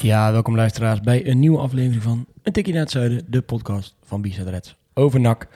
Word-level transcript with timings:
Ja, 0.00 0.32
welkom 0.32 0.56
luisteraars 0.56 1.00
bij 1.00 1.26
een 1.26 1.38
nieuwe 1.38 1.58
aflevering 1.58 2.02
van 2.02 2.26
Een 2.42 2.52
Tikkie 2.52 2.72
naar 2.72 2.82
het 2.82 2.90
Zuiden, 2.90 3.24
de 3.26 3.42
podcast 3.42 3.94
van 4.04 4.20
Bisa 4.22 4.42
Reds 4.42 4.76
over 4.94 5.20
NAC. 5.20 5.46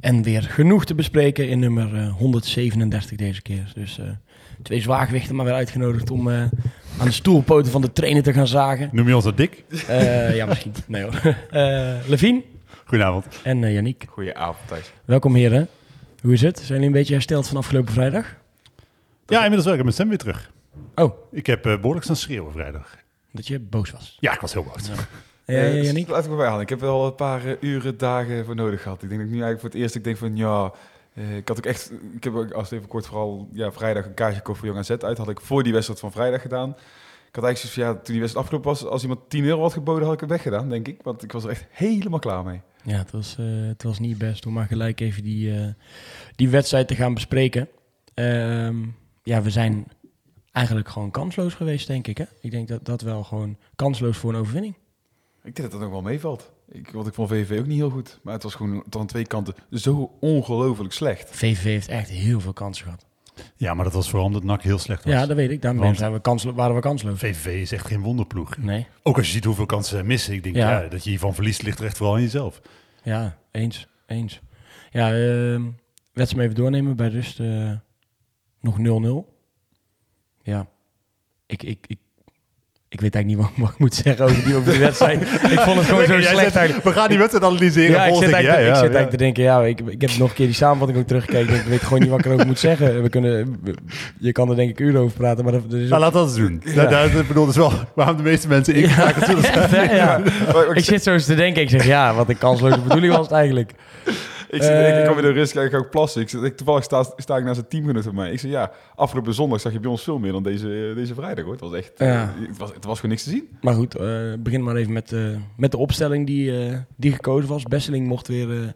En 0.00 0.22
weer 0.22 0.42
genoeg 0.42 0.84
te 0.84 0.94
bespreken 0.94 1.48
in 1.48 1.58
nummer 1.58 1.94
eh, 1.96 2.12
137 2.14 3.16
deze 3.16 3.42
keer. 3.42 3.72
Dus 3.74 3.98
eh, 3.98 4.04
twee 4.62 4.80
zwaargewichten 4.80 5.34
maar 5.36 5.44
weer 5.44 5.54
uitgenodigd 5.54 6.10
om 6.10 6.30
eh, 6.30 6.40
aan 6.98 7.06
de 7.06 7.10
stoelpoten 7.10 7.72
van 7.72 7.80
de 7.80 7.92
trainer 7.92 8.22
te 8.22 8.32
gaan 8.32 8.46
zagen. 8.46 8.88
Noem 8.92 9.08
je 9.08 9.14
ons 9.14 9.24
dat 9.24 9.36
dik? 9.36 9.64
Eh, 9.88 10.36
ja, 10.36 10.46
misschien. 10.46 10.72
Nee 10.86 11.02
hoor. 11.02 11.20
Eh 11.50 11.94
Levine 12.06 12.42
Goedenavond. 12.84 13.26
en 13.42 13.64
eh 13.64 13.72
Yannick. 13.74 14.04
Goedenavond, 14.08 14.68
Thijs. 14.68 14.92
Welkom 15.04 15.34
heren. 15.34 15.68
Hoe 16.22 16.32
is 16.32 16.40
het? 16.42 16.56
Zijn 16.56 16.68
jullie 16.68 16.86
een 16.86 16.92
beetje 16.92 17.14
hersteld 17.14 17.48
van 17.48 17.56
afgelopen 17.56 17.92
vrijdag? 17.92 18.36
Ja, 19.26 19.36
inmiddels 19.38 19.64
wel. 19.64 19.74
Ik 19.74 19.84
heb 19.84 19.84
mijn 19.84 19.92
stem 19.92 20.08
weer 20.08 20.18
terug. 20.18 20.50
Oh, 20.94 21.12
Ik 21.32 21.46
heb 21.46 21.66
eh, 21.66 21.76
behoorlijk 21.76 22.04
staan 22.04 22.16
schreeuwen 22.16 22.52
vrijdag. 22.52 22.96
Dat 23.36 23.46
je 23.46 23.60
boos 23.60 23.90
was. 23.90 24.16
Ja, 24.20 24.32
ik 24.32 24.40
was 24.40 24.52
heel 24.52 24.64
boos. 24.64 24.86
Ja, 24.86 24.94
ja, 25.54 25.62
Eh, 25.62 25.94
ik 25.96 26.08
erbij 26.08 26.46
halen. 26.46 26.60
Ik 26.60 26.68
heb 26.68 26.80
wel 26.80 27.06
een 27.06 27.14
paar 27.14 27.46
eh, 27.46 27.52
uren, 27.60 27.98
dagen 27.98 28.44
voor 28.44 28.54
nodig 28.54 28.82
gehad. 28.82 29.02
Ik 29.02 29.08
denk 29.08 29.20
dat 29.20 29.30
ik 29.30 29.34
nu 29.34 29.42
eigenlijk 29.42 29.60
voor 29.60 29.70
het 29.70 29.78
eerst, 29.78 29.94
ik 29.94 30.04
denk 30.04 30.16
van 30.16 30.36
ja, 30.36 30.72
eh, 31.14 31.36
ik 31.36 31.48
had 31.48 31.56
ook 31.56 31.66
echt, 31.66 31.92
ik 32.14 32.24
heb 32.24 32.34
ook, 32.34 32.52
als 32.52 32.70
het 32.70 32.78
even 32.78 32.88
kort 32.88 33.06
vooral, 33.06 33.48
ja, 33.52 33.72
vrijdag 33.72 34.04
een 34.04 34.14
kaartje 34.14 34.36
gekocht 34.36 34.58
voor 34.58 34.68
Jong 34.68 34.78
AZ 34.78 34.90
uit. 34.90 35.18
Had 35.18 35.28
ik 35.28 35.40
voor 35.40 35.62
die 35.62 35.72
wedstrijd 35.72 36.00
van 36.00 36.12
vrijdag 36.12 36.42
gedaan. 36.42 36.68
Ik 37.28 37.34
had 37.42 37.44
eigenlijk 37.44 37.58
zoiets 37.58 37.74
van, 37.74 37.82
ja, 37.84 37.92
toen 37.92 38.12
die 38.12 38.20
wedstrijd 38.20 38.44
afgelopen 38.46 38.70
was, 38.70 38.84
als 38.84 39.02
iemand 39.02 39.20
10 39.30 39.44
euro 39.44 39.60
had 39.60 39.72
geboden, 39.72 40.04
had 40.04 40.14
ik 40.14 40.20
hem 40.20 40.28
weggedaan, 40.28 40.68
denk 40.68 40.88
ik. 40.88 41.00
Want 41.02 41.22
ik 41.22 41.32
was 41.32 41.44
er 41.44 41.50
echt 41.50 41.64
helemaal 41.70 42.18
klaar 42.18 42.44
mee. 42.44 42.60
Ja, 42.82 42.98
het 42.98 43.10
was, 43.10 43.36
eh, 43.38 43.46
het 43.46 43.82
was 43.82 43.98
niet 43.98 44.18
best 44.18 44.46
om 44.46 44.52
maar 44.52 44.66
gelijk 44.66 45.00
even 45.00 45.22
die, 45.22 45.54
eh, 45.60 45.68
die 46.36 46.48
wedstrijd 46.48 46.88
te 46.88 46.94
gaan 46.94 47.14
bespreken. 47.14 47.68
Ehm, 48.14 48.76
ja, 49.22 49.42
we 49.42 49.50
zijn 49.50 49.86
eigenlijk 50.56 50.88
gewoon 50.88 51.10
kansloos 51.10 51.54
geweest, 51.54 51.86
denk 51.86 52.06
ik. 52.06 52.18
Hè? 52.18 52.24
Ik 52.40 52.50
denk 52.50 52.68
dat 52.68 52.84
dat 52.84 53.00
wel 53.00 53.24
gewoon 53.24 53.56
kansloos 53.76 54.16
voor 54.16 54.32
een 54.34 54.40
overwinning. 54.40 54.74
Ik 55.42 55.56
denk 55.56 55.56
dat 55.56 55.70
dat 55.70 55.80
nog 55.80 55.90
wel 55.90 56.02
meevalt. 56.02 56.50
Ik, 56.68 56.90
want 56.90 57.06
ik 57.06 57.14
vond 57.14 57.28
VVV 57.28 57.58
ook 57.58 57.66
niet 57.66 57.76
heel 57.78 57.90
goed. 57.90 58.18
Maar 58.22 58.34
het 58.34 58.42
was 58.42 58.54
gewoon 58.54 58.84
aan 58.90 59.06
twee 59.06 59.26
kanten 59.26 59.54
zo 59.70 60.16
ongelooflijk 60.20 60.92
slecht. 60.92 61.30
VVV 61.36 61.62
heeft 61.64 61.88
echt 61.88 62.08
heel 62.08 62.40
veel 62.40 62.52
kansen 62.52 62.84
gehad. 62.84 63.04
Ja, 63.56 63.74
maar 63.74 63.84
dat 63.84 63.94
was 63.94 64.08
vooral 64.08 64.26
omdat 64.26 64.44
NAC 64.44 64.62
heel 64.62 64.78
slecht 64.78 65.04
was. 65.04 65.12
Ja, 65.12 65.26
dat 65.26 65.36
weet 65.36 65.50
ik. 65.50 65.62
Daarom 65.62 65.80
Want- 65.80 65.96
zijn 65.96 66.12
we 66.12 66.20
kanslo 66.20 66.52
waren 66.52 66.74
we 66.74 66.80
kansloos. 66.80 67.18
VVV 67.18 67.46
is 67.46 67.72
echt 67.72 67.86
geen 67.86 68.00
wonderploeg. 68.02 68.56
Nee, 68.56 68.86
Ook 69.02 69.16
als 69.16 69.26
je 69.26 69.32
ziet 69.32 69.44
hoeveel 69.44 69.66
kansen 69.66 69.96
zij 69.96 70.04
missen. 70.06 70.34
Ik 70.34 70.42
denk, 70.42 70.56
Ja. 70.56 70.80
ja. 70.80 70.88
dat 70.88 71.04
je 71.04 71.10
hiervan 71.10 71.34
verliest 71.34 71.62
ligt 71.62 71.78
er 71.78 71.84
echt 71.84 71.96
vooral 71.96 72.16
in 72.16 72.22
jezelf. 72.22 72.60
ja, 73.02 73.38
eens. 73.50 73.88
Eens. 74.06 74.40
Ja, 74.90 75.12
ehm 75.14 75.62
wedstrijd 76.12 76.44
even 76.44 76.60
doornemen 76.62 76.96
bij 76.96 77.08
rust. 77.08 77.40
eh, 77.40 77.72
nog 78.60 78.78
0-0. 78.78 79.34
Ja, 80.46 80.66
ik, 81.46 81.62
ik, 81.62 81.78
ik, 81.86 81.98
ik 82.88 83.00
weet 83.00 83.14
eigenlijk 83.14 83.48
niet 83.48 83.58
wat, 83.58 83.70
ik 83.72 83.78
moet 83.78 83.94
zeggen 83.94 84.24
over 84.24 84.44
die, 84.44 84.56
over 84.56 84.70
die 84.70 84.80
wedstrijd. 84.80 85.22
ik 85.54 85.60
vond 85.60 85.76
het 85.76 85.86
gewoon 85.86 86.06
zo 86.06 86.18
Jij 86.18 86.32
slecht 86.34 86.56
eigenlijk. 86.56 86.84
We 86.86 86.92
gaan 86.92 87.08
die 87.08 87.18
wedstrijd 87.18 87.44
analyseren. 87.44 87.90
Ja, 87.90 88.04
ik 88.04 88.14
zit, 88.14 88.32
eigenlijk, 88.32 88.58
ik, 88.58 88.66
ik 88.66 88.66
ja, 88.68 88.74
zit 88.74 88.74
ja, 88.74 88.96
eigenlijk 88.96 89.10
te 89.10 89.16
denken, 89.16 89.42
ja, 89.42 89.62
ik, 89.62 89.80
ik 89.80 90.00
heb 90.00 90.10
nog 90.18 90.28
een 90.28 90.34
keer 90.34 90.46
die 90.46 90.54
samenvatting 90.54 90.98
ook 90.98 91.06
teruggekeken. 91.06 91.54
Ik 91.54 91.60
ik 91.60 91.66
weet 91.66 91.82
gewoon 91.82 92.00
niet 92.00 92.08
wat 92.10 92.18
ik 92.18 92.24
erover 92.24 92.46
moet 92.46 92.58
zeggen. 92.58 93.02
We 93.02 93.08
kunnen, 93.08 93.60
je 94.18 94.32
kan 94.32 94.50
er 94.50 94.56
denk 94.56 94.70
ik 94.70 94.80
uren 94.80 95.00
over 95.00 95.16
praten, 95.16 95.44
maar 95.44 95.52
Nou, 95.68 95.88
laat 95.88 96.12
dat 96.12 96.26
eens 96.26 96.36
doen. 96.36 96.62
Ja. 96.64 96.86
Dat, 96.86 97.10
ik 97.10 97.26
bedoel, 97.26 97.44
dat 97.46 97.54
is 97.54 97.60
wel 97.60 97.72
waarom 97.94 98.16
de 98.16 98.22
meeste 98.22 98.48
mensen. 98.48 98.78
Ja, 98.78 98.88
ja. 99.94 100.18
Maar- 100.18 100.66
maar 100.66 100.76
Ik 100.76 100.84
zit 100.84 101.02
zo 101.02 101.12
eens 101.12 101.24
te 101.26 101.34
denken. 101.34 101.62
Ik 101.62 101.70
zeg, 101.70 101.86
ja, 101.86 102.14
wat 102.14 102.28
een 102.28 102.38
kansloze 102.38 102.80
bedoeling 102.80 103.12
was 103.12 103.26
het 103.26 103.34
eigenlijk. 103.34 103.72
Ik, 104.50 104.62
zit, 104.62 104.70
ik, 104.72 104.86
ik 104.86 104.94
Eh, 104.94 105.02
kwam 105.02 105.14
weer 105.14 105.22
de 105.24 105.30
rust, 105.30 105.56
ik 105.56 105.70
ga 105.70 105.76
ook 105.76 105.90
plassen. 105.90 106.20
Ik, 106.22 106.28
zit- 106.28 106.42
ik, 106.42 106.56
toevallig 106.56 106.84
sta, 106.84 107.04
sta 107.16 107.36
ik 107.36 107.44
naast 107.44 107.58
een 107.58 107.68
teamgenoot 107.68 108.04
van 108.04 108.14
mij. 108.14 108.32
Ik 108.32 108.38
zei, 108.40 108.52
ja, 108.52 108.70
afgelopen 108.94 109.34
zondag 109.34 109.60
zag 109.60 109.72
je 109.72 109.80
bij 109.80 109.90
ons 109.90 110.02
veel 110.02 110.18
meer 110.18 110.32
dan 110.32 110.42
deze, 110.42 110.92
deze 110.94 111.14
vrijdag, 111.14 111.44
hoor. 111.44 111.52
Het 111.52 111.62
was 111.62 111.72
echt, 111.74 111.92
eh, 111.94 112.08
Ja. 112.08 112.34
het, 112.48 112.58
was, 112.58 112.72
het 112.74 112.84
was 112.84 112.96
gewoon 112.96 113.10
niks 113.10 113.24
te 113.24 113.30
zien. 113.30 113.48
Maar 113.60 113.74
goed, 113.74 113.94
eh, 113.94 114.32
begin 114.38 114.62
maar 114.62 114.76
even 114.76 114.92
met, 114.92 115.12
eh, 115.12 115.20
met 115.56 115.70
de 115.70 115.76
opstelling 115.76 116.26
die, 116.26 116.66
eh, 116.68 116.78
die 116.96 117.12
gekozen 117.12 117.48
was. 117.48 117.62
Besseling 117.62 118.06
mocht 118.06 118.28
weer 118.28 118.62
eh, 118.62 118.68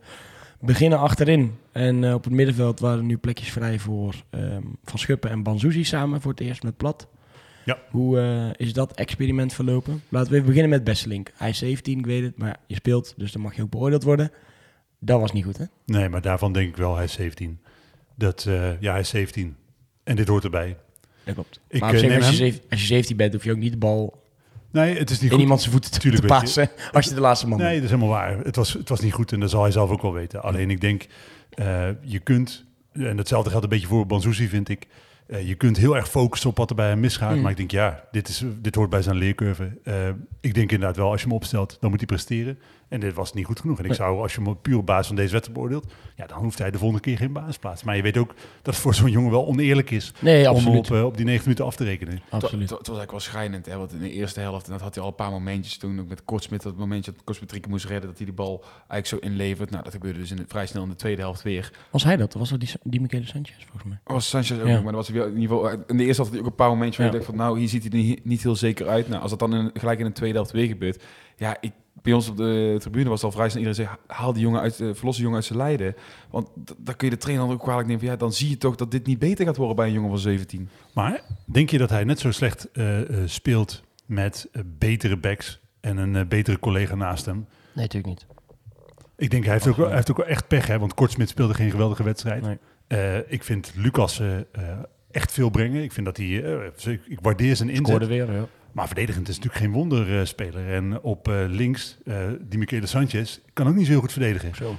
beginnen 0.61 0.99
achterin. 0.99 1.55
En 1.73 2.05
eh, 2.05 2.15
op 2.15 2.25
het 2.25 2.33
middenveld 2.33 2.81
waren 2.81 3.07
nu 3.07 3.17
plekjes 3.17 3.51
vrij 3.53 3.79
voor 3.79 4.15
ehm, 4.31 4.63
Van 4.85 4.99
Schuppen 4.99 5.31
en 5.31 5.43
Banzuzi 5.43 5.85
samen 5.85 6.21
voor 6.21 6.31
het 6.31 6.41
eerst 6.41 6.63
met 6.63 6.77
Plat. 6.77 7.09
Ja. 7.65 7.79
Hoe 7.91 8.19
eh, 8.21 8.67
is 8.67 8.73
dat 8.73 8.93
experiment 8.95 9.53
verlopen? 9.53 10.03
Laten 10.09 10.29
we 10.29 10.35
even 10.35 10.47
beginnen 10.47 10.71
met 10.71 10.85
Besseling. 10.85 11.29
Hij 11.37 11.49
is 11.49 11.59
17, 11.59 11.99
ik 11.99 12.07
weet 12.07 12.23
het, 12.23 12.39
maar 12.39 12.57
je 12.67 12.75
speelt, 12.75 13.15
dus 13.17 13.33
dan 13.33 13.43
mag 13.43 13.57
je 13.57 13.63
ook 13.63 13.71
beoordeeld 13.71 14.03
worden. 14.03 14.31
Dat 15.01 15.21
was 15.21 15.33
niet 15.33 15.45
goed, 15.45 15.57
hè? 15.59 15.65
Nee, 15.87 16.09
maar 16.09 16.21
daarvan 16.21 16.53
denk 16.53 16.69
ik 16.69 16.77
wel, 16.77 16.95
hij 16.95 17.05
is 17.05 17.13
17. 17.13 17.59
Dat, 18.15 18.45
eh, 18.49 18.81
ja, 18.81 18.91
hij 18.91 19.01
is 19.01 19.09
17. 19.09 19.57
En 20.05 20.17
dit 20.17 20.29
hoort 20.29 20.45
erbij. 20.45 20.77
Dat 21.25 21.35
klopt. 21.35 21.61
Ik, 21.69 21.81
maar 21.81 21.95
eh, 21.95 21.99
zich, 21.99 22.09
als, 22.15 22.19
je 22.19 22.25
hem- 22.27 22.35
zeven- 22.35 22.61
als 22.71 22.81
je 22.81 22.87
17 22.87 23.17
bent, 23.17 23.33
hoef 23.33 23.45
je 23.45 23.51
ook 23.51 23.57
niet 23.59 23.73
de 23.73 23.79
bal 23.79 24.19
Nee, 24.73 24.99
het 24.99 25.11
is 25.11 25.17
niet 25.17 25.25
in 25.25 25.31
goed. 25.31 25.41
iemands 25.41 25.69
voeten 25.69 25.91
te, 25.91 25.99
Tuurlijk 25.99 26.27
te 26.27 26.35
je- 26.35 26.41
passen. 26.41 26.71
Als 26.93 27.05
je 27.09 27.15
de 27.15 27.21
laatste 27.21 27.49
man 27.49 27.59
Nee, 27.59 27.75
dat 27.75 27.85
is 27.85 27.91
helemaal 27.91 28.11
waar. 28.15 28.39
Het 28.39 28.57
was, 28.57 28.73
het 28.73 28.89
was 28.89 29.01
niet 29.01 29.13
goed 29.13 29.33
en 29.33 29.41
dat 29.41 29.51
zal 29.51 29.63
hij 29.63 29.71
zelf 29.71 29.91
ook 29.91 30.03
wel 30.03 30.13
weten. 30.13 30.43
Alleen 30.43 30.71
ik 30.71 30.81
denk, 30.81 31.07
eh, 31.51 31.89
je 32.03 32.19
kunt, 32.19 32.65
en 32.93 33.19
hetzelfde 33.19 33.49
geldt 33.51 33.65
een 33.65 33.71
beetje 33.71 33.87
voor 33.87 34.07
Banzuzi, 34.07 34.49
vind 34.49 34.69
ik. 34.69 34.87
je 35.45 35.55
kunt 35.55 35.77
heel 35.77 35.97
erg 35.97 36.09
focussen 36.09 36.51
op 36.51 36.57
wat 36.57 36.71
er 36.71 36.77
bij 36.77 36.89
hem 36.89 37.01
misgaat. 37.01 37.35
Mm. 37.35 37.41
Maar 37.43 37.51
ik 37.51 37.57
denk, 37.57 37.71
ja, 37.71 38.05
dit, 38.11 38.29
is, 38.29 38.45
dit 38.61 38.75
hoort 38.75 38.91
bij 38.91 39.03
zijn 39.03 39.17
leercurve. 39.17 39.79
Ik 40.41 40.55
denk 40.55 40.73
inderdaad 40.73 40.97
wel, 40.97 41.11
als 41.11 41.21
je 41.21 41.27
hem 41.27 41.37
opstelt, 41.37 41.77
dan 41.81 41.91
moet 41.91 41.99
hij 41.99 42.09
presteren. 42.09 42.59
En 42.91 43.01
dit 43.01 43.15
was 43.15 43.33
niet 43.33 43.45
goed 43.47 43.61
genoeg. 43.61 43.79
En 43.79 43.85
ik 43.85 43.95
zou, 43.95 44.21
als 44.21 44.35
je 44.35 44.41
hem 44.41 44.49
op 44.49 44.63
puur 44.63 44.77
op 44.77 44.87
basis 44.87 45.07
van 45.07 45.17
deze 45.17 45.33
wedstrijd 45.33 45.59
beoordeelt, 45.59 45.93
ja, 46.17 46.27
dan 46.27 46.39
hoeft 46.39 46.59
hij 46.59 46.71
de 46.71 46.79
volgende 46.79 47.03
keer 47.03 47.17
geen 47.17 47.33
basisplaats. 47.33 47.83
Maar 47.83 47.97
je 47.97 48.03
weet 48.03 48.17
ook 48.17 48.35
dat 48.63 48.75
het 48.75 48.77
voor 48.77 48.95
zo'n 48.95 49.11
jongen 49.11 49.31
wel 49.31 49.47
oneerlijk 49.47 49.91
is 49.91 50.13
Nee, 50.19 50.51
om 50.51 50.69
op, 50.69 50.91
eh, 50.91 51.05
op 51.05 51.17
die 51.17 51.25
9 51.25 51.43
minuten 51.43 51.65
af 51.65 51.77
te 51.77 51.85
rekenen. 51.85 52.15
Het, 52.15 52.23
absoluut. 52.45 52.61
het 52.71 52.71
was 52.71 52.79
eigenlijk 52.99 53.11
wel 53.11 53.21
schrijnend, 53.21 53.67
hè, 53.67 53.77
want 53.77 53.93
in 53.93 53.99
de 54.01 54.11
eerste 54.11 54.41
helft, 54.41 54.67
en 54.67 54.73
dat 54.73 54.81
had 54.81 54.95
hij 54.95 55.03
al 55.05 55.09
een 55.09 55.15
paar 55.15 55.31
momentjes 55.31 55.77
toen, 55.77 56.01
ook 56.01 56.09
met 56.09 56.25
Kortsmit, 56.25 56.63
dat 56.63 56.77
momentje 56.77 57.13
dat 57.13 57.25
Kortsmit 57.25 57.49
drie 57.49 57.61
keer 57.61 57.71
moest 57.71 57.85
redden, 57.85 58.09
dat 58.09 58.17
hij 58.17 58.27
die 58.27 58.35
bal 58.35 58.65
eigenlijk 58.89 59.07
zo 59.07 59.17
inlevert. 59.31 59.71
Nou, 59.71 59.83
dat 59.85 59.93
gebeurde 59.93 60.19
dus 60.19 60.31
in 60.31 60.39
het, 60.39 60.51
vrij 60.51 60.67
snel 60.67 60.83
in 60.83 60.89
de 60.89 60.95
tweede 60.97 61.21
helft 61.23 61.43
weer. 61.43 61.73
Was 61.91 62.05
hij 62.05 62.17
dat? 62.17 62.35
Was 62.35 62.51
dat 62.51 62.61
die, 62.61 62.71
die 62.83 63.01
Michele 63.01 63.27
Sanchez, 63.27 63.57
volgens 63.65 63.85
mij? 63.85 63.99
Was 64.05 64.29
Sanchez 64.29 64.59
ook 64.61 64.67
Ja. 64.67 64.75
maar 64.75 64.83
dat 64.85 64.95
was 64.95 65.09
hij 65.09 65.17
wel 65.17 65.27
in 65.27 65.39
ieder 65.41 65.57
geval, 65.57 65.71
in 65.87 65.97
de 65.97 66.05
eerste 66.05 66.05
helft 66.05 66.19
had 66.19 66.31
hij 66.31 66.39
ook 66.41 66.47
een 66.47 66.55
paar 66.55 66.69
momentjes 66.69 66.97
waar 66.97 67.07
Ja. 67.07 67.13
je 67.13 67.19
denkt 67.19 67.37
van, 67.37 67.47
nou, 67.47 67.59
hier 67.59 67.69
ziet 67.69 67.83
hij 67.83 67.93
er 68.01 68.07
niet, 68.07 68.25
niet 68.25 68.43
heel 68.43 68.57
zeker 68.57 68.89
uit. 68.89 69.09
Nou, 69.09 69.23
als 69.23 69.31
dat 69.31 69.39
dan 69.39 69.55
in, 69.55 69.71
gelijk 69.75 69.99
in 69.99 70.05
de 70.05 70.13
tweede 70.13 70.37
helft 70.37 70.51
weer 70.53 70.67
gebeurt, 70.67 71.03
ja, 71.37 71.57
ik, 71.61 71.73
bij 72.03 72.13
ons 72.13 72.29
op 72.29 72.37
de 72.37 72.77
tribune 72.79 73.09
was 73.09 73.23
al 73.23 73.31
vrij 73.33 73.49
snel 73.49 73.63
iedereen 73.63 73.87
zei, 73.87 73.99
haal 74.07 74.33
die 74.33 74.43
jongen 74.43 74.61
uit, 74.61 74.81
eh, 74.81 74.89
verlos 74.95 75.15
die 75.15 75.23
jongen 75.25 75.39
uit 75.39 75.47
zijn 75.47 75.59
lijden. 75.59 75.95
Want 76.31 76.49
dan 76.79 76.97
kun 76.97 77.09
je 77.09 77.15
de 77.15 77.21
trainer 77.21 77.47
dan 77.47 77.55
ook 77.55 77.63
kwalijk 77.63 77.87
nemen 77.87 78.01
van, 78.03 78.11
ja, 78.11 78.17
dan 78.17 78.33
zie 78.33 78.49
je 78.51 78.59
toch 78.59 78.77
dat 78.77 78.91
dit 78.91 79.07
niet 79.07 79.19
beter 79.19 79.47
gaat 79.47 79.57
worden 79.57 79.77
bij 79.77 79.87
een 79.87 79.93
jongen 79.93 80.09
van 80.11 80.19
17. 80.19 80.69
Maar 80.95 81.21
denk 81.45 81.71
je 81.71 81.79
dat 81.79 81.91
hij 81.91 82.05
net 82.05 82.19
zo 82.19 82.31
slecht 82.31 82.71
eh, 82.73 83.01
eh, 83.01 83.29
speelt 83.29 83.83
met 84.07 84.49
betere 84.79 85.17
backs 85.17 85.61
en 85.81 85.97
een 85.97 86.29
betere 86.29 86.59
collega 86.59 86.95
naast 86.95 87.27
hem? 87.27 87.37
Nee, 87.37 87.85
natuurlijk 87.87 88.07
niet. 88.07 88.27
Ik 89.17 89.31
denk, 89.31 89.45
hij 89.45 89.53
heeft, 89.53 89.67
ook, 89.67 89.77
wel- 89.77 89.87
hij 89.87 89.95
heeft 89.95 90.11
ook 90.11 90.17
wel 90.17 90.27
echt 90.27 90.49
pech, 90.49 90.67
hè? 90.67 90.79
want 90.79 90.95
Kortsmit 90.95 91.29
speelde 91.29 91.55
geen 91.55 91.71
geweldige 91.71 92.03
wedstrijd. 92.03 92.43
Nee. 92.43 92.59
Eh, 92.87 93.33
ik 93.33 93.45
vind 93.45 93.73
Lucas 93.77 94.23
echt 95.11 95.33
veel 95.33 95.51
brengen. 95.51 95.83
Ik 95.83 95.93
vind 95.93 96.07
dat 96.07 96.17
hij, 96.17 96.27
ik 97.09 97.19
waardeer 97.23 97.57
zijn 97.57 97.69
inzet. 97.69 97.87
Scoorde 97.87 98.07
weer, 98.07 98.33
ja. 98.33 98.47
Maar 98.73 98.87
verdedigend 98.87 99.29
is 99.29 99.37
natuurlijk 99.37 99.63
geen 99.65 99.73
wonderspeler. 99.73 100.69
en 100.75 101.01
op 101.03 101.29
eh, 101.29 101.35
links, 101.49 101.99
eh, 102.05 102.17
die 102.41 102.59
Michele 102.59 102.87
Sanchez, 102.87 103.39
kan 103.53 103.69
ook 103.69 103.75
niet 103.75 103.85
zo 103.87 103.91
heel 103.93 104.01
goed 104.01 104.13
verdedigen. 104.13 104.55
Zo. 104.55 104.77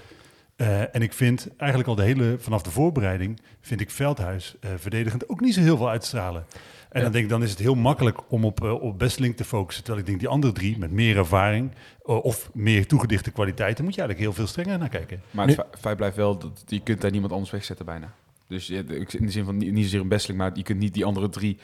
Eh, 0.55 0.95
en 0.95 1.01
ik 1.01 1.13
vind 1.13 1.47
eigenlijk 1.57 1.89
al 1.89 1.95
de 1.95 2.03
hele, 2.03 2.35
vanaf 2.39 2.61
de 2.61 2.71
voorbereiding, 2.71 3.39
vind 3.61 3.81
ik 3.81 3.91
Veldhuis 3.91 4.55
eh, 4.59 4.69
verdedigend 4.77 5.29
ook 5.29 5.39
niet 5.41 5.53
zo 5.53 5.61
heel 5.61 5.77
veel 5.77 5.89
uitstralen. 5.89 6.45
En 6.89 6.97
Ja. 6.99 7.01
dan 7.03 7.11
denk 7.11 7.23
ik, 7.23 7.29
dan 7.29 7.43
is 7.43 7.49
het 7.49 7.59
heel 7.59 7.75
makkelijk 7.75 8.17
om 8.31 8.45
op, 8.45 8.63
eh, 8.63 8.81
op 8.81 8.99
Besseling 8.99 9.37
te 9.37 9.43
focussen. 9.43 9.83
Terwijl 9.83 10.03
ik 10.03 10.09
denk, 10.09 10.19
die 10.19 10.29
andere 10.29 10.53
drie 10.53 10.77
met 10.77 10.91
meer 10.91 11.17
ervaring 11.17 11.71
eh, 12.05 12.23
of 12.23 12.49
meer 12.53 12.87
toegedichte 12.87 13.31
kwaliteiten, 13.31 13.83
moet 13.83 13.95
je 13.95 14.01
eigenlijk 14.01 14.29
heel 14.29 14.37
veel 14.45 14.51
strenger 14.53 14.79
naar 14.79 14.89
kijken. 14.89 15.21
Maar 15.31 15.47
het 15.47 15.55
fe- 15.55 15.77
feit 15.79 15.97
blijft 15.97 16.15
wel 16.15 16.37
dat 16.37 16.63
je 16.67 16.81
kunt 16.83 17.01
daar 17.01 17.11
niemand 17.11 17.31
anders 17.33 17.51
wegzetten 17.51 17.85
bijna. 17.85 18.13
Dus 18.47 18.69
in 18.69 18.85
de 19.19 19.31
zin 19.31 19.45
van 19.45 19.57
niet, 19.57 19.83
zozeer 19.83 19.99
een 19.99 20.07
besteling, 20.07 20.39
maar 20.41 20.51
je 20.53 20.63
kunt 20.63 20.79
niet 20.79 20.93
die 20.93 21.05
andere 21.05 21.29
drie 21.29 21.57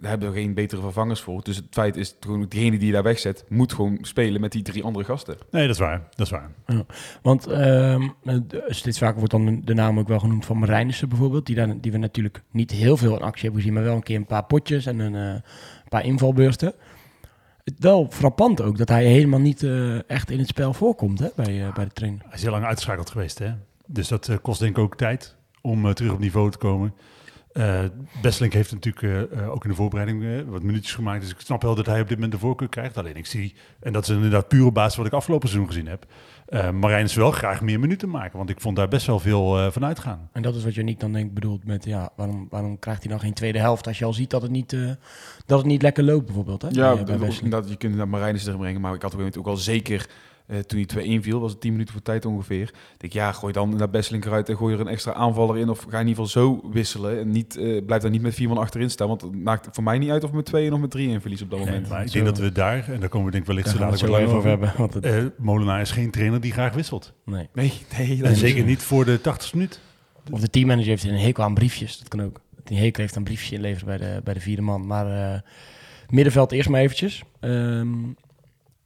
daar 0.00 0.10
hebben 0.10 0.32
we 0.32 0.40
geen 0.40 0.54
betere 0.54 0.80
vervangers 0.80 1.20
voor. 1.20 1.42
Dus 1.42 1.56
het 1.56 1.66
feit 1.70 1.96
is 1.96 2.16
gewoon, 2.20 2.46
degene 2.48 2.78
die 2.78 2.86
je 2.86 2.92
daar 2.92 3.02
wegzet, 3.02 3.44
moet 3.48 3.72
gewoon 3.72 3.98
spelen 4.00 4.40
met 4.40 4.52
die 4.52 4.62
drie 4.62 4.82
andere 4.84 5.04
gasten. 5.04 5.36
Nee, 5.50 5.66
dat 5.66 5.74
is 5.74 5.80
waar. 5.80 6.08
Dat 6.14 6.26
is 6.26 6.32
waar. 6.32 6.50
Want 7.22 7.46
ehm, 7.46 8.02
eh, 8.24 8.36
de- 8.46 8.64
steeds 8.68 8.98
vaker 8.98 9.16
wordt 9.18 9.30
dan 9.32 9.60
de 9.64 9.74
naam 9.74 9.98
ook 9.98 10.08
wel 10.08 10.18
genoemd 10.18 10.44
van 10.44 10.58
Marijnissen 10.58 11.08
bijvoorbeeld. 11.08 11.46
Die, 11.46 11.56
daar, 11.56 11.80
die 11.80 11.92
we 11.92 11.98
natuurlijk 11.98 12.42
niet 12.50 12.70
heel 12.70 12.96
veel 12.96 13.16
in 13.16 13.22
actie 13.22 13.42
hebben 13.42 13.60
gezien, 13.60 13.74
maar 13.74 13.84
wel 13.84 13.94
een 13.94 14.02
keer 14.02 14.16
een 14.16 14.26
paar 14.26 14.44
potjes 14.44 14.86
en 14.86 14.98
een 14.98 15.34
eh, 15.34 15.40
paar 15.88 16.04
invalbeurten. 16.04 16.74
Het 17.64 17.74
wel 17.78 18.06
frappant 18.10 18.60
ook 18.62 18.78
dat 18.78 18.88
hij 18.88 19.04
helemaal 19.04 19.40
niet 19.40 19.62
eh, 19.62 20.10
echt 20.10 20.30
in 20.30 20.38
het 20.38 20.48
spel 20.48 20.72
voorkomt 20.72 21.18
hè, 21.18 21.28
bij, 21.36 21.66
eh, 21.66 21.74
bij 21.74 21.84
de 21.84 21.92
trainer. 21.92 22.20
Hij 22.24 22.34
is 22.34 22.42
heel 22.42 22.50
lang 22.50 22.64
uitgeschakeld 22.64 23.10
geweest, 23.10 23.38
hè? 23.38 23.50
Dus 23.86 24.08
dat 24.08 24.38
kost 24.42 24.60
denk 24.60 24.76
ik 24.76 24.82
ook 24.82 24.96
tijd 24.96 25.36
om 25.60 25.94
terug 25.94 26.12
op 26.12 26.18
niveau 26.18 26.50
te 26.50 26.58
komen. 26.58 26.94
Eh 27.54 27.80
Besselink 28.22 28.52
heeft 28.52 28.72
natuurlijk 28.72 29.32
eh, 29.32 29.38
eh, 29.42 29.52
ook 29.52 29.64
in 29.64 29.70
de 29.70 29.76
voorbereiding 29.76 30.44
wat 30.48 30.62
minuutjes 30.62 30.94
gemaakt. 30.94 31.20
Dus 31.20 31.30
ik 31.30 31.40
snap 31.40 31.62
wel 31.62 31.74
dat 31.74 31.86
hij 31.86 32.00
op 32.00 32.06
dit 32.08 32.16
moment 32.16 32.32
de 32.32 32.38
voorkeur 32.38 32.68
krijgt. 32.68 32.96
Alleen 32.98 33.16
ik 33.16 33.26
zie, 33.26 33.54
en 33.80 33.92
dat 33.92 34.02
is 34.02 34.08
inderdaad 34.14 34.48
pure 34.48 34.72
basis 34.72 34.96
wat 34.96 35.06
ik 35.06 35.12
afgelopen 35.12 35.48
seizoen 35.48 35.70
gezien 35.70 35.86
heb. 35.86 36.06
eh 36.46 36.70
Marijn 36.70 37.04
is 37.04 37.14
wel 37.14 37.30
graag 37.30 37.60
meer 37.60 37.80
minuten 37.80 38.10
maken. 38.10 38.36
Want 38.38 38.50
ik 38.50 38.60
vond 38.60 38.76
daar 38.76 38.88
best 38.88 39.06
wel 39.06 39.18
veel 39.18 39.58
eh, 39.58 39.70
van 39.70 39.84
uitgaan. 39.84 40.28
En 40.32 40.42
dat 40.42 40.54
is 40.54 40.64
wat 40.64 40.74
Janiek 40.74 41.00
dan 41.00 41.12
denk 41.12 41.26
ik 41.26 41.34
bedoelt 41.34 41.64
met, 41.66 41.84
ja, 41.84 42.10
waarom, 42.16 42.46
waarom 42.50 42.78
krijgt 42.78 43.02
hij 43.02 43.10
dan 43.10 43.20
geen 43.20 43.34
tweede 43.34 43.58
helft 43.58 43.86
als 43.86 43.98
je 43.98 44.04
al 44.04 44.12
ziet 44.12 44.30
dat 44.30 44.42
het 44.42 44.50
niet, 44.50 44.72
eh, 44.72 44.90
dat 45.46 45.58
het 45.58 45.66
niet 45.66 45.82
lekker 45.82 46.04
loopt 46.04 46.26
bijvoorbeeld 46.26 46.62
hè, 46.62 46.68
Ja, 46.70 47.02
bij, 47.02 47.48
dat, 47.48 47.68
je 47.68 47.76
kunt 47.76 47.96
naar 47.96 48.08
Marijnissen 48.08 48.48
erin 48.48 48.62
brengen, 48.62 48.80
maar 48.80 48.94
ik 48.94 49.02
had 49.02 49.12
op 49.12 49.18
een 49.18 49.24
moment 49.24 49.38
ook 49.38 49.46
al 49.46 49.56
zeker, 49.56 50.06
eh, 50.46 50.58
toen 50.58 50.84
hij 50.94 51.18
2-1 51.18 51.22
viel, 51.22 51.40
was 51.40 51.50
het 51.52 51.60
10 51.60 51.72
minuten 51.72 51.92
voor 51.92 52.02
tijd 52.02 52.24
ongeveer. 52.24 52.62
Ik 52.62 52.74
denk, 52.96 53.12
ja, 53.12 53.32
gooi 53.32 53.52
dan 53.52 53.76
naar 53.76 53.90
Besseling 53.90 54.24
eruit 54.24 54.48
en 54.48 54.56
gooi 54.56 54.74
er 54.74 54.80
een 54.80 54.88
extra 54.88 55.12
aanvaller 55.12 55.56
in. 55.58 55.68
Of 55.68 55.78
ga 55.88 56.00
in 56.00 56.06
ieder 56.06 56.24
geval 56.24 56.42
zo 56.42 56.70
wisselen 56.72 57.18
en 57.20 57.30
niet, 57.30 57.56
eh, 57.56 57.84
blijf 57.86 58.02
daar 58.02 58.10
niet 58.10 58.22
met 58.22 58.34
vier 58.34 58.48
man 58.48 58.58
achterin 58.58 58.90
staan. 58.90 59.08
Want 59.08 59.20
het 59.22 59.34
maakt 59.42 59.68
voor 59.72 59.84
mij 59.84 59.98
niet 59.98 60.10
uit 60.10 60.24
of 60.24 60.30
we 60.30 60.36
met 60.36 60.44
2 60.44 60.72
of 60.72 60.78
met 60.80 60.90
3 60.90 61.08
in 61.08 61.20
verliezen 61.20 61.46
op 61.46 61.52
dat 61.52 61.60
Nee, 61.60 61.68
moment. 61.70 61.88
Maar 61.88 62.00
ik 62.02 62.06
zo- 62.08 62.12
denk 62.12 62.26
dat 62.26 62.38
we 62.38 62.52
daar, 62.52 62.88
en 62.88 63.00
daar 63.00 63.08
komen 63.08 63.26
we 63.26 63.32
denk 63.32 63.42
ik 63.42 63.48
wellicht 63.48 63.68
zo 63.70 63.78
dadelijk 63.78 64.06
wel 64.12 64.18
even 64.20 64.34
over 64.36 64.48
hebben. 64.48 64.72
Want 64.76 64.94
het, 64.94 65.04
Eh, 65.04 65.24
Molenaar 65.38 65.80
is 65.80 65.90
geen 65.90 66.10
trainer 66.10 66.40
die 66.40 66.52
graag 66.52 66.74
wisselt. 66.74 67.12
nee. 67.24 67.48
Nee, 67.52 67.72
nee, 67.98 68.16
dat 68.16 68.26
En 68.26 68.32
is 68.32 68.38
zeker 68.38 68.64
niet 68.64 68.82
voor 68.82 69.04
de 69.04 69.20
80ste 69.20 69.56
minuut. 69.56 69.80
Of 70.30 70.40
de 70.40 70.50
teammanager 70.50 70.88
heeft 70.90 71.04
een 71.04 71.14
hekel 71.18 71.44
aan 71.44 71.54
briefjes. 71.54 71.98
Dat 71.98 72.08
kan 72.08 72.22
ook. 72.22 72.40
Een 72.64 72.76
hekel 72.76 73.02
heeft 73.02 73.16
aan 73.16 73.24
briefjes 73.24 73.50
inleveren 73.52 73.86
bij 73.86 73.98
de, 73.98 74.20
bij 74.24 74.34
de 74.34 74.40
vierde 74.40 74.62
man. 74.62 74.86
Maar 74.86 75.32
eh, 75.34 75.40
middenveld 76.08 76.52
eerst 76.52 76.68
maar 76.68 76.80
eventjes. 76.80 77.22
Ehm, 77.40 77.88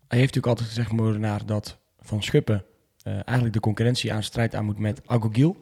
hij 0.09 0.19
heeft 0.19 0.35
natuurlijk 0.35 0.47
altijd 0.47 0.69
gezegd, 0.69 0.93
Molenaar, 0.93 1.47
dat 1.47 1.79
Van 2.01 2.23
Schuppen 2.23 2.65
eh, 3.03 3.13
eigenlijk 3.13 3.53
de 3.53 3.61
concurrentie 3.61 4.13
aan 4.13 4.23
strijd 4.23 4.55
aan 4.55 4.65
moet 4.65 4.79
met 4.79 5.01
Agogiel. 5.07 5.57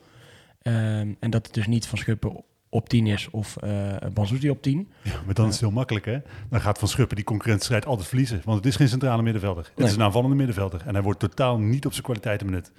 Ehm, 0.62 1.12
en 1.20 1.30
dat 1.30 1.46
het 1.46 1.54
dus 1.54 1.66
niet 1.66 1.86
Van 1.86 1.98
Schuppen 1.98 2.44
op 2.68 2.88
10 2.88 3.06
is 3.06 3.28
of 3.30 3.56
uh, 3.64 3.96
Banzuti 4.12 4.50
op 4.50 4.62
10. 4.62 4.88
Ja, 5.02 5.10
maar 5.24 5.34
dan 5.34 5.46
is 5.46 5.52
het 5.52 5.60
heel 5.60 5.70
makkelijk, 5.70 6.04
hè? 6.04 6.18
Dan 6.50 6.60
gaat 6.60 6.78
Van 6.78 6.88
Schuppen 6.88 7.16
die 7.16 7.24
concurrentiestrijd 7.24 7.86
altijd 7.86 8.08
verliezen. 8.08 8.40
Want 8.44 8.56
het 8.56 8.66
is 8.66 8.76
geen 8.76 8.88
centrale 8.88 9.22
middenvelder. 9.22 9.64
Het 9.64 9.76
Nee. 9.76 9.86
is 9.88 9.94
een 9.94 10.02
aanvallende 10.02 10.36
middenvelder. 10.36 10.82
En 10.86 10.94
hij 10.94 11.02
wordt 11.02 11.20
totaal 11.20 11.58
niet 11.58 11.86
op 11.86 11.92
zijn 11.92 12.04
kwaliteiten 12.04 12.46
benut. 12.46 12.72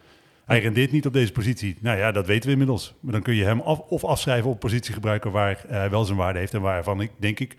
Hij 0.46 0.60
rendeert 0.60 0.92
niet 0.92 1.06
op 1.06 1.14
deze 1.14 1.32
positie. 1.32 1.78
Nou 1.82 1.98
ja, 1.98 2.12
dat 2.12 2.26
weten 2.26 2.46
we 2.46 2.52
inmiddels. 2.52 2.94
Maar 3.00 3.12
dan 3.12 3.22
kun 3.22 3.36
je 3.36 3.44
hem 3.44 3.60
af, 3.62 3.80
of 3.80 4.04
afschrijven 4.04 4.50
op 4.50 4.60
positie 4.60 4.94
gebruiken 4.94 5.32
waar 5.32 5.66
eh, 5.66 5.78
hij 5.78 5.90
wel 5.90 6.06
zijn 6.06 6.18
waarde 6.18 6.40
heeft. 6.40 6.54
En 6.54 6.62
waarvan 6.62 7.02
ik, 7.02 7.12
denk 7.20 7.40
ik, 7.40 7.56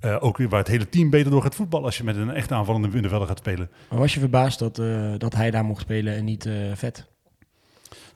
eh, 0.00 0.16
ook 0.20 0.36
weer 0.36 0.48
waar 0.48 0.58
het 0.58 0.68
hele 0.68 0.88
team 0.88 1.10
beter 1.10 1.30
door 1.30 1.42
gaat 1.42 1.54
voetballen 1.54 1.86
als 1.86 1.96
je 1.96 2.04
met 2.04 2.16
een 2.16 2.30
echt 2.30 2.52
aanvallende 2.52 2.88
middenvelder 2.88 3.28
gaat 3.28 3.38
spelen. 3.38 3.70
Maar 3.90 3.98
was 3.98 4.14
je 4.14 4.20
verbaasd 4.20 4.58
dat, 4.58 4.78
eh, 4.78 5.12
dat 5.18 5.34
hij 5.34 5.50
daar 5.50 5.64
mocht 5.64 5.80
spelen 5.80 6.14
en 6.14 6.24
niet 6.24 6.46
eh, 6.46 6.54
vet? 6.74 7.06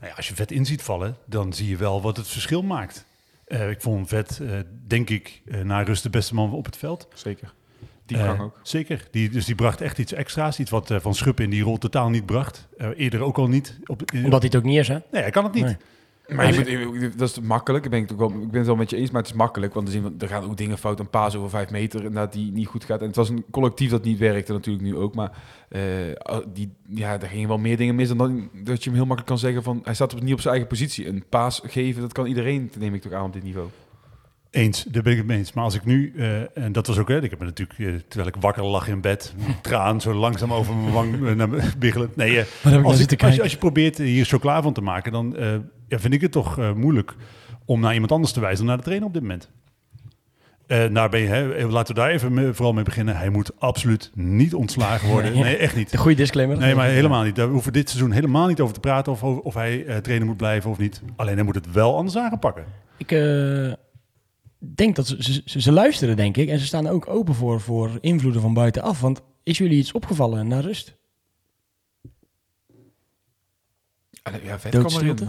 Nou 0.00 0.10
ja, 0.10 0.16
als 0.16 0.28
je 0.28 0.34
vet 0.34 0.50
in 0.50 0.66
ziet 0.66 0.82
vallen, 0.82 1.16
dan 1.24 1.52
zie 1.52 1.68
je 1.68 1.76
wel 1.76 2.02
wat 2.02 2.16
het 2.16 2.28
verschil 2.28 2.62
maakt. 2.62 3.04
Eh, 3.46 3.70
ik 3.70 3.80
vond 3.80 4.08
vet, 4.08 4.40
eh, 4.42 4.48
denk 4.86 5.10
ik, 5.10 5.42
eh, 5.46 5.60
na 5.60 5.82
rust 5.82 6.02
de 6.02 6.10
beste 6.10 6.34
man 6.34 6.52
op 6.52 6.64
het 6.64 6.76
veld. 6.76 7.08
Zeker. 7.14 7.52
Diepgang 8.06 8.38
Eh, 8.38 8.44
ook. 8.44 8.60
Zeker. 8.62 9.08
Die, 9.10 9.30
dus 9.30 9.44
die 9.44 9.54
bracht 9.54 9.80
echt 9.80 9.98
iets 9.98 10.12
extra's. 10.12 10.58
Iets 10.58 10.70
wat 10.70 10.94
Van 11.00 11.14
Schuppen 11.14 11.44
in 11.44 11.50
die 11.50 11.62
rol 11.62 11.78
totaal 11.78 12.08
niet 12.10 12.26
bracht. 12.26 12.68
Eh, 12.78 12.88
eerder 12.96 13.20
ook 13.20 13.38
al 13.38 13.46
niet. 13.48 13.78
Op, 13.86 14.02
Omdat 14.14 14.40
hij 14.42 14.50
het 14.52 14.56
ook 14.56 14.62
niet 14.62 14.78
is, 14.78 14.88
hè? 14.88 14.98
Nee, 15.12 15.22
hij 15.22 15.30
kan 15.30 15.44
het 15.44 15.52
niet. 15.54 15.64
Nee. 15.64 15.76
Maar 16.28 16.54
je 16.68 16.86
moet- 16.92 17.18
dat 17.18 17.28
is 17.28 17.40
makkelijk. 17.40 17.84
Ik 17.84 17.90
ben, 17.90 18.00
het 18.00 18.16
wel, 18.16 18.28
ik 18.28 18.50
ben 18.50 18.58
het 18.58 18.66
wel 18.66 18.76
met 18.76 18.90
je 18.90 18.96
eens, 18.96 19.10
maar 19.10 19.20
het 19.22 19.30
is 19.30 19.36
makkelijk. 19.36 19.74
Want 19.74 19.94
er, 19.94 20.02
er 20.18 20.28
gaan 20.28 20.44
ook 20.44 20.56
dingen 20.56 20.78
fout. 20.78 21.00
Een 21.00 21.10
paas 21.10 21.36
over 21.36 21.50
vijf 21.50 21.70
meter 21.70 21.98
inderdaad, 21.98 22.32
die 22.32 22.52
niet 22.52 22.66
goed 22.66 22.84
gaat. 22.84 23.00
En 23.00 23.06
het 23.06 23.16
was 23.16 23.28
een 23.28 23.44
collectief 23.50 23.90
dat 23.90 24.04
niet 24.04 24.18
werkte 24.18 24.52
natuurlijk 24.52 24.84
nu 24.84 24.96
ook. 24.96 25.14
Maar 25.14 25.30
eh, 25.68 25.80
die, 26.52 26.72
ja, 26.88 27.20
er 27.20 27.28
gingen 27.28 27.48
wel 27.48 27.58
meer 27.58 27.76
dingen 27.76 27.94
mis 27.94 28.08
dan 28.08 28.18
dat, 28.18 28.30
dat 28.64 28.78
je 28.84 28.90
hem 28.90 28.98
heel 28.98 29.06
makkelijk 29.06 29.26
kan 29.26 29.38
zeggen 29.38 29.62
van... 29.62 29.80
Hij 29.84 29.94
staat 29.94 30.14
op, 30.14 30.22
niet 30.22 30.32
op 30.32 30.40
zijn 30.40 30.54
eigen 30.54 30.70
positie. 30.72 31.08
Een 31.08 31.24
paas 31.28 31.60
geven, 31.64 32.00
dat 32.02 32.12
kan 32.12 32.26
iedereen, 32.26 32.70
neem 32.78 32.94
ik 32.94 33.02
toch 33.02 33.12
aan 33.12 33.24
op 33.24 33.32
dit 33.32 33.42
niveau. 33.42 33.68
Eens, 34.50 34.84
daar 34.84 35.02
ben 35.02 35.12
ik 35.12 35.18
het 35.18 35.26
mee 35.26 35.38
eens. 35.38 35.52
Maar 35.52 35.64
als 35.64 35.74
ik 35.74 35.84
nu, 35.84 36.12
eh, 36.16 36.58
en 36.58 36.72
dat 36.72 36.86
was 36.86 36.98
ook, 36.98 37.08
hè, 37.08 37.22
ik 37.22 37.30
heb 37.30 37.38
me 37.38 37.44
natuurlijk, 37.44 37.78
eh, 37.78 37.86
terwijl 38.08 38.28
ik 38.34 38.40
wakker 38.40 38.64
lag 38.64 38.88
in 38.88 39.00
bed, 39.00 39.34
traan 39.62 40.00
zo 40.00 40.12
langzaam 40.14 40.52
over 40.52 40.74
mijn 40.74 40.92
wang 40.92 41.34
naar 41.36 41.48
me 41.48 41.62
biggelen. 41.78 42.10
Nee, 42.14 42.42
nou 42.64 42.84
als, 42.84 42.96
zitten 42.96 43.16
ik, 43.16 43.24
als, 43.24 43.34
je, 43.34 43.42
als 43.42 43.52
je 43.52 43.58
probeert 43.58 43.98
hier 43.98 44.24
chocola 44.24 44.62
van 44.62 44.72
te 44.72 44.80
maken, 44.80 45.12
dan 45.12 45.36
ja, 45.88 45.98
vind 45.98 46.14
ik 46.14 46.20
het 46.20 46.32
toch 46.32 46.58
eh, 46.58 46.72
moeilijk 46.72 47.14
om 47.64 47.80
naar 47.80 47.94
iemand 47.94 48.12
anders 48.12 48.32
te 48.32 48.40
wijzen 48.40 48.58
dan 48.58 48.66
naar 48.66 48.76
de 48.76 48.82
trainer 48.82 49.06
op 49.08 49.12
dit 49.14 49.22
moment. 49.22 49.50
Eh 50.66 50.84
nou 50.84 51.10
ben 51.10 51.20
je, 51.20 51.26
hè, 51.26 51.66
laten 51.66 51.94
we 51.94 52.00
daar 52.00 52.10
even 52.10 52.34
mee- 52.34 52.52
vooral 52.52 52.72
mee 52.72 52.84
beginnen. 52.84 53.16
Hij 53.16 53.28
moet 53.28 53.60
absoluut 53.60 54.10
niet 54.14 54.54
ontslagen 54.54 55.08
worden. 55.08 55.32
Nee. 55.34 55.42
Nee, 55.42 55.56
echt 55.56 55.76
niet. 55.76 55.90
De 55.90 55.96
goede 55.96 56.16
disclaimer. 56.16 56.58
Nee, 56.58 56.74
maar 56.74 56.88
helemaal 56.88 57.22
niet. 57.22 57.36
Daar 57.36 57.48
hoeven 57.48 57.72
we 57.72 57.78
dit 57.78 57.88
seizoen 57.90 58.10
helemaal 58.12 58.46
niet 58.46 58.60
over 58.60 58.74
te 58.74 58.80
praten 58.80 59.12
of, 59.12 59.22
of 59.22 59.54
hij 59.54 59.84
eh, 59.86 59.96
trainer 59.96 60.26
moet 60.26 60.36
blijven 60.36 60.70
of 60.70 60.78
niet. 60.78 61.02
Alleen 61.16 61.34
hij 61.34 61.44
moet 61.44 61.54
het 61.54 61.72
wel 61.72 61.96
anders 61.96 62.16
aanpakken. 62.16 62.64
Ik 62.96 63.12
eh, 63.12 63.72
denk 64.58 64.96
dat 64.96 65.06
ze, 65.06 65.16
ze, 65.22 65.42
ze, 65.44 65.60
ze 65.60 65.72
luisteren, 65.72 66.16
denk 66.16 66.36
ik. 66.36 66.48
En 66.48 66.58
ze 66.58 66.66
staan 66.66 66.86
ook 66.86 67.08
open 67.08 67.34
voor, 67.34 67.60
voor 67.60 67.90
invloeden 68.00 68.40
van 68.40 68.54
buitenaf. 68.54 69.00
Want 69.00 69.22
is 69.42 69.58
jullie 69.58 69.78
iets 69.78 69.92
opgevallen 69.92 70.48
na 70.48 70.60
rust? 70.60 70.96
Ja, 74.44 74.58
vet 74.58 74.72
erin, 74.74 75.28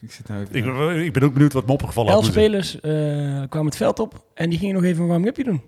ik 0.06 0.12
zit 0.12 0.28
nou 0.28 0.40
even... 0.42 0.54
Ik, 0.98 1.04
ik 1.06 1.12
ben 1.12 1.22
ook 1.22 1.32
benieuwd 1.32 1.52
wat 1.52 1.66
me 1.66 1.72
opgevallen 1.72 2.12
Elf 2.12 2.24
spelers 2.24 2.80
eh, 2.80 2.90
kwamen 3.48 3.66
het 3.66 3.76
veld 3.76 3.98
op 3.98 4.24
en 4.34 4.50
die 4.50 4.58
gingen 4.58 4.74
nog 4.74 4.84
even 4.84 5.02
een 5.02 5.08
warming-upje 5.08 5.44
doen. 5.44 5.62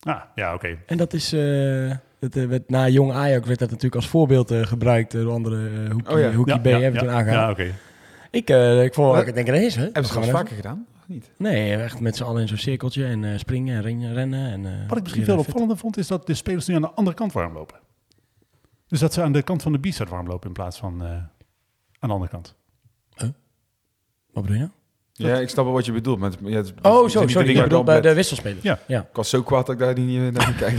Ah, 0.00 0.20
ja, 0.34 0.54
oké. 0.54 0.78
En 0.86 0.96
dat 0.96 1.12
is... 1.12 1.32
eh, 1.32 1.90
dat, 2.18 2.36
eh, 2.36 2.46
werd, 2.46 2.68
na 2.70 2.88
jong 2.88 3.12
Ajax 3.12 3.46
werd 3.46 3.58
dat 3.58 3.68
natuurlijk 3.68 3.94
als 3.94 4.08
voorbeeld 4.08 4.50
eh, 4.50 4.62
gebruikt 4.62 5.14
eh, 5.14 5.20
door 5.20 5.32
andere 5.32 5.70
uh, 5.70 5.90
Hoekie, 5.90 6.14
Oh 6.14 6.20
ja. 6.20 6.32
Hoekie 6.32 6.54
Ja, 6.54 6.60
B 6.60 6.64
ja, 6.64 6.70
hebben 6.70 6.90
we 6.90 6.96
ja, 6.96 7.00
toen 7.04 7.10
aangehaald. 7.10 7.56
Ja, 7.56 7.64
oké. 7.64 7.74
Ik, 8.30 8.50
eh, 8.50 8.82
ik 8.84 8.94
vond, 8.94 9.12
Maar- 9.12 9.26
ik 9.26 9.34
denk, 9.34 9.48
is 9.48 9.74
hè. 9.76 9.82
Hebben 9.82 10.04
ze 10.06 10.20
we 10.20 10.26
vaker 10.26 10.54
gedaan? 10.56 10.86
Of 11.00 11.08
niet? 11.08 11.30
Nee, 11.38 11.74
echt 11.76 12.00
met 12.00 12.16
z'n 12.16 12.22
allen 12.22 12.40
in 12.42 12.48
zo'n 12.48 12.56
cirkeltje 12.56 13.04
en 13.06 13.24
eh, 13.24 13.38
springen 13.38 13.76
en 13.76 13.82
rennen. 13.82 14.14
rennen 14.14 14.50
en, 14.52 14.66
eh, 14.66 14.88
Wat 14.88 14.96
ik 14.96 15.02
misschien 15.02 15.24
veel 15.24 15.38
opvallender 15.38 15.76
vond, 15.76 15.96
is 15.96 16.06
dat 16.06 16.26
de 16.26 16.34
spelers 16.34 16.66
nu 16.66 16.74
aan 16.74 16.82
de 16.82 16.90
andere 16.90 17.16
kant 17.16 17.32
warm 17.32 17.52
lopen. 17.54 17.76
Dus 18.88 19.00
dat 19.00 19.12
ze 19.12 19.22
aan 19.22 19.32
de 19.32 19.42
kant 19.42 19.62
van 19.62 19.72
de 19.72 19.78
B-start 19.78 20.08
warm 20.08 20.26
lopen 20.26 20.46
in 20.46 20.52
plaats 20.54 20.78
van 20.78 21.02
eh, 21.04 21.08
aan 21.10 21.28
de 22.00 22.08
andere 22.08 22.30
kant. 22.30 22.54
Wat 24.34 24.42
bedoel 24.44 24.58
je? 24.58 24.68
Ja, 25.12 25.36
ik 25.38 25.48
snap 25.48 25.64
wel 25.64 25.74
wat 25.74 25.86
je 25.86 25.92
bedoelt. 25.92 26.20
Ja, 26.20 26.26
het, 26.56 26.68
het 26.74 26.86
Oh, 26.86 27.08
zo, 27.08 27.26
sorry. 27.26 27.58
ik 27.58 27.84
bij 27.84 28.00
de 28.00 28.14
wisselspelers. 28.14 28.62
Ja. 28.62 28.78
ja. 28.86 29.00
Ik 29.00 29.06
was 29.16 29.28
zo 29.28 29.42
kwaad 29.42 29.66
dat 29.66 29.74
ik 29.74 29.80
daar 29.80 29.98
niet, 29.98 30.18
eh, 30.20 30.28
naar 30.28 30.46
niet 30.48 30.56
kijk. 30.56 30.78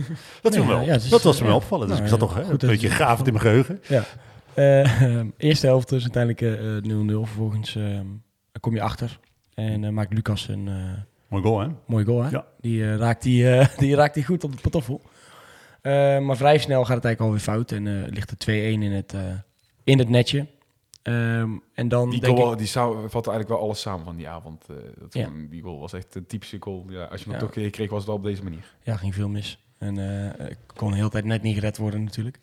Dat 0.42 0.52
Nee, 0.56 0.66
wel. 0.66 0.80
ja, 0.80 0.94
is- 0.94 1.08
dat 1.08 1.22
was 1.22 1.36
me 1.38 1.42
ja. 1.42 1.48
wel 1.48 1.56
opvallen. 1.60 1.86
Dus 1.88 1.96
Nou, 1.98 2.02
ik 2.08 2.18
zat 2.18 2.28
toch 2.28 2.36
een 2.38 2.48
dat 2.48 2.60
beetje 2.70 2.88
je- 2.88 2.94
gravend 2.94 3.26
in 3.26 3.32
mijn 3.32 3.44
geheugen. 3.44 3.80
Ja. 3.88 4.04
Eh, 4.56 5.20
eerste 5.36 5.66
helft 5.66 5.92
is 5.92 6.02
uiteindelijk 6.02 6.42
eh, 6.42 6.76
eh, 6.76 6.82
0-0. 6.84 7.26
Vervolgens 7.26 7.76
eh, 7.76 8.00
kom 8.60 8.74
je 8.74 8.80
achter. 8.80 9.18
En 9.54 9.84
eh, 9.84 9.90
maakt 9.90 10.12
Lucas 10.12 10.48
een 10.48 10.68
eh 10.68 10.74
Mooi 11.28 11.42
goal, 11.42 11.60
hè? 11.60 11.66
mooie 11.86 12.04
goal. 12.04 12.22
Hè? 12.22 12.30
Ja. 12.30 12.44
Die, 12.60 12.84
eh, 12.84 12.96
raakt 12.96 13.22
die, 13.22 13.50
eh, 13.50 13.68
die 13.78 13.94
raakt 13.94 14.14
die 14.14 14.24
goed 14.24 14.44
op 14.44 14.52
de 14.52 14.60
patoffel. 14.62 15.00
Eh, 15.82 16.18
maar 16.18 16.36
vrij 16.36 16.58
snel 16.58 16.84
gaat 16.84 16.96
het 16.96 17.04
eigenlijk 17.04 17.20
alweer 17.20 17.40
fout. 17.54 17.72
En 17.72 17.86
eh, 17.86 18.12
ligt 18.12 18.30
er 18.30 18.36
2-1 18.36 18.82
in 18.82 18.92
het, 18.92 19.12
eh, 19.14 19.20
in 19.84 19.98
het 19.98 20.08
netje. 20.08 20.46
Ehm, 21.06 21.50
en 21.74 21.88
dan 21.88 22.10
Die 22.10 22.20
denk 22.20 22.36
goal 22.38 22.52
ik... 22.52 22.58
die 22.58 22.66
zou, 22.66 22.94
vatte 23.10 23.30
eigenlijk 23.30 23.48
wel 23.48 23.58
alles 23.68 23.80
samen 23.80 24.04
van 24.04 24.16
die 24.16 24.28
avond. 24.28 24.66
eh, 24.70 24.76
dat 24.98 25.14
Ja. 25.14 25.28
Die 25.50 25.62
goal 25.62 25.78
was 25.80 25.92
echt 25.92 26.14
een 26.14 26.26
typische 26.26 26.56
goal. 26.60 26.84
Ja, 26.88 27.04
als 27.04 27.20
je 27.20 27.24
hem 27.30 27.34
Ja. 27.34 27.40
toch 27.46 27.50
kreeg, 27.70 27.88
was 27.90 27.98
het 27.98 28.06
wel 28.06 28.16
op 28.16 28.22
deze 28.22 28.42
manier. 28.42 28.74
Ja, 28.82 28.96
ging 28.96 29.14
veel 29.14 29.28
mis. 29.28 29.58
En 29.78 29.98
eh, 30.38 30.50
ik 30.50 30.58
kon 30.66 30.90
de 30.90 30.96
hele 30.96 31.08
tijd 31.08 31.24
net 31.24 31.42
niet 31.42 31.54
gered 31.54 31.76
worden 31.76 32.04
natuurlijk. 32.04 32.38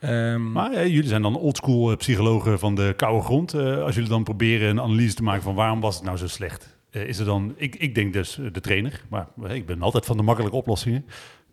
Ehm, 0.00 0.52
Maar 0.52 0.72
eh, 0.72 0.86
jullie 0.86 1.08
zijn 1.08 1.22
dan 1.22 1.36
oldschool 1.36 1.96
psychologen 1.96 2.58
van 2.58 2.74
de 2.74 2.92
koude 2.96 3.22
grond. 3.24 3.54
Eh, 3.54 3.82
als 3.82 3.94
jullie 3.94 4.10
dan 4.10 4.24
proberen 4.24 4.68
een 4.70 4.80
analyse 4.80 5.14
te 5.14 5.22
maken 5.22 5.42
van 5.42 5.54
waarom 5.54 5.80
was 5.80 5.94
het 5.94 6.04
nou 6.04 6.16
zo 6.16 6.26
slecht. 6.26 6.76
eh, 6.90 7.08
is 7.08 7.18
er 7.18 7.24
dan, 7.24 7.54
ik, 7.56 7.76
ik 7.76 7.94
denk 7.94 8.12
dus 8.12 8.38
de 8.52 8.60
trainer, 8.60 9.04
maar 9.08 9.28
ik 9.50 9.66
ben 9.66 9.82
altijd 9.82 10.04
van 10.06 10.16
de 10.16 10.22
makkelijke 10.22 10.56
oplossingen. 10.56 11.06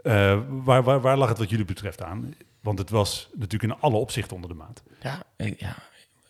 Eh, 0.03 0.39
waar, 0.49 0.83
waar, 0.83 1.01
waar 1.01 1.17
lag 1.17 1.29
het 1.29 1.37
wat 1.37 1.49
jullie 1.49 1.65
betreft 1.65 2.03
aan? 2.03 2.33
Want 2.61 2.79
het 2.79 2.89
was 2.89 3.29
natuurlijk 3.33 3.73
in 3.73 3.79
alle 3.79 3.95
opzichten 3.97 4.35
onder 4.35 4.49
de 4.49 4.55
maat. 4.55 4.83
ja, 5.01 5.23
ja, 5.57 5.75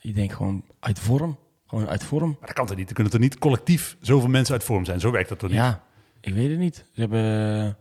je 0.06 0.14
denkt 0.14 0.34
gewoon 0.34 0.64
uit 0.80 1.00
vorm. 1.00 1.38
Gewoon 1.68 1.88
uit 1.88 2.04
vorm. 2.04 2.30
Maar 2.30 2.48
dat 2.48 2.54
kan 2.54 2.66
toch 2.66 2.78
niet? 2.78 2.88
Er 2.90 2.96
kunnen 2.96 3.14
er 3.14 3.20
niet 3.20 3.38
collectief 3.38 3.98
zoveel 4.00 4.30
mensen 4.30 4.54
uit 4.54 4.64
vorm 4.64 4.86
zijn. 4.86 5.00
Zo 5.00 5.12
werkt 5.12 5.30
dat 5.30 5.40
toch 5.40 5.50
niet? 5.50 5.58
Ja, 5.58 5.84
ik 6.22 6.34
weet 6.34 6.50
het 6.50 6.60
niet. 6.60 6.76
Ze 6.92 7.00
hebben 7.00 7.60
eh, 7.66 7.74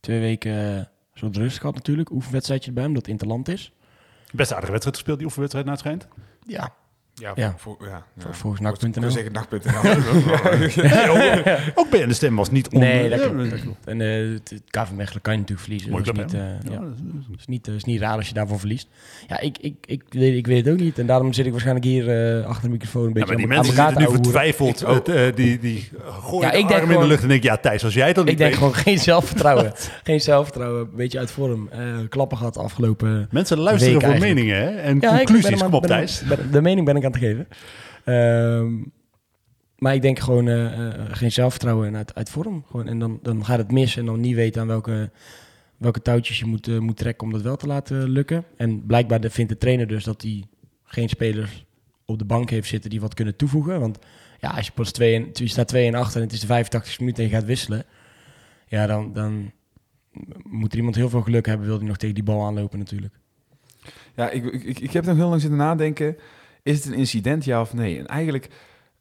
twee 0.00 0.20
weken 0.20 0.76
uh, 0.76 0.82
zo'n 1.12 1.32
rust 1.32 1.58
gehad 1.58 1.74
natuurlijk. 1.74 2.10
Oefenwedstrijdje 2.10 2.72
bij 2.72 2.82
hem, 2.82 2.94
dat 2.94 3.06
interland 3.06 3.48
is. 3.48 3.72
Best 4.32 4.52
aardige 4.52 4.70
wedstrijd 4.70 4.96
gespeeld, 4.96 5.18
die 5.18 5.26
oefenwedstrijd 5.26 5.66
naar 5.66 5.74
het 5.76 5.84
schijnt. 5.84 6.08
Ja. 6.46 6.74
Ja, 7.20 7.32
Ja. 7.34 7.54
Voor, 7.56 7.76
ja, 7.80 7.86
ja. 7.88 8.04
Vol- 8.18 8.32
volgens 8.32 8.82
Ik 8.82 8.94
wil 9.02 9.10
zeggen 9.10 9.32
NAC.nl. 9.32 9.90
Ook 11.82 11.90
bij 11.90 12.06
de 12.06 12.12
stem 12.14 12.36
was 12.36 12.50
niet 12.50 12.68
on... 12.68 12.80
Nee, 12.80 13.08
dat 13.08 13.20
Ja, 13.20 13.28
klopt. 13.28 13.50
Dat 13.50 13.60
klopt. 13.60 13.86
En 13.86 14.00
eh, 14.00 14.32
het, 14.32 14.50
het 14.50 14.62
KV 14.70 14.90
Mechelen 14.92 15.22
kan 15.22 15.32
je 15.32 15.38
natuurlijk 15.38 15.60
verliezen. 15.68 15.90
Mooi 15.90 16.04
dat 16.04 16.16
is 16.16 16.22
niet, 16.22 16.32
hè? 16.32 16.38
eh, 16.38 16.44
ja. 16.64 16.70
Ja, 16.72 16.78
dat 16.78 16.88
is- 17.30 17.38
is 17.38 17.46
niet, 17.46 17.66
is 17.66 17.84
niet 17.84 18.00
raar 18.00 18.16
als 18.16 18.28
je 18.28 18.34
daarvan 18.34 18.58
verliest. 18.58 18.88
Ja, 19.28 19.40
ik, 19.40 19.58
ik, 19.58 19.74
ik, 19.84 20.02
weet, 20.08 20.36
ik 20.36 20.46
weet 20.46 20.64
het 20.64 20.74
ook 20.74 20.80
niet. 20.80 20.98
En 20.98 21.06
daarom 21.06 21.32
zit 21.32 21.44
ik 21.44 21.50
waarschijnlijk 21.50 21.86
hier 21.86 22.36
eh, 22.38 22.44
achter 22.46 22.62
de 22.62 22.68
microfoon 22.70 23.02
een 23.02 23.08
Ja, 23.08 23.12
beetje 23.14 23.26
maar 23.28 23.36
die 23.36 23.44
aan, 23.46 23.54
mensen 23.54 23.74
zitten 23.74 24.02
nu 24.02 24.08
vertwijfeld. 24.14 24.82
Eh, 24.82 25.24
die 25.34 25.58
die 25.58 25.88
gooien 26.20 26.40
Ja, 26.48 26.52
ik 26.52 26.70
arm 26.72 26.90
in 26.90 27.00
de 27.00 27.06
lucht 27.06 27.22
en 27.22 27.28
denk 27.28 27.42
ja 27.42 27.56
Thijs, 27.56 27.84
als 27.84 27.94
jij 27.94 28.06
het 28.06 28.14
dan 28.14 28.24
niet 28.24 28.32
Ik 28.32 28.38
denk 28.38 28.50
weet. 28.50 28.58
gewoon 28.58 28.74
geen 28.74 28.98
zelfvertrouwen. 28.98 29.72
geen 30.04 30.20
zelfvertrouwen. 30.20 30.80
Een 30.80 30.96
beetje 30.96 31.18
uit 31.18 31.30
vorm. 31.30 31.68
Eh, 31.70 31.78
klappen 32.08 32.38
gehad 32.38 32.56
afgelopen... 32.56 33.28
Mensen 33.30 33.58
luisteren 33.58 34.00
voor 34.02 34.18
meningen 34.18 34.56
hè? 34.56 34.68
en 34.68 34.98
Ja, 35.00 35.10
ik 35.10 35.16
conclusies. 35.16 35.50
ben 35.50 35.58
Kom 35.58 35.74
op 35.74 35.80
ben 35.80 35.90
Thijs. 35.90 36.22
ben- 36.28 36.50
de 36.50 36.62
mening 36.62 36.86
ben 36.86 36.96
ik 36.96 37.04
aan 37.14 37.20
het 37.20 37.22
geven. 37.22 37.48
Ehm, 38.04 38.82
maar 39.78 39.94
ik 39.94 40.02
denk 40.02 40.18
gewoon 40.18 40.48
eh, 40.48 40.86
eh, 40.88 41.06
geen 41.10 41.32
zelfvertrouwen 41.32 41.86
en 41.86 41.96
uit, 41.96 42.14
uit 42.14 42.30
vorm. 42.30 42.64
Gewoon, 42.66 42.88
en 42.88 42.98
dan, 42.98 43.18
dan 43.22 43.44
gaat 43.44 43.58
het 43.58 43.72
mis 43.72 43.96
en 43.96 44.06
dan 44.06 44.20
niet 44.20 44.34
weten 44.34 44.60
aan 44.60 44.66
welke, 44.66 45.10
welke 45.76 46.02
touwtjes 46.02 46.38
je 46.38 46.44
moet, 46.46 46.68
eh, 46.68 46.78
moet 46.78 46.96
trekken 46.96 47.26
om 47.26 47.32
dat 47.32 47.42
wel 47.42 47.56
te 47.56 47.66
laten 47.66 48.08
lukken. 48.08 48.44
En 48.56 48.86
blijkbaar 48.86 49.20
vindt 49.30 49.50
de 49.50 49.58
trainer 49.58 49.86
dus 49.86 50.04
dat 50.04 50.22
hij 50.22 50.44
geen 50.84 51.08
spelers 51.08 51.66
op 52.04 52.18
de 52.18 52.24
bank 52.24 52.50
heeft 52.50 52.68
zitten 52.68 52.90
die 52.90 53.00
wat 53.00 53.14
kunnen 53.14 53.36
toevoegen. 53.36 53.80
Want 53.80 53.98
ja, 54.40 54.50
als 54.50 54.66
je 54.66 54.72
pas 54.72 54.90
2 54.92 55.14
en, 55.14 55.28
je 55.32 55.46
staat 55.48 55.68
2 55.68 55.86
en 55.86 55.94
8 55.94 56.14
en 56.14 56.20
het 56.20 56.32
is 56.32 56.40
de 56.40 56.46
85 56.46 56.98
minuten 56.98 57.24
en 57.24 57.30
je 57.30 57.36
gaat 57.36 57.44
wisselen. 57.44 57.84
Ja, 58.66 58.86
dan, 58.86 59.12
dan 59.12 59.52
moet 60.42 60.72
er 60.72 60.78
iemand 60.78 60.96
heel 60.96 61.08
veel 61.08 61.22
geluk 61.22 61.46
hebben, 61.46 61.66
wil 61.66 61.78
hij 61.78 61.86
nog 61.86 61.96
tegen 61.96 62.14
die 62.14 62.24
bal 62.24 62.46
aanlopen 62.46 62.78
natuurlijk. 62.78 63.14
Ja, 64.16 64.30
ik, 64.30 64.44
ik- 64.44 64.78
ik 64.80 64.92
heb 64.92 65.04
nog 65.04 65.16
heel 65.16 65.28
lang 65.28 65.40
zitten 65.40 65.58
nadenken. 65.58 66.16
Is 66.62 66.76
het 66.76 66.86
een 66.92 66.98
incident, 66.98 67.44
ja 67.44 67.60
of 67.60 67.74
nee? 67.74 67.98
En 67.98 68.06
eigenlijk, 68.06 68.48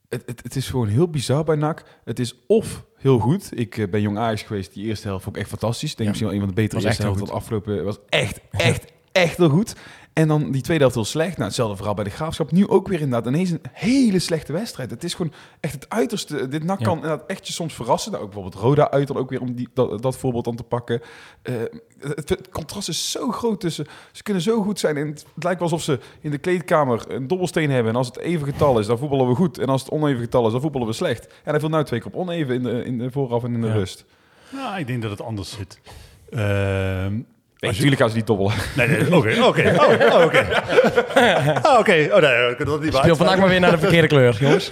het, 0.09 0.23
het, 0.25 0.43
het 0.43 0.55
is 0.55 0.69
gewoon 0.69 0.87
heel 0.87 1.07
bizar 1.09 1.43
bij 1.43 1.55
NAC. 1.55 1.83
Het 2.03 2.19
is 2.19 2.35
of 2.47 2.85
heel 2.97 3.19
goed. 3.19 3.49
Ik 3.59 3.77
eh, 3.77 3.89
ben 3.89 4.01
jong 4.01 4.17
Ajax 4.17 4.41
geweest. 4.41 4.73
Die 4.73 4.85
eerste 4.85 5.07
helft 5.07 5.23
vond 5.23 5.35
ik 5.35 5.41
echt 5.41 5.51
fantastisch. 5.51 5.91
Ik 5.91 5.97
denk 5.97 5.99
Ja. 5.99 6.07
misschien 6.09 6.27
wel 6.31 6.35
een 6.41 6.45
van 6.45 6.55
de 6.55 6.61
betere 6.61 6.87
eerste 6.87 7.01
helft 7.01 7.17
van 7.19 7.27
de 7.27 7.33
afgelopen... 7.33 7.83
was 7.83 7.97
echt, 8.09 8.39
echt, 8.51 8.85
echt 9.11 9.37
heel 9.37 9.49
goed. 9.49 9.75
En 10.17 10.27
dan 10.27 10.51
die 10.51 10.61
tweede 10.61 10.81
helft 10.83 10.95
heel 10.95 11.05
slecht. 11.05 11.31
Nou, 11.33 11.43
hetzelfde 11.43 11.75
verhaal 11.75 11.93
bij 11.93 12.03
de 12.03 12.09
Graafschap. 12.09 12.51
Nu 12.51 12.67
ook 12.67 12.87
weer 12.87 13.01
inderdaad 13.01 13.33
ineens 13.33 13.49
een 13.51 13.61
hele 13.71 14.19
slechte 14.19 14.53
wedstrijd. 14.53 14.89
Het 14.91 15.03
is 15.03 15.13
gewoon 15.13 15.33
echt 15.59 15.73
het 15.73 15.89
uiterste. 15.89 16.47
Dit 16.47 16.63
NAC 16.63 16.79
Ja. 16.79 16.85
kan 16.85 16.95
inderdaad 16.95 17.23
echt 17.27 17.47
je 17.47 17.53
soms 17.53 17.73
verrassen. 17.73 18.11
Nou, 18.11 18.23
ook 18.23 18.31
bijvoorbeeld 18.31 18.61
Roda 18.63 18.91
uit 18.91 19.07
dan 19.07 19.17
ook 19.17 19.29
weer 19.29 19.41
om 19.41 19.55
die, 19.55 19.67
dat, 19.73 20.01
dat 20.01 20.17
voorbeeld 20.17 20.45
dan 20.45 20.55
te 20.55 20.63
pakken. 20.63 21.01
Eh, 21.41 21.53
het, 21.99 22.29
het 22.29 22.49
contrast 22.49 22.89
is 22.89 23.11
zo 23.11 23.31
groot 23.31 23.59
tussen... 23.59 23.85
Ze 24.11 24.23
kunnen 24.23 24.43
zo 24.43 24.61
goed 24.63 24.79
zijn. 24.79 24.97
En 24.97 25.07
het 25.07 25.25
lijkt 25.35 25.59
wel 25.59 25.69
alsof 25.69 25.81
ze 25.83 25.99
in 26.21 26.31
de 26.31 26.37
kleedkamer 26.37 27.03
een 27.11 27.27
dobbelsteen 27.27 27.69
hebben. 27.71 27.91
En 27.91 27.97
als 27.97 28.07
het 28.07 28.17
even 28.17 28.47
getal 28.47 28.79
is, 28.79 28.87
dan 28.87 28.97
voetballen 28.97 29.27
we 29.27 29.35
goed. 29.35 29.57
En 29.57 29.67
als 29.67 29.81
het 29.81 29.91
oneven 29.91 30.21
getal 30.21 30.45
is, 30.45 30.51
dan 30.51 30.61
voetballen 30.61 30.87
we 30.87 30.93
slecht. 30.93 31.27
En 31.27 31.51
hij 31.51 31.59
viel 31.59 31.69
nou 31.69 31.83
twee 31.83 31.99
keer 31.99 32.11
op 32.13 32.19
oneven 32.19 32.55
in 32.55 32.63
de, 32.63 32.83
in 32.83 32.97
de 32.97 33.11
vooraf 33.11 33.43
en 33.43 33.53
in 33.53 33.61
de 33.61 33.67
Ja. 33.67 33.73
rust. 33.73 34.05
Nou, 34.49 34.79
ik 34.79 34.87
denk 34.87 35.01
dat 35.01 35.11
het 35.11 35.21
anders 35.21 35.49
zit. 35.51 35.79
Ehm, 36.29 37.13
je- 37.15 37.23
natuurlijk 37.59 38.01
gaan 38.01 38.09
ze 38.09 38.15
niet 38.15 38.27
dobbelen. 38.27 38.53
nee, 38.75 38.87
nee, 38.87 39.15
oké, 39.15 39.43
oké, 39.43 39.75
oh, 39.77 40.15
oh, 40.15 40.23
oké. 40.25 40.47
Oh, 41.63 41.79
oké, 41.79 42.09
oh, 42.15 42.21
nee, 42.21 42.49
ik 42.49 42.57
kan 42.57 42.65
dat 42.65 42.81
niet 42.83 42.93
Speel 42.93 43.15
vandaag 43.15 43.37
maar 43.37 43.49
weer 43.49 43.59
naar 43.59 43.71
de 43.71 43.77
verkeerde 43.77 44.07
kleur, 44.07 44.37
jongens. 44.43 44.71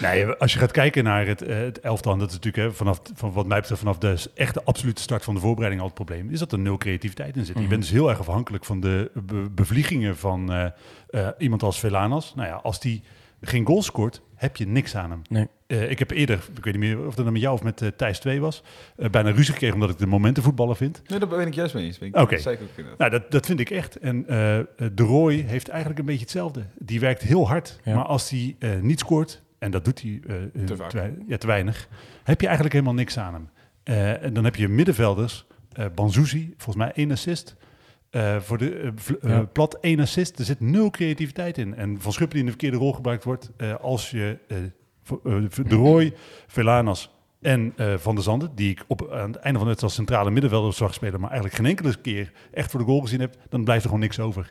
Nee, 0.00 0.26
als 0.26 0.52
je 0.52 0.58
gaat 0.58 0.70
kijken 0.70 1.04
naar 1.04 1.26
het, 1.26 1.42
eh, 1.42 1.56
het 1.56 1.80
elftal, 1.80 2.16
dat 2.16 2.28
is 2.28 2.34
natuurlijk 2.34 2.64
hè, 2.68 2.72
vanaf, 2.76 3.00
van 3.14 3.32
wat 3.32 3.46
mij 3.46 3.60
betreft 3.60 3.80
vanaf 3.80 3.98
de 3.98 4.14
echte 4.34 4.64
absolute 4.64 5.02
start 5.02 5.24
van 5.24 5.34
de 5.34 5.40
voorbereiding 5.40 5.80
al 5.82 5.86
het 5.88 5.96
probleem, 6.04 6.30
is 6.30 6.38
dat 6.38 6.52
er 6.52 6.58
nul 6.58 6.76
creativiteit 6.76 7.36
in 7.36 7.44
zit. 7.44 7.54
Je 7.54 7.60
Mhm. 7.60 7.68
bent 7.70 7.82
dus 7.82 7.90
heel 7.90 8.08
erg 8.08 8.18
afhankelijk 8.18 8.64
van 8.64 8.80
de 8.80 9.10
be- 9.14 9.50
bevliegingen 9.50 10.16
van 10.16 10.52
eh, 10.52 10.64
eh, 11.10 11.28
iemand 11.38 11.62
als 11.62 11.78
Velanas. 11.78 12.32
Nou 12.36 12.48
ja, 12.48 12.54
als 12.62 12.80
die 12.80 13.02
geen 13.40 13.66
goal 13.66 13.82
scoort, 13.82 14.20
heb 14.44 14.56
je 14.56 14.66
niks 14.66 14.96
aan 14.96 15.10
hem. 15.10 15.22
Nee. 15.28 15.48
Eh, 15.66 15.90
ik 15.90 15.98
heb 15.98 16.10
eerder, 16.10 16.38
ik 16.56 16.64
weet 16.64 16.74
niet 16.78 16.82
meer 16.82 16.98
of 16.98 17.14
dat 17.14 17.18
nou 17.18 17.30
met 17.32 17.40
jou 17.42 17.54
of 17.54 17.62
met 17.62 17.82
eh, 17.82 17.88
Thijs 17.88 18.18
2 18.18 18.40
was, 18.40 18.62
eh, 18.96 19.10
bijna 19.10 19.30
ruzie 19.30 19.52
gekregen 19.52 19.74
omdat 19.74 19.90
ik 19.90 19.98
de 19.98 20.06
momentenvoetballer 20.06 20.76
vind. 20.76 21.02
Nee, 21.06 21.18
daar 21.18 21.28
ben 21.28 21.46
ik 21.46 21.54
juist 21.54 21.74
mee 21.74 21.84
eens. 21.84 21.98
Oké. 22.12 22.36
dat. 22.42 22.98
Nou, 22.98 23.10
dat, 23.10 23.30
dat 23.30 23.46
vind 23.46 23.60
ik 23.60 23.70
echt. 23.70 23.98
En 23.98 24.24
De 24.26 25.02
Roy 25.02 25.34
heeft 25.34 25.68
eigenlijk 25.68 25.98
een 26.00 26.06
beetje 26.06 26.20
hetzelfde. 26.20 26.64
Die 26.78 27.00
werkt 27.00 27.22
heel 27.22 27.48
hard, 27.48 27.80
Ja. 27.84 27.94
maar 27.94 28.04
als 28.04 28.30
hij 28.30 28.56
eh, 28.58 28.70
niet 28.80 28.98
scoort, 28.98 29.42
en 29.58 29.70
dat 29.70 29.84
doet 29.84 30.02
hij 30.02 30.20
Te 30.66 31.12
ja, 31.28 31.36
te 31.36 31.46
weinig, 31.46 31.88
heb 32.24 32.40
je 32.40 32.46
eigenlijk 32.46 32.74
helemaal 32.74 32.94
niks 32.96 33.18
aan 33.18 33.32
hem. 33.34 33.48
Eh, 33.82 34.22
en 34.22 34.34
dan 34.34 34.44
heb 34.44 34.56
je 34.56 34.68
middenvelders, 34.68 35.46
eh 35.72 35.86
Banzuzi, 35.94 36.54
volgens 36.56 36.76
mij 36.76 36.92
één 36.94 37.10
assist. 37.10 37.56
Eh, 38.14 38.36
voor 38.40 38.58
de 38.58 38.70
eh, 38.78 38.90
vl- 38.94 39.12
eh, 39.20 39.30
Ja. 39.30 39.42
plat 39.44 39.74
één 39.80 40.00
assist, 40.00 40.38
er 40.38 40.44
zit 40.44 40.60
nul 40.60 40.90
creativiteit 40.90 41.58
in. 41.58 41.74
En 41.74 42.00
Van 42.00 42.12
Schuppen 42.12 42.36
die 42.36 42.38
in 42.38 42.44
de 42.44 42.50
verkeerde 42.58 42.76
rol 42.76 42.92
gebruikt 42.92 43.24
wordt, 43.24 43.50
als 43.80 44.10
je 44.10 44.38
De 45.68 45.74
Roy, 45.74 46.12
Velanas 46.46 47.10
en 47.40 47.74
Van 47.96 48.14
der 48.14 48.24
Zanden, 48.24 48.50
die 48.54 48.70
ik 48.70 48.84
op, 48.86 49.08
aan 49.12 49.26
het 49.32 49.36
einde 49.36 49.58
van 49.58 49.68
wedstrijd 49.68 49.82
als 49.82 49.94
centrale 49.94 50.30
middenvelder 50.30 50.72
zag 50.72 50.94
spelen, 50.94 51.20
maar 51.20 51.30
eigenlijk 51.30 51.58
geen 51.60 51.66
enkele 51.70 52.00
keer 52.00 52.32
echt 52.52 52.70
voor 52.70 52.80
de 52.80 52.86
goal 52.86 53.00
gezien 53.00 53.20
heb, 53.20 53.36
dan 53.48 53.64
blijft 53.64 53.82
er 53.82 53.88
gewoon 53.88 54.04
niks 54.04 54.20
over. 54.20 54.50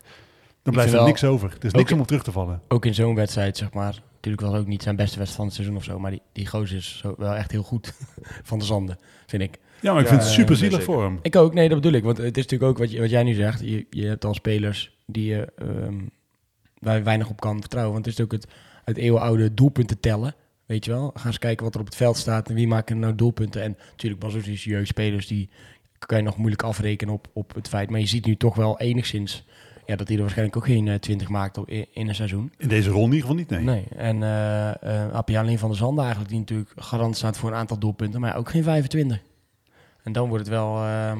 Dan 0.64 0.74
blijft 0.74 0.94
er 0.94 1.04
niks 1.04 1.24
over. 1.24 1.50
Er 1.60 1.66
is 1.66 1.72
niks 1.74 1.90
in- 1.90 1.96
om 1.96 2.02
op 2.02 2.08
terug 2.08 2.24
te 2.24 2.32
vallen. 2.32 2.62
Ook 2.68 2.86
in 2.86 2.94
zo'n 2.94 3.16
wedstrijd, 3.16 3.58
zeg 3.58 3.74
maar. 3.74 4.02
Natuurlijk 4.14 4.44
was 4.44 4.52
het 4.54 4.62
ook 4.62 4.68
niet 4.68 4.84
zijn 4.84 4.96
beste 4.96 5.18
wedstrijd 5.18 5.38
van 5.38 5.46
het 5.46 5.56
seizoen 5.56 5.76
of 5.76 5.84
zo. 5.84 6.00
Maar 6.00 6.12
die, 6.12 6.22
die 6.34 6.48
gozer 6.48 6.78
is 6.78 6.98
zo, 6.98 7.14
wel 7.18 7.34
echt 7.34 7.52
heel 7.52 7.64
goed 7.64 7.94
van 8.50 8.60
de 8.60 8.66
zanden, 8.66 8.98
vind 9.26 9.42
ik. 9.44 9.60
Ja, 9.84 9.94
maar 9.94 10.02
ik 10.02 10.08
Ja, 10.08 10.14
vind 10.14 10.24
het 10.24 10.32
super 10.32 10.56
zielig 10.56 10.84
voor 10.84 11.04
hem. 11.04 11.20
Ik 11.22 11.36
ook, 11.36 11.54
nee, 11.54 11.70
dat 11.70 11.82
bedoel 11.82 11.98
ik. 11.98 12.04
Want 12.04 12.18
het 12.18 12.38
is 12.38 12.44
natuurlijk 12.44 12.72
ook 12.72 12.78
wat, 12.78 12.92
je, 12.92 13.00
wat 13.00 13.10
jij 13.10 13.24
nu 13.24 13.34
zegt. 13.34 13.60
Je, 13.60 13.86
je 13.90 14.06
hebt 14.06 14.26
al 14.26 14.34
spelers 14.34 14.98
die 15.06 15.26
je, 15.26 15.48
ehm, 15.58 15.96
waar 16.80 16.98
je 16.98 17.04
weinig 17.04 17.30
op 17.30 17.40
kan 17.40 17.60
vertrouwen. 17.60 17.94
Want 17.94 18.06
het 18.06 18.18
is 18.18 18.24
ook 18.24 18.32
het, 18.32 18.48
het 18.84 18.98
eeuwenoude 18.98 19.54
doelpunten 19.54 20.00
tellen. 20.00 20.36
Weet 20.66 20.86
je 20.86 20.92
wel? 20.92 21.12
Ga 21.14 21.28
eens 21.28 21.40
kijken 21.40 21.66
wat 21.66 21.74
er 21.74 21.80
op 21.80 21.86
het 21.86 21.96
veld 21.96 22.18
staat 22.18 22.50
en 22.50 22.56
wie 22.56 22.68
maken 22.68 23.00
nou 23.00 23.16
doelpunten. 23.16 23.62
En 23.62 23.78
natuurlijk, 23.92 24.22
Bazoes 24.22 24.48
is 24.48 24.64
jeugdspelers, 24.64 25.28
die 25.28 25.50
kan 26.00 26.18
je 26.18 26.24
nog 26.24 26.38
moeilijk 26.38 26.64
afrekenen 26.64 27.14
op, 27.14 27.28
op 27.34 27.56
het 27.56 27.68
feit. 27.68 27.90
Maar 27.90 28.00
je 28.00 28.08
ziet 28.08 28.26
nu 28.26 28.36
toch 28.36 28.56
wel 28.56 28.80
enigszins 28.80 29.46
ja, 29.86 29.96
dat 29.96 30.08
hij 30.08 30.16
er 30.16 30.22
waarschijnlijk 30.22 30.58
ook 30.58 30.66
geen 30.66 30.88
eh, 30.88 30.96
20 30.96 31.30
maakt 31.30 31.58
op, 31.58 31.70
in, 31.70 31.86
in 31.92 32.08
een 32.08 32.16
seizoen. 32.16 32.52
In 32.58 32.68
deze 32.68 32.90
rol 32.90 33.06
in 33.06 33.14
ieder 33.14 33.20
geval 33.20 33.36
niet, 33.36 33.50
nee. 33.50 33.64
Nee. 33.64 33.86
En 33.96 34.24
eh 34.24 35.06
eh 35.06 35.14
Appie 35.14 35.40
alleen 35.40 35.60
van 35.60 35.70
der 35.70 35.78
Zanden 35.78 36.04
eigenlijk, 36.04 36.32
die 36.32 36.40
natuurlijk 36.40 36.72
garant 36.76 37.18
staat 37.18 37.38
voor 37.38 37.50
een 37.50 37.58
aantal 37.58 37.80
doelpunten, 37.80 38.22
maar 38.22 38.36
ook 38.36 38.50
geen 38.50 38.64
25. 38.64 39.22
En 40.04 40.12
dan 40.12 40.28
wordt 40.30 40.46
het 40.46 40.54
wel, 40.54 40.84
eh, 40.84 41.12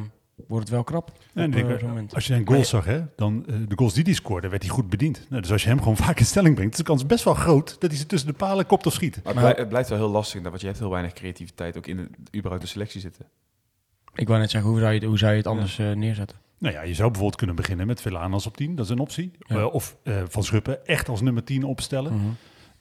wordt 0.48 0.64
het 0.64 0.70
wel 0.74 0.84
krap. 0.84 1.12
En 1.34 1.46
op, 1.46 1.52
denk, 1.52 1.70
eh, 1.70 1.88
moment. 1.88 2.16
als 2.16 2.26
je 2.28 2.34
zijn 2.34 2.48
goals 2.48 2.70
zag, 2.70 2.86
hè, 2.86 3.02
dan 3.16 3.46
eh, 3.48 3.56
de 3.68 3.76
goals 3.76 3.94
die 3.94 4.04
hij 4.04 4.14
scoorde, 4.14 4.50
werd 4.50 4.62
hij 4.64 4.72
goed 4.72 4.90
bediend. 4.90 5.26
Nou, 5.30 5.42
dus 5.42 5.52
als 5.52 5.64
je 5.64 5.70
hem 5.70 5.78
gewoon 5.78 5.98
vaak 6.06 6.20
in 6.20 6.26
stelling 6.26 6.56
brengt, 6.56 6.72
is 6.74 6.78
de 6.80 6.84
kans 6.86 7.06
best 7.06 7.24
wel 7.24 7.34
groot 7.34 7.76
dat 7.80 7.90
hij 7.90 8.00
ze 8.00 8.06
tussen 8.06 8.30
de 8.30 8.36
palen 8.36 8.66
kopt 8.66 8.86
of 8.86 8.94
schiet. 8.94 9.16
Maar 9.16 9.26
het, 9.26 9.34
Maar- 9.34 9.44
blij- 9.44 9.60
het 9.60 9.70
blijft 9.70 9.90
wel 9.90 9.98
heel 9.98 10.10
lastig, 10.10 10.42
want 10.42 10.60
je 10.62 10.68
hebt 10.68 10.80
heel 10.80 10.90
weinig 10.90 11.14
creativiteit 11.14 11.78
ook 11.78 11.88
in 11.88 11.98
de, 11.98 12.08
überhaupt 12.38 12.64
de 12.64 12.70
selectie 12.70 13.02
zitten. 13.02 13.26
Ik 14.16 14.28
wou 14.28 14.40
net 14.40 14.52
zeggen, 14.52 14.70
hoe 14.70 14.80
zou 14.80 14.92
je 14.94 15.00
het, 15.00 15.08
hoe 15.08 15.18
zou 15.18 15.32
je 15.32 15.38
het 15.38 15.48
anders 15.48 15.80
eh, 15.80 15.92
neerzetten? 15.92 16.38
Nou 16.58 16.74
ja, 16.76 16.82
je 16.82 16.94
zou 16.94 17.08
bijvoorbeeld 17.08 17.38
kunnen 17.38 17.56
beginnen 17.56 17.88
met 17.88 18.02
Velanas 18.02 18.46
op 18.48 18.58
10, 18.58 18.76
dat 18.76 18.86
is 18.86 18.92
een 18.92 19.00
optie. 19.00 19.32
Ja. 19.40 19.56
Eh, 19.56 19.74
of 19.74 19.98
eh, 20.04 20.22
Van 20.28 20.44
Schuppen 20.44 20.86
echt 20.86 21.10
als 21.10 21.22
nummer 21.22 21.44
10 21.44 21.64
opstellen. 21.64 22.14
Mhm. 22.14 22.26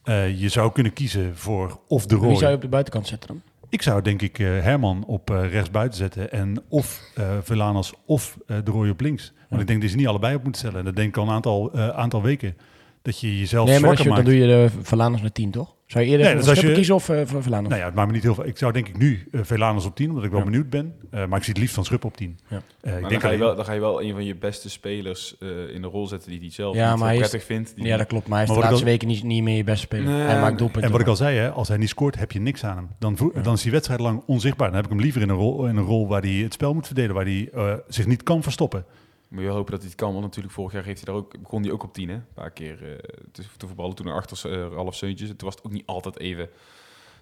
Eh, 0.02 0.40
je 0.40 0.48
zou 0.48 0.72
kunnen 0.72 0.92
kiezen 0.92 1.36
voor 1.36 1.80
of 1.88 2.06
de 2.06 2.18
Wie 2.20 2.36
zou 2.36 2.50
je 2.50 2.56
op 2.56 2.62
de 2.62 2.68
buitenkant 2.68 3.06
zetten 3.06 3.28
dan? 3.28 3.42
Ik 3.72 3.82
zou 3.82 4.02
denk 4.02 4.22
ik 4.22 4.38
eh, 4.38 4.46
Herman 4.46 5.04
op 5.06 5.30
eh 5.30 5.50
rechts 5.50 5.70
buiten 5.70 5.98
zetten 5.98 6.32
en 6.32 6.62
of 6.68 7.02
eh 7.14 7.24
Velanas 7.42 7.94
of 8.06 8.38
de 8.46 8.62
Roy 8.70 8.88
op 8.88 9.00
links. 9.00 9.32
Want 9.36 9.48
Ja. 9.50 9.58
ik 9.60 9.66
denk 9.66 9.80
dat 9.80 9.82
je 9.82 9.88
ze 9.88 9.96
niet 9.96 10.06
allebei 10.06 10.34
op 10.34 10.44
moet 10.44 10.56
stellen. 10.56 10.78
En 10.78 10.84
dat 10.84 10.96
denk 10.96 11.08
ik 11.08 11.16
al 11.16 11.26
een 11.26 11.30
aantal, 11.34 11.72
aantal 11.92 12.22
weken. 12.22 12.56
Dat 13.02 13.20
je 13.20 13.38
jezelf 13.38 13.68
nee, 13.68 13.80
maar 13.80 13.90
als 13.90 14.00
zwakker 14.00 14.22
je, 14.24 14.30
dan 14.30 14.32
doe 14.38 14.48
je 14.48 14.68
de 14.76 14.82
Verlaners 14.82 15.20
naar 15.22 15.32
10, 15.32 15.50
toch? 15.50 15.74
Zou 15.92 16.04
je 16.04 16.10
eerder 16.10 16.34
Nee, 16.34 16.44
dus 16.44 16.60
je- 16.60 16.72
kiezen 16.72 16.94
of 16.94 17.04
voor 17.04 17.26
Verlaners? 17.42 17.68
Nou 17.68 17.80
ja, 17.80 17.84
het 17.86 17.94
maakt 17.94 18.08
me 18.08 18.14
niet 18.14 18.22
heel 18.22 18.34
veel. 18.34 18.46
Ik 18.46 18.58
zou 18.58 18.72
denk 18.72 18.88
ik 18.88 18.98
nu 18.98 19.26
uh, 19.30 19.84
op 19.86 19.96
10, 19.96 20.08
omdat 20.08 20.24
ik 20.24 20.30
wel 20.30 20.38
Ja. 20.38 20.44
benieuwd 20.44 20.70
ben. 20.70 20.94
Eh, 21.10 21.26
maar 21.26 21.38
ik 21.38 21.44
zie 21.44 21.52
het 21.52 21.62
liefst 21.62 21.74
van 21.74 21.84
Schuppen 21.84 22.08
op 22.08 22.16
10. 22.16 22.38
Ja. 22.48 22.56
Eh, 22.80 22.94
ik 22.94 23.00
dan, 23.00 23.08
denk 23.08 23.20
ga 23.22 23.28
je 23.28 23.34
alleen- 23.34 23.38
wel, 23.46 23.56
dan 23.56 23.64
ga 23.64 23.72
je 23.72 23.80
wel 23.80 24.02
een 24.02 24.12
van 24.12 24.24
je 24.24 24.34
beste 24.36 24.70
spelers 24.70 25.36
eh, 25.40 25.48
in 25.74 25.82
de 25.82 25.88
rol 25.88 26.06
zetten 26.06 26.30
die 26.30 26.40
hij 26.40 26.50
zelf 26.50 26.74
Ja, 26.74 26.96
maar 26.96 27.06
hij 27.06 27.14
is- 27.16 27.28
prettig 27.28 27.44
vindt. 27.44 27.72
Die 27.76 27.84
ja, 27.86 27.96
dat 27.96 28.06
klopt. 28.06 28.26
Maar 28.28 28.34
hij 28.38 28.42
is 28.46 28.48
Maar 28.52 28.58
de 28.58 28.64
laatste 28.64 28.84
al- 28.84 28.90
weken 28.90 29.08
niet, 29.08 29.22
niet 29.22 29.42
meer 29.42 29.56
je 29.56 29.64
beste 29.64 29.86
speler. 29.86 30.04
Nee, 30.12 30.20
hij 30.22 30.40
maakt 30.40 30.58
doelpunten. 30.58 30.82
En 30.82 30.90
wat 30.90 31.00
ik 31.00 31.06
al 31.06 31.16
zei, 31.16 31.36
hè, 31.38 31.50
als 31.50 31.68
hij 31.68 31.76
niet 31.76 31.88
scoort, 31.88 32.18
heb 32.18 32.32
je 32.32 32.40
niks 32.40 32.64
aan 32.64 32.76
hem. 32.76 32.88
Dan, 32.98 33.16
Ja. 33.34 33.40
dan 33.42 33.54
is 33.54 33.62
hij 33.62 33.72
wedstrijd 33.72 34.00
lang 34.00 34.22
onzichtbaar. 34.26 34.66
Dan 34.66 34.76
heb 34.76 34.84
ik 34.84 34.90
hem 34.92 35.00
liever 35.00 35.22
in 35.22 35.28
een 35.28 35.36
rol, 35.36 35.66
in 35.66 35.76
een 35.76 35.84
rol 35.84 36.08
waar 36.08 36.20
hij 36.22 36.30
het 36.30 36.52
spel 36.52 36.74
moet 36.74 36.86
verdelen, 36.86 37.14
waar 37.14 37.24
hij 37.24 37.48
eh, 37.54 37.72
zich 37.88 38.06
niet 38.06 38.22
kan 38.22 38.42
verstoppen. 38.42 38.84
Moet 39.32 39.42
je 39.42 39.48
hopen 39.48 39.70
dat 39.70 39.80
hij 39.80 39.90
het 39.90 39.98
kan, 40.00 40.10
want 40.10 40.24
natuurlijk 40.24 40.54
vorig 40.54 40.72
jaar 40.72 40.84
heeft 40.84 41.04
hij 41.04 41.14
daar 41.14 41.22
ook, 41.22 41.40
begon 41.42 41.62
hij 41.62 41.72
ook 41.72 41.82
op 41.82 41.92
10, 41.92 42.08
hè? 42.08 42.14
Een 42.14 42.32
paar 42.34 42.50
keer 42.50 42.92
eh, 42.92 42.98
te, 43.32 43.42
te 43.56 43.66
voetballen, 43.66 43.94
toen 43.94 44.06
achter 44.06 44.52
uh, 44.52 44.72
Ralf 44.72 44.94
Seuntjes. 44.94 45.28
Toen 45.28 45.36
was 45.38 45.54
het 45.54 45.64
ook 45.64 45.72
niet 45.72 45.86
altijd 45.86 46.18
even 46.18 46.48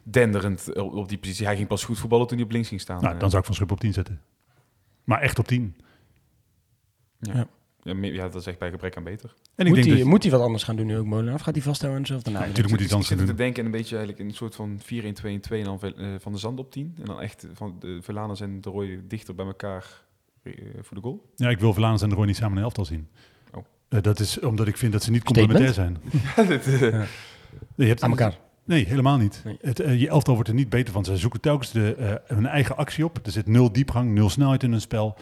denderend 0.02 0.76
op, 0.76 0.92
op 0.92 1.08
die 1.08 1.18
positie. 1.18 1.46
Hij 1.46 1.56
ging 1.56 1.68
pas 1.68 1.84
goed 1.84 1.98
voetballen 1.98 2.26
toen 2.26 2.36
hij 2.36 2.46
op 2.46 2.52
links 2.52 2.68
ging 2.68 2.80
staan. 2.80 3.00
Nou, 3.02 3.14
eh. 3.14 3.20
dan 3.20 3.28
zou 3.28 3.40
ik 3.40 3.46
van 3.46 3.54
Schuppen 3.54 3.76
op 3.76 3.82
10 3.82 3.92
zetten. 3.92 4.20
Maar 5.04 5.20
echt 5.20 5.38
op 5.38 5.46
10. 5.46 5.76
ja. 7.18 7.34
Ja. 7.34 7.48
Ja, 7.82 7.94
ja, 8.00 8.22
dat 8.28 8.34
is 8.34 8.46
echt 8.46 8.58
bij 8.58 8.70
gebrek 8.70 8.96
aan 8.96 9.04
beter. 9.04 9.34
En 9.54 9.66
ik 9.66 9.72
Moet 9.72 9.74
denk 9.74 9.86
hij, 9.86 9.96
dat, 9.98 10.06
moet 10.06 10.22
hij 10.22 10.32
wat 10.32 10.40
anders 10.40 10.62
gaan 10.62 10.76
doen 10.76 10.86
nu 10.86 10.98
ook, 10.98 11.06
Molenaar? 11.06 11.34
Of 11.34 11.40
gaat 11.40 11.54
hij 11.54 11.62
vasthouden 11.62 12.00
aan 12.00 12.06
dezelfde 12.06 12.30
naam? 12.30 12.40
natuurlijk 12.40 12.68
moet 12.68 12.78
hij 12.78 12.86
ik 12.86 12.92
dan 12.92 13.04
zit 13.04 13.18
doen. 13.18 13.26
te 13.26 13.34
denken 13.34 13.64
een 13.64 13.70
beetje 13.70 13.96
eigenlijk 13.96 14.24
in 14.24 14.28
een 14.28 14.36
soort 14.36 14.54
van 14.54 14.80
4-1-2-1-2 14.80 14.86
en 15.50 15.64
dan 15.64 15.80
eh, 15.80 16.06
Van 16.18 16.32
de 16.32 16.38
Zand 16.38 16.58
op 16.58 16.72
10. 16.72 16.94
En 16.98 17.04
dan 17.04 17.20
echt 17.20 17.46
van 17.52 17.76
de 17.78 17.98
Verlaners 18.02 18.40
en 18.40 18.60
de 18.60 18.70
Roy 18.70 19.00
dichter 19.08 19.34
bij 19.34 19.46
elkaar 19.46 19.82
eh, 19.82 19.90
voor 20.80 20.97
de 20.97 21.02
goal. 21.02 21.30
Ja, 21.37 21.49
ik 21.49 21.59
wil 21.59 21.75
Vlaanderen 21.75 22.02
en 22.02 22.09
de 22.09 22.14
Roy 22.14 22.26
niet 22.26 22.37
samen 22.37 22.52
in 22.52 22.59
een 22.59 22.64
elftal 22.64 22.85
zien. 22.85 23.09
Oh. 23.54 23.64
Eh, 23.88 24.02
dat 24.02 24.20
is 24.20 24.40
omdat 24.40 24.66
ik 24.68 24.76
vind 24.76 24.92
dat 24.92 25.02
ze 25.02 25.11
niet 25.11 25.23
Statement? 25.28 25.52
complementair 25.52 25.92
zijn. 26.35 26.49
Dit, 26.49 26.82
eh, 26.82 26.90
Nee, 26.90 27.09
je 27.75 27.87
hebt, 27.87 28.02
Aan 28.02 28.11
elkaar. 28.11 28.38
Nee, 28.64 28.87
helemaal 28.87 29.16
niet. 29.16 29.40
Nee. 29.44 29.59
Het, 29.61 29.80
eh, 29.80 30.00
je 30.00 30.09
elftal 30.09 30.35
wordt 30.35 30.49
er 30.49 30.54
niet 30.54 30.68
beter 30.68 30.92
van. 30.92 31.04
Ze 31.04 31.16
zoeken 31.16 31.40
telkens 31.40 31.70
de, 31.70 31.94
eh, 31.94 32.37
hun 32.37 32.47
eigen 32.47 32.76
actie 32.76 33.04
op. 33.04 33.18
Er 33.23 33.32
zit 33.32 33.47
nul 33.47 33.73
diepgang, 33.73 34.14
nul 34.14 34.30
snelheid 34.30 34.62
in 34.62 34.70
hun 34.70 34.80
spel. 34.80 35.16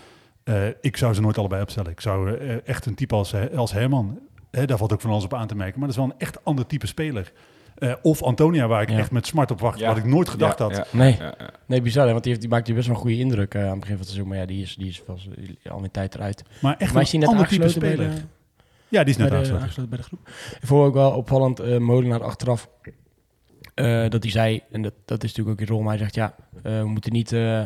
Eh, 0.45 0.67
ik 0.81 0.97
zou 0.97 1.15
ze 1.15 1.21
nooit 1.21 1.39
allebei 1.39 1.63
opstellen. 1.63 1.91
Ik 1.91 2.01
zou 2.01 2.37
eh, 2.37 2.67
echt 2.67 2.87
een 2.87 2.95
type 2.95 3.15
als, 3.15 3.33
eh, 3.33 3.57
als 3.57 3.73
Herman, 3.73 4.19
hè, 4.51 4.67
daar 4.67 4.79
valt 4.79 4.93
ook 4.93 5.01
van 5.01 5.11
alles 5.11 5.25
op 5.25 5.35
aan 5.35 5.47
te 5.47 5.55
merken. 5.55 5.79
Maar 5.79 5.89
dat 5.89 5.97
is 5.99 6.05
wel 6.05 6.13
een 6.13 6.21
echt 6.21 6.45
ander 6.45 6.67
type 6.67 6.87
speler. 6.87 7.33
Eh, 7.79 7.93
of 8.03 8.23
Antonia, 8.23 8.67
waar 8.67 8.83
ik 8.83 8.91
Ja. 8.91 8.99
echt 8.99 9.11
met 9.11 9.27
smart 9.27 9.51
op 9.51 9.61
wacht, 9.61 9.79
Ja. 9.79 9.89
wat 9.89 9.97
ik 9.97 10.05
nooit 10.05 10.29
gedacht 10.29 10.59
ja, 10.59 10.65
had. 10.65 10.77
ja, 10.77 10.85
Nee. 10.93 11.19
Nee, 11.67 11.83
bizar, 11.83 12.05
hè, 12.07 12.11
want 12.11 12.23
die, 12.23 12.33
heeft, 12.33 12.45
die 12.45 12.55
maakt 12.55 12.67
hier 12.67 12.77
best 12.77 12.87
wel 12.89 12.97
een 12.97 13.03
goede 13.03 13.19
indruk 13.19 13.55
eh, 13.55 13.63
aan 13.63 13.71
het 13.71 13.81
begin 13.81 13.97
van 13.97 13.99
het 14.05 14.09
seizoen. 14.09 14.29
Maar 14.29 14.39
ja, 14.39 14.47
die 14.47 14.63
is, 14.63 14.75
die 14.77 14.89
is 14.89 15.03
wel 15.07 15.19
al 15.69 15.85
een 15.85 15.91
tijd 15.91 16.15
eruit. 16.15 16.45
Maar 16.61 16.77
echt 16.79 16.93
maar 16.93 17.03
is 17.03 17.11
die 17.11 17.21
een 17.21 17.27
net 17.27 17.35
ander 17.35 17.49
type 17.51 17.63
aangesloten 17.63 17.97
bij 17.97 18.07
speler. 18.07 18.21
de, 18.21 18.27
Ja, 18.89 19.05
die 19.05 19.11
is 19.15 19.17
net 19.17 19.29
bij, 19.29 19.29
de, 19.29 19.35
aangesloten. 19.37 19.63
aangesloten 19.63 19.91
bij 19.91 19.99
de 19.99 20.05
groep? 20.05 20.29
Ik 20.61 20.67
vond 20.67 20.87
ook 20.87 20.95
wel 20.95 21.11
opvallend, 21.11 21.61
eh 21.61 21.79
Molenaar 21.79 22.23
achteraf, 22.23 22.69
eh, 23.75 24.09
dat 24.09 24.23
hij 24.23 24.33
zei, 24.33 24.61
en 24.71 24.83
dat, 24.83 24.93
dat 25.05 25.25
is 25.25 25.29
natuurlijk 25.35 25.61
ook 25.61 25.67
in 25.69 25.75
rol, 25.75 25.83
maar 25.83 25.91
hij 25.95 25.99
zegt 26.03 26.15
ja, 26.15 26.35
eh, 26.63 26.79
we 26.79 26.87
moeten 26.89 27.13
niet, 27.13 27.33
eh, 27.33 27.61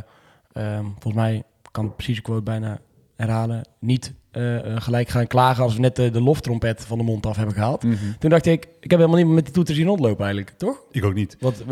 ehm, 0.52 0.84
volgens 0.84 1.14
mij 1.14 1.42
kan 1.70 1.94
precies 1.94 2.16
de 2.16 2.22
quote 2.22 2.42
bijna 2.42 2.78
herhalen, 3.22 3.68
niet 3.78 4.14
eh, 4.30 4.56
eh, 4.56 4.82
gelijk 4.82 5.08
gaan 5.08 5.26
klagen 5.26 5.62
als 5.62 5.74
we 5.74 5.80
net 5.80 5.96
de, 5.96 6.10
de 6.10 6.20
loftrompet 6.20 6.84
van 6.84 6.98
de 6.98 7.04
mond 7.04 7.26
af 7.26 7.36
hebben 7.36 7.54
gehaald. 7.54 7.82
Mhm. 7.82 7.96
Toen 8.18 8.30
dacht 8.30 8.46
ik, 8.46 8.68
ik 8.80 8.90
heb 8.90 9.00
helemaal 9.00 9.24
niet 9.24 9.34
met 9.34 9.44
die 9.44 9.54
toeter 9.54 9.74
zien 9.74 9.86
rondlopen 9.86 10.24
eigenlijk, 10.24 10.58
toch? 10.58 10.82
Ik 10.90 11.04
ook 11.04 11.14
niet. 11.14 11.36
Want 11.40 11.64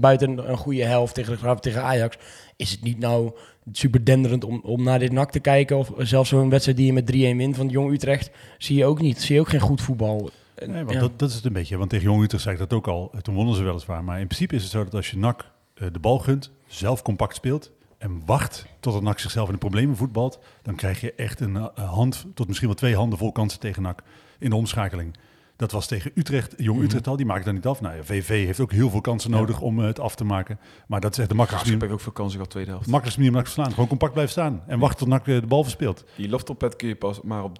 buiten 0.00 0.50
een 0.50 0.56
goede 0.56 0.84
helft 0.84 1.14
tegen 1.14 1.60
tegen 1.60 1.82
Ajax 1.82 2.16
is 2.56 2.70
het 2.70 2.82
niet 2.82 2.98
nou 2.98 3.32
super 3.72 4.04
denderend 4.04 4.44
om, 4.44 4.60
om 4.64 4.82
naar 4.82 4.98
dit 4.98 5.12
nak 5.12 5.30
te 5.30 5.40
kijken. 5.40 5.78
Of 5.78 5.92
zelfs 5.96 6.28
zo'n 6.28 6.50
wedstrijd 6.50 6.78
die 6.78 6.86
je 6.86 6.92
met 6.92 7.12
3-1 7.12 7.14
wint 7.14 7.56
van 7.56 7.68
Jong 7.68 7.92
Utrecht, 7.92 8.30
zie 8.58 8.76
je 8.76 8.84
ook 8.84 9.00
niet. 9.00 9.22
Zie 9.22 9.34
je 9.34 9.40
ook 9.40 9.48
geen 9.48 9.60
goed 9.60 9.80
voetbal. 9.80 10.30
Nee, 10.66 10.84
want 10.84 10.90
ja. 10.90 11.00
dat, 11.00 11.18
dat 11.18 11.28
is 11.28 11.34
het 11.34 11.44
een 11.44 11.52
beetje. 11.52 11.76
Want 11.76 11.90
tegen 11.90 12.04
Jong 12.04 12.22
Utrecht 12.22 12.42
zei 12.42 12.54
ik 12.54 12.60
dat 12.60 12.72
ook 12.72 12.88
al. 12.88 13.12
Toen 13.22 13.34
wonnen 13.34 13.54
ze 13.54 13.62
weliswaar. 13.62 14.04
Maar 14.04 14.20
in 14.20 14.26
principe 14.26 14.54
is 14.54 14.62
het 14.62 14.70
zo 14.70 14.84
dat 14.84 14.94
als 14.94 15.10
je 15.10 15.34
eh, 15.74 15.86
de 15.92 15.98
bal 15.98 16.18
gunt, 16.18 16.50
zelf 16.66 17.02
compact 17.02 17.34
speelt 17.34 17.72
en 18.00 18.22
wacht 18.26 18.66
tot 18.80 18.94
het 18.94 19.02
NAC 19.02 19.18
zichzelf 19.18 19.46
in 19.46 19.52
de 19.52 19.58
problemen 19.58 19.96
voetbalt, 19.96 20.38
dan 20.62 20.74
krijg 20.74 21.00
je 21.00 21.14
echt 21.14 21.40
een 21.40 21.56
eh, 21.56 21.90
hand 21.90 22.26
tot 22.34 22.46
misschien 22.46 22.68
wel 22.68 22.76
twee 22.76 22.96
handen 22.96 23.18
vol 23.18 23.32
kansen 23.32 23.60
tegen 23.60 23.82
NAC 23.82 24.02
in 24.38 24.50
de 24.50 24.56
omschakeling. 24.56 25.16
Dat 25.56 25.72
was 25.72 25.86
tegen 25.86 26.10
Utrecht, 26.14 26.54
Jong 26.56 26.76
Mhm. 26.76 26.86
Utrecht 26.86 27.06
al, 27.06 27.16
die 27.16 27.26
maakt 27.26 27.44
dat 27.44 27.54
niet 27.54 27.66
af. 27.66 27.80
Nou 27.80 27.96
ja, 27.96 28.02
VV 28.04 28.44
heeft 28.46 28.60
ook 28.60 28.72
heel 28.72 28.90
veel 28.90 29.00
kansen 29.00 29.30
Ja. 29.30 29.36
nodig 29.36 29.60
om 29.60 29.80
eh, 29.80 29.86
het 29.86 30.00
af 30.00 30.14
te 30.14 30.24
maken. 30.24 30.58
Maar 30.86 31.00
dat 31.00 31.12
is 31.12 31.18
echt 31.18 31.28
de 31.28 31.34
makkelijkste 31.34 31.76
manier, 31.76 31.92
ook 31.92 32.00
veel 32.00 32.12
kansen 32.12 32.34
gehad 32.36 32.50
tweede 32.50 32.70
helft. 32.70 32.86
makkelijkste 32.86 33.20
manier 33.22 33.36
om 33.36 33.42
NAC 33.42 33.52
te 33.54 33.60
slaan. 33.60 33.70
Gewoon 33.72 33.88
compact 33.88 34.12
blijven 34.12 34.32
staan 34.32 34.62
en 34.66 34.78
wachten 34.78 34.98
tot 34.98 35.08
NAC 35.08 35.26
eh, 35.26 35.40
de 35.40 35.46
bal 35.46 35.62
verspeelt. 35.62 36.04
Die 36.16 36.28
loftoppet 36.28 36.76
kun 36.76 36.88
je 36.88 36.96
pas 36.96 37.20
maar 37.22 37.44
op 37.44 37.58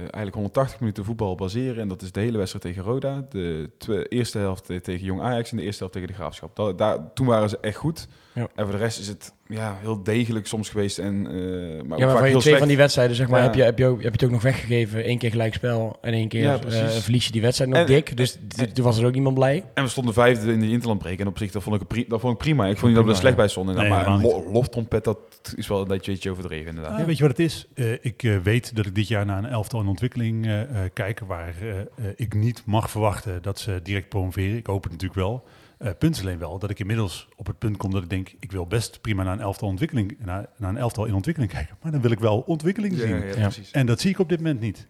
eigenlijk 0.00 0.34
180 0.34 0.80
minuten 0.80 1.04
voetbal 1.04 1.34
baseren. 1.34 1.80
En 1.82 1.88
dat 1.88 2.02
is 2.02 2.12
de 2.12 2.20
hele 2.20 2.38
wedstrijd 2.38 2.64
tegen 2.64 2.82
Roda. 2.82 3.24
De 3.28 4.06
eerste 4.08 4.38
helft 4.38 4.64
tegen 4.66 5.04
Jong 5.04 5.20
Ajax 5.20 5.50
en 5.50 5.56
de 5.56 5.62
eerste 5.62 5.78
helft 5.78 5.94
tegen 5.94 6.08
de 6.08 6.14
Graafschap. 6.14 6.56
Dat, 6.56 6.78
daar, 6.78 7.12
toen 7.14 7.26
waren 7.26 7.48
ze 7.48 7.58
echt 7.60 7.76
goed. 7.76 8.08
Ja. 8.34 8.48
En 8.54 8.64
voor 8.64 8.72
de 8.72 8.78
rest 8.80 8.98
is 8.98 9.08
het 9.08 9.32
ja, 9.48 9.76
heel 9.80 10.02
degelijk 10.02 10.46
soms 10.46 10.68
geweest. 10.68 10.98
En, 10.98 11.26
eh, 11.26 11.82
maar 11.86 11.92
ook 11.92 11.98
ja, 11.98 12.06
maar 12.06 12.16
van 12.16 12.24
je 12.24 12.30
twee 12.30 12.40
slecht. 12.40 12.58
van 12.58 12.68
die 12.68 12.76
wedstrijden, 12.76 13.16
zeg 13.16 13.28
maar, 13.28 13.38
Ja. 13.38 13.44
heb, 13.44 13.54
je, 13.54 13.62
heb, 13.62 13.78
je 13.78 13.86
ook, 13.86 13.96
heb 14.02 14.04
je 14.04 14.10
het 14.10 14.24
ook 14.24 14.30
nog 14.30 14.42
weggegeven. 14.42 15.08
Eén 15.10 15.18
keer 15.18 15.30
gelijkspel 15.30 15.98
en 16.00 16.12
één 16.12 16.28
keer 16.28 16.42
Ja, 16.42 16.58
eh, 16.60 16.86
verlies 16.88 17.26
je 17.26 17.32
die 17.32 17.40
wedstrijd 17.40 17.70
nog 17.70 17.80
En- 17.80 17.86
dik. 17.86 18.16
Dus 18.16 18.38
toen 18.72 18.84
was 18.84 18.98
er 18.98 19.06
ook 19.06 19.12
niemand 19.12 19.34
blij. 19.34 19.64
En 19.74 19.82
we 19.84 19.90
stonden 19.90 20.14
vijfde 20.14 20.52
in 20.52 20.60
de 20.60 20.68
interlandbreek. 20.68 21.20
En 21.20 21.26
op 21.26 21.38
zich, 21.38 21.50
dat 21.50 21.62
vond 21.62 21.80
ik, 21.92 22.08
dat 22.08 22.20
vond 22.20 22.32
ik 22.32 22.38
prima. 22.38 22.66
Ik 22.66 22.76
vond 22.78 22.86
niet 22.86 22.94
dat 22.94 23.04
we 23.04 23.10
er 23.10 23.16
slecht 23.16 23.34
ja. 23.34 23.40
bij 23.40 23.48
stonden. 23.48 23.74
Nee, 23.74 23.88
maar 23.88 24.06
een 24.06 24.20
lo- 24.20 24.50
loftrompet, 24.52 25.04
dat 25.04 25.18
is 25.56 25.68
wel 25.68 25.80
een 25.80 25.88
beetje, 25.88 26.10
beetje 26.12 26.30
overdreven 26.30 26.68
inderdaad. 26.68 26.98
Ja, 26.98 27.04
weet 27.04 27.16
je 27.16 27.22
wat 27.26 27.36
het 27.36 27.46
is? 27.46 27.66
Eh, 27.74 27.92
ik 28.00 28.38
weet 28.42 28.76
dat 28.76 28.86
ik 28.86 28.94
dit 28.94 29.08
jaar 29.08 29.26
naar 29.26 29.38
een 29.38 29.46
elftal 29.50 29.80
in 29.80 29.86
ontwikkeling 29.86 30.46
eh, 30.46 30.60
eh, 30.60 30.68
kijk 30.92 31.20
waar 31.26 31.54
ik 32.16 32.34
niet 32.34 32.62
mag 32.66 32.90
verwachten 32.90 33.42
dat 33.42 33.58
ze 33.58 33.80
direct 33.82 34.08
promoveren. 34.08 34.56
Ik 34.56 34.66
hoop 34.66 34.82
het 34.82 34.92
natuurlijk 34.92 35.20
wel. 35.20 35.44
Eh 35.78 35.90
punt 35.98 36.14
is 36.16 36.20
alleen 36.20 36.38
wel 36.38 36.58
dat 36.58 36.70
ik 36.70 36.78
inmiddels 36.78 37.28
op 37.36 37.46
het 37.46 37.58
punt 37.58 37.76
kom 37.76 37.90
dat 37.90 38.02
ik 38.02 38.10
denk, 38.10 38.34
ik 38.40 38.52
wil 38.52 38.66
best 38.66 39.00
prima 39.00 39.22
naar 39.22 39.32
een 39.32 39.40
elftal, 39.40 39.68
ontwikkeling, 39.68 40.16
naar, 40.24 40.46
naar 40.56 40.70
een 40.70 40.76
elftal 40.76 41.04
in 41.04 41.14
ontwikkeling 41.14 41.52
kijken. 41.56 41.76
Maar 41.82 41.92
dan 41.92 42.00
wil 42.00 42.10
ik 42.10 42.18
wel 42.20 42.38
ontwikkeling 42.40 42.94
Ja, 42.94 43.00
zien. 43.00 43.40
ja. 43.40 43.50
En 43.72 43.86
dat 43.86 44.00
zie 44.00 44.10
ik 44.10 44.18
op 44.18 44.28
dit 44.28 44.38
moment 44.38 44.60
niet. 44.60 44.86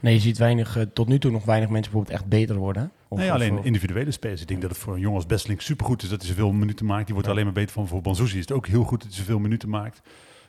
Nee, 0.00 0.14
je 0.14 0.20
ziet 0.20 0.38
weinig, 0.38 0.76
eh, 0.76 0.82
tot 0.92 1.08
nu 1.08 1.18
toe 1.18 1.30
nog 1.30 1.44
weinig 1.44 1.68
mensen 1.68 1.92
bijvoorbeeld 1.92 2.20
echt 2.20 2.30
beter 2.30 2.56
worden. 2.56 2.90
Of- 3.08 3.18
nee, 3.18 3.32
alleen 3.32 3.58
of- 3.58 3.64
individuele 3.64 4.10
spelers. 4.10 4.40
Ik 4.40 4.48
denk 4.48 4.60
dat 4.60 4.70
het 4.70 4.78
voor 4.78 4.94
een 4.94 5.00
jongen 5.00 5.16
als 5.16 5.26
Bestlink 5.26 5.60
supergoed 5.60 6.02
is 6.02 6.08
dat 6.08 6.20
hij 6.20 6.28
zoveel 6.30 6.52
minuten 6.52 6.86
maakt. 6.86 7.04
Die 7.04 7.12
wordt 7.14 7.26
er 7.28 7.32
alleen 7.34 7.44
maar 7.44 7.54
beter 7.54 7.72
van. 7.72 7.88
Voor 7.88 8.00
Banzuzi 8.02 8.34
is 8.34 8.40
het 8.40 8.52
ook 8.52 8.66
heel 8.66 8.84
goed 8.84 8.98
dat 9.02 9.08
hij 9.08 9.18
zoveel 9.18 9.38
minuten 9.38 9.68
maakt. 9.68 10.00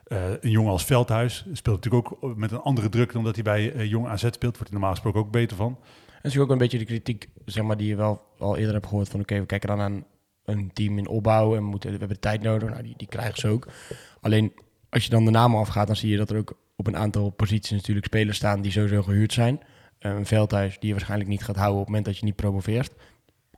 Eh, 0.03 0.17
een 0.41 0.50
jongen 0.51 0.72
als 0.72 0.86
Veldhuis 0.86 1.46
speelt 1.53 1.84
natuurlijk 1.84 2.13
ook 2.24 2.36
met 2.38 2.51
een 2.51 2.60
andere 2.62 2.89
druk 2.89 3.12
dan 3.13 3.24
dat 3.24 3.36
hij 3.36 3.44
bij 3.44 3.88
jong 3.88 4.07
AZ 4.07 4.22
speelt. 4.22 4.42
Wordt 4.42 4.59
hij 4.59 4.72
normaal 4.72 4.92
gesproken 4.92 5.20
ook 5.20 5.31
beter 5.31 5.57
van. 5.57 5.77
En 6.22 6.30
is 6.30 6.38
ook 6.38 6.50
een 6.50 6.58
beetje 6.58 6.77
de 6.77 6.86
kritiek, 6.86 7.27
zeg 7.46 7.64
maar, 7.64 7.77
die 7.77 7.88
je 7.88 7.96
wel 7.96 8.22
al 8.38 8.58
eerder 8.58 8.74
hebt 8.74 8.88
gehoord 8.88 9.10
van 9.10 9.20
oké, 9.20 9.40
we 9.40 9.46
kijken 9.46 9.70
dan 9.70 9.80
aan 9.80 10.06
een 10.46 10.72
team 10.74 10.98
in 10.98 11.08
opbouw 11.08 11.56
en 11.56 11.62
we, 11.62 11.70
moeten, 11.70 11.92
we 11.92 11.98
hebben 11.98 12.20
tijd 12.20 12.42
nodig. 12.42 12.70
Nou, 12.70 12.84
die, 12.84 12.94
die 12.98 13.08
krijgen 13.08 13.38
ze 13.40 13.48
ook. 13.48 13.68
Alleen 14.22 14.53
als 14.90 15.03
je 15.03 15.10
dan 15.10 15.25
de 15.25 15.32
namen 15.32 15.60
afgaat, 15.60 15.88
dan 15.88 15.96
zie 15.96 16.10
je 16.10 16.18
dat 16.18 16.30
er 16.30 16.38
ook 16.38 16.58
op 16.75 16.88
een 16.88 16.98
aantal 16.98 17.30
posities 17.30 17.72
natuurlijk 17.72 18.06
spelers 18.06 18.38
staan 18.38 18.62
die 18.62 18.72
sowieso 18.72 19.01
gehuurd 19.03 19.34
zijn. 19.34 19.60
Eh, 20.00 20.12
een 20.12 20.25
veldhuis 20.25 20.74
die 20.80 20.88
je 20.88 20.94
waarschijnlijk 20.94 21.30
niet 21.30 21.44
gaat 21.44 21.56
houden 21.56 21.74
op 21.75 21.80
het 21.80 21.88
moment 21.88 22.06
dat 22.06 22.18
je 22.18 22.25
niet 22.25 22.36
promoveert. 22.36 22.94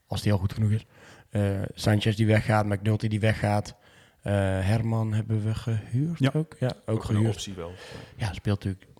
Als 0.08 0.22
die 0.22 0.32
al 0.32 0.38
goed 0.38 0.54
genoeg 0.54 0.72
is. 0.72 0.86
Eh, 1.30 1.62
Sanchez 1.74 2.15
die 2.15 2.28
weggaat, 2.28 2.65
McNulty 2.65 3.08
die 3.08 3.19
weggaat. 3.19 3.76
Eh, 4.22 4.34
Herman 4.60 5.13
hebben 5.13 5.43
we 5.43 5.56
gehuurd 5.56 6.19
Ja. 6.19 6.30
ook? 6.34 6.56
Ja, 6.60 6.72
ook, 6.86 7.00
een 7.00 7.06
gehuurd. 7.06 7.34
optie 7.34 7.54
wel. 7.54 7.72
Ja, 8.17 8.34
speelt 8.34 8.63
natuurlijk 8.63 8.91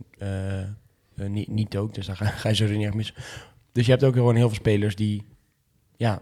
niet, 1.27 1.47
niet 1.47 1.77
ook, 1.77 1.93
dus 1.93 2.05
daar 2.05 2.15
ga, 2.15 2.25
ga 2.25 2.49
je 2.49 2.55
sowieso 2.55 2.77
niet 2.77 2.88
echt 2.88 2.95
mis. 2.95 3.13
Dus 3.71 3.86
je 3.86 3.91
hebt 3.91 4.03
ook 4.03 4.13
gewoon 4.13 4.36
heel 4.36 4.47
veel 4.47 4.58
spelers 4.58 4.95
die, 4.95 5.25
ja, 5.97 6.21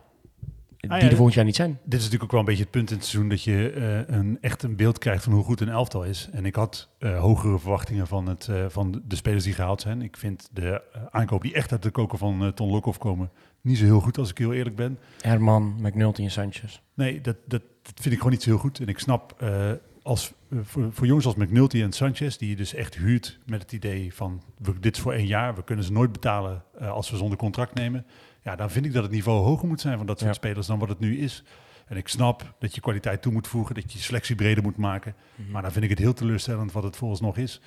die 0.78 0.92
Ah, 0.92 1.02
ja, 1.02 1.10
er 1.10 1.16
volgend 1.16 1.36
jaar 1.36 1.46
niet 1.46 1.56
zijn. 1.56 1.80
Dit 1.84 1.94
is 1.94 2.06
natuurlijk 2.06 2.24
ook 2.24 2.32
wel 2.32 2.40
een 2.40 2.46
beetje 2.46 2.62
het 2.62 2.72
punt 2.72 2.90
in 2.90 2.96
het 2.96 3.06
seizoen 3.06 3.30
dat 3.30 3.44
je 3.44 3.72
eh, 3.72 4.16
een, 4.16 4.38
echt 4.42 4.64
een 4.64 4.76
beeld 4.76 4.98
krijgt 4.98 5.24
van 5.24 5.34
hoe 5.34 5.44
goed 5.44 5.62
een 5.62 5.70
elftal 5.70 6.04
is. 6.04 6.30
En 6.32 6.46
ik 6.46 6.56
had 6.56 6.90
eh, 7.00 7.20
hogere 7.20 7.60
verwachtingen 7.60 8.08
van, 8.08 8.28
het, 8.28 8.48
eh, 8.48 8.66
van 8.70 9.02
de 9.08 9.16
spelers 9.16 9.44
die 9.44 9.54
gehaald 9.54 9.82
zijn. 9.82 10.02
Ik 10.02 10.18
vind 10.18 10.50
de 10.52 10.82
eh, 10.94 11.02
aankoop 11.10 11.42
die 11.42 11.54
echt 11.54 11.72
uit 11.72 11.84
de 11.84 11.90
koker 11.90 12.18
van 12.18 12.44
eh, 12.44 12.48
Ton 12.48 12.70
Lokhoff 12.70 12.98
komen 12.98 13.32
niet 13.68 13.78
zo 13.78 13.84
heel 13.84 14.00
goed 14.00 14.18
als 14.18 14.30
ik 14.30 14.38
heel 14.38 14.54
eerlijk 14.54 14.76
ben. 14.76 15.00
Herman, 15.22 15.76
McNulty 15.82 16.24
en 16.24 16.32
Sanchez. 16.32 16.80
Nee, 16.94 17.22
dat, 17.22 17.36
dat, 17.46 17.62
dat 17.82 17.94
vind 17.96 18.14
ik 18.14 18.18
gewoon 18.18 18.32
niet 18.32 18.44
zo 18.44 18.50
heel 18.50 18.60
goed. 18.60 18.80
En 18.80 18.88
ik 18.88 19.00
snap 19.00 19.36
eh, 19.38 19.72
als, 20.08 20.34
eh, 20.50 20.58
voor, 20.64 20.94
voor 20.94 21.06
jongens 21.06 21.26
als 21.26 21.36
McNulty 21.36 21.82
en 21.82 21.92
Sanchez, 21.92 22.38
die 22.38 22.50
je 22.50 22.56
dus 22.56 22.74
echt 22.74 22.96
huurt 22.96 23.40
met 23.46 23.62
het 23.62 23.72
idee 23.72 24.14
van 24.14 24.44
we, 24.58 24.80
dit 24.80 24.96
is 24.96 25.02
voor 25.02 25.14
één 25.14 25.28
jaar, 25.28 25.56
we 25.56 25.64
kunnen 25.64 25.86
ze 25.86 25.92
nooit 25.92 26.12
betalen 26.12 26.64
eh, 26.80 26.92
als 26.92 27.10
we 27.10 27.18
zonder 27.18 27.38
contract 27.38 27.74
nemen. 27.74 28.06
Ja, 28.44 28.56
dan 28.56 28.70
vind 28.70 28.86
ik 28.86 28.94
dat 28.94 29.04
het 29.04 29.12
niveau 29.12 29.44
hoger 29.44 29.68
moet 29.68 29.82
zijn 29.82 29.98
van 29.98 30.06
dat 30.06 30.20
soort 30.20 30.32
Ja. 30.32 30.38
spelers 30.38 30.68
dan 30.68 30.80
wat 30.80 30.90
het 30.90 31.00
nu 31.00 31.18
is. 31.18 31.44
En 31.88 31.98
ik 31.98 32.08
snap 32.08 32.56
dat 32.60 32.76
je 32.76 32.82
kwaliteit 32.82 33.22
toe 33.22 33.32
moet 33.32 33.48
voegen, 33.48 33.76
dat 33.76 33.94
je 33.94 34.00
selectie 34.00 34.36
breder 34.36 34.64
moet 34.64 34.78
maken. 34.78 35.16
Maar 35.52 35.62
dan 35.62 35.72
vind 35.72 35.84
ik 35.84 35.90
het 35.90 36.00
heel 36.00 36.14
teleurstellend 36.14 36.72
wat 36.72 36.84
het 36.84 36.96
volgens 36.96 37.22
nog 37.22 37.38
is. 37.38 37.62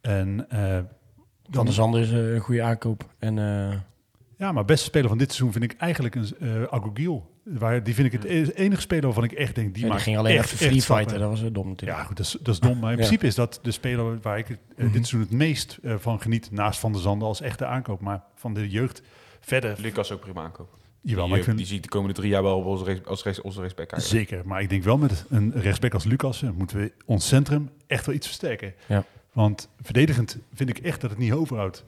En 0.00 0.46
Van 0.48 0.86
dan, 1.50 1.64
der 1.64 1.74
Zanden 1.74 2.00
is 2.00 2.10
een 2.10 2.40
goede 2.40 2.62
aankoop. 2.62 3.14
En 3.18 3.34
ja, 4.36 4.52
maar 4.52 4.64
beste 4.64 4.84
speler 4.84 5.08
van 5.08 5.18
dit 5.18 5.32
seizoen 5.32 5.52
vind 5.52 5.72
ik 5.72 5.80
eigenlijk 5.80 6.14
een 6.14 6.34
uh, 6.40 6.62
Agogiel. 6.62 7.37
Waar, 7.58 7.82
die 7.82 7.94
vind 7.94 8.06
ik 8.06 8.12
het 8.22 8.24
e- 8.24 8.50
enige 8.54 8.80
speler 8.80 9.04
waarvan 9.04 9.24
ik 9.24 9.32
echt 9.32 9.54
denk, 9.54 9.74
die, 9.74 9.84
ja, 9.86 9.90
die 9.90 10.00
ging 10.00 10.16
alleen 10.16 10.36
echt, 10.36 10.52
even 10.52 10.66
free 10.66 10.82
fighten. 10.82 11.18
Dat 11.18 11.28
was 11.30 11.42
eh, 11.42 11.48
dom 11.52 11.68
natuurlijk. 11.68 11.98
Ja, 11.98 12.04
goed, 12.04 12.16
dat 12.16 12.26
is, 12.26 12.36
dat 12.40 12.54
is 12.54 12.60
dom. 12.60 12.78
Maar 12.78 12.90
in 12.92 12.96
Ja. 12.98 13.02
principe 13.04 13.26
is 13.26 13.34
dat 13.34 13.58
de 13.62 13.70
speler 13.70 14.18
waar 14.22 14.38
ik 14.38 14.48
eh, 14.48 14.56
Mhm. 14.76 14.84
dit 14.84 14.92
seizoen 14.92 15.20
het 15.20 15.30
meest 15.30 15.78
eh, 15.82 15.94
van 15.98 16.20
geniet. 16.20 16.50
Naast 16.50 16.80
Van 16.80 16.92
der 16.92 17.00
Zanden 17.00 17.28
als 17.28 17.40
echte 17.40 17.66
aankoop. 17.66 18.00
Maar 18.00 18.22
van 18.34 18.54
de 18.54 18.68
jeugd 18.68 19.02
verder. 19.40 19.76
Lucas 19.80 20.12
ook 20.12 20.20
prima 20.20 20.42
aankoop. 20.42 20.76
Jawel, 21.00 21.20
die, 21.22 21.30
maar 21.30 21.38
ik 21.38 21.44
vind, 21.44 21.56
die 21.58 21.66
ziet 21.66 21.82
de 21.82 21.88
komende 21.88 22.14
drie 22.14 22.28
jaar 22.30 22.42
wel 22.42 22.64
als, 22.64 22.82
rechts, 22.82 23.06
als, 23.08 23.22
rechts, 23.22 23.42
als 23.42 23.56
rechtsback 23.56 23.90
eigenlijk. 23.92 24.28
zeker. 24.28 24.46
Maar 24.46 24.60
ik 24.62 24.68
denk 24.68 24.82
wel 24.84 24.98
met 24.98 25.24
een 25.28 25.52
rechtsback 25.54 25.94
als 25.94 26.04
Lucas 26.04 26.42
moeten 26.56 26.76
we 26.78 26.92
ons 27.04 27.28
centrum 27.28 27.70
echt 27.86 28.06
wel 28.06 28.14
iets 28.14 28.26
versterken. 28.26 28.74
Ja. 28.86 29.04
Want 29.32 29.68
verdedigend 29.82 30.38
vind 30.54 30.68
ik 30.68 30.78
echt 30.78 31.00
dat 31.00 31.10
het 31.10 31.18
niet 31.18 31.32
overhoudt. 31.32 31.84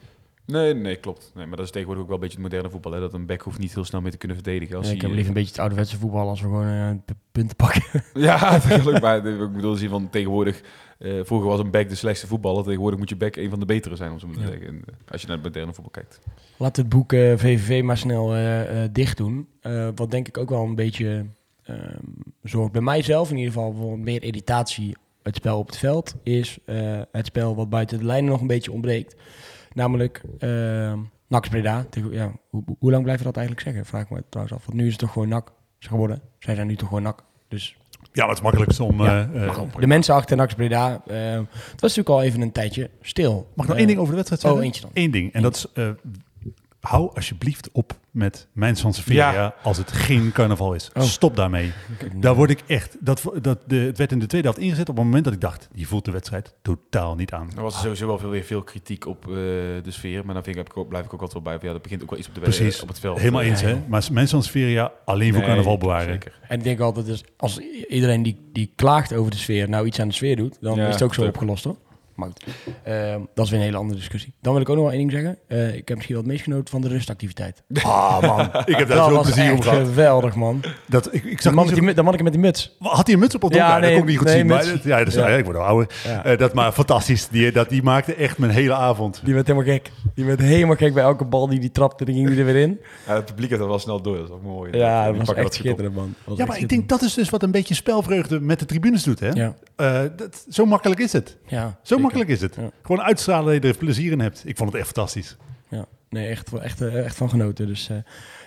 Nee, 0.50 0.74
nee, 0.74 0.96
klopt. 0.96 1.30
Nee, 1.34 1.46
maar 1.46 1.56
dat 1.56 1.64
is 1.66 1.70
tegenwoordig 1.72 2.02
ook 2.02 2.08
wel 2.08 2.16
een 2.18 2.22
beetje 2.24 2.42
het 2.42 2.46
moderne 2.46 2.70
voetbal. 2.70 2.92
Hè? 2.92 3.00
Dat 3.00 3.12
een 3.14 3.26
back 3.26 3.40
hoeft 3.40 3.58
niet 3.58 3.74
heel 3.74 3.84
snel 3.84 4.00
mee 4.00 4.10
te 4.10 4.16
kunnen 4.16 4.36
verdedigen. 4.36 4.76
Als 4.76 4.86
Nee, 4.86 4.94
ik 4.94 5.00
heb 5.00 5.10
liever 5.10 5.28
een 5.28 5.34
beetje 5.34 5.50
het 5.50 5.58
ouderwetse 5.60 5.98
voetbal 5.98 6.28
als 6.28 6.40
we 6.40 6.46
gewoon 6.46 6.66
eh, 6.66 6.90
p- 7.04 7.18
punten 7.32 7.56
pakken. 7.56 7.82
Ja, 8.14 8.50
natuurlijk. 8.50 9.00
maar 9.00 9.26
ik 9.26 9.52
bedoel, 9.52 9.74
zie 9.74 9.88
van 9.88 10.10
tegenwoordig... 10.10 10.60
eh, 10.98 11.20
vroeger 11.24 11.48
was 11.48 11.60
een 11.60 11.70
back 11.70 11.88
de 11.88 11.94
slechtste 11.94 12.26
voetballer. 12.26 12.64
Tegenwoordig 12.64 12.98
moet 12.98 13.08
je 13.08 13.16
back 13.16 13.36
een 13.36 13.50
van 13.50 13.60
de 13.60 13.66
betere 13.66 13.96
zijn, 13.96 14.10
om 14.12 14.18
zo 14.18 14.26
maar 14.26 14.36
te 14.36 14.42
Ja. 14.42 14.48
zeggen. 14.48 14.66
En, 14.68 14.74
eh, 14.86 14.94
als 15.12 15.20
je 15.20 15.26
naar 15.26 15.36
het 15.36 15.44
moderne 15.44 15.72
voetbal 15.72 15.90
kijkt. 15.92 16.20
Laat 16.56 16.76
het 16.76 16.88
boek 16.88 17.12
eh, 17.12 17.20
VVV 17.36 17.82
maar 17.82 17.98
snel 17.98 18.34
eh, 18.34 18.82
eh, 18.84 18.90
dicht 18.92 19.16
doen. 19.16 19.48
Eh, 19.60 19.88
wat 19.94 20.10
denk 20.10 20.28
ik 20.28 20.38
ook 20.38 20.48
wel 20.50 20.64
een 20.64 20.74
beetje 20.74 21.26
ehm, 21.62 21.96
zorgt 22.42 22.72
bij 22.72 22.80
mijzelf 22.82 23.30
in 23.30 23.36
ieder 23.36 23.52
geval 23.52 23.72
voor 23.72 23.98
meer 23.98 24.22
irritatie. 24.22 24.96
Het 25.22 25.36
spel 25.36 25.58
op 25.58 25.66
het 25.66 25.76
veld 25.76 26.14
is 26.22 26.58
eh, 26.64 27.00
het 27.12 27.26
spel 27.26 27.54
wat 27.56 27.70
buiten 27.70 27.98
de 27.98 28.04
lijnen 28.04 28.30
nog 28.30 28.40
een 28.40 28.46
beetje 28.46 28.72
ontbreekt. 28.72 29.16
Namelijk 29.74 30.22
uh, 30.40 30.92
NAC 31.28 31.48
Breda. 31.48 31.86
Tegen- 31.90 32.12
Ja, 32.12 32.32
hoe, 32.50 32.90
lang 32.90 33.02
blijven 33.02 33.26
we 33.26 33.32
dat 33.32 33.36
eigenlijk 33.36 33.66
zeggen? 33.66 33.86
Vraag 33.86 34.02
ik 34.02 34.10
me 34.10 34.22
trouwens 34.28 34.56
af. 34.56 34.66
Want 34.66 34.78
nu 34.78 34.84
is 34.84 34.90
het 34.92 35.00
toch 35.00 35.12
gewoon 35.12 35.28
NAC 35.28 35.52
geworden. 35.78 36.20
Zij 36.38 36.54
zijn 36.54 36.66
nu 36.66 36.76
toch 36.76 36.88
gewoon 36.88 37.02
NAC. 37.02 37.22
Dus 37.48 37.76
Ja, 38.12 38.26
het 38.26 38.36
is 38.36 38.42
makkelijkst 38.42 38.80
om... 38.80 39.02
Ja, 39.02 39.28
eh, 39.32 39.44
eh, 39.46 39.54
goed, 39.54 39.80
de 39.80 39.86
mensen 39.86 40.14
achter 40.14 40.36
NAC 40.36 40.56
Breda, 40.56 41.02
eh, 41.06 41.16
het 41.34 41.80
was 41.80 41.96
natuurlijk 41.96 42.08
al 42.08 42.22
even 42.22 42.40
een 42.40 42.52
tijdje 42.52 42.90
stil. 43.02 43.34
Mag 43.34 43.44
ik 43.50 43.56
nog 43.56 43.66
Eh, 43.66 43.76
één 43.76 43.86
ding 43.86 43.98
over 43.98 44.10
de 44.10 44.14
wedstrijd 44.16 44.40
zeggen? 44.42 44.60
oh, 44.60 44.66
eentje 44.66 44.80
dan. 44.82 44.90
Eén 44.94 45.10
ding. 45.10 45.32
En 45.32 45.42
dat 45.42 45.54
is... 45.56 45.66
hou 46.80 47.10
alsjeblieft 47.14 47.68
op 47.72 47.98
met 48.10 48.48
mijn 48.52 48.76
Sanseveria 48.76 49.32
Ja. 49.32 49.54
als 49.62 49.76
het 49.76 49.92
geen 49.92 50.32
carnaval 50.32 50.74
is. 50.74 50.90
Oh. 50.94 51.02
Stop 51.02 51.36
daarmee. 51.36 51.72
Daar 52.16 52.34
word 52.34 52.50
ik 52.50 52.62
echt... 52.66 52.96
Dat, 53.00 53.22
dat, 53.40 53.58
de, 53.66 53.76
het 53.76 53.98
werd 53.98 54.12
in 54.12 54.18
de 54.18 54.26
tweede 54.26 54.46
helft 54.48 54.62
ingezet 54.62 54.88
op 54.88 54.96
het 54.96 55.04
moment 55.04 55.24
dat 55.24 55.32
ik 55.32 55.40
dacht... 55.40 55.68
je 55.74 55.86
voelt 55.86 56.04
de 56.04 56.10
wedstrijd 56.10 56.54
totaal 56.62 57.14
niet 57.14 57.32
aan. 57.32 57.50
Er 57.56 57.62
was 57.62 57.80
sowieso 57.80 58.06
wel 58.06 58.18
veel, 58.18 58.28
weer 58.30 58.44
veel 58.44 58.62
kritiek 58.62 59.06
op 59.06 59.26
eh, 59.26 59.32
de 59.34 59.82
sfeer. 59.88 60.24
Maar 60.24 60.34
dan 60.34 60.42
vind 60.42 60.56
ik, 60.56 60.62
heb 60.62 60.72
ik 60.72 60.76
ook, 60.78 60.88
blijf 60.88 61.04
ik 61.04 61.14
ook 61.14 61.20
altijd 61.22 61.44
wel 61.44 61.52
bij. 61.54 61.66
Ja, 61.68 61.72
dat 61.72 61.82
begint 61.82 62.02
ook 62.02 62.10
wel 62.10 62.18
iets 62.18 62.28
op, 62.28 62.34
de, 62.34 62.40
Precies. 62.40 62.82
op 62.82 62.88
het 62.88 62.98
veld. 63.00 63.18
Helemaal 63.18 63.42
eens, 63.42 63.60
hè? 63.60 63.78
Maar 63.88 64.08
mijn 64.12 64.28
Sanseveria 64.28 64.92
alleen 65.04 65.28
voor 65.30 65.38
nee, 65.38 65.46
carnaval 65.48 65.78
bewaren. 65.78 66.12
Zeker. 66.12 66.38
En 66.48 66.58
ik 66.58 66.64
denk 66.64 66.80
altijd, 66.80 67.06
dus 67.06 67.24
als 67.36 67.58
iedereen 67.88 68.22
die, 68.22 68.48
die 68.52 68.72
klaagt 68.76 69.12
over 69.14 69.30
de 69.30 69.36
sfeer 69.36 69.68
nou 69.68 69.86
iets 69.86 70.00
aan 70.00 70.08
de 70.08 70.14
sfeer 70.14 70.36
doet, 70.36 70.56
dan 70.60 70.76
Ja, 70.76 70.86
is 70.86 70.92
het 70.94 71.02
ook 71.02 71.14
zo 71.14 71.24
opgelost 71.24 71.64
hoor. 71.64 71.76
Maar 72.20 72.28
goed, 72.28 72.44
ehm, 72.82 73.20
dat 73.34 73.44
is 73.44 73.50
weer 73.50 73.58
een 73.60 73.64
hele 73.66 73.76
andere 73.78 73.98
discussie. 73.98 74.34
Dan 74.40 74.52
wil 74.52 74.62
ik 74.62 74.68
ook 74.68 74.76
nog 74.76 74.84
wel 74.84 74.94
één 74.94 75.08
ding 75.08 75.12
zeggen. 75.22 75.38
Eh, 75.46 75.74
ik 75.74 75.88
heb 75.88 75.96
misschien 75.96 76.14
wel 76.16 76.24
het 76.24 76.32
meest 76.32 76.44
genoten 76.44 76.68
van 76.70 76.80
de 76.80 76.88
rustactiviteit. 76.88 77.62
Ah, 77.82 78.20
man. 78.22 78.40
Ik 78.64 78.76
heb 78.76 78.88
daar 78.88 78.96
dat 78.96 79.08
zo 79.10 79.20
plezier 79.20 79.50
om 79.50 79.56
echt 79.56 79.64
gehad. 79.68 79.86
geweldig 79.86 80.34
man. 80.34 80.60
Dat, 80.86 81.14
ik, 81.14 81.24
ik 81.24 81.40
zag 81.40 81.52
man, 81.54 81.68
zo- 81.68 81.74
die, 81.74 81.94
dat 81.94 81.96
manneke 82.04 82.22
met 82.22 82.32
die 82.32 82.42
muts. 82.42 82.76
Had 82.78 83.04
hij 83.06 83.14
een 83.14 83.20
muts 83.20 83.34
op 83.34 83.42
het 83.42 83.54
Ja, 83.54 83.68
ja, 83.68 83.78
nee, 83.78 83.80
dat 83.82 83.90
kon 83.90 84.00
ik 84.00 84.08
niet 84.08 84.16
goed 84.18 84.26
nee, 84.26 84.36
zien. 84.36 84.46
Maar, 84.46 84.64
ja, 84.84 84.98
dat 84.98 85.06
is, 85.06 85.14
Ja. 85.14 85.28
ja, 85.28 85.36
ik 85.36 85.44
word 85.44 85.56
ouder. 85.56 85.88
Ja. 86.04 86.24
Eh, 86.24 86.38
dat 86.38 86.54
maar 86.54 86.72
fantastisch. 86.72 87.28
Die, 87.28 87.52
dat, 87.52 87.68
die 87.68 87.82
maakte 87.82 88.14
echt 88.14 88.38
mijn 88.38 88.52
hele 88.52 88.74
avond. 88.74 89.20
Die 89.24 89.34
werd 89.34 89.46
helemaal 89.46 89.72
gek. 89.72 89.90
Die 90.14 90.24
werd 90.24 90.40
helemaal 90.40 90.76
gek 90.76 90.94
bij 90.94 91.02
elke 91.02 91.24
bal 91.24 91.48
die 91.48 91.60
die 91.60 91.70
trapte, 91.70 92.04
die 92.04 92.14
ging 92.14 92.28
die 92.28 92.38
er 92.38 92.44
weer 92.44 92.56
in. 92.56 92.80
Ja, 93.06 93.14
het 93.14 93.24
publiek 93.24 93.50
had 93.50 93.58
dat 93.58 93.68
wel 93.68 93.78
snel 93.78 94.02
door. 94.02 94.16
Dat 94.16 94.24
is 94.24 94.30
ook 94.30 94.42
mooi. 94.42 94.76
Ja, 94.78 95.06
dat 95.12 95.16
was 95.26 95.34
echt 95.36 95.46
op. 95.46 95.52
schitterend 95.52 95.94
man. 95.94 96.14
Ja, 96.36 96.44
maar 96.46 96.58
ik 96.58 96.68
denk 96.68 96.88
dat 96.88 97.02
is 97.02 97.14
dus 97.14 97.30
wat 97.30 97.42
een 97.42 97.50
beetje 97.50 97.74
spelvreugde 97.74 98.40
met 98.40 98.58
de 98.58 98.64
tribunes 98.64 99.02
doet. 99.02 99.20
Hè? 99.20 99.28
Ja, 99.28 99.54
Eh, 99.76 100.00
dat, 100.16 100.44
zo 100.48 100.64
makkelijk 100.66 101.00
is 101.00 101.12
het. 101.12 101.36
ja. 101.46 101.64
Zo 101.66 101.74
zeker. 101.82 102.02
Makkelijk 102.12 102.30
is 102.30 102.40
het. 102.40 102.54
Ja. 102.54 102.70
Gewoon 102.82 103.02
uitstralen 103.02 103.52
dat 103.52 103.62
je 103.62 103.68
er 103.68 103.76
plezier 103.76 104.12
in 104.12 104.20
hebt. 104.20 104.42
Ik 104.46 104.56
vond 104.56 104.72
het 104.72 104.78
echt 104.80 104.90
fantastisch. 104.92 105.36
Ja, 105.68 105.86
nee, 106.08 106.26
echt, 106.28 106.50
wel- 106.50 106.62
echt, 106.62 106.80
eh, 106.80 107.04
echt 107.04 107.16
van 107.16 107.28
genoten. 107.30 107.66
Dus 107.66 107.88
eh, 107.88 107.96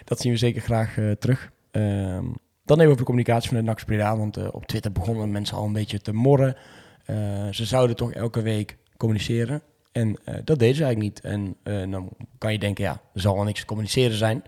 dat 0.04 0.20
zien 0.20 0.32
we 0.32 0.38
zeker 0.38 0.62
graag 0.62 0.98
eh, 0.98 1.12
terug. 1.12 1.52
Ehm, 1.72 2.26
dan 2.66 2.78
even 2.78 2.86
over 2.86 2.98
de 2.98 3.04
communicatie 3.04 3.50
van 3.50 3.58
de 3.58 3.64
NAC 3.64 3.86
Breda. 3.86 4.18
Want 4.18 4.52
op 4.52 4.66
Twitter 4.66 4.92
begonnen 4.92 5.32
mensen 5.32 5.58
al 5.58 5.66
een 5.66 5.74
beetje 5.74 6.00
te 6.00 6.14
morren. 6.14 6.56
Ze 7.52 7.66
zouden 7.66 7.96
toch 7.96 8.12
elke 8.14 8.42
week 8.42 8.78
communiceren. 8.98 9.62
En 9.92 10.18
dat 10.44 10.60
deden 10.60 10.76
ze 10.76 10.84
eigenlijk 10.84 11.00
niet. 11.00 11.22
En 11.22 11.56
dan 11.92 12.10
kan 12.38 12.52
je 12.52 12.60
denken, 12.60 12.84
ja, 12.84 13.02
er 13.14 13.22
zal 13.22 13.36
wel 13.36 13.44
niks 13.44 13.60
te 13.60 13.66
communiceren 13.66 14.18
zijn. 14.18 14.44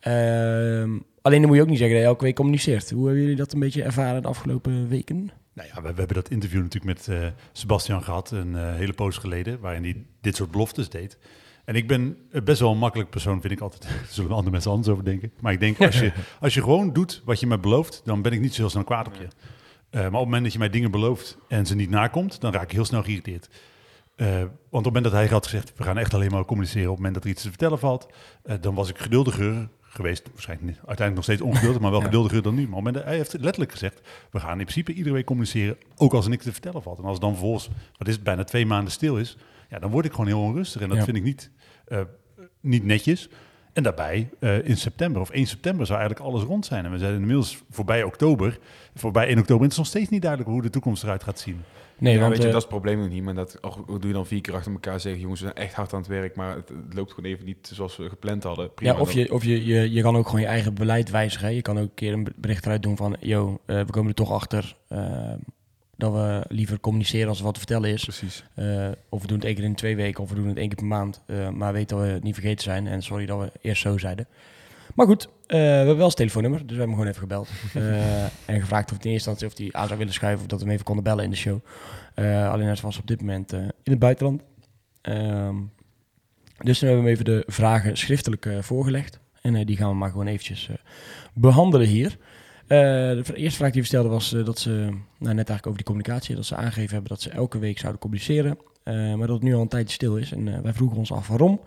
Ehm, 0.00 0.90
alleen 1.22 1.38
dan 1.40 1.46
moet 1.46 1.56
je 1.56 1.62
ook 1.62 1.68
niet 1.68 1.78
zeggen 1.78 1.94
dat 1.96 2.04
je 2.04 2.10
elke 2.10 2.24
week 2.24 2.34
communiceert. 2.34 2.90
Hoe 2.90 3.04
hebben 3.04 3.22
jullie 3.22 3.36
dat 3.36 3.52
een 3.52 3.60
beetje 3.60 3.82
ervaren 3.82 4.22
de 4.22 4.28
afgelopen 4.28 4.88
weken? 4.88 5.30
Nou 5.52 5.68
ja, 5.68 5.82
we, 5.82 5.88
we 5.88 5.98
hebben 5.98 6.16
dat 6.16 6.30
interview 6.30 6.62
natuurlijk 6.62 6.98
met 6.98 7.08
eh, 7.08 7.26
Sebastian 7.52 8.02
gehad. 8.02 8.30
Een 8.30 8.56
eh, 8.56 8.74
hele 8.74 8.92
poos 8.92 9.16
geleden. 9.16 9.60
Waarin 9.60 9.82
hij 9.82 10.06
dit 10.20 10.36
soort 10.36 10.50
beloftes 10.50 10.88
deed. 10.88 11.18
En 11.64 11.74
ik 11.74 11.88
ben 11.88 12.16
best 12.44 12.60
wel 12.60 12.70
een 12.70 12.78
makkelijk 12.78 13.10
persoon, 13.10 13.40
vind 13.40 13.52
ik 13.52 13.60
altijd. 13.60 13.82
Daar 13.88 14.06
zullen 14.08 14.30
andere 14.30 14.50
mensen 14.50 14.70
anders 14.70 14.88
over 14.88 15.04
denken. 15.04 15.32
Maar 15.40 15.52
ik 15.52 15.60
denk, 15.60 15.80
als 15.80 15.98
je, 15.98 16.12
als 16.40 16.54
je 16.54 16.62
gewoon 16.62 16.92
doet 16.92 17.22
wat 17.24 17.40
je 17.40 17.46
me 17.46 17.58
belooft, 17.58 18.02
dan 18.04 18.22
ben 18.22 18.32
ik 18.32 18.40
niet 18.40 18.54
zo 18.54 18.60
heel 18.60 18.70
snel 18.70 18.84
kwaad 18.84 19.06
op 19.06 19.14
je. 19.14 19.28
Eh, 19.90 20.00
maar 20.00 20.06
op 20.06 20.12
het 20.12 20.24
moment 20.24 20.42
dat 20.42 20.52
je 20.52 20.58
mij 20.58 20.70
dingen 20.70 20.90
belooft 20.90 21.38
en 21.48 21.66
ze 21.66 21.74
niet 21.74 21.90
nakomt, 21.90 22.40
dan 22.40 22.52
raak 22.52 22.62
ik 22.62 22.72
heel 22.72 22.84
snel 22.84 23.02
geïrriteerd. 23.02 23.48
Want 24.16 24.50
op 24.70 24.70
het 24.70 24.84
moment 24.84 25.04
dat 25.04 25.12
hij 25.12 25.26
had 25.26 25.44
gezegd, 25.44 25.72
we 25.76 25.82
gaan 25.82 25.98
echt 25.98 26.14
alleen 26.14 26.30
maar 26.30 26.44
communiceren 26.44 26.90
op 26.90 26.96
het 26.96 27.04
moment 27.04 27.14
dat 27.14 27.24
er 27.24 27.30
iets 27.30 27.42
te 27.42 27.48
vertellen 27.48 27.78
valt, 27.78 28.06
dan 28.60 28.74
was 28.74 28.88
ik 28.88 28.98
geduldiger 28.98 29.68
geweest. 29.94 30.28
Waarschijnlijk 30.32 30.68
uiteindelijk 30.76 31.14
nog 31.14 31.24
steeds 31.24 31.40
ongeduldig, 31.40 31.80
maar 31.80 31.90
wel 31.90 32.00
Ja. 32.00 32.06
geduldiger 32.06 32.42
dan 32.42 32.54
nu. 32.54 32.60
Maar 32.68 32.78
op 32.78 32.84
het 32.84 32.84
moment 32.84 32.94
dat, 32.94 33.04
hij 33.04 33.16
heeft 33.16 33.32
letterlijk 33.40 33.72
gezegd, 33.72 34.00
we 34.30 34.40
gaan 34.40 34.50
in 34.58 34.64
principe 34.64 34.92
iedere 34.92 35.14
week 35.14 35.24
communiceren, 35.24 35.76
ook 35.96 36.12
als 36.14 36.24
er 36.24 36.30
niks 36.30 36.44
te 36.44 36.52
vertellen 36.52 36.82
valt. 36.82 36.98
En 36.98 37.04
als 37.04 37.12
het 37.12 37.20
dan 37.22 37.30
vervolgens, 37.30 37.68
wat 37.98 38.08
is 38.08 38.14
het, 38.14 38.22
bijna 38.24 38.44
twee 38.44 38.66
maanden 38.66 38.92
stil 38.92 39.16
is, 39.18 39.36
ja, 39.70 39.78
dan 39.78 39.90
word 39.90 40.04
ik 40.04 40.10
gewoon 40.10 40.26
heel 40.26 40.40
onrustig. 40.42 40.80
En 40.80 40.88
dat 40.88 40.98
Ja. 40.98 41.04
vind 41.04 41.16
ik 41.16 41.22
niet, 41.22 41.50
eh, 41.84 42.00
niet 42.60 42.84
netjes. 42.84 43.28
En 43.72 43.82
daarbij, 43.82 44.28
eh, 44.38 44.68
in 44.68 44.76
september 44.76 45.20
of 45.20 45.30
1 45.32 45.46
september 45.46 45.86
zou 45.86 45.98
eigenlijk 45.98 46.28
alles 46.30 46.42
rond 46.44 46.66
zijn. 46.66 46.84
En 46.84 46.90
we 46.90 46.98
zijn 46.98 47.14
inmiddels 47.14 47.62
voorbij 47.70 48.02
oktober, 48.02 48.58
voorbij 48.94 49.28
1 49.30 49.38
oktober. 49.38 49.56
En 49.56 49.62
het 49.62 49.72
is 49.72 49.78
nog 49.78 49.86
steeds 49.86 50.08
niet 50.08 50.22
duidelijk 50.22 50.50
hoe 50.50 50.62
de 50.62 50.70
toekomst 50.70 51.02
eruit 51.02 51.22
gaat 51.22 51.38
zien. 51.38 51.62
Nee, 51.98 52.14
ja, 52.14 52.20
want 52.20 52.30
weet 52.32 52.42
je, 52.42 52.46
eh, 52.46 52.52
dat 52.52 52.62
is 52.62 52.68
het 52.68 52.80
probleem 52.80 52.98
nog 52.98 53.08
niet. 53.08 53.22
Maar 53.22 53.34
dat 53.34 53.58
oh, 53.60 53.86
doe 53.86 54.06
je 54.06 54.12
dan 54.12 54.26
vier 54.26 54.40
keer 54.40 54.54
achter 54.54 54.72
elkaar 54.72 55.00
zeggen... 55.00 55.20
jongens, 55.20 55.40
we 55.40 55.46
zijn 55.46 55.66
echt 55.66 55.74
hard 55.74 55.92
aan 55.92 55.98
het 55.98 56.08
werk... 56.08 56.36
maar 56.36 56.56
het, 56.56 56.68
het 56.68 56.94
loopt 56.94 57.12
gewoon 57.12 57.30
even 57.30 57.44
niet 57.44 57.70
zoals 57.72 57.96
we 57.96 58.08
gepland 58.08 58.42
hadden. 58.42 58.74
Prima, 58.74 58.92
ja, 58.92 59.00
of 59.00 59.12
je, 59.12 59.32
of 59.32 59.44
je, 59.44 59.64
je, 59.64 59.92
je 59.92 60.02
kan 60.02 60.16
ook 60.16 60.26
gewoon 60.26 60.40
je 60.40 60.46
eigen 60.46 60.74
beleid 60.74 61.10
wijzigen. 61.10 61.46
hè. 61.46 61.54
Je 61.54 61.62
kan 61.62 61.76
ook 61.76 61.82
een 61.82 61.94
keer 61.94 62.12
een 62.12 62.28
bericht 62.36 62.64
eruit 62.64 62.82
doen 62.82 62.96
van... 62.96 63.16
yo, 63.20 63.60
eh, 63.66 63.80
we 63.80 63.90
komen 63.90 64.08
er 64.08 64.14
toch 64.14 64.32
achter 64.32 64.76
eh, 64.88 65.32
dat 65.96 66.12
we 66.12 66.44
liever 66.48 66.80
communiceren 66.80 67.28
als 67.28 67.38
er 67.38 67.44
wat 67.44 67.54
te 67.54 67.60
vertellen 67.60 67.90
is. 67.90 68.02
Precies. 68.02 68.44
Of 69.08 69.20
we 69.20 69.26
doen 69.26 69.36
het 69.36 69.46
één 69.46 69.54
keer 69.54 69.64
in 69.64 69.74
twee 69.74 69.96
weken 69.96 70.22
of 70.22 70.28
we 70.28 70.34
doen 70.34 70.48
het 70.48 70.56
één 70.56 70.68
keer 70.68 70.76
per 70.76 70.86
maand. 70.86 71.22
Maar 71.52 71.72
weet 71.72 71.88
dat 71.88 72.00
we 72.00 72.06
het 72.06 72.22
niet 72.22 72.34
vergeten 72.34 72.62
zijn. 72.62 72.86
En 72.86 73.02
sorry 73.02 73.26
dat 73.26 73.38
we 73.38 73.52
eerst 73.60 73.82
zo 73.82 73.98
zeiden. 73.98 74.26
Maar 74.94 75.06
goed, 75.06 75.28
we 75.58 75.58
hebben 75.58 75.96
wel 75.96 76.04
zijn 76.04 76.14
telefoonnummer. 76.16 76.60
Dus 76.66 76.76
we 76.76 76.82
hebben 76.82 76.96
hem 76.96 77.06
gewoon 77.06 77.08
even 77.10 77.20
gebeld. 77.28 77.48
Eh, 77.74 78.22
en 78.54 78.60
gevraagd 78.60 78.90
of 78.90 78.96
het 78.96 79.04
in 79.04 79.12
eerste 79.12 79.30
instantie 79.30 79.46
of 79.46 79.72
hij 79.72 79.80
aan 79.80 79.86
zou 79.86 79.98
willen 79.98 80.12
schuiven... 80.14 80.40
of 80.42 80.46
dat 80.46 80.58
we 80.58 80.64
hem 80.64 80.72
even 80.74 80.84
konden 80.84 81.04
bellen 81.04 81.24
in 81.24 81.30
de 81.30 81.36
show. 81.36 81.58
Eh, 82.14 82.50
alleen 82.52 82.66
hij 82.66 82.76
was 82.82 82.98
op 82.98 83.06
dit 83.06 83.20
moment 83.20 83.52
eh, 83.52 83.58
in 83.60 83.92
het 83.92 83.98
buitenland. 83.98 84.42
Ehm, 85.00 85.56
dus 86.58 86.78
toen 86.78 86.88
hebben 86.88 87.04
we 87.04 87.10
hem 87.10 87.20
even 87.20 87.24
de 87.24 87.42
vragen 87.46 87.96
schriftelijk 87.96 88.46
eh, 88.46 88.58
voorgelegd. 88.62 89.18
En 89.42 89.54
eh, 89.54 89.66
die 89.66 89.76
gaan 89.76 89.88
we 89.88 89.94
maar 89.94 90.10
gewoon 90.10 90.26
eventjes 90.26 90.68
eh, 90.68 90.76
behandelen 91.34 91.86
hier. 91.86 92.16
Eh, 92.62 92.78
de 93.24 93.24
eerste 93.34 93.58
vraag 93.58 93.70
die 93.72 93.80
we 93.80 93.86
stelden 93.86 94.10
was 94.10 94.32
eh, 94.32 94.44
dat 94.44 94.58
ze, 94.58 94.70
nou, 94.70 94.94
net 95.18 95.48
eigenlijk 95.48 95.66
over 95.66 95.76
die 95.78 95.86
communicatie, 95.86 96.34
dat 96.36 96.46
ze 96.46 96.56
aangegeven 96.56 96.92
hebben 96.92 97.08
dat 97.10 97.20
ze 97.22 97.30
elke 97.30 97.58
week 97.58 97.78
zouden 97.78 98.00
communiceren. 98.00 98.58
eh, 98.82 98.94
maar 98.94 99.26
dat 99.26 99.36
het 99.36 99.42
nu 99.42 99.54
al 99.54 99.60
een 99.60 99.68
tijdje 99.68 99.94
stil 99.94 100.16
is. 100.16 100.32
En 100.32 100.54
eh, 100.54 100.60
wij 100.60 100.72
vroegen 100.72 100.98
ons 100.98 101.12
af 101.12 101.28
waarom. 101.28 101.60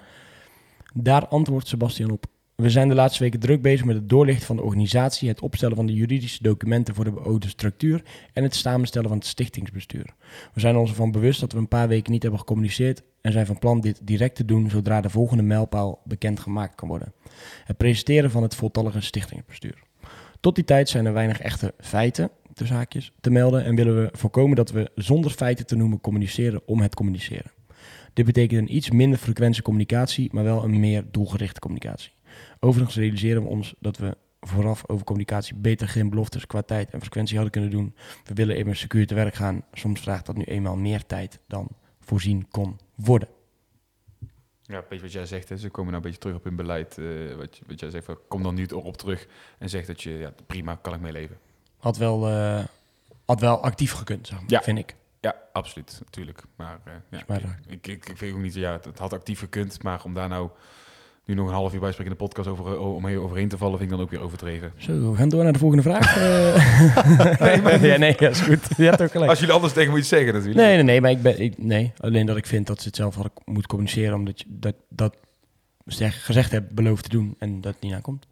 Daar 0.94 1.28
antwoordt 1.28 1.68
Sebastian 1.68 2.10
op. 2.12 2.26
We 2.56 2.70
zijn 2.70 2.88
de 2.88 2.96
laatste 2.96 3.24
weken 3.24 3.40
druk 3.40 3.62
bezig 3.62 3.86
met 3.86 3.96
het 3.96 4.10
doorlichten 4.10 4.46
van 4.46 4.56
de 4.56 4.62
organisatie, 4.62 5.30
het 5.30 5.42
opstellen 5.42 5.76
van 5.76 5.86
de 5.86 5.94
juridische 5.94 6.44
documenten 6.44 6.96
voor 6.96 7.04
de 7.04 7.12
beoogde 7.12 7.48
structuur 7.48 8.04
en 8.34 8.44
het 8.44 8.56
samenstellen 8.56 9.10
van 9.10 9.18
het 9.18 9.28
stichtingsbestuur. 9.28 10.06
We 10.54 10.60
zijn 10.60 10.76
ons 10.76 10.90
ervan 10.90 11.12
bewust 11.12 11.40
dat 11.40 11.52
we 11.52 11.58
een 11.58 11.68
paar 11.68 11.88
weken 11.88 12.12
niet 12.12 12.22
hebben 12.22 12.40
gecommuniceerd 12.40 13.04
en 13.22 13.32
zijn 13.32 13.46
van 13.46 13.60
plan 13.60 13.82
dit 13.82 14.00
direct 14.04 14.36
te 14.36 14.46
doen 14.46 14.70
zodra 14.70 15.02
de 15.02 15.10
volgende 15.10 15.44
mijlpaal 15.44 16.02
bekendgemaakt 16.04 16.76
kan 16.76 16.88
worden. 16.88 17.14
Het 17.66 17.78
presenteren 17.78 18.32
van 18.32 18.44
het 18.44 18.56
voltallige 18.56 19.02
stichtingsbestuur. 19.02 19.84
Tot 20.40 20.56
die 20.56 20.64
tijd 20.64 20.90
zijn 20.90 21.06
er 21.06 21.14
weinig 21.14 21.40
echte 21.40 21.74
feiten, 21.80 22.30
tussen 22.54 22.76
haakjes, 22.76 23.12
te 23.22 23.30
melden 23.30 23.64
en 23.64 23.76
willen 23.76 24.02
we 24.02 24.10
voorkomen 24.12 24.56
dat 24.56 24.72
we 24.72 24.92
zonder 24.96 25.32
feiten 25.32 25.66
te 25.66 25.76
noemen 25.76 26.02
communiceren 26.02 26.62
om 26.66 26.82
het 26.82 26.96
communiceren. 26.96 27.52
Dit 28.14 28.26
betekent 28.26 28.62
een 28.62 28.76
iets 28.76 28.92
minder 28.92 29.20
frequente 29.20 29.62
communicatie, 29.62 30.30
maar 30.32 30.44
wel 30.44 30.64
een 30.64 30.80
meer 30.80 31.06
doelgerichte 31.12 31.60
communicatie. 31.60 32.15
Overigens 32.60 32.96
realiseren 32.98 33.42
we 33.42 33.48
ons 33.50 33.74
dat 33.80 33.98
we 33.98 34.18
vooraf 34.42 34.90
over 34.90 35.06
communicatie 35.06 35.56
beter 35.56 35.88
geen 35.88 36.10
beloftes 36.10 36.46
qua 36.48 36.62
tijd 36.62 36.90
en 36.94 37.00
frequentie 37.02 37.34
hadden 37.36 37.52
kunnen 37.54 37.70
doen. 37.72 37.96
We 38.24 38.34
willen 38.34 38.56
even 38.56 38.76
secuur 38.76 39.08
te 39.08 39.16
werk 39.16 39.34
gaan. 39.36 39.64
Soms 39.74 40.02
vraagt 40.02 40.26
dat 40.26 40.38
nu 40.38 40.44
eenmaal 40.44 40.76
meer 40.76 41.06
tijd 41.06 41.40
dan 41.48 41.68
voorzien 42.00 42.48
kon 42.50 42.80
worden. 42.96 43.28
Ja, 44.62 44.80
weet 44.90 45.00
je 45.00 45.02
wat 45.06 45.12
jij 45.12 45.26
zegt, 45.26 45.50
hè? 45.50 45.58
ze 45.58 45.70
komen 45.70 45.92
nou 45.92 45.96
een 45.96 46.10
beetje 46.12 46.20
terug 46.20 46.36
op 46.36 46.44
hun 46.44 46.56
beleid. 46.56 46.98
eh, 46.98 47.36
wat, 47.38 47.60
wat 47.68 47.80
jij 47.80 47.90
zegt, 47.90 48.06
van, 48.06 48.18
kom 48.28 48.44
dan 48.44 48.56
niet 48.56 48.72
erop 48.72 48.98
terug 48.98 49.28
en 49.58 49.70
zeg 49.70 49.86
dat 49.86 50.02
je, 50.02 50.12
ja, 50.12 50.34
prima, 50.48 50.76
kan 50.82 50.94
ik 50.94 51.00
mee 51.00 51.12
leven. 51.12 51.38
Had 51.78 51.98
wel, 51.98 52.28
eh, 52.30 52.64
had 53.26 53.40
wel 53.40 53.64
actief 53.64 53.92
gekund, 53.92 54.28
zeg 54.28 54.40
maar, 54.40 54.50
Ja. 54.50 54.62
vind 54.62 54.78
ik. 54.78 54.96
Ja, 55.20 55.36
absoluut, 55.54 56.00
natuurlijk. 56.04 56.44
Maar, 56.56 56.80
eh, 56.86 56.94
ja, 57.10 57.24
maar, 57.28 57.60
ik, 57.68 57.88
ik, 57.88 58.06
ik, 58.10 58.18
vind 58.18 58.36
ook 58.36 58.42
niet, 58.42 58.54
ja, 58.54 58.72
het, 58.72 58.86
het 58.86 59.00
had 59.00 59.14
actief 59.14 59.40
gekund, 59.40 59.84
maar 59.84 60.04
om 60.04 60.14
daar 60.14 60.30
nou 60.30 60.50
nu 61.26 61.34
nog 61.34 61.48
een 61.48 61.54
half 61.54 61.74
uur 61.74 61.80
bij 61.80 61.92
spreken 61.92 62.12
in 62.12 62.18
de 62.18 62.24
podcast 62.24 62.48
over, 62.48 62.74
eh, 62.74 62.96
om 62.96 63.08
hier 63.08 63.22
overheen 63.22 63.48
te 63.48 63.58
vallen, 63.58 63.78
vind 63.78 63.92
ik 63.92 63.98
dan 63.98 64.06
ook 64.06 64.12
weer 64.12 64.22
overdreven. 64.22 64.72
Zo, 64.78 65.12
we 65.12 65.18
gaan 65.18 65.30
door 65.30 65.44
naar 65.44 65.54
de 65.54 65.60
volgende 65.60 65.84
vraag. 65.84 66.18
Eh, 66.18 67.40
nee, 67.48 67.62
maar, 67.62 67.86
ja, 67.86 67.98
nee, 67.98 68.16
dat 68.18 68.32
is 68.32 68.42
goed. 68.42 68.68
Je 68.78 68.84
hebt 68.84 69.02
ook 69.02 69.12
gelijk. 69.12 69.30
Als 69.30 69.40
jullie 69.40 69.54
anders 69.54 69.74
tegen 69.74 69.92
moet 69.92 70.00
je 70.00 70.06
zeggen 70.06 70.34
natuurlijk. 70.34 70.60
Nee, 70.60 70.76
nee, 70.76 70.84
nee, 70.84 71.02
maar 71.02 71.12
ik 71.12 71.22
ben, 71.22 71.40
ik, 71.40 71.58
nee, 71.58 71.94
alleen 71.98 72.26
dat 72.26 72.38
ik 72.38 72.46
vind 72.46 72.68
dat 72.68 72.82
ze 72.82 72.88
het 72.88 72.96
zelf 72.96 73.16
hadden 73.16 73.32
moeten 73.46 73.70
communiceren, 73.70 74.16
omdat 74.16 74.40
je 74.40 74.46
dat, 74.48 74.76
dat 74.90 75.16
zeg, 75.86 76.26
gezegd 76.26 76.52
hebt 76.52 76.72
beloofd 76.72 77.04
te 77.04 77.10
doen 77.10 77.36
en 77.40 77.62
dat 77.62 77.74
het 77.74 77.84
niet 77.84 77.94
aankomt. 77.94 78.26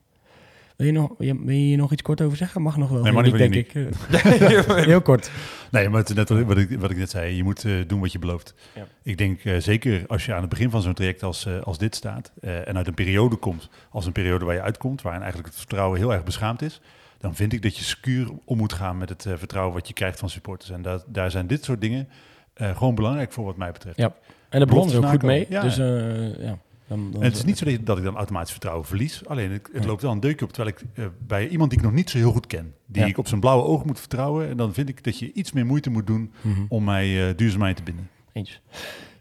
Wil 0.75 0.87
je, 0.87 0.93
nog, 0.93 1.11
wil 1.17 1.27
je, 1.27 1.51
hier 1.51 1.77
nog 1.77 1.91
iets 1.91 2.01
kort 2.01 2.21
over 2.21 2.37
zeggen? 2.37 2.61
Mag 2.61 2.77
nog 2.77 2.89
wel. 2.89 3.03
Nee, 3.03 3.11
mag 3.11 3.23
Niet, 3.23 3.37
denk 3.37 3.55
ik. 3.55 3.71
heel 4.85 5.01
kort. 5.01 5.31
Nee, 5.71 5.89
maar 5.89 5.99
het 5.99 6.09
is 6.09 6.15
net 6.15 6.29
wat, 6.29 6.41
wat 6.43 6.57
ik, 6.57 6.79
wat 6.79 6.91
ik 6.91 6.97
net 6.97 7.09
zei. 7.09 7.35
Je 7.35 7.43
moet 7.43 7.65
eh, 7.65 7.73
doen 7.87 7.99
wat 7.99 8.11
je 8.11 8.19
belooft. 8.19 8.53
Ja. 8.75 8.85
Ik 9.03 9.17
denk 9.17 9.43
eh, 9.43 9.57
zeker 9.59 10.03
als 10.07 10.25
je 10.25 10.33
aan 10.33 10.41
het 10.41 10.49
begin 10.49 10.69
van 10.69 10.81
zo'n 10.81 10.93
traject 10.93 11.23
als, 11.23 11.45
eh, 11.45 11.61
als 11.61 11.77
dit 11.77 11.95
staat... 11.95 12.31
eh, 12.41 12.67
en 12.67 12.77
uit 12.77 12.87
een 12.87 12.93
periode 12.93 13.35
komt, 13.35 13.69
als 13.89 14.05
een 14.05 14.11
periode 14.11 14.45
waar 14.45 14.55
je 14.55 14.61
uitkomt... 14.61 15.01
waarin 15.01 15.21
eigenlijk 15.21 15.51
het 15.51 15.59
vertrouwen 15.61 15.99
heel 15.99 16.13
erg 16.13 16.23
beschaamd 16.23 16.61
is... 16.61 16.81
dan 17.17 17.35
vind 17.35 17.53
ik 17.53 17.61
dat 17.61 17.77
je 17.77 17.83
secuur 17.83 18.27
om 18.45 18.57
moet 18.57 18.73
gaan 18.73 18.97
met 18.97 19.09
het 19.09 19.25
eh, 19.25 19.33
vertrouwen 19.37 19.73
wat 19.73 19.87
je 19.87 19.93
krijgt 19.93 20.19
van 20.19 20.29
supporters. 20.29 20.69
En 20.71 20.81
dat, 20.81 21.05
daar 21.07 21.31
zijn 21.31 21.47
dit 21.47 21.63
soort 21.63 21.81
dingen 21.81 22.07
eh, 22.53 22.77
gewoon 22.77 22.95
belangrijk 22.95 23.31
voor 23.31 23.45
wat 23.45 23.57
mij 23.57 23.71
betreft. 23.71 23.97
Ja. 23.97 24.13
En 24.49 24.59
daar 24.59 24.67
begonnen 24.67 24.91
ze 24.91 24.97
ook 24.97 25.09
goed 25.09 25.23
mee. 25.23 25.45
Ja. 25.49 25.61
Dus 25.61 25.77
eh, 25.77 26.43
ja, 26.43 26.57
Dan, 26.95 27.11
dan 27.11 27.21
En 27.21 27.27
het 27.27 27.37
is 27.37 27.43
niet 27.43 27.57
zo 27.57 27.65
dat- 27.83 27.97
ik 27.97 28.03
dan 28.03 28.15
automatisch 28.15 28.51
vertrouwen 28.51 28.85
verlies. 28.85 29.25
Alleen 29.27 29.51
het, 29.51 29.69
het 29.73 29.85
loopt 29.85 30.01
wel 30.01 30.11
een 30.11 30.19
deukje 30.19 30.45
op. 30.45 30.51
Terwijl 30.53 30.75
ik 30.77 30.85
eh, 30.93 31.05
bij 31.27 31.47
iemand 31.47 31.69
die 31.69 31.79
ik 31.79 31.85
nog 31.85 31.93
niet 31.93 32.09
zo 32.09 32.17
heel 32.17 32.31
goed 32.31 32.47
ken, 32.47 32.73
die 32.85 33.01
Ja. 33.01 33.07
ik 33.07 33.17
op 33.17 33.27
zijn 33.27 33.39
blauwe 33.39 33.63
ogen 33.63 33.87
moet 33.87 33.99
vertrouwen. 33.99 34.49
En 34.49 34.57
dan 34.57 34.73
vind 34.73 34.89
ik 34.89 35.03
dat 35.03 35.19
je 35.19 35.33
iets 35.33 35.51
meer 35.51 35.65
moeite 35.65 35.89
moet 35.89 36.07
doen 36.07 36.31
Mhm. 36.41 36.61
om 36.69 36.83
mij 36.83 37.29
eh, 37.29 37.35
duurzaamheid 37.37 37.75
te 37.75 37.83
binden. 37.83 38.09
Eens. 38.33 38.61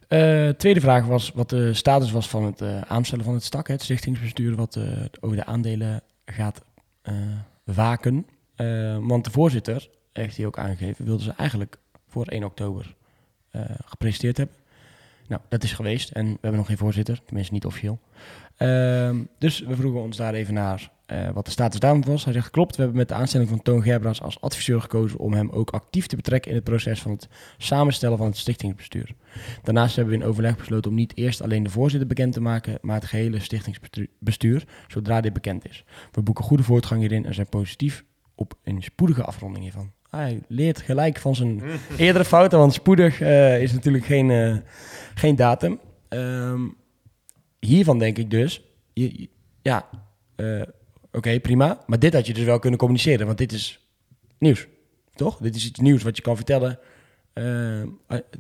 Eh, 0.09 0.49
tweede 0.49 0.81
vraag 0.81 1.07
was 1.07 1.33
wat 1.35 1.51
de 1.51 1.75
status 1.75 2.11
was 2.11 2.29
van 2.29 2.45
het 2.45 2.63
aanstellen 2.89 3.25
van 3.25 3.35
het 3.35 3.45
stak, 3.45 3.67
hè, 3.67 3.73
het 3.75 3.83
stichtingsbestuur, 3.83 4.55
wat 4.57 4.79
over 5.21 5.37
de 5.37 5.45
aandelen 5.45 6.03
gaat 6.25 6.65
waken. 7.65 8.27
Want 9.01 9.25
de 9.25 9.31
voorzitter, 9.31 9.89
heeft 10.13 10.37
hij 10.37 10.47
ook 10.47 10.59
aangegeven, 10.59 11.05
wilde 11.05 11.23
ze 11.23 11.33
eigenlijk 11.37 11.77
voor 12.09 12.27
1 12.27 12.45
oktober 12.45 12.95
gepresenteerd 13.85 14.37
hebben. 14.37 14.57
Nou, 15.29 15.41
dat 15.49 15.63
is 15.63 15.73
geweest 15.73 16.11
en 16.11 16.25
we 16.25 16.39
hebben 16.41 16.57
nog 16.57 16.67
geen 16.67 16.77
voorzitter, 16.77 17.21
tenminste 17.25 17.53
niet 17.53 17.67
officieel. 17.67 18.01
Ehm, 18.57 19.25
dus 19.39 19.61
we 19.61 19.77
vroegen 19.77 20.01
ons 20.01 20.17
daar 20.17 20.35
even 20.35 20.55
naar 20.55 20.91
eh, 21.07 21.31
wat 21.31 21.45
de 21.45 21.51
status 21.51 21.81
daarvan 21.81 22.05
was. 22.13 22.25
Hij 22.25 22.33
zegt, 22.33 22.51
klopt, 22.51 22.77
we 22.77 22.83
hebben 22.83 22.99
met 22.99 23.09
de 23.09 23.15
aanstelling 23.15 23.49
van 23.49 23.63
Toon 23.63 23.83
Gerbrands 23.83 24.23
als 24.23 24.41
adviseur 24.41 24.81
gekozen 24.81 25.19
om 25.19 25.33
hem 25.33 25.51
ook 25.51 25.71
actief 25.71 26.07
te 26.07 26.17
betrekken 26.17 26.51
in 26.51 26.57
het 26.57 26.65
proces 26.65 27.03
van 27.03 27.11
het 27.11 27.29
samenstellen 27.59 28.19
van 28.19 28.27
het 28.27 28.37
stichtingsbestuur. 28.37 29.15
Daarnaast 29.63 29.97
hebben 29.97 30.15
we 30.15 30.21
in 30.21 30.29
overleg 30.29 30.57
besloten 30.57 30.91
om 30.91 30.97
niet 30.97 31.17
eerst 31.17 31.43
alleen 31.43 31.63
de 31.63 31.71
voorzitter 31.71 32.09
bekend 32.09 32.33
te 32.33 32.41
maken, 32.41 32.79
maar 32.81 32.95
het 32.95 33.05
gehele 33.05 33.41
stichtingsbestuur, 33.41 34.65
zodra 34.89 35.21
dit 35.21 35.33
bekend 35.33 35.69
is. 35.69 35.85
We 36.13 36.23
boeken 36.23 36.45
goede 36.45 36.63
voortgang 36.63 37.01
hierin 37.01 37.27
en 37.27 37.35
zijn 37.35 37.49
positief 37.49 38.05
op 38.35 38.55
een 38.65 38.83
spoedige 38.83 39.25
afronding 39.25 39.65
hiervan. 39.65 39.93
Hij 40.17 40.43
leert 40.49 40.81
gelijk 40.81 41.19
van 41.19 41.35
zijn 41.35 41.63
eerdere 41.97 42.25
fouten, 42.25 42.59
want 42.59 42.73
spoedig 42.73 43.21
eh, 43.21 43.63
is 43.63 43.73
natuurlijk 43.73 44.05
geen, 44.05 44.31
eh, 44.31 44.57
geen 45.15 45.37
datum. 45.37 45.81
Ehm, 46.09 46.61
hiervan 47.59 47.99
denk 47.99 48.19
ik 48.19 48.31
dus, 48.31 48.63
ja, 49.63 49.89
eh, 50.37 50.63
oké, 51.13 51.41
prima. 51.41 51.81
Maar 51.87 51.99
dit 51.99 52.15
had 52.15 52.27
je 52.27 52.35
dus 52.35 52.45
wel 52.45 52.59
kunnen 52.59 52.79
communiceren, 52.79 53.27
want 53.27 53.39
dit 53.39 53.53
is 53.53 53.87
nieuws, 54.39 54.67
toch? 55.15 55.39
Dit 55.39 55.55
is 55.55 55.67
iets 55.67 55.79
nieuws 55.79 56.03
wat 56.03 56.17
je 56.17 56.23
kan 56.23 56.37
vertellen. 56.37 56.79
Terwijl 57.33 57.91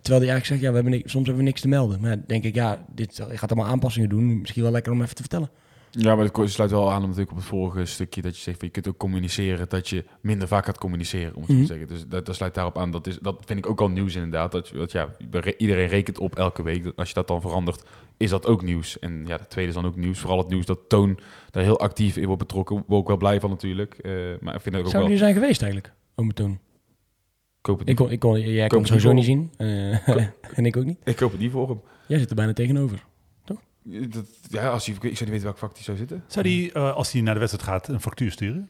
hij 0.02 0.30
eigenlijk 0.30 0.44
zegt, 0.44 0.60
ja, 0.60 0.72
we 0.72 0.74
hebben 0.74 0.92
soms 0.92 1.26
hebben 1.26 1.44
we 1.44 1.50
niks 1.50 1.60
te 1.60 1.68
melden. 1.68 2.00
Maar 2.00 2.26
denk 2.26 2.44
ik, 2.44 2.54
ja, 2.54 2.84
dit 2.94 3.20
gaat 3.28 3.52
allemaal 3.52 3.70
aanpassingen 3.70 4.08
doen. 4.08 4.40
Misschien 4.40 4.62
wel 4.62 4.72
lekker 4.72 4.92
om 4.92 5.02
even 5.02 5.14
te 5.14 5.22
vertellen. 5.22 5.50
Ja, 5.94 6.14
maar 6.16 6.32
dat 6.32 6.50
sluit 6.50 6.70
wel 6.70 6.90
aan 6.92 7.00
natuurlijk 7.02 7.30
op 7.30 7.36
het 7.36 7.46
vorige 7.46 7.84
stukje 7.84 8.22
dat 8.22 8.36
je 8.36 8.42
zegt, 8.42 8.58
van, 8.58 8.66
je 8.66 8.72
kunt 8.72 8.88
ook 8.88 8.96
communiceren, 8.96 9.68
dat 9.68 9.88
je 9.88 10.04
minder 10.20 10.48
vaak 10.48 10.64
gaat 10.64 10.78
communiceren, 10.78 11.34
om 11.34 11.40
het 11.42 11.50
zo 11.50 11.52
Mhm. 11.56 11.62
te 11.62 11.68
zeggen. 11.72 11.86
Dus 11.88 12.06
dat, 12.06 12.26
dat 12.26 12.34
sluit 12.34 12.54
daarop 12.54 12.78
aan. 12.78 12.90
Dat, 12.90 13.06
is, 13.06 13.18
dat 13.18 13.42
vind 13.44 13.58
ik 13.58 13.66
ook 13.70 13.80
al 13.80 13.88
nieuws 13.88 14.14
inderdaad. 14.14 14.52
Dat, 14.52 14.70
dat 14.74 14.92
ja, 14.92 15.08
iedereen 15.56 15.88
rekent 15.88 16.18
op 16.18 16.36
elke 16.36 16.62
week. 16.62 16.84
Dat 16.84 16.96
Als 16.96 17.08
je 17.08 17.14
dat 17.14 17.28
dan 17.28 17.40
verandert, 17.40 17.84
is 18.16 18.30
dat 18.30 18.46
ook 18.46 18.62
nieuws. 18.62 18.98
En 18.98 19.24
ja, 19.26 19.36
de 19.36 19.46
tweede 19.46 19.70
is 19.70 19.76
dan 19.76 19.86
ook 19.86 19.96
nieuws. 19.96 20.18
Vooral 20.18 20.38
het 20.38 20.48
nieuws 20.48 20.66
dat 20.66 20.78
Toon 20.88 21.18
daar 21.50 21.62
heel 21.62 21.78
actief 21.80 22.16
in 22.16 22.26
wordt 22.26 22.42
betrokken. 22.42 22.76
Ik 22.76 22.84
ook 22.88 23.08
wel 23.08 23.16
blij 23.16 23.40
van 23.40 23.50
natuurlijk. 23.50 23.94
Eh, 23.94 24.12
maar 24.40 24.54
ik 24.54 24.60
vind 24.60 24.74
het 24.74 24.84
ook 24.84 24.90
Zou 24.90 25.08
wel... 25.08 25.16
zijn 25.16 25.34
geweest 25.34 25.62
eigenlijk, 25.62 25.92
ome 26.14 26.32
Toon? 26.32 26.58
Ik 27.60 27.66
hoop 27.66 27.78
het 27.78 27.88
Ik 27.88 27.98
niet, 27.98 28.06
kon, 28.06 28.10
ik 28.10 28.18
kon, 28.20 28.40
jij 28.40 28.66
Koop 28.66 28.68
kon 28.68 28.80
het 28.80 28.90
het 28.92 29.00
sowieso 29.02 29.12
niet 29.12 29.38
niet 29.38 29.50
zien. 29.58 29.66
Eh, 30.08 30.28
en 30.58 30.66
ik 30.66 30.76
ook 30.76 30.84
niet. 30.84 30.98
ik 31.04 31.18
hoop 31.18 31.30
het 31.30 31.40
niet 31.40 31.50
voor 31.52 31.68
hem. 31.68 31.80
Jij 32.08 32.18
zit 32.18 32.30
er 32.30 32.36
bijna 32.36 32.52
tegenover. 32.52 33.04
Dat, 33.84 34.24
ja, 34.48 34.68
als 34.68 34.86
hij, 34.86 34.94
ik 34.94 35.00
zou 35.00 35.10
niet 35.10 35.28
weten 35.28 35.42
welk 35.44 35.58
vak 35.58 35.72
hij 35.74 35.82
zou 35.82 35.96
zitten. 35.96 36.24
Zou 36.26 36.44
die, 36.44 36.72
eh, 36.72 36.92
als 36.94 37.12
hij 37.12 37.20
naar 37.20 37.34
de 37.34 37.40
wedstrijd 37.40 37.68
gaat, 37.68 37.88
een 37.88 38.00
factuur 38.00 38.30
sturen? 38.30 38.68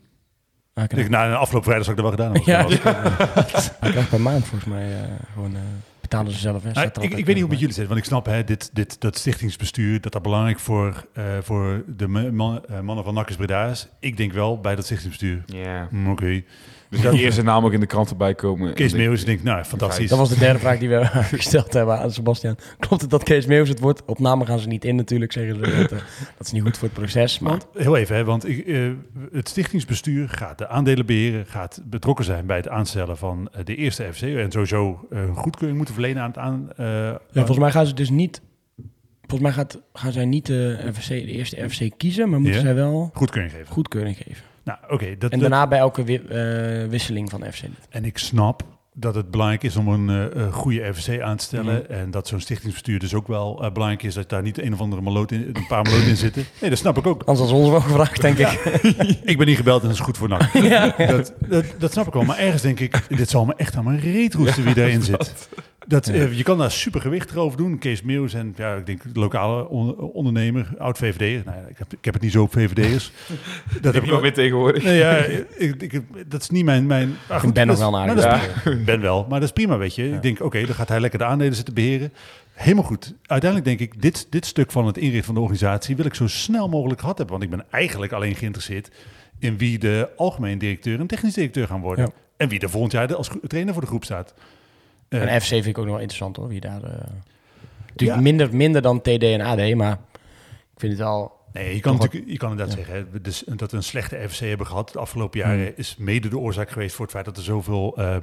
Ah, 0.75 0.83
Ik 0.83 0.89
krijg, 0.89 1.09
denk, 1.09 1.15
nou, 1.21 1.31
de 1.31 1.37
afgelopen 1.37 1.73
vrijdag 1.73 1.87
zou 1.87 1.99
ik 1.99 2.03
dat 2.05 2.17
wel 2.17 2.33
gedaan 2.33 2.57
hebben. 2.57 2.79
Ja. 2.83 2.93
hij 3.81 3.91
krijgt 3.91 4.09
per 4.09 4.21
maand 4.21 4.45
volgens 4.47 4.71
mij 4.71 5.03
eh, 5.03 5.09
gewoon... 5.33 5.55
eh, 5.55 5.61
betalen 6.01 6.33
ze 6.33 6.39
zelf. 6.39 6.63
Hè? 6.63 6.73
Nou, 6.73 6.87
ik, 6.87 6.95
ik 6.95 7.01
weet 7.03 7.11
niet 7.11 7.27
hoe 7.27 7.27
bij. 7.27 7.41
het 7.41 7.49
met 7.49 7.59
jullie 7.59 7.75
zit, 7.75 7.87
want 7.87 7.99
ik 7.99 8.05
snap 8.05 8.27
hè, 8.27 8.45
dit, 8.45 8.71
dit, 8.73 9.01
dat 9.01 9.19
stichtingsbestuur, 9.19 10.01
dat 10.01 10.13
dat 10.13 10.23
belangrijk 10.23 10.59
voor, 10.59 11.07
eh, 11.13 11.25
voor 11.43 11.85
de 11.97 12.09
ma- 12.09 12.31
man- 12.31 12.63
mannen 12.83 13.05
van 13.05 13.15
Nakkes 13.15 13.37
Breda 13.37 13.67
is. 13.67 13.89
Ik 14.01 14.17
denk 14.17 14.33
wel 14.33 14.61
bij 14.61 14.75
dat 14.75 14.85
stichtingsbestuur, 14.85 15.43
Ja. 15.47 15.87
hm, 15.91 16.11
oké. 16.11 16.43
Dus 16.93 17.01
die 17.11 17.21
eerste 17.25 17.43
naam 17.43 17.65
ook 17.65 17.73
in 17.73 17.81
de 17.81 17.87
krant 17.87 18.11
erbij 18.11 18.35
komen. 18.35 18.75
Kees 18.75 18.93
Meeuwis, 18.93 19.25
ik- 19.25 19.43
nou, 19.43 19.65
fantastisch. 19.65 20.09
Dat 20.09 20.19
was 20.19 20.29
de 20.29 20.39
derde 20.39 20.59
vraag 20.59 20.79
die 20.79 20.89
we 20.89 21.05
gesteld 21.37 21.73
hebben 21.73 21.99
aan 21.99 22.11
Sebastian. 22.13 22.57
Klopt 22.79 23.03
het 23.03 23.11
dat 23.11 23.23
Kees 23.23 23.47
Meeuwis 23.47 23.69
het 23.69 23.81
wordt? 23.81 24.03
Op 24.07 24.19
namen 24.19 24.47
gaan 24.47 24.59
ze 24.59 24.69
niet 24.69 24.85
in 24.85 24.97
natuurlijk, 24.97 25.33
zeggen 25.33 25.55
ze. 25.55 25.61
Dat, 25.61 25.93
eh, 25.93 25.99
dat 26.37 26.47
is 26.47 26.53
niet 26.53 26.63
goed 26.63 26.79
voor 26.79 26.89
het 26.89 26.97
proces. 26.97 27.39
Maar 27.39 27.51
Want, 27.51 27.67
heel 27.75 27.97
even, 27.97 28.17
hè, 28.17 28.25
want 28.25 28.49
ik, 28.49 28.67
eh, 28.67 28.91
het 29.33 29.49
stichtingsbestuur 29.49 30.29
gaat 30.29 30.59
de 30.59 30.69
aandelen 30.69 31.07
beheren, 31.07 31.47
gaat 31.47 31.81
betrokken 31.85 32.25
zijn 32.25 32.47
bij 32.47 32.57
het 32.57 32.69
aanstellen 32.69 33.17
van 33.17 33.49
eh, 33.53 33.65
de 33.65 33.77
eerste 33.77 34.09
FC 34.13 34.23
en 34.23 34.51
sowieso 34.51 35.07
een 35.11 35.35
goedkeuring 35.35 35.77
moeten 35.77 35.95
verlenen 35.95 36.23
aan 36.23 36.29
het 36.29 36.39
aan. 36.39 36.69
ja, 36.77 37.19
volgens 37.33 37.59
mij 37.59 37.71
gaan 37.71 37.87
ze 37.87 37.95
dus 37.95 38.11
niet... 38.11 38.41
Volgens 39.21 39.55
mij 39.55 39.65
gaat, 39.65 39.81
gaan 39.93 40.13
zij 40.13 40.25
niet 40.25 40.47
de, 40.47 40.93
eerste 41.09 41.69
FC 41.69 41.91
kiezen, 41.97 42.29
maar 42.31 42.41
moeten 42.41 42.61
zij 42.61 42.75
wel 42.75 43.11
goedkeuring 43.15 43.53
geven. 43.53 43.67
goedkeuring 43.67 44.17
geven. 44.17 44.52
Nou, 44.65 44.79
oké. 44.89 45.17
dat, 45.19 45.31
En 45.31 45.39
dat- 45.39 45.41
daarna 45.41 45.67
bij 45.67 45.79
elke 45.79 46.05
wi- 46.05 46.23
eh, 46.29 46.89
wisseling 46.89 47.31
van 47.31 47.45
FC. 47.53 47.63
En 47.91 48.05
ik 48.05 48.19
snap 48.19 48.63
dat 48.95 49.15
het 49.15 49.31
belangrijk 49.31 49.63
is 49.63 49.77
om 49.77 49.89
een 49.89 50.31
eh, 50.33 50.53
goede 50.53 50.95
FVC 50.95 51.21
aan 51.21 51.37
te 51.37 51.45
stellen. 51.45 51.83
Mhm. 51.83 51.93
En 51.93 52.11
dat 52.11 52.29
zo'n 52.29 52.41
stichtingsbestuur 52.41 52.99
dus 52.99 53.15
ook 53.15 53.27
wel 53.29 53.71
belangrijk 53.73 54.03
is 54.03 54.15
dat 54.15 54.29
daar 54.29 54.43
niet 54.43 54.63
een 54.63 54.73
of 54.73 54.81
andere 54.81 55.03
maloot 55.03 55.31
in, 55.31 55.51
een 55.53 55.67
paar 55.67 55.83
maloten 55.83 56.07
in 56.09 56.17
zitten. 56.17 56.45
Nee, 56.61 56.71
dat 56.71 56.79
snap 56.79 56.99
ik 56.99 57.07
ook. 57.07 57.23
Anders 57.23 57.51
was 57.51 57.59
ons 57.61 57.69
wel 57.71 57.81
gevraagd, 57.81 58.21
denk 58.21 58.39
ik. 58.39 58.49
Ik 59.33 59.39
ben 59.39 59.47
niet 59.47 59.57
gebeld 59.57 59.81
en 59.83 59.89
dat 59.89 59.97
is 59.97 60.03
goed 60.03 60.17
voor 60.19 60.29
NAC. 60.29 60.53
Dat, 61.09 61.33
dat, 61.49 61.65
dat 61.79 61.93
snap 61.93 62.07
ik 62.07 62.13
wel. 62.13 62.23
Maar 62.25 62.39
ergens 62.39 62.63
denk 62.63 62.81
ik, 62.81 63.17
dit 63.17 63.31
zal 63.31 63.45
me 63.45 63.55
echt 63.57 63.77
aan 63.77 63.85
mijn 63.85 64.01
reet 64.01 64.35
roesten 64.35 64.65
wie 64.65 64.75
daarin 64.75 65.03
zit. 65.03 65.33
Dat, 65.93 66.07
eh, 66.07 66.37
je 66.37 66.43
kan 66.43 66.59
daar 66.59 66.71
super 66.71 67.01
gewicht 67.01 67.37
over 67.37 67.59
doen. 67.59 67.79
Kees 67.79 68.03
Meeuws 68.03 68.35
en 68.35 68.55
ja, 68.57 68.75
ik 68.75 68.87
denk 68.87 69.03
lokale 69.13 69.69
on- 69.69 69.99
ondernemer, 69.99 70.69
oud 70.79 70.99
VVD. 70.99 71.45
Nou 71.45 71.57
ja, 71.57 71.67
ik, 71.69 71.79
heb, 71.79 71.93
ik 71.93 72.05
heb 72.05 72.15
het 72.15 72.23
niet 72.23 72.33
zo 72.33 72.43
op 72.43 72.53
VVD'ers. 72.53 73.13
Dat 73.81 73.95
Ik 73.95 74.05
heb 74.05 74.21
meer 74.21 74.33
tegenwoordig. 74.33 74.83
Nee, 74.83 74.99
ja, 74.99 75.17
ik, 75.17 75.83
ik, 75.83 76.03
dat 76.27 76.43
is 76.43 76.51
niet 76.51 76.65
mijn... 76.65 76.87
mijn 76.87 77.17
goed, 77.29 77.53
Ben 77.53 77.67
nog 77.67 77.79
wel 77.79 77.99
een 77.99 78.17
nou, 78.17 78.39
prima. 78.63 78.85
Ben 78.85 79.01
wel, 79.01 79.27
maar 79.29 79.41
dat 79.41 79.49
is 79.49 79.55
prima, 79.55 79.79
weet 79.79 79.95
je. 79.95 80.09
Ik 80.11 80.23
denk, 80.23 80.41
oké, 80.41 80.67
dan 80.67 80.75
gaat 80.75 80.89
hij 80.89 81.01
lekker 81.01 81.19
de 81.19 81.25
aandelen 81.25 81.55
zitten 81.55 81.75
beheren. 81.75 82.13
Helemaal 82.53 82.85
goed. 82.85 83.15
Uiteindelijk 83.27 83.79
denk 83.79 83.93
ik, 83.93 84.03
dit, 84.03 84.27
dit 84.31 84.47
stuk 84.47 84.71
van 84.71 84.87
het 84.87 84.97
inrichten 84.97 85.25
van 85.25 85.35
de 85.35 85.41
organisatie... 85.41 85.97
wil 85.97 86.07
ik 86.07 86.15
zo 86.15 86.27
snel 86.27 86.69
mogelijk 86.69 87.01
gehad 87.01 87.19
hebben. 87.19 87.39
Want 87.39 87.51
ik 87.51 87.57
ben 87.57 87.67
eigenlijk 87.71 88.13
alleen 88.13 88.35
geïnteresseerd... 88.35 88.91
in 89.39 89.59
wie 89.59 89.79
de 89.79 90.09
algemeen 90.17 90.59
directeur 90.59 91.01
en 91.01 91.07
technisch 91.07 91.35
directeur 91.35 91.67
gaan 91.67 91.81
worden. 91.81 92.05
Ja. 92.05 92.13
En 92.37 92.49
wie 92.49 92.61
er 92.61 92.71
volgend 92.71 92.93
jaar 92.93 93.15
als 93.15 93.31
trainer 93.47 93.73
voor 93.73 93.83
de 93.83 93.89
groep 93.89 94.05
staat. 94.05 94.35
Eh, 95.13 95.35
En 95.35 95.41
FC 95.41 95.47
vind 95.47 95.67
ik 95.67 95.79
ook 95.79 95.85
nog 95.85 95.93
wel 95.93 96.03
interessant 96.03 96.37
hoor. 96.37 96.49
Wie 96.49 96.61
daar, 96.61 96.83
eh, 96.83 96.91
natuurlijk 97.89 98.19
Ja. 98.19 98.21
minder, 98.21 98.57
minder 98.57 98.83
dan 98.83 99.01
TD 99.01 99.23
en 99.23 99.41
AD, 99.41 99.75
maar 99.75 99.93
ik 100.75 100.81
vind 100.81 100.93
het 100.93 101.01
wel... 101.01 101.41
Nee, 101.53 101.75
je 101.75 101.81
kan, 101.81 101.97
natuurlijk, 101.97 102.31
je 102.31 102.37
kan 102.37 102.51
inderdaad 102.51 102.75
zeggen 102.77 102.95
hè, 102.95 103.05
we 103.11 103.21
dus, 103.21 103.43
dat 103.47 103.71
we 103.71 103.77
een 103.77 103.83
slechte 103.83 104.27
FC 104.29 104.39
hebben 104.39 104.67
gehad 104.67 104.93
de 104.93 104.99
afgelopen 104.99 105.41
jaren. 105.41 105.65
Hmm. 105.65 105.73
is 105.77 105.97
mede 105.99 106.29
de 106.29 106.39
oorzaak 106.39 106.71
geweest 106.71 106.95
voor 106.95 107.05
het 107.05 107.15
feit 107.15 107.25
dat 107.25 107.37
er 107.37 107.43
zoveel 107.43 107.97
eh 107.97 108.17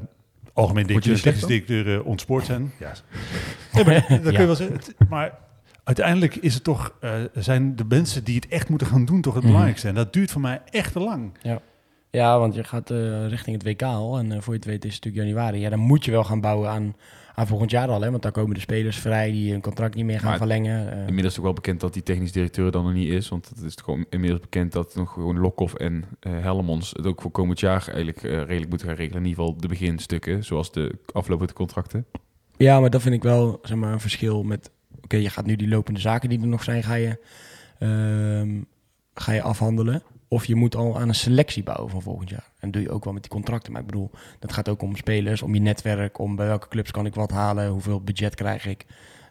algemeen 0.54 0.88
directeuren, 0.88 1.21
technisch 1.21 1.45
directeuren 1.45 2.06
ontspoord 2.06 2.45
zijn. 2.45 2.71
Ja. 2.80 2.91
Nee, 3.73 3.86
maar, 3.86 3.93
dat 4.10 4.21
kun 4.21 4.32
Ja. 4.32 4.39
je 4.39 4.45
wel 4.45 4.56
zeggen. 4.56 4.75
Het- 4.75 4.95
Maar 5.10 5.38
uiteindelijk 5.84 6.36
is 6.36 6.54
het 6.54 6.63
toch, 6.63 6.93
eh, 6.99 7.12
zijn 7.34 7.75
de 7.75 7.86
mensen 7.88 8.23
die 8.23 8.36
het 8.36 8.47
echt 8.47 8.69
moeten 8.69 8.88
gaan 8.88 9.06
doen 9.06 9.21
toch 9.21 9.34
het 9.34 9.41
Mhm. 9.43 9.52
belangrijkste. 9.52 9.88
En 9.88 9.95
dat 9.95 10.13
duurt 10.13 10.32
voor 10.32 10.41
mij 10.41 10.62
echt 10.69 10.93
te 10.93 10.99
lang. 10.99 11.32
Ja, 11.41 11.62
want 12.12 12.56
je 12.56 12.63
gaat 12.63 12.91
eh, 12.91 13.28
richting 13.28 13.56
het 13.56 13.65
WK 13.65 13.82
al 13.82 14.17
en 14.17 14.32
eh, 14.32 14.41
voor 14.41 14.54
je 14.54 14.60
het 14.60 14.67
weet 14.69 14.86
is 14.86 14.95
het 14.95 15.04
natuurlijk 15.04 15.34
januari. 15.34 15.60
Ja, 15.60 15.69
dan 15.69 15.80
moet 15.80 16.06
je 16.06 16.12
wel 16.12 16.24
gaan 16.24 16.41
bouwen 16.41 16.69
aan, 16.69 16.95
aan 17.36 17.48
volgend 17.48 17.72
jaar 17.72 17.88
al, 17.88 18.02
hè, 18.02 18.12
want 18.12 18.24
dan 18.24 18.32
komen 18.32 18.54
de 18.54 18.60
spelers 18.60 18.98
vrij 19.00 19.32
die 19.32 19.52
hun 19.52 19.62
contract 19.62 19.95
niet 19.95 20.06
meer 20.06 20.19
gaan 20.19 20.30
Maar- 20.30 20.38
verlengen. 20.38 20.91
eh. 20.91 20.98
Inmiddels 21.00 21.34
is 21.34 21.38
ook 21.38 21.43
wel 21.45 21.54
bekend 21.54 21.80
dat 21.80 21.93
die 21.93 22.04
technisch 22.04 22.32
directeur 22.32 22.72
dan 22.72 22.84
nog 22.84 22.93
niet 22.93 23.10
is. 23.10 23.30
Want 23.30 23.50
het 23.50 23.62
is 23.63 23.76
gewoon 23.84 24.06
inmiddels 24.10 24.41
bekend 24.41 24.72
dat 24.72 24.95
nog 24.95 25.13
gewoon 25.13 25.39
Lokhoff 25.39 25.74
en 25.74 26.04
Helmons 26.28 26.91
het 26.91 27.06
ook 27.06 27.22
voor 27.22 27.32
komend 27.32 27.60
jaar 27.60 27.88
eigenlijk 27.88 28.22
redelijk 28.22 28.69
moeten 28.69 28.88
gaan 28.88 28.95
regelen. 28.98 29.22
In 29.24 29.28
ieder 29.30 29.43
geval 29.43 29.60
de 29.62 29.67
beginstukken, 29.67 30.43
zoals 30.43 30.72
de 30.72 30.95
aflopende 31.12 31.54
contracten. 31.54 32.06
Ja, 32.58 32.80
maar 32.80 32.89
dat 32.89 33.02
vind 33.02 33.15
ik 33.15 33.24
wel 33.24 33.60
zeg 33.62 33.78
maar, 33.78 33.93
een 33.93 34.00
verschil 34.00 34.43
met... 34.43 34.72
Oké, 35.04 35.17
je 35.17 35.30
gaat 35.30 35.45
nu 35.45 35.56
die 35.56 35.67
lopende 35.67 36.00
zaken 36.00 36.30
die 36.30 36.41
er 36.41 36.48
nog 36.48 36.63
zijn, 36.63 36.84
ga 36.84 36.93
je, 36.93 37.17
ehm, 37.80 38.62
ga 39.13 39.32
je 39.32 39.41
afhandelen. 39.41 40.04
Of 40.32 40.46
je 40.46 40.56
moet 40.56 40.76
al 40.76 41.00
aan 41.00 41.08
een 41.08 41.15
selectie 41.15 41.63
bouwen 41.63 41.89
van 41.89 42.02
volgend 42.02 42.30
jaar. 42.30 42.50
En 42.60 42.72
dat 42.72 42.74
doe 42.74 42.82
je 42.82 42.92
ook 42.92 43.04
wel 43.04 43.13
met 43.13 43.22
die 43.22 43.32
contracten. 43.32 43.72
Maar 43.72 43.82
ik 43.82 43.88
bedoel, 43.88 44.12
dat 44.39 44.54
gaat 44.54 44.70
ook 44.70 44.82
om 44.82 44.96
spelers, 44.96 45.42
om 45.42 45.54
je 45.54 45.60
netwerk, 45.60 46.20
om 46.20 46.36
bij 46.36 46.48
welke 46.48 46.68
clubs 46.68 46.92
kan 46.92 47.06
ik 47.06 47.15
wat 47.15 47.32
halen, 47.32 47.70
hoeveel 47.70 48.02
budget 48.02 48.36
krijg 48.36 48.65
ik. 48.65 48.86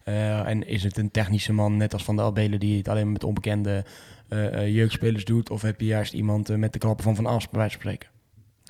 Eh, 0.05 0.47
en 0.49 0.67
is 0.67 0.83
het 0.83 0.97
een 0.97 1.11
technische 1.11 1.53
man, 1.53 1.77
net 1.77 1.93
als 1.93 2.05
Van 2.05 2.17
de 2.17 2.23
Albelen, 2.23 2.61
die 2.61 2.79
het 2.79 2.89
alleen 2.89 3.13
met 3.13 3.25
onbekende 3.25 3.85
eh, 4.29 4.47
eh, 4.47 4.75
jeugdspelers 4.75 5.25
doet? 5.25 5.51
Of 5.51 5.63
heb 5.63 5.81
je 5.81 5.87
juist 5.87 6.13
iemand 6.13 6.57
met 6.57 6.73
de 6.73 6.79
klappen 6.79 7.05
van 7.05 7.17
Van 7.17 7.27
As, 7.27 7.49
bij 7.49 7.59
wijze 7.59 7.79
van 7.79 7.81
spreken? 7.81 8.18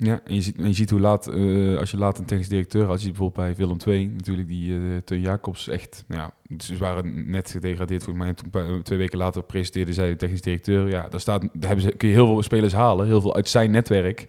Ja, 0.03 0.21
en 0.25 0.35
je 0.35 0.41
ziet, 0.41 0.57
en 0.57 0.67
je 0.67 0.73
ziet 0.73 0.89
hoe 0.89 0.99
laat, 0.99 1.27
eh, 1.27 1.77
als 1.77 1.91
je 1.91 1.97
laat 1.97 2.17
een 2.19 2.25
technisch 2.25 2.49
directeur 2.49 2.85
had, 2.85 2.95
je 2.97 3.05
ziet 3.05 3.17
bijvoorbeeld 3.17 3.45
bij 3.45 3.55
Willem 3.55 3.77
II 3.87 4.07
natuurlijk 4.07 4.47
die 4.47 4.73
eh 4.77 4.97
Teun 5.05 5.21
Jacobs 5.21 5.67
echt, 5.67 6.03
nou 6.07 6.21
ja, 6.21 6.57
ze 6.57 6.77
waren 6.77 7.29
net 7.31 7.51
gedegradeerd 7.51 8.03
voor 8.03 8.15
mij. 8.17 8.27
En 8.27 8.35
toen, 8.35 8.45
een 8.45 8.51
paar- 8.51 8.83
twee 8.83 8.97
weken 8.97 9.17
later 9.17 9.43
presenteerde 9.43 9.93
zij 9.93 10.09
de 10.09 10.15
technisch 10.15 10.41
directeur. 10.41 10.89
Ja, 10.89 11.07
daar 11.07 11.19
staat, 11.19 11.41
daar 11.41 11.49
hebben 11.67 11.81
ze, 11.81 11.91
kun 11.97 12.07
je 12.07 12.13
heel 12.13 12.25
veel 12.27 12.43
spelers 12.43 12.73
halen, 12.73 13.05
heel 13.05 13.21
veel 13.21 13.35
uit 13.35 13.49
zijn 13.49 13.71
netwerk. 13.71 14.25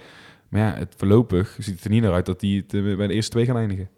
Maar 0.48 0.60
ja, 0.60 0.74
het 0.78 0.94
voorlopig 0.96 1.56
ziet 1.58 1.74
het 1.74 1.84
er 1.84 1.90
niet 1.90 2.02
naar 2.02 2.12
uit 2.12 2.26
dat 2.26 2.40
die 2.40 2.60
het 2.60 2.74
eh, 2.74 2.96
bij 2.96 3.06
de 3.06 3.14
eerste 3.14 3.30
twee 3.30 3.44
gaan 3.44 3.56
eindigen. 3.56 3.88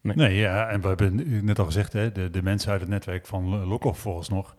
Nee. 0.00 0.16
Nee, 0.16 0.36
ja, 0.36 0.68
en 0.68 0.80
we 0.80 0.88
hebben 0.88 1.44
net 1.44 1.58
al 1.58 1.64
gezegd, 1.64 1.92
hè, 1.92 2.12
de, 2.12 2.30
de 2.30 2.42
mensen 2.42 2.72
uit 2.72 2.80
het 2.80 2.90
netwerk 2.90 3.26
van 3.26 3.64
Lokhoff 3.66 4.00
volgens 4.00 4.28
nog. 4.28 4.56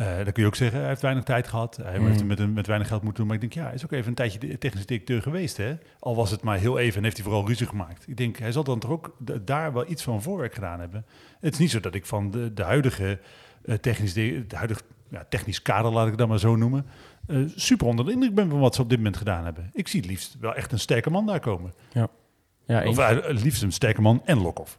Eh 0.00 0.16
dan 0.16 0.32
kun 0.32 0.42
je 0.42 0.46
ook 0.48 0.54
zeggen, 0.54 0.78
hij 0.78 0.88
heeft 0.88 1.02
weinig 1.02 1.24
tijd 1.24 1.48
gehad. 1.48 1.76
Hij 1.82 1.98
Mm. 1.98 2.04
heeft 2.06 2.18
het 2.18 2.28
met, 2.28 2.38
een, 2.38 2.52
met 2.52 2.66
weinig 2.66 2.88
geld 2.88 3.02
moeten 3.02 3.18
doen. 3.24 3.32
Maar 3.32 3.42
ik 3.42 3.50
denk, 3.52 3.52
ja, 3.64 3.64
hij 3.64 3.74
is 3.74 3.84
ook 3.84 3.92
even 3.92 4.08
een 4.08 4.14
tijdje 4.14 4.38
de 4.38 4.58
technisch 4.58 4.86
directeur 4.86 5.22
geweest. 5.22 5.56
Hè? 5.56 5.74
Al 5.98 6.16
was 6.16 6.30
het 6.30 6.42
maar 6.42 6.58
heel 6.58 6.78
even 6.78 6.96
en 6.98 7.02
heeft 7.04 7.16
hij 7.16 7.24
vooral 7.24 7.46
ruzie 7.46 7.66
gemaakt. 7.66 8.08
Ik 8.08 8.16
denk, 8.16 8.36
hij 8.38 8.52
zal 8.52 8.64
dan 8.64 8.78
toch 8.78 8.90
ook 8.90 9.16
daar 9.44 9.72
wel 9.72 9.90
iets 9.90 10.02
van 10.02 10.22
voorwerk 10.22 10.54
gedaan 10.54 10.80
hebben. 10.80 11.04
Het 11.40 11.52
is 11.52 11.58
niet 11.58 11.70
zo 11.70 11.80
dat 11.80 11.94
ik 11.94 12.06
van 12.06 12.30
de, 12.30 12.54
de 12.54 12.62
huidige 12.62 13.18
eh, 13.64 13.74
technisch, 13.74 14.12
de, 14.12 14.44
de 14.46 14.56
huidige 14.56 14.80
ja, 15.08 15.24
technisch 15.28 15.62
kader, 15.62 15.92
laat 15.92 16.02
ik 16.04 16.10
het 16.10 16.18
dan 16.18 16.28
maar 16.28 16.38
zo 16.38 16.56
noemen, 16.56 16.86
eh, 17.26 17.38
super 17.54 17.86
onder 17.86 18.04
de 18.04 18.12
indruk 18.12 18.34
ben 18.34 18.50
van 18.50 18.58
wat 18.58 18.74
ze 18.74 18.82
op 18.82 18.88
dit 18.88 18.98
moment 18.98 19.16
gedaan 19.16 19.44
hebben. 19.44 19.70
Ik 19.72 19.88
zie 19.88 20.00
het 20.00 20.08
liefst 20.10 20.36
wel 20.40 20.54
echt 20.54 20.72
een 20.72 20.78
sterke 20.78 21.10
man 21.10 21.26
daar 21.26 21.40
komen. 21.40 21.74
Ja, 21.92 22.82
eens. 22.82 22.98
Of 22.98 23.06
het 23.08 23.42
liefst 23.42 23.62
een 23.62 23.72
sterke 23.72 24.00
man 24.00 24.22
en 24.24 24.40
Lokhoff. 24.42 24.78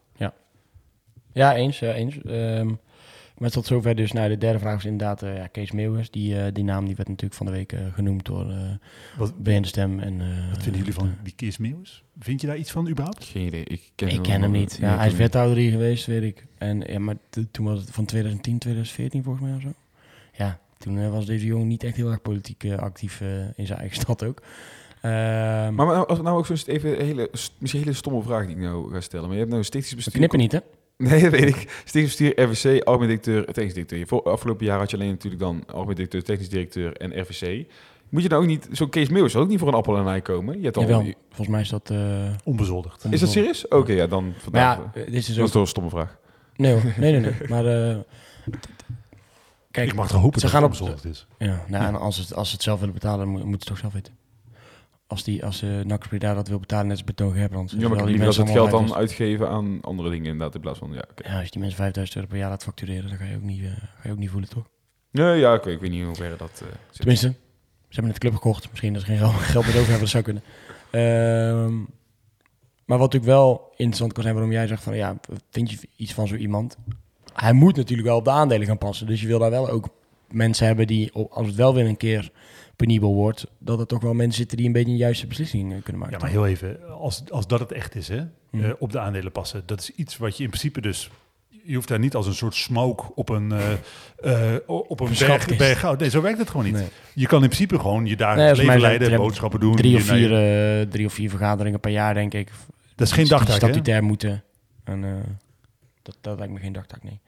Ja, 1.33 1.55
eens. 1.55 1.79
Ja, 1.79 1.93
eens. 1.93 2.21
Ehm, 2.21 2.69
maar 3.41 3.49
tot 3.49 3.65
zover 3.65 3.95
dus. 3.95 4.11
Nou, 4.11 4.29
de 4.29 4.37
derde 4.37 4.59
vraag 4.59 4.77
is 4.77 4.85
inderdaad 4.85 5.23
eh, 5.23 5.35
ja, 5.35 5.47
Kees 5.47 5.71
Meeuwers. 5.71 6.11
Die, 6.11 6.37
eh, 6.41 6.53
die 6.53 6.63
naam 6.63 6.85
die 6.85 6.95
werd 6.95 7.07
natuurlijk 7.07 7.37
van 7.37 7.45
de 7.45 7.51
week 7.51 7.71
eh, 7.73 7.79
genoemd 7.93 8.25
door 8.25 8.49
eh 8.49 8.57
Wat, 9.17 9.43
BN 9.43 9.61
De 9.61 9.67
Stem. 9.67 9.99
En, 9.99 10.21
eh, 10.21 10.49
wat 10.49 10.63
vinden 10.63 10.79
jullie 10.79 10.93
van 10.93 11.15
wie 11.23 11.33
Kees 11.35 11.57
Meeuwis? 11.57 12.03
Vind 12.19 12.41
je 12.41 12.47
daar 12.47 12.57
iets 12.57 12.71
van 12.71 12.89
überhaupt? 12.89 13.23
Geen 13.23 13.45
idee. 13.45 13.63
Ik 13.63 13.91
ken, 13.95 14.07
ik 14.07 14.21
ken 14.21 14.41
hem 14.41 14.51
niet. 14.51 14.77
Ja, 14.81 14.97
hij 14.97 15.07
is 15.07 15.13
wethouder 15.13 15.57
hier 15.57 15.71
geweest, 15.71 16.05
weet 16.05 16.23
ik. 16.23 16.45
En, 16.57 16.79
ja, 16.79 16.99
maar 16.99 17.15
toen 17.51 17.65
was 17.65 17.79
het 17.79 17.91
van 17.91 18.05
2010, 18.05 18.59
2014 18.59 19.23
volgens 19.23 19.45
mij 19.45 19.55
of 19.55 19.61
zo. 19.61 19.73
Ja, 20.31 20.59
toen 20.77 21.11
was 21.11 21.25
deze 21.25 21.45
jongen 21.45 21.67
niet 21.67 21.83
echt 21.83 21.95
heel 21.95 22.09
erg 22.09 22.21
politiek 22.21 22.65
actief 22.71 23.21
in 23.55 23.65
zijn 23.65 23.79
eigen 23.79 24.01
stad 24.01 24.23
ook. 24.23 24.41
Ehm, 25.01 25.11
Maar, 25.11 25.73
maar 25.73 25.85
nou, 25.85 26.07
als 26.07 26.21
nou 26.21 26.37
ook 26.37 26.49
even 26.49 26.99
een 26.99 27.05
hele, 27.05 27.29
misschien 27.31 27.61
een 27.79 27.85
hele 27.85 27.93
stomme 27.93 28.21
vraag 28.21 28.45
die 28.45 28.55
ik 28.55 28.61
nou 28.61 28.91
ga 28.91 29.01
stellen. 29.01 29.25
Maar 29.25 29.33
je 29.33 29.39
hebt 29.39 29.49
nou 29.49 29.61
een 29.61 29.67
stichtisch 29.67 30.05
we 30.05 30.11
knippen 30.11 30.39
niet, 30.39 30.51
hè? 30.51 30.59
Nee, 31.09 31.21
dat 31.21 31.31
weet 31.31 31.47
ik. 31.55 31.83
Bestuur, 31.93 32.41
RVC, 32.41 32.83
algemeen 32.83 33.07
directeur, 33.07 33.45
technisch 33.53 33.73
directeur. 33.73 34.07
Voor 34.07 34.23
afgelopen 34.23 34.65
jaar 34.65 34.79
had 34.79 34.89
je 34.91 34.97
alleen 34.97 35.09
natuurlijk 35.09 35.41
dan 35.41 35.63
algemeen 35.67 35.95
directeur, 35.95 36.23
technisch 36.23 36.49
directeur 36.49 36.97
en 36.97 37.21
RVC. 37.21 37.67
Moet 38.09 38.23
je 38.23 38.29
nou 38.29 38.41
ook 38.41 38.47
niet, 38.47 38.67
zo'n 38.71 38.89
Kees 38.89 39.09
Meeuwis 39.09 39.31
zal 39.31 39.41
ook 39.41 39.47
niet 39.47 39.59
voor 39.59 39.67
een 39.67 39.73
appel 39.73 39.97
en 39.97 40.07
ei 40.07 40.21
komen? 40.21 40.57
Je 40.57 40.63
hebt 40.63 40.77
al, 40.77 40.83
Jawel, 40.83 41.13
volgens 41.27 41.47
mij 41.47 41.61
is 41.61 41.69
dat... 41.69 41.89
eh, 41.89 42.29
Onbezoldigd. 42.43 43.05
is 43.09 43.19
dat 43.19 43.29
serieus? 43.29 43.67
Oké, 43.67 43.91
ja, 43.93 44.07
dan 44.07 44.33
vandaag. 44.37 44.77
ja, 44.77 44.83
dat 44.83 44.95
eh, 44.95 45.05
dit 45.05 45.13
is 45.15 45.29
is 45.29 45.39
ook... 45.39 45.47
toch 45.47 45.61
een 45.61 45.67
stomme 45.67 45.89
vraag. 45.89 46.17
Nee 46.55 46.73
hoor, 46.73 46.81
nee, 46.97 47.11
nee, 47.11 47.19
nee. 47.19 47.33
Maar 47.49 47.65
eh, 47.65 47.97
kijk, 49.71 49.87
ik 49.89 49.95
mag 49.95 50.07
toch 50.07 50.21
hopen 50.21 50.39
ze 50.39 50.45
dat 50.45 50.55
gaan 50.55 50.63
het 50.63 50.71
op- 50.81 50.87
onbezoldigd 50.87 51.17
is. 51.17 51.27
Ja, 51.47 51.63
nou, 51.67 51.85
en 51.85 51.95
als, 51.99 52.17
het, 52.17 52.35
als 52.35 52.47
ze 52.47 52.53
het 52.53 52.63
zelf 52.63 52.79
willen 52.79 52.93
betalen, 52.93 53.19
dan 53.19 53.27
moet, 53.29 53.43
moeten 53.43 53.67
ze 53.67 53.73
het 53.73 53.81
toch 53.81 53.91
zelf 53.91 53.93
weten. 53.93 54.13
Als, 55.11 55.23
die, 55.23 55.45
als 55.45 55.63
uh, 55.63 55.83
NAC 55.83 56.07
Breda 56.07 56.33
dat 56.33 56.47
wil 56.47 56.59
betalen, 56.59 56.87
net 56.87 56.97
als 56.97 57.05
Betoon 57.05 57.33
Gerbrands. 57.33 57.73
Ja, 57.77 57.89
maar 57.89 57.99
ik 57.99 58.05
liever 58.05 58.25
dat 58.25 58.33
ze 58.33 58.41
het 58.41 58.49
geld 58.49 58.71
dan 58.71 58.95
uitgeven 58.95 59.49
aan 59.49 59.79
andere 59.81 60.09
dingen 60.09 60.25
inderdaad, 60.25 60.55
in 60.55 60.61
plaats 60.61 60.79
van, 60.79 60.91
ja, 60.93 61.03
oké. 61.11 61.27
Ja, 61.29 61.35
als 61.35 61.43
je 61.43 61.51
die 61.51 61.59
mensen 61.59 61.77
5000 61.77 62.17
euro 62.17 62.29
per 62.29 62.39
jaar 62.39 62.49
laat 62.49 62.63
factureren, 62.63 63.09
dan 63.09 63.17
ga 63.17 63.25
je 63.25 63.35
ook 63.35 63.41
niet, 63.41 63.59
uh, 63.59 63.69
ga 63.71 64.01
je 64.03 64.11
ook 64.11 64.17
niet 64.17 64.29
voelen, 64.29 64.49
toch? 64.49 64.63
Nee, 65.11 65.39
ja, 65.39 65.53
ik 65.53 65.63
weet, 65.63 65.73
ik 65.73 65.81
weet 65.81 65.91
niet 65.91 66.05
hoe 66.05 66.15
ver 66.15 66.37
dat 66.37 66.61
uh, 66.63 66.69
zit. 66.69 66.97
Tenminste, 66.97 67.27
ze 67.27 67.35
hebben 67.89 68.11
het 68.11 68.19
club 68.19 68.33
gekocht. 68.33 68.69
Misschien 68.69 68.93
dat 68.93 69.01
ze 69.01 69.07
geen 69.07 69.17
geld, 69.17 69.33
geld 69.55 69.65
meer 69.65 69.75
over 69.79 69.89
hebben, 69.89 69.99
dat 69.99 70.09
zou 70.09 70.23
kunnen. 70.23 70.43
Ehm, 70.91 71.77
maar 72.85 72.97
wat 72.97 73.11
natuurlijk 73.11 73.31
wel 73.31 73.71
interessant 73.75 74.13
kan 74.13 74.23
zijn, 74.23 74.35
waarom 74.35 74.53
jij 74.53 74.67
zegt 74.67 74.83
van, 74.83 74.95
ja, 74.95 75.19
vind 75.49 75.71
je 75.71 75.77
iets 75.95 76.13
van 76.13 76.27
zo 76.27 76.35
iemand? 76.35 76.77
Hij 77.33 77.53
moet 77.53 77.75
natuurlijk 77.75 78.07
wel 78.07 78.17
op 78.17 78.23
de 78.23 78.31
aandelen 78.31 78.67
gaan 78.67 78.77
passen. 78.77 79.07
Dus 79.07 79.21
je 79.21 79.27
wil 79.27 79.39
daar 79.39 79.51
wel 79.51 79.69
ook 79.69 79.89
mensen 80.33 80.65
hebben 80.65 80.87
die, 80.87 81.11
als 81.11 81.47
het 81.47 81.55
wel 81.55 81.73
weer 81.73 81.85
een 81.85 81.97
keer 81.97 82.31
penibel 82.75 83.13
wordt, 83.13 83.47
dat 83.59 83.79
er 83.79 83.85
toch 83.85 84.01
wel 84.01 84.13
mensen 84.13 84.37
zitten 84.37 84.57
die 84.57 84.65
een 84.65 84.71
beetje 84.71 84.91
een 84.91 84.97
juiste 84.97 85.27
beslissing 85.27 85.71
uh, 85.73 85.81
kunnen 85.83 86.01
maken. 86.01 86.17
Ja, 86.17 86.23
maar 86.23 86.33
heel 86.33 86.47
even, 86.47 86.89
als, 86.99 87.23
als 87.29 87.47
dat 87.47 87.59
het 87.59 87.71
echt 87.71 87.95
is, 87.95 88.07
hè, 88.07 88.21
Mhm. 88.51 88.63
uh, 88.63 88.71
op 88.79 88.91
de 88.91 88.99
aandelen 88.99 89.31
passen, 89.31 89.63
dat 89.65 89.79
is 89.79 89.91
iets 89.91 90.17
wat 90.17 90.37
je 90.37 90.43
in 90.43 90.49
principe 90.49 90.81
dus... 90.81 91.09
Je 91.63 91.75
hoeft 91.75 91.87
daar 91.87 91.99
niet 91.99 92.15
als 92.15 92.27
een 92.27 92.33
soort 92.33 92.55
smoke 92.55 93.03
op 93.15 93.29
een, 93.29 93.51
uh, 93.51 93.69
uh, 94.23 94.55
op 94.65 94.99
een 94.99 95.13
berg, 95.19 95.57
berg. 95.57 95.97
Nee, 95.97 96.09
zo 96.09 96.21
werkt 96.21 96.37
het 96.37 96.49
gewoon 96.49 96.65
niet. 96.65 96.73
Nee. 96.73 96.87
Je 97.13 97.27
kan 97.27 97.41
in 97.41 97.49
principe 97.49 97.79
gewoon 97.79 98.05
je 98.05 98.15
dagelijks 98.15 98.57
nee, 98.57 98.67
leven 98.67 98.81
leiden, 98.81 99.17
boodschappen 99.17 99.59
doen. 99.59 99.75
Drie 99.75 99.95
of, 99.95 100.03
vier, 100.03 100.87
drie 100.89 101.05
of 101.05 101.13
vier 101.13 101.29
vergaderingen 101.29 101.79
per 101.79 101.91
jaar, 101.91 102.13
denk 102.13 102.33
ik. 102.33 102.51
Dat 102.95 103.07
is 103.07 103.13
geen 103.13 103.27
dagtaak, 103.27 103.55
statutair 103.55 104.03
moeten. 104.03 104.43
En, 104.83 105.23
dat, 106.01 106.17
dat 106.21 106.37
lijkt 106.37 106.53
me 106.53 106.59
geen 106.59 106.73
dagtaak, 106.73 107.03
nee. 107.03 107.19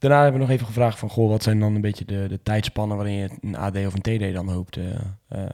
Daarna 0.00 0.22
hebben 0.22 0.40
we 0.40 0.46
nog 0.46 0.54
even 0.54 0.66
gevraagd 0.66 0.98
van, 0.98 1.10
goh, 1.10 1.28
wat 1.28 1.42
zijn 1.42 1.60
dan 1.60 1.74
een 1.74 1.80
beetje 1.80 2.04
de, 2.04 2.26
de 2.28 2.42
tijdspannen 2.42 2.96
waarin 2.96 3.14
je 3.14 3.28
een 3.40 3.56
AD 3.56 3.76
of 3.76 3.94
een 3.94 4.00
TD 4.00 4.34
dan 4.34 4.48
hoopt 4.48 4.76
uh, 4.76 4.84
uh, 4.84 5.44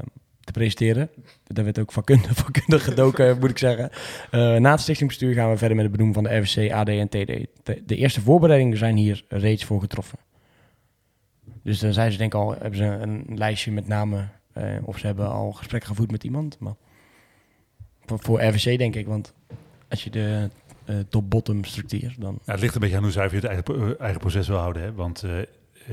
te 0.41 0.53
presenteren. 0.53 1.11
Daar 1.47 1.65
werd 1.65 1.79
ook 1.79 1.93
vakkundig, 1.93 2.37
vakkundig 2.45 2.85
gedoken, 2.85 3.39
moet 3.39 3.51
ik 3.51 3.59
zeggen. 3.59 3.91
Uh, 3.93 4.57
na 4.57 4.71
het 4.71 4.81
stichtingsbestuur 4.81 5.35
gaan 5.35 5.51
we 5.51 5.57
verder 5.57 5.77
met 5.77 5.85
het 5.85 5.97
benoemen 5.97 6.15
van 6.15 6.25
de 6.25 6.37
RVC, 6.37 6.73
AD 6.73 6.89
en 6.89 7.09
TD. 7.09 7.47
De, 7.87 7.97
eerste 7.97 8.21
voorbereidingen 8.21 8.79
zijn 8.79 8.97
hier 8.97 9.25
reeds 9.29 9.65
voor 9.65 9.81
getroffen. 9.81 10.19
Dus 11.63 11.79
dan 11.79 11.93
zijn 11.93 12.13
ze 12.13 12.19
denk 12.19 12.35
ik 12.35 12.41
al, 12.41 12.53
hebben 12.53 12.77
ze 12.77 12.85
een 12.85 13.25
lijstje 13.35 13.73
met 13.73 13.89
namen, 13.89 14.33
of 14.85 14.99
ze 14.99 15.07
hebben 15.07 15.31
al 15.31 15.53
gesprekken 15.53 15.89
gevoerd 15.89 16.11
met 16.11 16.25
iemand. 16.25 16.59
Maar 16.59 16.75
voor, 18.05 18.19
voor 18.19 18.43
RVC 18.43 18.79
denk 18.79 18.95
ik, 18.95 19.07
want 19.07 19.35
als 19.89 20.05
je 20.05 20.11
de 20.11 20.51
top-bottom 21.09 21.65
structuur. 21.65 22.15
Dan... 22.19 22.39
Ja, 22.45 22.53
het 22.53 22.61
ligt 22.61 22.75
een 22.75 22.81
beetje 22.81 22.97
aan 22.97 23.03
hoe 23.03 23.13
zuiver 23.13 23.41
je 23.41 23.47
het 23.47 23.65
eigen, 23.67 23.99
eigen 23.99 24.21
proces 24.21 24.49
wil 24.49 24.59
houden. 24.59 24.83
Hè? 24.83 24.93
Want 24.93 25.25
uh, 25.25 25.33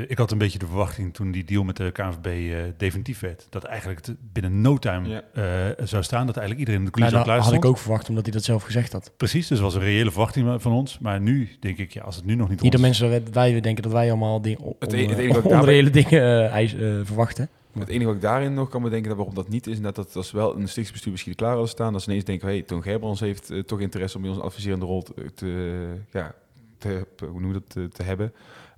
ik 0.08 0.18
had 0.18 0.32
een 0.32 0.38
beetje 0.38 0.60
de 0.60 0.66
verwachting 0.66 1.14
toen 1.14 1.32
die 1.32 1.44
deal 1.44 1.64
met 1.64 1.78
de 1.78 1.92
KNVB 1.92 2.26
uh, 2.26 2.58
definitief 2.78 3.20
werd, 3.20 3.48
dat 3.50 3.64
eigenlijk 3.64 4.06
het 4.06 4.16
binnen 4.34 4.62
no 4.62 4.78
time 4.78 5.10
ja. 5.10 5.24
uh, 5.38 5.44
zou 5.86 6.04
staan, 6.04 6.26
dat 6.26 6.38
eigenlijk 6.38 6.60
iedereen 6.60 6.80
in 6.80 6.86
de 6.86 6.92
coulissen 6.92 7.26
nou, 7.26 7.32
klaar 7.32 7.46
had 7.46 7.64
ik 7.64 7.66
ook 7.66 7.78
verwacht, 7.78 8.10
omdat 8.10 8.24
hij 8.24 8.34
dat 8.34 8.44
zelf 8.44 8.64
gezegd 8.64 8.92
had. 8.92 9.12
Precies, 9.18 9.48
dus 9.48 9.60
was 9.60 9.76
een 9.76 9.82
reële 9.82 10.12
verwachting 10.12 10.62
van 10.62 10.72
ons. 10.72 11.00
Maar 11.00 11.22
nu 11.22 11.50
denk 11.60 11.78
ik, 11.78 11.94
ja, 11.94 12.02
als 12.02 12.16
het 12.16 12.26
nu 12.26 12.36
nog 12.36 12.50
niet 12.50 12.62
Niet 12.62 12.72
dat 12.72 12.82
ons... 12.82 13.00
mensen, 13.00 13.34
wij 13.34 13.62
denken 13.62 13.84
dat 13.84 13.92
wij 13.92 14.10
allemaal 14.10 14.42
dingen, 14.42 14.60
on, 14.60 14.76
het, 14.80 14.94
e- 14.94 15.08
het 15.08 15.18
enige 15.18 15.50
onreële 15.58 15.90
dingen 15.90 16.52
eis, 16.52 16.76
verwachten. 17.04 17.50
Het 17.80 17.90
enige 17.90 18.06
wat 18.06 18.16
ik 18.16 18.22
daarin 18.22 18.54
nog 18.54 18.70
kan 18.70 18.82
bedenken, 18.82 19.08
dat 19.08 19.18
waarom 19.18 19.36
dat 19.36 19.50
niet 19.50 19.68
is, 19.68 19.82
dat 19.82 19.96
dat 19.96 20.16
als 20.16 20.32
wel 20.32 20.56
een 20.56 20.70
stichtsbestuur 20.70 21.12
misschien 21.12 21.36
klaar 21.36 21.52
hadden 21.52 21.70
staan, 21.70 21.94
dat 21.94 22.02
ze 22.02 22.10
ineens 22.10 22.26
denken, 22.26 22.48
hé, 22.48 22.54
hey, 22.54 22.64
Toon 22.64 22.84
Gerbrands 22.84 23.20
heeft 23.20 23.52
uh, 23.52 23.64
toch 23.64 23.80
interesse 23.80 24.18
om 24.18 24.24
in 24.24 24.30
onze 24.30 24.42
adviserende 24.42 24.86
rol 24.86 25.02
te, 25.02 25.34
te 25.34 25.86
ja, 26.12 26.36
te, 26.78 27.06
hoe 27.20 27.40
noem 27.40 27.48
je 27.48 27.54
dat, 27.54 27.70
te, 27.70 27.88
te 27.90 28.04
hebben. 28.04 28.34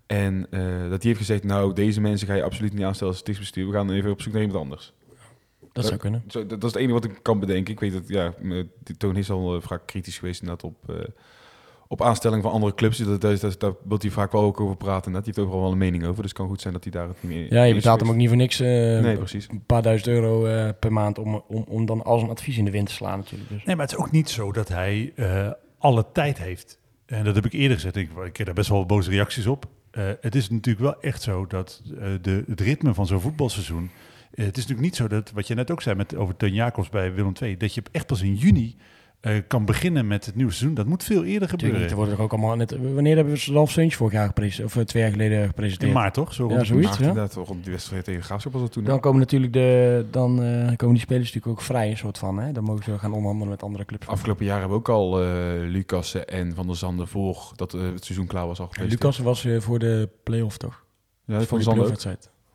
En 0.05 0.47
uh, 0.49 0.89
dat 0.89 1.01
die 1.01 1.09
heeft 1.09 1.17
gezegd, 1.17 1.43
nou, 1.43 1.73
deze 1.73 2.01
mensen 2.01 2.27
ga 2.27 2.33
je 2.33 2.43
absoluut 2.43 2.73
niet 2.73 2.83
aanstellen 2.83 3.13
als 3.13 3.21
stichtsbestuur, 3.21 3.67
we 3.67 3.73
gaan 3.73 3.91
even 3.91 4.11
op 4.11 4.21
zoek 4.21 4.33
naar 4.33 4.41
iemand 4.41 4.59
anders. 4.59 4.93
Dat 5.71 5.85
zou 5.85 5.97
kunnen. 5.97 6.23
Zo, 6.27 6.39
dat, 6.39 6.49
dat 6.49 6.63
is 6.63 6.71
het 6.71 6.75
enige 6.75 6.93
wat 6.93 7.03
ik 7.05 7.19
kan 7.21 7.39
bedenken. 7.39 7.73
Ik 7.73 7.79
weet 7.79 7.93
dat, 7.93 8.07
ja, 8.07 8.33
Toon 8.97 9.15
is 9.15 9.29
al 9.29 9.55
uh, 9.55 9.61
vaak 9.61 9.85
kritisch 9.85 10.17
geweest 10.17 10.41
inderdaad 10.41 10.63
op, 10.63 10.93
op 11.87 12.01
aanstelling 12.01 12.43
van 12.43 12.51
andere 12.51 12.73
clubs. 12.73 12.97
Dat, 12.97 13.21
dat, 13.21 13.41
dat, 13.41 13.59
daar 13.59 13.73
wil 13.87 13.97
hij 14.01 14.09
vaak 14.09 14.31
wel 14.31 14.41
ook 14.41 14.59
over 14.59 14.75
praten. 14.75 15.11
Dat. 15.11 15.23
Die 15.23 15.33
heeft 15.35 15.47
overal 15.47 15.63
wel 15.63 15.71
een 15.71 15.77
mening 15.77 16.03
over. 16.03 16.21
Dus 16.21 16.31
het 16.31 16.39
kan 16.39 16.47
goed 16.47 16.61
zijn 16.61 16.73
dat 16.73 16.83
hij 16.83 16.91
daar 16.91 17.07
het 17.07 17.17
niet 17.19 17.31
meer 17.31 17.53
Ja, 17.53 17.63
je 17.63 17.73
betaalt 17.73 17.99
hem 17.99 18.09
ook 18.09 18.15
niet 18.15 18.27
voor 18.27 18.37
niks. 18.37 18.61
Uh, 18.61 18.67
nee, 18.67 19.17
precies. 19.17 19.47
Een 19.49 19.65
paar 19.65 19.81
duizend 19.81 20.09
euro 20.09 20.47
uh, 20.47 20.69
per 20.79 20.93
maand 20.93 21.19
om, 21.19 21.43
om, 21.47 21.65
om 21.67 21.85
dan 21.85 22.03
als 22.03 22.21
een 22.21 22.29
advies 22.29 22.57
in 22.57 22.65
de 22.65 22.71
wind 22.71 22.87
te 22.87 22.93
slaan 22.93 23.17
natuurlijk. 23.17 23.49
Dus. 23.49 23.63
Nee, 23.63 23.75
maar 23.75 23.85
het 23.85 23.95
is 23.95 24.01
ook 24.01 24.11
niet 24.11 24.29
zo 24.29 24.51
dat 24.51 24.67
hij 24.67 25.13
uh, 25.15 25.49
alle 25.77 26.05
tijd 26.13 26.37
heeft. 26.37 26.79
En 27.05 27.23
dat 27.23 27.35
heb 27.35 27.45
ik 27.45 27.53
eerder 27.53 27.77
gezegd. 27.77 27.95
Ik, 27.95 28.09
ik 28.25 28.33
kreeg 28.33 28.45
daar 28.45 28.55
best 28.55 28.69
wel 28.69 28.85
boze 28.85 29.09
reacties 29.09 29.47
op. 29.47 29.65
Uh, 29.91 30.03
het 30.21 30.35
is 30.35 30.49
natuurlijk 30.49 30.85
wel 30.85 31.01
echt 31.01 31.21
zo 31.21 31.47
dat 31.47 31.81
de, 32.21 32.43
het 32.47 32.61
ritme 32.61 32.93
van 32.93 33.07
zo'n 33.07 33.21
voetbalseizoen... 33.21 33.89
het 34.29 34.57
is 34.57 34.67
natuurlijk 34.67 34.79
niet 34.79 34.95
zo 34.95 35.07
dat, 35.07 35.31
wat 35.31 35.47
je 35.47 35.55
net 35.55 35.71
ook 35.71 35.81
zei 35.81 35.95
met, 35.95 36.15
over 36.15 36.35
Teun 36.37 36.53
Jacobs 36.53 36.89
bij 36.89 37.13
Willem 37.13 37.33
II... 37.41 37.57
dat 37.57 37.73
je 37.73 37.83
echt 37.91 38.07
pas 38.07 38.21
in 38.21 38.35
juni 38.35 38.75
uh, 39.25 39.41
kan 39.47 39.65
beginnen 39.65 40.07
met 40.07 40.25
het 40.25 40.35
nieuwe 40.35 40.51
seizoen. 40.51 40.75
Dat 40.75 40.85
moet 40.85 41.03
veel 41.03 41.23
eerder 41.23 41.49
gebeuren. 41.49 41.81
Niet, 41.81 41.89
er 41.89 41.95
worden 41.95 42.15
er 42.15 42.21
ook 42.21 42.31
allemaal 42.31 42.55
net, 42.55 42.77
wanneer 42.93 43.15
hebben 43.15 43.33
we 43.33 43.51
Ralf 43.53 43.71
Seuntje 43.71 43.97
vorig 43.97 44.13
jaar 44.13 44.27
gepresenteerd? 44.27 44.67
Of 44.67 44.75
uh, 44.75 44.83
twee 44.83 45.03
jaar 45.03 45.11
geleden 45.11 45.47
gepresenteerd? 45.47 45.91
In 45.91 45.97
maart 45.97 46.13
toch? 46.13 46.33
Zo 46.33 46.49
ja, 46.49 46.63
zoiets. 46.63 46.87
Maart, 46.87 46.99
Ja. 46.99 47.07
inderdaad, 47.07 47.33
rond 47.33 47.63
die 47.63 47.71
wedstrijd 47.71 48.03
tegen 48.03 48.23
Graafschap 48.23 48.53
was 48.53 48.61
dat 48.61 48.71
toen. 48.71 48.83
Dan 48.83 48.99
komen 48.99 49.19
natuurlijk 49.19 49.53
de, 49.53 50.05
dan 50.11 50.43
uh, 50.43 50.75
komen 50.75 50.95
die 50.95 51.03
spelers 51.03 51.33
natuurlijk 51.33 51.47
ook 51.47 51.61
vrij, 51.61 51.89
een 51.89 51.97
soort 51.97 52.17
van. 52.17 52.39
Hè? 52.39 52.51
Dan 52.51 52.63
mogen 52.63 52.83
ze 52.83 52.99
gaan 52.99 53.13
onderhandelen 53.13 53.49
met 53.49 53.63
andere 53.63 53.85
clubs. 53.85 54.07
Afgelopen 54.07 54.45
jaar 54.45 54.59
hebben 54.59 54.77
we 54.77 54.83
ook 54.83 54.89
al 54.89 55.23
uh, 55.23 55.27
Lucassen 55.69 56.27
en 56.27 56.55
Van 56.55 56.67
der 56.67 56.75
Zanden 56.75 57.07
voor 57.07 57.51
dat 57.55 57.73
uh, 57.73 57.81
het 57.81 58.05
seizoen 58.05 58.27
klaar 58.27 58.47
was 58.47 58.59
al 58.59 58.67
geweest. 58.71 58.91
Lucassen 58.91 59.23
was 59.23 59.45
uh, 59.45 59.61
voor 59.61 59.79
de 59.79 60.09
play-off 60.23 60.57
toch? 60.57 60.83
Ja, 61.25 61.41
Van 61.41 61.57
der 61.57 61.67
Zanden 61.67 61.97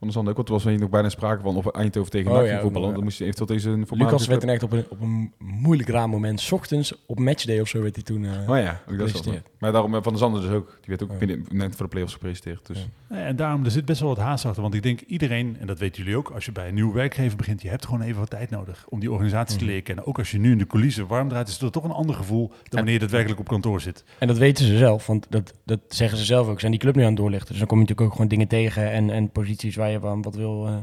der 0.09 0.13
Zanden 0.13 0.31
ook, 0.31 0.37
want 0.37 0.49
er 0.49 0.71
was 0.71 0.81
nog 0.81 0.91
bijna 0.91 1.09
sprake 1.09 1.43
van 1.43 1.57
of 1.57 1.67
Eindhoven 1.67 2.11
tegen 2.11 2.33
oh, 2.33 2.47
ja, 2.47 2.61
voetballen. 2.61 2.95
Dan 2.95 3.03
moest 3.03 3.19
je 3.19 3.25
eventueel 3.25 3.49
deze 3.49 3.71
een 3.71 3.87
Lucas 3.91 4.27
werd 4.27 4.45
echt 4.45 4.63
op 4.63 4.73
een, 4.73 4.85
op 4.89 5.01
een 5.01 5.33
moeilijk 5.39 5.89
raar 5.89 6.09
moment. 6.09 6.41
's 6.41 6.53
ochtends 6.53 6.95
op 7.07 7.19
matchday 7.19 7.61
of 7.61 7.69
zo 7.69 7.83
werd 7.83 7.95
hij 7.95 8.05
toen 8.05 8.23
uh, 8.23 8.49
Oh 8.49 8.57
ja, 8.57 8.83
ook 8.91 8.99
dat 8.99 9.25
wel. 9.25 9.35
Maar 9.59 9.73
daarom 9.73 9.93
Van 9.93 10.03
der 10.03 10.19
Zanden 10.19 10.43
dus 10.43 10.51
ook. 10.51 10.67
Die 10.67 10.89
werd 10.89 11.03
ook 11.03 11.11
oh. 11.11 11.19
binnen, 11.19 11.47
net 11.49 11.77
voor 11.77 11.85
de 11.85 11.91
play-offs 11.91 12.13
gepresenteerd. 12.13 12.67
Dus. 12.67 12.89
Ja. 13.09 13.17
En 13.17 13.37
daarom, 13.37 13.65
er 13.65 13.71
zit 13.71 13.85
best 13.85 14.01
wel 14.01 14.09
wat 14.09 14.19
haast 14.19 14.45
achter. 14.45 14.63
Want 14.63 14.75
ik 14.75 14.83
denk 14.83 15.01
iedereen, 15.01 15.57
en 15.61 15.67
dat 15.67 15.79
weten 15.79 16.03
jullie 16.03 16.19
ook, 16.19 16.31
als 16.31 16.45
je 16.45 16.53
bij 16.53 16.69
een 16.69 16.75
nieuwe 16.75 16.95
werkgever 16.95 17.37
begint, 17.37 17.63
je 17.63 17.69
hebt 17.69 17.85
gewoon 17.85 18.01
even 18.01 18.19
wat 18.19 18.31
tijd 18.31 18.51
nodig 18.51 18.87
om 18.89 19.01
die 19.01 19.11
organisatie 19.11 19.55
mm. 19.55 19.59
te 19.59 19.65
leren 19.67 19.83
kennen. 19.83 20.07
Ook 20.07 20.19
als 20.19 20.31
je 20.31 20.39
nu 20.39 20.53
in 20.53 20.59
de 20.59 20.67
coulissen 20.67 21.07
warm 21.07 21.29
draait, 21.29 21.49
is 21.49 21.59
dat 21.59 21.73
toch 21.73 21.85
een 21.85 21.91
ander 21.91 22.15
gevoel 22.15 22.49
dan 22.49 22.57
wanneer 22.71 22.93
je 22.93 22.99
daadwerkelijk 22.99 23.41
op 23.41 23.49
kantoor 23.49 23.81
zit. 23.81 24.05
En 24.19 24.27
dat 24.27 24.39
weten 24.39 24.65
ze 24.65 24.77
zelf, 24.77 25.07
want 25.07 25.27
dat, 25.29 25.55
dat 25.65 25.81
zeggen 25.89 26.19
ze 26.19 26.25
zelf 26.25 26.49
ook. 26.49 26.61
Zijn 26.61 26.73
die 26.73 26.81
club 26.81 26.95
nu 26.95 27.03
aan 27.03 27.09
het 27.09 27.17
doorlichten. 27.17 27.49
Dus 27.49 27.59
dan 27.59 27.67
kom 27.67 27.77
je 27.77 27.83
natuurlijk 27.83 28.11
ook 28.11 28.17
gewoon 28.17 28.31
dingen 28.31 28.49
tegen 28.49 28.91
en, 28.91 29.11
en 29.11 29.31
posities 29.31 29.77
waar 29.77 29.90
je 29.91 29.99
wat 30.01 30.35
wil 30.35 30.69
uh, 30.69 30.77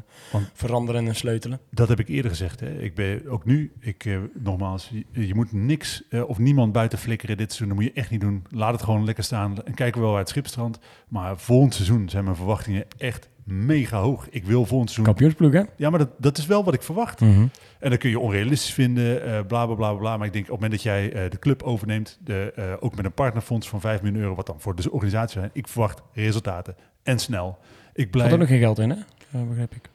veranderen 0.54 1.08
en 1.08 1.16
sleutelen. 1.16 1.60
Dat 1.72 1.88
heb 1.88 2.00
ik 2.00 2.08
eerder 2.08 2.32
gezegd. 2.32 2.60
Hè. 2.60 2.82
Ik 2.82 2.96
ben 2.96 3.28
ook 3.28 3.46
nu, 3.46 3.72
ik, 3.80 4.06
uh, 4.06 4.18
nogmaals, 4.34 4.92
je, 5.12 5.28
je, 5.28 5.36
moet 5.36 5.52
niks 5.52 6.04
uh, 6.10 6.30
of 6.30 6.38
niemand 6.38 6.72
buiten 6.72 6.98
flikkeren 6.98 7.38
dit 7.38 7.54
seizoen. 7.54 7.68
Dat 7.68 7.78
moet 7.78 7.94
je 7.94 8.02
echt 8.02 8.12
niet 8.12 8.22
doen. 8.22 8.46
Laat 8.50 8.74
het 8.74 8.84
gewoon 8.84 9.06
lekker 9.06 9.24
staan 9.24 9.64
en 9.64 9.74
kijken 9.74 9.96
we 9.96 10.02
wel 10.02 10.12
waar 10.12 10.20
het 10.20 10.30
schip 10.30 10.48
strandt. 10.48 10.80
Maar 11.08 11.38
volgend 11.38 11.74
seizoen 11.74 12.10
zijn 12.10 12.24
mijn 12.24 12.36
verwachtingen 12.36 12.86
echt 12.98 13.30
mega 13.48 14.00
hoog. 14.00 14.30
Ik 14.30 14.44
wil 14.44 14.66
volgend 14.66 14.92
seizoen... 14.92 15.06
Kampioensploeg, 15.06 15.54
hè? 15.54 15.64
Ja, 15.76 15.90
maar 15.90 16.00
dat, 16.00 16.10
dat 16.18 16.38
is 16.38 16.46
wel 16.46 16.64
wat 16.64 16.74
ik 16.74 16.82
verwacht. 16.82 17.20
Mhm. 17.20 17.48
En 17.80 17.90
dan 17.90 17.98
kun 17.98 18.10
je 18.10 18.20
onrealistisch 18.20 18.74
vinden, 18.74 19.24
eh 19.24 19.46
bla, 19.48 19.66
bla, 19.66 19.76
bla, 19.76 19.94
bla. 19.94 20.18
Maar 20.18 20.28
ik 20.28 20.34
denk 20.34 20.46
op 20.46 20.52
het 20.52 20.62
moment 20.62 20.72
dat 20.72 20.82
jij 20.82 21.14
eh, 21.14 21.30
de 21.30 21.40
club 21.40 21.64
overneemt, 21.64 22.20
de, 22.24 22.52
eh, 22.56 22.74
ook 22.80 22.96
met 22.96 23.06
een 23.06 23.14
partnerfonds 23.14 23.70
van 23.70 23.82
5 23.82 24.02
miljoen 24.02 24.22
euro, 24.22 24.36
wat 24.36 24.46
dan 24.46 24.60
voor 24.60 24.76
de 24.76 24.92
organisatie 24.92 25.40
zijn, 25.40 25.50
ik 25.54 25.68
verwacht 25.68 26.02
resultaten. 26.14 26.76
En 27.04 27.20
snel. 27.20 27.58
Ik 27.98 28.04
Er 28.04 28.10
blijf... 28.10 28.30
zat 28.30 28.34
ook 28.34 28.40
nog 28.40 28.48
geen 28.50 28.60
geld 28.60 28.80
in, 28.80 28.90
hè? 28.90 28.98
Uh, 29.36 29.48
begrijp 29.48 29.76
ik. 29.76 29.90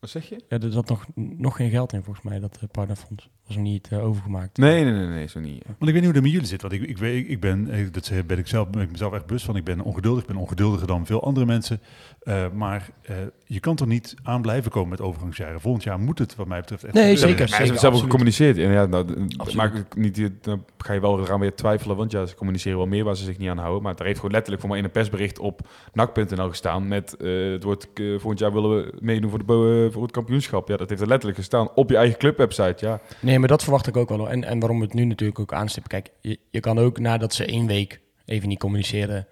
Wat 0.00 0.10
zeg 0.10 0.28
je? 0.28 0.44
Ja, 0.48 0.58
er 0.58 0.72
zat 0.72 0.88
nog, 0.88 1.06
nog 1.14 1.56
geen 1.56 1.70
geld 1.70 1.92
in, 1.92 2.02
volgens 2.02 2.24
mij, 2.24 2.40
dat 2.40 2.58
uh, 2.62 2.68
partnerfonds. 2.70 3.30
Was 3.52 3.60
nog 3.62 3.72
niet 3.72 3.88
uh, 3.92 4.04
overgemaakt. 4.04 4.56
Nee, 4.58 4.84
nee, 4.84 4.92
nee, 4.92 5.06
nee, 5.06 5.26
zo 5.26 5.40
niet. 5.40 5.64
Want 5.64 5.78
ik 5.78 5.92
weet 5.92 5.94
niet 5.94 6.04
hoe 6.04 6.12
dat 6.12 6.22
met 6.22 6.32
jullie 6.32 6.46
zit. 6.46 6.62
Want 6.62 6.74
ik, 6.74 6.82
ik, 6.82 6.98
weet, 6.98 7.28
ik 7.28 7.40
ben, 7.40 7.70
eh, 7.70 7.86
dat 7.90 8.12
ben 8.26 8.38
ik 8.38 8.46
zelf, 8.46 8.70
ben 8.70 8.82
ik 8.82 8.90
mezelf 8.90 9.12
echt 9.12 9.26
bewust 9.26 9.44
van. 9.44 9.56
Ik 9.56 9.64
ben 9.64 9.80
ongeduldig. 9.80 10.22
Ik 10.22 10.28
ben 10.28 10.36
ongeduldiger 10.36 10.86
dan 10.86 11.06
veel 11.06 11.24
andere 11.24 11.46
mensen. 11.46 11.80
Uh, 12.24 12.44
maar 12.52 12.88
uh, 13.10 13.16
je 13.46 13.60
kan 13.60 13.76
toch 13.76 13.88
niet 13.88 14.14
aan 14.22 14.42
blijven 14.42 14.70
komen 14.70 14.88
met 14.88 15.00
overgangsjaren. 15.00 15.60
Volgend 15.60 15.84
jaar 15.84 16.00
moet 16.00 16.18
het, 16.18 16.36
wat 16.36 16.46
mij 16.46 16.60
betreft, 16.60 16.84
echt. 16.84 16.94
Nee, 16.94 17.16
zeker. 17.16 17.40
Ja, 17.40 17.46
zeker 17.46 17.56
ze 17.56 17.62
hebben 17.62 17.72
absoluut. 17.72 18.00
gecommuniceerd. 18.00 18.58
En 18.58 18.70
ja, 18.70 18.86
nou, 18.86 19.06
maak 19.54 19.74
ik 19.74 19.96
niet, 19.96 20.30
dan 20.40 20.64
ga 20.78 20.92
je 20.92 21.00
wel 21.00 21.20
eraan 21.20 21.40
weer 21.40 21.54
twijfelen. 21.54 21.96
Want 21.96 22.12
ja, 22.12 22.26
ze 22.26 22.34
communiceren 22.34 22.78
wel 22.78 22.86
meer 22.86 23.04
waar 23.04 23.16
ze 23.16 23.24
zich 23.24 23.38
niet 23.38 23.48
aan 23.48 23.58
houden. 23.58 23.82
Maar 23.82 23.96
daar 23.96 24.06
heeft 24.06 24.18
gewoon 24.18 24.32
letterlijk 24.32 24.60
voor 24.60 24.70
mij 24.70 24.80
in 24.80 24.84
een 24.84 24.90
persbericht 24.90 25.38
op 25.38 25.68
nak.nl 25.92 26.48
gestaan. 26.48 26.88
Met 26.88 27.14
uh, 27.18 27.52
het 27.52 27.62
wordt 27.62 27.88
volgend 27.94 28.38
jaar 28.38 28.52
willen 28.52 28.70
we 28.70 28.92
meedoen 29.00 29.30
voor, 29.30 29.46
de, 29.46 29.88
voor 29.92 30.02
het 30.02 30.12
kampioenschap. 30.12 30.68
Ja, 30.68 30.76
dat 30.76 30.88
heeft 30.88 31.00
er 31.00 31.08
letterlijk 31.08 31.38
gestaan 31.38 31.68
op 31.74 31.90
je 31.90 31.96
eigen 31.96 32.18
clubwebsite. 32.18 32.86
Ja. 32.86 33.00
Nee, 33.20 33.38
maar 33.42 33.50
dat 33.50 33.62
verwacht 33.62 33.86
ik 33.86 33.96
ook 33.96 34.08
wel. 34.08 34.30
En, 34.30 34.44
en 34.44 34.58
waarom 34.58 34.78
we 34.78 34.84
het 34.84 34.94
nu 34.94 35.04
natuurlijk 35.04 35.38
ook 35.38 35.52
aanstippen. 35.52 35.90
Kijk, 35.90 36.10
je, 36.20 36.38
je 36.50 36.60
kan 36.60 36.78
ook 36.78 36.98
nadat 36.98 37.34
ze 37.34 37.44
één 37.44 37.66
week 37.66 38.00
even 38.24 38.48
niet 38.48 38.58
communiceren, 38.58 39.26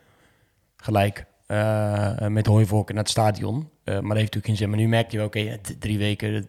gelijk 0.76 1.24
uh, 1.48 2.26
met 2.26 2.46
hooivorken 2.46 2.94
naar 2.94 3.02
het 3.02 3.12
stadion. 3.12 3.56
Uh, 3.56 3.64
maar 3.84 3.94
dat 3.94 4.02
heeft 4.02 4.34
natuurlijk 4.34 4.46
geen 4.46 4.56
zin. 4.56 4.68
Maar 4.68 4.78
nu 4.78 4.88
merk 4.88 5.10
je 5.10 5.16
wel, 5.16 5.26
oké, 5.26 5.58
drie 5.78 5.98
weken, 5.98 6.48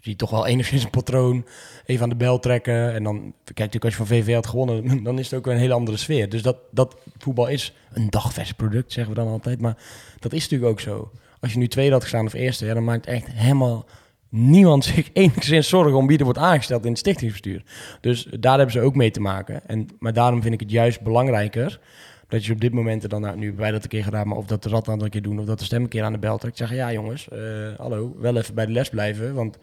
zie 0.00 0.16
toch 0.16 0.30
wel 0.30 0.46
enigszins 0.52 0.84
een 0.84 0.90
patroon. 0.90 1.46
Even 1.86 2.02
aan 2.02 2.08
de 2.08 2.16
bel 2.16 2.38
trekken. 2.38 2.94
En 2.94 3.02
dan, 3.02 3.34
kijk 3.44 3.58
natuurlijk, 3.58 3.84
als 3.84 3.96
je 3.96 4.04
van 4.04 4.16
VV 4.16 4.34
had 4.34 4.46
gewonnen, 4.46 5.02
dan 5.04 5.18
is 5.18 5.30
het 5.30 5.38
ook 5.38 5.46
een 5.46 5.58
hele 5.58 5.74
andere 5.74 5.96
sfeer. 5.96 6.28
Dus 6.28 6.42
dat, 6.42 6.56
dat 6.70 6.96
voetbal 7.18 7.46
is 7.46 7.74
een 7.92 8.10
dagvers 8.10 8.52
product, 8.52 8.92
zeggen 8.92 9.14
we 9.14 9.20
dan 9.20 9.32
altijd. 9.32 9.60
Maar 9.60 9.76
dat 10.18 10.32
is 10.32 10.42
natuurlijk 10.42 10.70
ook 10.70 10.80
zo. 10.80 11.10
Als 11.40 11.52
je 11.52 11.58
nu 11.58 11.68
tweede 11.68 11.92
had 11.92 12.02
gestaan 12.02 12.26
of 12.26 12.32
eerste, 12.32 12.66
ja, 12.66 12.74
dan 12.74 12.84
maakt 12.84 13.06
echt 13.06 13.26
helemaal 13.26 13.86
niemand 14.32 14.84
zich 14.84 15.10
enigszins 15.12 15.68
zorgen 15.68 15.94
om 15.94 16.06
wie 16.06 16.18
er 16.18 16.24
wordt 16.24 16.38
aangesteld 16.38 16.84
in 16.84 16.90
het 16.90 16.98
stichtingsbestuur. 16.98 17.62
Dus 18.00 18.26
daar 18.40 18.56
hebben 18.56 18.72
ze 18.72 18.80
ook 18.80 18.94
mee 18.94 19.10
te 19.10 19.20
maken. 19.20 19.68
En, 19.68 19.88
maar 19.98 20.12
daarom 20.12 20.42
vind 20.42 20.54
ik 20.54 20.60
het 20.60 20.70
juist 20.70 21.00
belangrijker 21.00 21.80
dat 22.28 22.44
je 22.44 22.52
op 22.52 22.60
dit 22.60 22.72
moment 22.72 23.02
er 23.02 23.08
dan, 23.08 23.20
nou, 23.20 23.36
nu 23.36 23.54
wij 23.56 23.70
dat 23.70 23.82
een 23.82 23.88
keer 23.88 24.04
gedaan, 24.04 24.28
maar 24.28 24.36
of 24.36 24.46
dat 24.46 24.62
de 24.62 24.68
rat 24.68 24.88
een 24.88 25.10
keer 25.10 25.22
doen, 25.22 25.38
of 25.38 25.44
dat 25.44 25.58
de 25.58 25.64
stem 25.64 25.82
een 25.82 25.88
keer 25.88 26.02
aan 26.02 26.12
de 26.12 26.18
bel 26.18 26.38
trekt. 26.38 26.56
Zeggen, 26.56 26.76
ja 26.76 26.92
jongens, 26.92 27.28
uh, 27.32 27.38
hallo, 27.76 28.16
wel 28.18 28.36
even 28.36 28.54
bij 28.54 28.66
de 28.66 28.72
les 28.72 28.88
blijven, 28.88 29.34
want 29.34 29.58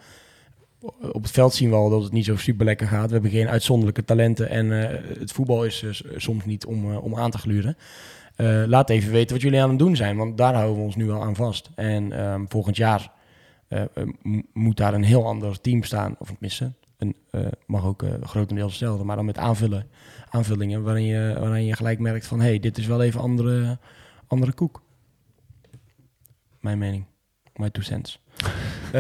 op 1.12 1.22
het 1.22 1.32
veld 1.32 1.54
zien 1.54 1.70
we 1.70 1.76
al 1.76 1.90
dat 1.90 2.04
het 2.04 2.12
niet 2.12 2.26
zo 2.26 2.36
super 2.36 2.66
lekker 2.66 2.88
gaat. 2.88 3.08
We 3.08 3.14
hebben 3.14 3.32
geen 3.32 3.50
uitzonderlijke 3.50 4.04
talenten 4.04 4.50
en 4.50 4.66
uh, 4.66 4.84
het 5.20 5.32
voetbal 5.32 5.66
is 5.66 6.04
soms 6.16 6.46
niet 6.46 6.66
om, 6.66 6.92
uh, 6.92 7.04
om 7.04 7.16
aan 7.16 7.32
te 7.32 7.38
gluren. 7.38 7.78
laat 8.68 8.90
even 8.90 9.12
weten 9.12 9.34
wat 9.34 9.42
jullie 9.42 9.62
aan 9.62 9.70
het 9.70 9.80
doen 9.80 9.96
zijn, 9.96 10.18
want 10.18 10.38
daar 10.38 10.54
houden 10.54 10.76
we 10.76 10.84
ons 10.84 10.96
nu 10.96 11.12
al 11.12 11.24
aan 11.24 11.36
vast. 11.36 11.70
En 11.76 12.24
um, 12.24 12.46
volgend 12.50 12.78
jaar 12.78 13.12
uh, 13.70 13.84
moet 14.54 14.78
daar 14.78 14.94
een 14.94 15.04
heel 15.04 15.26
ander 15.26 15.62
team 15.62 15.84
staan, 15.84 16.16
of 16.20 16.28
tenminste, 16.28 16.74
een, 16.98 17.16
uh, 17.32 17.48
mag 17.66 17.86
ook 17.86 18.04
uh, 18.04 18.14
grotendeels 18.22 18.72
hetzelfde, 18.72 19.04
maar 19.04 19.16
dan 19.16 19.26
met 19.26 19.38
aanvullen, 19.38 19.88
aanvullingen 20.30 20.84
waarin 20.84 21.06
je, 21.06 21.36
waarin 21.40 21.66
je 21.66 21.76
gelijk 21.76 22.00
merkt 22.00 22.28
van, 22.28 22.40
hé, 22.40 22.48
hey, 22.48 22.60
dit 22.60 22.78
is 22.78 22.86
wel 22.86 23.02
even 23.02 23.22
andere, 23.22 23.78
andere 24.28 24.54
koek. 24.54 24.82
Mijn 26.60 26.78
mening, 26.78 27.06
my 27.56 27.70
two 27.70 27.84
cents. 27.84 28.20
ik 28.86 28.92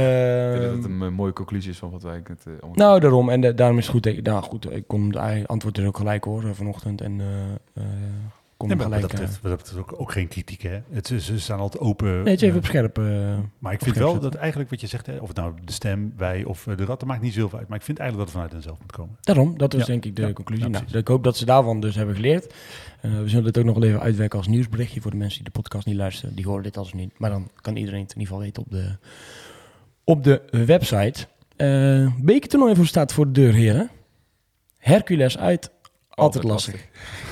denk 0.51 0.61
dat 0.61 0.74
het 0.74 0.84
een 0.84 1.13
mooie 1.13 1.34
conclusie 1.34 1.72
is 1.72 1.78
van 1.78 1.89
wat 1.89 2.03
wij 2.03 2.22
het 2.24 2.45
uh, 2.47 2.53
Nou, 2.74 2.99
daarom. 2.99 3.30
En 3.30 3.41
de, 3.41 3.53
daarom 3.53 3.78
is 3.78 3.84
het 3.84 3.93
goed. 3.93 4.05
Ik, 4.05 4.22
nou 4.22 4.43
goed, 4.43 4.72
ik 4.72 4.88
kon 4.88 5.15
het 5.15 5.47
antwoord 5.47 5.76
dus 5.76 5.86
ook 5.86 5.97
gelijk 5.97 6.24
hoor 6.24 6.55
vanochtend. 6.55 7.01
En 7.01 7.20
uh, 7.20 7.84
gelijk... 8.68 9.01
dat 9.01 9.12
betreft, 9.12 9.39
dat 9.41 9.57
betreft 9.57 9.80
ook, 9.80 10.01
ook 10.01 10.12
geen 10.12 10.28
kritiek, 10.28 10.62
hè? 10.62 10.80
Het, 10.89 11.07
ze 11.07 11.39
staan 11.39 11.60
altijd 11.60 11.84
open. 11.84 12.07
Nee, 12.07 12.18
het 12.18 12.41
is 12.41 12.41
even 12.41 12.57
op 12.57 12.66
scherp. 12.66 12.97
maar 13.60 13.74
ik 13.74 13.82
vind 13.82 13.95
wel 13.95 14.20
dat 14.20 14.36
eigenlijk 14.36 14.70
wat 14.70 14.82
je 14.82 14.88
zegt, 14.88 15.05
hè, 15.05 15.18
of 15.18 15.28
het 15.28 15.38
nou 15.38 15.53
de 15.66 15.72
stem, 15.72 16.14
wij 16.18 16.43
of 16.43 16.64
de 16.64 16.86
rat, 16.86 16.99
dat 16.99 17.05
maakt 17.05 17.22
niet 17.22 17.34
zoveel 17.34 17.60
uit. 17.60 17.68
Maar 17.68 17.78
ik 17.78 17.84
vind 17.84 17.99
eigenlijk 17.99 18.30
dat 18.30 18.36
het 18.36 18.45
vanuit 18.49 18.51
henzelf 18.51 18.80
moet 18.82 18.91
komen. 18.91 19.18
Daarom, 19.22 19.57
dat 19.57 19.74
is 19.74 19.86
denk 19.86 20.05
ik 20.05 20.16
de 20.16 20.34
conclusie. 20.34 20.68
nou, 20.68 20.84
ik 20.91 21.07
hoop 21.07 21.24
dat 21.24 21.38
ze 21.38 21.45
daarvan 21.45 21.80
dus 21.80 21.95
hebben 21.95 22.16
geleerd. 22.16 22.53
Uh, 23.01 23.20
we 23.20 23.30
zullen 23.30 23.43
dit 23.43 23.57
ook 23.57 23.66
nog 23.66 23.78
wel 23.78 23.88
even 23.88 24.01
uitwerken 24.01 24.38
als 24.38 24.47
nieuwsberichtje 24.47 25.01
voor 25.01 25.12
de 25.12 25.18
mensen 25.18 25.43
die 25.43 25.53
de 25.53 25.60
podcast 25.60 25.86
niet 25.86 25.95
luisteren. 25.95 26.36
Die 26.36 26.45
horen 26.45 26.64
dit 26.64 26.78
als 26.78 26.93
niet. 26.93 27.20
Maar 27.20 27.30
dan 27.30 27.49
kan 27.62 27.76
iedereen 27.76 28.01
het 28.01 28.14
in 28.14 28.20
ieder 28.20 28.34
geval 28.34 28.45
weten 28.45 28.64
op 28.64 28.72
de, 28.72 28.97
op 30.03 30.24
de 30.24 30.66
website. 30.66 31.28
Uh, 31.57 32.14
Bekertoernooi 32.18 32.76
voor 32.76 32.86
staat 32.86 33.14
voor 33.14 33.26
de 33.26 33.32
deur, 33.32 33.53
heren. 33.53 33.89
Hercules 34.78 35.38
uit, 35.38 35.72
altijd, 36.10 36.43
lastig. 36.43 36.76
Eh, 36.76 37.28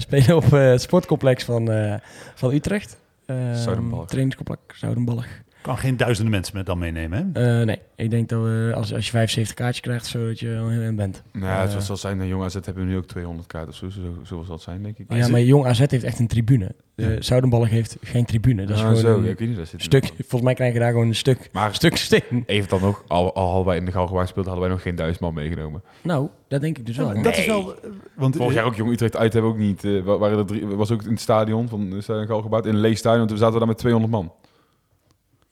spelen 0.00 0.36
op 0.36 0.52
eh, 0.52 0.70
het 0.70 0.82
sportcomplex 0.82 1.44
van, 1.44 1.70
eh, 1.70 1.94
van 2.34 2.52
Utrecht. 2.52 2.98
Uh, 3.26 3.54
Zoudenballig. 3.54 4.08
Trainingscomplex 4.08 4.60
Zoudenballig. 4.78 5.42
Kan 5.62 5.78
geen 5.78 5.96
duizenden 5.96 6.32
mensen 6.32 6.56
met 6.56 6.66
dan 6.66 6.78
meenemen, 6.78 7.30
hè? 7.32 7.58
Uh, 7.60 7.66
nee, 7.66 7.78
ik 7.96 8.10
denk 8.10 8.28
dat 8.28 8.42
we, 8.42 8.72
als, 8.74 8.94
als 8.94 9.04
je 9.04 9.10
75 9.10 9.54
kaartjes 9.56 9.80
krijgt, 9.80 10.06
zo 10.06 10.26
dat 10.26 10.40
je 10.40 10.58
al 10.60 10.68
heel 10.68 10.80
in 10.82 10.96
bent. 10.96 11.22
Nou, 11.32 11.66
Eh, 11.68 11.74
het 11.74 11.82
zal 11.82 11.96
zijn, 11.96 12.18
de 12.18 12.28
Jong 12.28 12.42
AZ 12.44 12.56
hebben 12.64 12.86
nu 12.86 12.96
ook 12.96 13.06
200 13.06 13.46
kaarten 13.48 13.70
of 13.70 13.76
zo, 13.76 13.88
zo, 13.90 14.00
zo 14.24 14.42
zal 14.42 14.54
het 14.54 14.62
zijn, 14.62 14.82
denk 14.82 14.98
ik. 14.98 15.06
ja, 15.12 15.28
maar 15.28 15.40
Jong 15.40 15.66
AZ 15.66 15.78
heeft 15.78 16.04
echt 16.04 16.18
een 16.18 16.26
tribune. 16.26 16.74
De 16.94 17.06
Ja. 17.06 17.20
Zoudenballig 17.22 17.68
heeft 17.70 17.96
geen 18.02 18.24
tribune. 18.24 18.64
Dat 18.64 18.70
is 18.76 18.82
Ah, 18.82 18.88
gewoon 18.88 18.96
zo, 19.00 19.16
een 19.16 19.24
ja, 19.24 19.30
ik 19.30 19.38
weet 19.38 19.48
niet, 19.48 19.56
daar 19.56 19.66
zit 19.66 19.82
stuk. 19.82 20.04
Volgens 20.16 20.42
mij 20.42 20.54
krijg 20.54 20.72
je 20.72 20.78
daar 20.78 20.90
gewoon 20.90 21.06
een 21.08 21.14
stuk, 21.14 21.48
Maar 21.52 21.68
een 21.68 21.74
stuk 21.74 21.96
steen. 21.96 22.42
even 22.46 22.68
dan 22.68 22.80
nog, 22.80 23.04
al, 23.06 23.34
al 23.34 23.46
hadden 23.46 23.66
wij 23.66 23.76
in 23.76 23.84
de 23.84 23.92
Galgenwaard 23.92 24.24
gespeeld, 24.26 24.46
hadden 24.46 24.64
wij 24.64 24.74
nog 24.74 24.82
geen 24.82 24.94
duizend 24.94 25.20
man 25.20 25.34
meegenomen. 25.34 25.82
Nou, 26.02 26.28
dat 26.48 26.60
denk 26.60 26.78
ik 26.78 26.86
dus 26.86 26.96
wel. 26.96 27.22
dat 27.22 27.36
is 27.36 27.46
wel... 27.46 27.74
eh, 27.74 27.90
Want, 28.16 28.36
Vorig 28.36 28.54
jaar 28.54 28.64
ook 28.64 28.74
Jong 28.74 28.90
Utrecht 28.92 29.16
uit 29.16 29.32
hebben 29.32 29.50
we 29.50 29.56
ook 29.56 29.62
niet. 29.62 29.84
eh, 29.84 30.02
wa- 30.02 30.18
waren 30.18 30.38
er 30.38 30.46
drie, 30.46 30.66
was 30.66 30.90
ook 30.90 31.02
in 31.02 31.10
het 31.10 31.20
stadion 31.20 31.68
van 31.68 31.90
de 31.90 32.00
Stadion 32.00 32.26
Galgenwaard, 32.26 32.66
in 32.66 32.74
een 32.74 32.80
leeg 32.80 32.98
stadion, 32.98 33.26
toen 33.26 33.36
zaten 33.36 33.52
we 33.52 33.58
daar 33.58 33.68
met 33.68 33.78
200 33.78 34.12
man. 34.12 34.32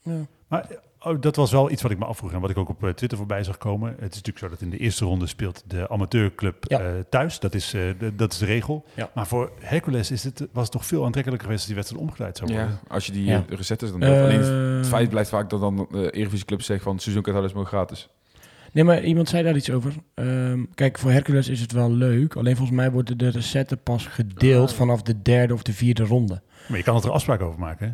Ja. 0.09 0.25
Maar 0.47 0.67
oh, 0.99 1.21
dat 1.21 1.35
was 1.35 1.51
wel 1.51 1.71
iets 1.71 1.81
wat 1.81 1.91
ik 1.91 1.97
me 1.99 2.05
afvroeg 2.05 2.31
en 2.33 2.39
wat 2.39 2.49
ik 2.49 2.57
ook 2.57 2.69
op 2.69 2.83
eh, 2.83 2.89
Twitter 2.89 3.17
voorbij 3.17 3.43
zag 3.43 3.57
komen. 3.57 3.89
Het 3.89 3.99
is 3.99 4.21
natuurlijk 4.21 4.37
zo 4.37 4.49
dat 4.49 4.61
in 4.61 4.69
de 4.69 4.77
eerste 4.77 5.05
ronde 5.05 5.27
speelt 5.27 5.63
de 5.67 5.89
amateurclub 5.89 6.55
Ja. 6.67 6.79
eh, 6.79 6.91
thuis. 7.09 7.39
Dat 7.39 7.53
is, 7.53 7.73
eh, 7.73 7.81
de, 7.99 8.15
dat 8.15 8.31
is 8.31 8.37
de 8.37 8.45
regel. 8.45 8.85
Ja. 8.93 9.09
Maar 9.13 9.27
voor 9.27 9.51
Hercules 9.59 10.11
is 10.11 10.23
het, 10.23 10.47
was 10.51 10.63
het 10.63 10.71
toch 10.71 10.85
veel 10.85 11.05
aantrekkelijker 11.05 11.47
geweest 11.47 11.59
als 11.59 11.65
die 11.67 11.75
wedstrijd 11.75 12.03
omgedraaid 12.03 12.37
zou 12.37 12.51
worden. 12.53 12.69
Ja, 12.69 12.79
als 12.93 13.05
je 13.05 13.11
die 13.11 13.25
Ja. 13.25 13.43
recettes 13.49 13.91
dan 13.91 14.01
hebt. 14.01 14.21
Alleen 14.23 14.77
het 14.77 14.87
feit 14.87 15.09
blijft 15.09 15.29
vaak 15.29 15.49
dat 15.49 15.59
dan 15.59 15.87
de 15.91 16.11
Eredivisie 16.11 16.45
Club 16.45 16.61
zegt 16.61 16.83
van 16.83 16.99
seizoenkaart 16.99 17.43
is 17.45 17.53
maar 17.53 17.65
gratis. 17.65 18.09
Nee, 18.71 18.83
maar 18.83 19.03
iemand 19.03 19.29
zei 19.29 19.43
daar 19.43 19.55
iets 19.55 19.71
over. 19.71 19.93
Ehm, 20.13 20.63
kijk, 20.75 20.97
voor 20.99 21.11
Hercules 21.11 21.47
is 21.47 21.61
het 21.61 21.71
wel 21.71 21.91
leuk. 21.91 22.35
Alleen 22.35 22.55
volgens 22.55 22.77
mij 22.77 22.91
worden 22.91 23.17
de 23.17 23.29
recetten 23.29 23.83
pas 23.83 24.05
gedeeld 24.07 24.69
Ah. 24.69 24.75
vanaf 24.75 25.01
de 25.01 25.21
derde 25.21 25.53
of 25.53 25.63
de 25.63 25.73
vierde 25.73 26.03
ronde. 26.03 26.41
Maar 26.67 26.77
je 26.77 26.83
kan 26.83 26.95
er 27.03 27.11
afspraken 27.11 27.45
over 27.45 27.59
maken. 27.59 27.87
Hè? 27.87 27.93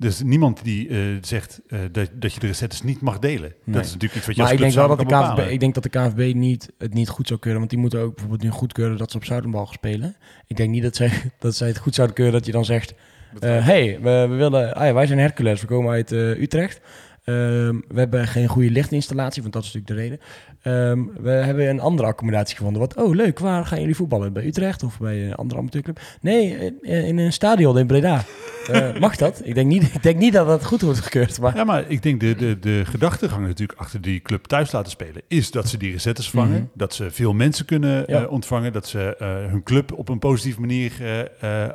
Dus 0.00 0.22
niemand 0.22 0.64
die 0.64 0.88
eh, 0.88 0.98
zegt 1.20 1.60
eh, 1.68 1.78
dat, 1.92 2.10
dat 2.12 2.32
je 2.32 2.40
de 2.40 2.46
recettes 2.46 2.82
niet 2.82 3.00
mag 3.00 3.18
delen. 3.18 3.52
Nee. 3.64 3.74
Dat 3.74 3.84
is 3.84 3.92
natuurlijk 3.92 4.14
iets 4.14 4.26
wat 4.26 4.36
je 4.36 4.42
Maar 4.42 4.50
als 4.50 4.60
ik 4.60 4.64
denk 4.64 4.74
wel 4.74 4.88
dat 4.88 4.98
de 4.98 5.04
bepalen. 5.04 5.52
ik 5.52 5.60
denk 5.60 5.74
dat 5.74 5.82
de 5.82 5.88
KNVB 5.88 6.34
niet, 6.34 6.72
het 6.78 6.94
niet 6.94 7.08
goed 7.08 7.26
zou 7.26 7.40
keuren. 7.40 7.58
Want 7.60 7.70
die 7.70 7.80
moeten 7.80 8.00
ook 8.00 8.14
bijvoorbeeld 8.14 8.42
nu 8.42 8.50
goedkeuren 8.50 8.96
dat 8.96 9.10
ze 9.10 9.16
op 9.16 9.24
Zuidenbal 9.24 9.64
gaan 9.64 9.74
spelen. 9.74 10.16
Ik 10.46 10.56
denk 10.56 10.70
niet 10.70 10.82
dat 10.82 10.96
zij, 10.96 11.10
dat 11.38 11.54
zij 11.54 11.68
het 11.68 11.78
goed 11.78 11.94
zouden 11.94 12.16
keuren 12.16 12.34
dat 12.34 12.46
je 12.46 12.52
dan 12.52 12.64
zegt... 12.64 12.94
eh, 13.40 13.64
hey, 13.66 13.98
we, 14.02 14.26
we 14.28 14.34
willen, 14.34 14.74
ah 14.74 14.86
ja, 14.86 14.94
wij 14.94 15.06
zijn 15.06 15.18
Hercules, 15.18 15.60
we 15.60 15.66
komen 15.66 15.92
uit 15.92 16.10
Utrecht. 16.10 16.80
Ehm, 17.24 17.74
we 17.88 17.98
hebben 17.98 18.26
geen 18.28 18.46
goede 18.48 18.70
lichtinstallatie, 18.70 19.42
want 19.42 19.54
dat 19.54 19.64
is 19.64 19.72
natuurlijk 19.72 20.00
de 20.00 20.06
reden. 20.08 20.20
Ehm, 20.62 21.22
we 21.22 21.30
hebben 21.30 21.68
een 21.68 21.80
andere 21.80 22.08
accommodatie 22.08 22.56
gevonden. 22.56 22.80
Wat, 22.80 22.96
oh 22.96 23.14
leuk, 23.14 23.38
waar 23.38 23.66
gaan 23.66 23.80
jullie 23.80 23.94
voetballen? 23.96 24.32
Bij 24.32 24.44
Utrecht 24.46 24.82
of 24.82 24.98
bij 24.98 25.24
een 25.26 25.34
andere 25.34 25.60
amateurclub? 25.60 26.00
Nee, 26.20 26.56
in, 26.56 26.82
in 27.04 27.18
een 27.18 27.32
stadion 27.32 27.78
in 27.78 27.86
Breda. 27.86 28.24
Eh, 28.70 28.98
mag 29.00 29.16
dat? 29.16 29.40
Ik 29.44 29.54
denk, 29.54 29.66
niet, 29.68 29.82
ik 29.94 30.02
denk 30.02 30.18
niet 30.18 30.32
dat 30.32 30.46
dat 30.46 30.64
goed 30.64 30.80
wordt 30.80 31.00
gekeurd. 31.00 31.40
Maar 31.40 31.56
Ja, 31.56 31.64
maar 31.64 31.84
ik 31.88 32.02
denk 32.02 32.20
de, 32.20 32.34
de, 32.34 32.58
de 32.58 32.82
gedachtegang 32.84 33.46
natuurlijk 33.46 33.78
achter 33.78 34.00
die 34.00 34.20
club 34.22 34.44
thuis 34.46 34.72
laten 34.72 34.90
spelen... 34.90 35.22
is 35.28 35.50
dat 35.50 35.68
ze 35.68 35.76
die 35.76 35.92
recettes 35.92 36.30
vangen, 36.30 36.48
Mhm. 36.60 36.64
dat 36.74 36.94
ze 36.94 37.10
veel 37.10 37.32
mensen 37.32 37.64
kunnen 37.64 38.04
Ja. 38.06 38.22
eh, 38.22 38.30
ontvangen... 38.30 38.72
dat 38.72 38.88
ze 38.88 39.16
eh, 39.16 39.28
hun 39.50 39.62
club 39.62 39.92
op 39.92 40.08
een 40.08 40.18
positieve 40.18 40.60
manier 40.60 40.92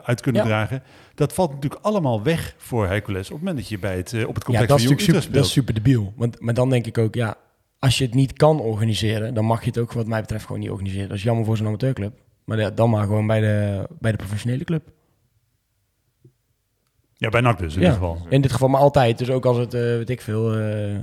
uit 0.04 0.22
kunnen 0.22 0.42
Ja. 0.42 0.48
dragen. 0.48 0.84
Dat 1.16 1.34
valt 1.34 1.54
natuurlijk 1.54 1.84
allemaal 1.84 2.24
weg 2.24 2.56
voor 2.58 2.88
Hercules... 2.88 3.26
op 3.28 3.36
het 3.36 3.40
moment 3.40 3.58
dat 3.58 3.68
je 3.68 3.80
bij 3.80 3.98
het, 3.98 4.14
eh, 4.14 4.28
op 4.28 4.36
het 4.36 4.44
ja, 4.44 4.44
complex 4.44 4.68
dat 4.68 4.80
is 4.80 4.86
van 4.86 4.96
Jong 4.96 5.02
super, 5.02 5.32
dat 5.32 5.46
is 5.46 5.52
super 5.52 5.74
debiel. 5.74 6.14
Want, 6.16 6.40
maar 6.40 6.54
dan 6.54 6.70
denk 6.70 6.86
ik 6.86 6.98
ook, 6.98 7.16
ja, 7.16 7.38
als 7.80 7.98
je 7.98 8.06
het 8.06 8.14
niet 8.14 8.34
kan 8.34 8.60
organiseren, 8.60 9.34
dan 9.34 9.46
mag 9.46 9.60
je 9.62 9.68
het 9.68 9.78
ook 9.78 9.92
wat 9.92 10.08
mij 10.08 10.22
betreft 10.22 10.46
gewoon 10.46 10.62
niet 10.62 10.70
organiseren. 10.70 11.08
Dat 11.08 11.18
is 11.18 11.24
jammer 11.24 11.46
voor 11.46 11.58
zo'n 11.58 11.68
amateurclub. 11.68 12.14
Maar 12.46 12.60
ja, 12.60 12.70
dan 12.70 12.90
maar 12.90 13.06
gewoon 13.06 13.28
bij 13.28 13.40
de, 13.40 13.88
bij 14.00 14.12
de 14.12 14.18
professionele 14.18 14.64
club. 14.64 14.84
Ja, 17.18 17.30
bij 17.30 17.42
NAC 17.42 17.58
dus 17.58 17.76
in 17.76 17.82
Ja. 17.82 17.86
ieder 17.92 18.08
geval. 18.08 18.26
In 18.30 18.42
dit 18.42 18.52
geval 18.52 18.68
maar 18.68 18.82
altijd. 18.82 19.18
Dus 19.18 19.30
ook 19.30 19.46
als 19.46 19.58
het, 19.58 19.74
eh, 19.74 19.82
weet 19.82 20.10
ik 20.10 20.22
veel, 20.22 20.54
eh 20.58 20.96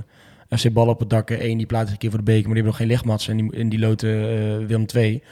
FC 0.57 0.73
Bal 0.73 0.87
op 0.87 0.99
het 0.99 1.09
dak, 1.09 1.29
één 1.29 1.57
die 1.57 1.65
plaatst 1.65 1.91
een 1.91 1.97
keer 1.97 2.09
voor 2.09 2.19
de 2.19 2.25
beker, 2.25 2.45
maar 2.49 2.53
die 2.55 2.63
hebben 2.63 2.71
nog 2.79 2.81
geen 2.81 2.87
lichtmats 2.87 3.27
en 3.27 3.37
die, 3.37 3.51
en 3.59 3.69
die 3.69 3.79
loten 3.79 4.09
eh, 4.09 4.67
Willem 4.67 4.85
2. 4.85 5.23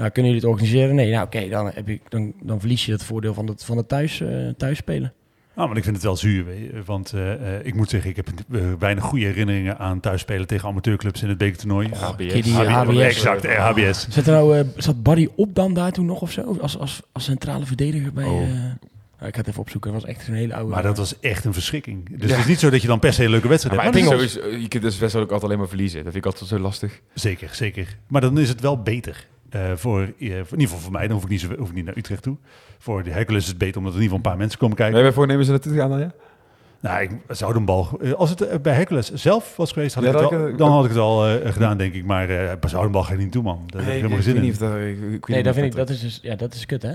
Ja, 0.00 0.08
kunnen 0.08 0.32
jullie 0.32 0.46
het 0.46 0.56
organiseren? 0.56 0.94
Nee, 0.94 1.10
nou 1.10 1.24
oké, 1.26 1.48
dan, 1.48 1.70
heb 1.74 1.88
je, 1.88 2.00
dan, 2.08 2.32
dan 2.42 2.58
verlies 2.60 2.86
je 2.86 2.92
het 2.92 3.04
voordeel 3.04 3.34
van 3.34 3.46
het, 3.46 3.64
van 3.64 3.76
het 3.76 3.88
thuis, 3.88 4.20
eh 4.20 4.28
thuis 4.56 4.78
spelen. 4.78 5.12
Nou, 5.54 5.68
maar 5.68 5.76
ik 5.78 5.84
vind 5.84 5.96
het 5.96 6.04
wel 6.04 6.16
zuur, 6.16 6.44
weet 6.44 6.58
je, 6.58 6.82
want 6.84 7.12
eh, 7.12 7.32
eh, 7.56 7.66
ik 7.66 7.74
moet 7.74 7.90
zeggen, 7.90 8.10
ik 8.10 8.16
heb 8.16 8.28
eh, 8.52 8.60
weinig 8.78 9.04
goede 9.04 9.24
herinneringen 9.24 9.78
aan 9.78 10.00
thuisspelen 10.00 10.46
tegen 10.46 10.68
amateurclubs 10.68 11.22
in 11.22 11.28
het 11.28 11.38
bekertoernooi. 11.38 11.88
HBS. 11.88 12.32
Die, 12.42 12.52
HBS, 12.54 12.66
HBS. 12.68 13.00
Exact, 13.00 13.44
eh, 13.44 13.68
HBS. 13.70 14.08
Zat 14.08 14.26
er 14.26 14.32
nou, 14.32 14.58
eh, 14.58 14.64
zat 14.76 15.02
Barry 15.02 15.28
op 15.36 15.54
dan 15.54 15.74
daar 15.74 15.92
toen 15.92 16.06
nog 16.06 16.20
of 16.20 16.30
zo? 16.32 16.56
Als, 16.60 16.78
als, 16.78 17.00
als 17.12 17.24
centrale 17.24 17.66
verdediger 17.66 18.12
bij... 18.12 18.24
Oh. 18.24 18.42
eh, 18.42 18.48
nou, 18.48 19.28
ik 19.28 19.34
ga 19.34 19.40
het 19.40 19.48
even 19.48 19.60
opzoeken. 19.60 19.92
Dat 19.92 20.00
was 20.02 20.10
echt 20.10 20.28
een 20.28 20.34
hele 20.34 20.54
oude... 20.54 20.70
Maar 20.70 20.82
dat 20.82 20.96
was 20.96 21.20
echt 21.20 21.44
een 21.44 21.52
verschrikking. 21.52 22.08
Dus 22.18 22.28
Ja. 22.28 22.34
het 22.36 22.38
is 22.44 22.46
niet 22.50 22.58
zo 22.58 22.70
dat 22.70 22.82
je 22.82 22.88
dan 22.88 22.98
per 22.98 23.12
se 23.12 23.24
een 23.24 23.30
leuke 23.30 23.48
wedstrijd 23.48 23.76
Maar 23.76 23.84
hebt. 23.84 23.96
het 23.96 24.04
is 24.04 24.10
Pingels. 24.10 24.32
sowieso- 24.32 24.60
je 24.62 24.68
kunt 24.68 24.82
dus 24.82 24.98
best 24.98 25.12
wel 25.12 25.22
ook 25.22 25.28
altijd 25.28 25.46
alleen 25.46 25.58
maar 25.58 25.68
verliezen. 25.68 26.04
Dat 26.04 26.12
vind 26.12 26.24
ik 26.24 26.30
altijd 26.32 26.50
zo 26.50 26.58
lastig. 26.58 27.00
Zeker, 27.14 27.48
zeker. 27.52 27.96
Maar 28.08 28.20
dan 28.20 28.38
is 28.38 28.48
het 28.48 28.60
wel 28.60 28.82
beter. 28.82 29.26
Eh, 29.50 29.60
voor, 29.74 30.00
eh, 30.00 30.08
voor, 30.18 30.28
in 30.28 30.36
ieder 30.50 30.58
geval 30.58 30.78
voor 30.78 30.92
mij, 30.92 31.02
dan 31.06 31.12
hoef 31.12 31.22
ik 31.24 31.28
niet, 31.30 31.40
zo, 31.40 31.48
hoef 31.58 31.68
ik 31.68 31.74
niet 31.74 31.84
naar 31.84 31.96
Utrecht 31.96 32.22
toe. 32.22 32.36
Voor 32.78 33.02
de 33.02 33.10
Hercules 33.10 33.42
is 33.42 33.48
het 33.48 33.58
beter, 33.58 33.76
omdat 33.78 33.92
er 33.92 33.98
in 33.98 34.04
ieder 34.04 34.16
geval 34.16 34.30
een 34.32 34.36
paar 34.36 34.36
mensen 34.46 34.58
komen 34.58 34.76
kijken. 34.76 34.94
Wij 34.94 35.04
hebben 35.04 35.20
voornemen 35.20 35.44
ze 35.44 35.50
naartoe 35.50 35.72
te 35.72 35.78
gaan 35.78 35.90
dan, 35.90 35.98
ja? 36.00 36.12
Nou, 36.82 37.02
ik 37.02 37.10
zou 37.28 37.56
een 37.56 37.64
bal. 37.64 37.88
eh, 38.02 38.12
Als 38.12 38.30
het 38.30 38.62
bij 38.62 38.74
Hercules 38.74 39.12
zelf 39.12 39.56
was 39.56 39.72
geweest, 39.72 39.94
had 39.94 40.04
Ja, 40.04 40.10
ik 40.10 40.30
het 40.30 40.58
dan 40.58 40.70
had 40.70 40.84
ik 40.84 40.90
het 40.90 40.98
al 40.98 41.26
eh, 41.28 41.52
gedaan, 41.52 41.76
denk 41.78 41.94
ik. 41.94 42.04
Maar 42.04 42.28
eh 42.30 42.58
bij 42.60 42.70
Zoudenbal 42.70 43.02
ga 43.02 43.12
je 43.12 43.18
niet 43.18 43.32
toe, 43.32 43.42
man. 43.42 43.62
Daar 43.66 43.80
heb 43.82 43.90
ik 43.90 43.96
helemaal 43.96 44.22
geen 44.22 44.34
zin 44.34 44.42
in. 44.42 44.54
dat, 44.58 44.74
ik, 44.76 44.96
ik 45.12 45.26
weet 45.26 45.28
Nee, 45.28 45.42
dat 45.42 45.54
vind 45.54 45.66
ik, 45.66 45.74
dat 45.74 45.88
is 45.90 46.00
dus, 46.00 46.18
ja, 46.22 46.34
dat 46.36 46.54
is 46.54 46.66
kut, 46.66 46.82
hè? 46.82 46.92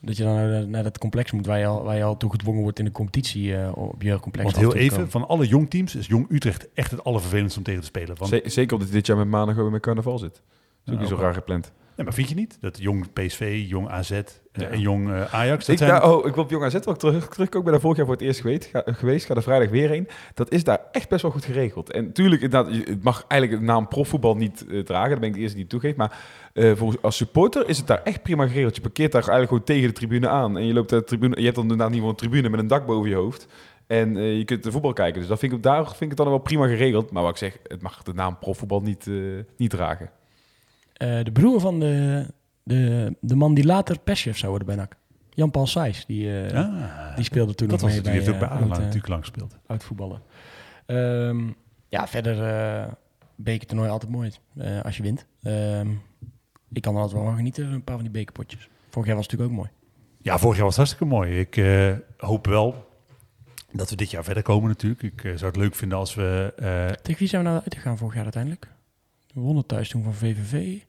Dat 0.00 0.16
je 0.16 0.22
dan 0.22 0.34
naar, 0.34 0.68
naar 0.68 0.82
dat 0.82 0.98
complex 0.98 1.32
moet 1.32 1.46
waar 1.46 1.58
je 1.58 1.66
al, 1.66 1.82
waar 1.84 1.96
je 1.96 2.02
al 2.02 2.16
toe 2.16 2.30
gedwongen 2.30 2.62
wordt 2.62 2.78
in 2.78 2.84
de 2.84 2.90
competitie 2.90 3.56
eh, 3.56 3.76
op 3.76 4.02
je 4.02 4.20
complex. 4.20 4.44
Want 4.52 4.56
heel 4.56 4.74
even, 4.76 5.10
van 5.10 5.28
alle 5.28 5.46
jong 5.46 5.70
teams 5.70 5.94
is 5.96 6.06
Jong 6.06 6.26
Utrecht 6.30 6.68
echt 6.74 6.90
het 6.90 7.04
allervervelendste 7.04 7.58
om 7.58 7.64
tegen 7.64 7.80
te 7.80 7.86
spelen. 7.86 8.16
Van, 8.16 8.28
zeker 8.44 8.72
omdat 8.72 8.88
hij 8.88 8.96
dit 8.96 9.06
jaar 9.06 9.16
met 9.16 9.28
maandag 9.28 9.58
ook 9.58 9.70
met 9.70 9.80
carnaval 9.82 10.18
zit. 10.18 10.32
Dat 10.34 10.40
is 10.84 10.92
ook 10.92 10.94
Ja, 10.94 11.00
niet 11.00 11.08
zo 11.08 11.16
raar 11.16 11.34
gepland. 11.34 11.72
Nee, 11.98 12.06
maar 12.06 12.14
vind 12.14 12.28
je 12.28 12.34
niet? 12.34 12.58
Dat 12.60 12.78
Jong 12.78 13.12
PSV, 13.12 13.64
Jong 13.68 13.88
AZ 13.88 14.10
eh, 14.10 14.20
Ja. 14.52 14.66
en 14.68 14.80
Jong 14.80 15.10
eh, 15.10 15.34
Ajax, 15.34 15.64
dat 15.66 15.68
Ik, 15.68 15.78
zijn... 15.78 15.90
daar, 15.90 16.10
oh, 16.12 16.26
ik 16.26 16.34
wil 16.34 16.44
op 16.44 16.50
Jong 16.50 16.64
AZ 16.64 16.72
wel 16.84 16.96
terug, 16.96 17.28
terugkomen. 17.28 17.58
Ik 17.58 17.62
ben 17.64 17.72
daar 17.72 17.80
vorig 17.80 17.96
jaar 17.96 18.06
voor 18.06 18.14
het 18.14 18.24
eerst 18.24 18.40
geweest. 18.40 18.64
Ga, 18.64 18.82
geweest. 18.86 19.26
Ga 19.26 19.34
er 19.34 19.42
vrijdag 19.42 19.68
weer 19.70 19.88
heen. 19.88 20.08
Dat 20.34 20.52
is 20.52 20.64
daar 20.64 20.80
echt 20.92 21.08
best 21.08 21.22
wel 21.22 21.30
goed 21.30 21.44
geregeld. 21.44 21.92
En 21.92 22.10
je- 22.12 22.82
het 22.84 23.02
mag 23.02 23.24
eigenlijk 23.28 23.60
de 23.60 23.66
naam 23.66 23.88
profvoetbal 23.88 24.34
niet 24.36 24.66
eh, 24.68 24.80
dragen. 24.80 25.10
Dat 25.10 25.20
ben 25.20 25.28
ik 25.28 25.34
de 25.34 25.40
eerste 25.40 25.54
die 25.56 25.66
het 25.70 25.72
toegeeft. 25.72 25.96
Maar 25.96 26.18
voor, 26.76 26.96
als 27.00 27.16
supporter 27.16 27.68
is 27.68 27.78
het 27.78 27.86
daar 27.86 28.02
echt 28.02 28.22
prima 28.22 28.46
geregeld. 28.46 28.74
Je 28.76 28.80
parkeert 28.82 29.12
daar 29.12 29.20
eigenlijk 29.28 29.50
gewoon 29.50 29.64
tegen 29.64 29.88
de 29.88 29.94
tribune 29.94 30.28
aan. 30.28 30.56
En 30.56 30.66
je 30.66 30.72
loopt 30.72 30.90
de 30.90 31.04
tribune. 31.04 31.36
Je 31.36 31.42
hebt 31.42 31.54
dan 31.54 31.62
inderdaad 31.64 31.88
niet 31.88 31.98
gewoon 31.98 32.10
een 32.12 32.20
tribune 32.20 32.48
met 32.48 32.60
een 32.60 32.66
dak 32.66 32.86
boven 32.86 33.08
je 33.10 33.14
hoofd. 33.16 33.46
En 33.86 34.16
je 34.16 34.44
kunt 34.44 34.62
de 34.62 34.70
voetbal 34.72 34.92
kijken. 34.92 35.20
Dus 35.20 35.28
dat 35.28 35.38
vind 35.38 35.52
ik, 35.52 35.62
daar 35.62 35.84
vind 35.86 36.00
ik 36.00 36.08
het 36.08 36.16
dan 36.16 36.28
wel 36.28 36.38
prima 36.38 36.66
geregeld. 36.66 37.10
Maar 37.10 37.22
wat 37.22 37.32
ik 37.32 37.36
zeg, 37.38 37.58
het 37.66 37.82
mag 37.82 38.02
de 38.02 38.14
naam 38.14 38.38
profvoetbal 38.38 38.80
niet, 38.80 39.06
niet 39.56 39.70
dragen. 39.70 40.10
Eh, 40.98 41.24
de 41.24 41.32
broer 41.32 41.60
van 41.60 41.80
de, 41.80 42.26
de, 42.62 43.14
de 43.20 43.34
man 43.34 43.54
die 43.54 43.64
later 43.64 43.98
perschef 43.98 44.38
zou 44.38 44.50
worden 44.50 44.68
bij 44.68 44.76
NAC. 44.76 44.96
Jan-Paul 45.30 45.66
Sijs, 45.66 46.06
die, 46.06 46.52
Ah, 46.54 47.16
die 47.16 47.24
speelde 47.24 47.54
toen 47.54 47.68
dat 47.68 47.80
nog 47.80 47.90
was 47.90 47.90
mee 47.90 48.00
het. 48.00 48.04
Die 48.04 48.12
bij, 48.12 48.12
heeft 48.12 48.28
ook 48.28 48.38
bij 48.38 48.58
oud, 48.58 48.68
natuurlijk 48.78 49.08
lang 49.08 49.20
gespeeld. 49.20 49.56
oud 49.66 49.84
voetballen. 49.84 50.22
Ehm, 50.86 51.50
ja, 51.88 52.08
verder 52.08 52.36
uh, 52.36 52.92
bekertoernooi 53.34 53.90
altijd 53.90 54.12
mooi 54.12 54.30
als 54.82 54.96
je 54.96 55.02
wint. 55.02 55.26
Ehm, 55.42 55.90
ik 56.72 56.82
kan 56.82 56.94
er 56.94 57.00
altijd 57.00 57.18
wel 57.18 57.28
van 57.28 57.36
genieten, 57.36 57.72
een 57.72 57.84
paar 57.84 57.94
van 57.94 58.04
die 58.04 58.12
bekerpotjes. 58.12 58.68
Vorig 58.88 59.08
jaar 59.08 59.16
was 59.16 59.26
het 59.26 59.38
natuurlijk 59.38 59.50
ook 59.50 59.66
mooi. 59.66 59.70
Ja, 60.18 60.38
vorig 60.38 60.56
jaar 60.56 60.64
was 60.66 60.76
het 60.76 60.86
hartstikke 60.86 61.14
mooi. 61.14 61.38
Ik 61.40 61.62
hoop 62.16 62.46
wel 62.46 62.88
dat 63.72 63.90
we 63.90 63.96
dit 63.96 64.10
jaar 64.10 64.24
verder 64.24 64.42
komen 64.42 64.68
natuurlijk. 64.68 65.02
Ik 65.02 65.20
zou 65.20 65.46
het 65.46 65.56
leuk 65.56 65.74
vinden 65.74 65.98
als 65.98 66.14
we... 66.14 66.52
Tegen 67.02 67.18
wie 67.18 67.28
zijn 67.28 67.42
we 67.42 67.48
nou 67.48 67.60
uitgegaan 67.62 67.98
vorig 67.98 68.14
jaar 68.14 68.22
uiteindelijk? 68.22 68.68
We 69.34 69.40
wonnen 69.40 69.66
thuis 69.66 69.88
toen 69.88 70.02
van 70.02 70.14
VVV. 70.14 70.80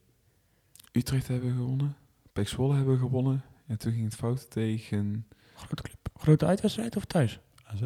Utrecht 0.91 1.27
hebben 1.27 1.49
we 1.49 1.55
gewonnen. 1.55 1.95
Pek 2.33 2.47
Zwolle 2.47 2.75
hebben 2.75 2.93
we 2.93 2.99
gewonnen. 2.99 3.41
En 3.67 3.77
toen 3.77 3.91
ging 3.91 4.03
het 4.03 4.15
fout 4.15 4.49
tegen... 4.51 5.25
Grote 5.55 5.81
club. 5.83 5.97
Grote 6.15 6.45
uitwedstrijd 6.45 6.95
of 6.95 7.05
thuis? 7.05 7.39
AZ? 7.63 7.81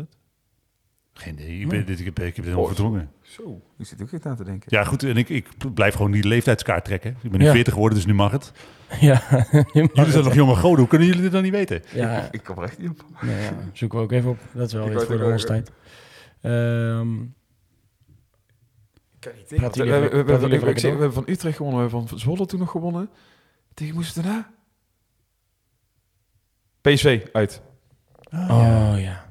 Geen 1.13 1.33
idee. 1.33 1.59
Ik, 1.59 1.67
ben, 1.69 1.85
dit, 1.85 1.99
ik 1.99 2.05
heb, 2.05 2.19
ik 2.19 2.35
heb 2.35 2.45
dit 2.45 2.45
Oh, 2.45 2.45
helemaal 2.45 2.67
verdrongen. 2.67 3.09
Zo, 3.21 3.61
ik 3.77 3.85
zit 3.85 4.01
ook 4.01 4.11
echt 4.11 4.25
aan 4.25 4.35
te 4.35 4.43
denken. 4.43 4.67
Ja, 4.77 4.83
goed. 4.83 5.03
En 5.03 5.17
ik, 5.17 5.29
ik 5.29 5.47
blijf 5.73 5.95
gewoon 5.95 6.11
die 6.11 6.27
leeftijdskaart 6.27 6.85
trekken. 6.85 7.17
Ik 7.21 7.29
ben 7.31 7.39
nu 7.39 7.45
Ja. 7.45 7.51
40 7.51 7.73
geworden, 7.73 7.97
dus 7.97 8.07
nu 8.07 8.13
mag 8.13 8.31
het. 8.31 8.51
ja. 8.99 9.21
Jullie 9.73 10.11
zijn 10.11 10.23
nog 10.23 10.33
jonge 10.33 10.55
goden. 10.55 10.79
Hoe 10.79 10.87
kunnen 10.87 11.07
jullie 11.07 11.21
dit 11.21 11.31
dan 11.31 11.43
niet 11.43 11.51
weten? 11.51 11.81
Ja, 11.93 12.21
Ik, 12.21 12.33
ik 12.39 12.43
kom 12.43 12.57
er 12.57 12.63
echt 12.63 12.77
niet 12.79 12.89
op. 12.89 13.05
nee, 13.21 13.41
ja, 13.41 13.53
zoeken 13.73 13.97
we 13.97 14.03
ook 14.03 14.11
even 14.11 14.29
op. 14.29 14.39
Dat 14.53 14.67
is 14.67 14.73
wel 14.73 14.81
Ik 14.81 14.87
weer 14.89 14.95
wou 14.97 15.07
voor 15.07 15.17
de 15.17 15.23
het 15.23 15.23
ook- 15.23 15.29
holstijd. 15.29 15.71
Kan 19.23 19.33
niet 19.35 19.49
We, 19.75 19.89
jullie 20.39 20.59
we, 20.59 20.87
hebben 20.87 21.13
van 21.13 21.23
Utrecht 21.27 21.57
gewonnen, 21.57 21.83
we 21.83 21.89
hebben 21.89 22.09
van 22.09 22.19
Zwolle 22.19 22.45
toen 22.45 22.59
nog 22.59 22.71
gewonnen. 22.71 23.09
Tegen 23.73 23.95
moesten 23.95 24.21
we 24.21 24.27
daarna? 24.27 24.51
PSV, 26.81 27.25
uit. 27.31 27.61
Oh 28.31 28.47
ja, 28.47 28.95
ja. 28.95 29.22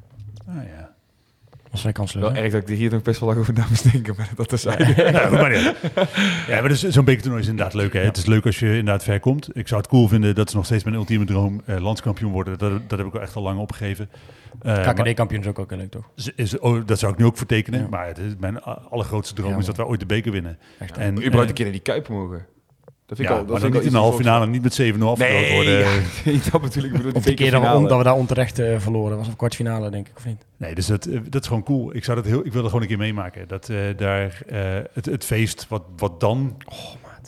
Kansloos. 1.92 2.22
Wel 2.24 2.32
hè? 2.32 2.40
erg 2.40 2.52
dat 2.52 2.68
ik 2.68 2.76
hier 2.76 2.90
nog 2.90 3.02
best 3.02 3.20
wel 3.20 3.28
lang 3.28 3.40
over 3.40 3.54
na 3.54 3.64
moest 3.68 3.92
denken, 3.92 4.14
maar 4.16 4.28
dat 4.36 4.52
is 4.52 4.64
eigenlijk... 4.64 5.10
Ja, 5.22 5.30
maar 5.30 5.50
niet. 5.50 5.74
ja, 6.48 6.60
maar 6.60 6.68
dus, 6.68 6.88
zo'n 6.88 7.04
bekertoernooi 7.04 7.42
is 7.42 7.48
inderdaad 7.48 7.74
leuk. 7.74 7.92
Hè? 7.92 8.00
Het 8.00 8.16
is 8.16 8.26
leuk 8.26 8.46
als 8.46 8.58
je 8.58 8.66
inderdaad 8.68 9.04
ver 9.04 9.20
komt. 9.20 9.56
Ik 9.56 9.68
zou 9.68 9.80
het 9.80 9.90
cool 9.90 10.08
vinden 10.08 10.34
dat 10.34 10.50
ze 10.50 10.56
nog 10.56 10.64
steeds 10.64 10.84
mijn 10.84 10.96
ultieme 10.96 11.24
droom 11.24 11.62
eh, 11.66 11.80
landskampioen 11.80 12.32
worden. 12.32 12.58
Dat, 12.58 12.72
dat 12.88 12.98
heb 12.98 13.08
ik 13.08 13.14
al 13.14 13.20
echt 13.20 13.36
al 13.36 13.42
lang 13.42 13.58
opgegeven. 13.58 14.10
Eh, 14.62 14.84
maar- 14.84 14.94
KKD-kampioen 14.94 15.40
is 15.40 15.46
ook 15.46 15.58
ook 15.58 15.70
heel 15.70 15.78
leuk, 15.78 15.90
toch? 15.90 16.10
is, 16.16 16.32
is- 16.34 16.58
oh, 16.58 16.86
dat 16.86 16.98
zou 16.98 17.12
ik 17.12 17.18
nu 17.18 17.24
ook 17.24 17.36
voor 17.36 17.46
tekenen. 17.46 17.80
Ja. 17.80 17.86
Maar 17.90 18.06
het 18.06 18.18
is 18.18 18.32
mijn 18.38 18.60
allergrootste 18.62 19.34
droom 19.34 19.50
Ja, 19.50 19.58
is 19.58 19.64
dat 19.66 19.76
wij 19.76 19.86
ooit 19.86 20.00
de 20.00 20.06
beker 20.06 20.32
winnen. 20.32 20.58
Echt. 20.78 20.96
En, 20.98 21.12
überhaupt 21.12 21.34
eh, 21.42 21.48
een 21.48 21.54
keer 21.54 21.64
naar 21.64 21.74
die 21.74 21.82
Kuip 21.82 22.08
mogen. 22.08 22.46
Dat 23.12 23.20
vind 23.20 23.30
ja, 23.32 23.40
ik 23.40 23.40
al, 23.40 23.46
dat 23.52 23.60
maar 23.60 23.70
dan 23.70 23.72
vind 23.72 23.74
ik 23.74 23.90
niet 23.90 23.92
in 23.92 23.98
de 23.98 24.04
halve 24.04 24.16
finale, 24.24 24.46
niet 24.46 24.62
met 24.62 24.72
7-0 24.80 24.84
afgelopen 24.84 25.18
Nee, 25.26 25.54
worden. 25.54 25.78
ja, 25.84 25.90
niet 26.24 26.52
dat 26.52 26.62
natuurlijk. 26.62 26.92
Ik 26.94 26.98
bedoel, 27.02 27.12
Of 27.12 27.22
de 27.24 27.34
keer 27.34 27.50
dat 27.50 27.60
we, 27.60 27.66
bekerfinale. 27.66 27.76
on- 27.78 27.88
dat 27.88 27.98
we 27.98 28.04
daar 28.04 28.14
onterecht 28.14 28.58
eh, 28.58 28.78
verloren. 28.78 29.16
was 29.16 29.28
of 29.28 29.36
kwartfinale, 29.36 29.90
denk 29.90 30.08
ik, 30.08 30.12
of 30.16 30.24
niet? 30.24 30.44
Nee, 30.56 30.74
dus 30.74 30.86
dat, 30.86 31.06
eh, 31.06 31.20
dat 31.28 31.42
is 31.42 31.48
gewoon 31.48 31.62
cool. 31.62 31.94
Ik, 31.96 32.04
zou 32.04 32.16
dat 32.16 32.26
heel, 32.26 32.44
ik 32.46 32.52
wil 32.52 32.60
dat 32.62 32.70
gewoon 32.70 32.82
een 32.82 32.88
keer 32.88 32.98
meemaken. 32.98 33.48
Dat 33.48 33.68
eh, 33.68 33.76
daar 33.96 34.42
eh, 34.46 34.58
het, 34.92 35.06
het 35.06 35.24
feest 35.24 35.66
wat, 35.68 35.82
wat 35.96 36.20
dan... 36.20 36.56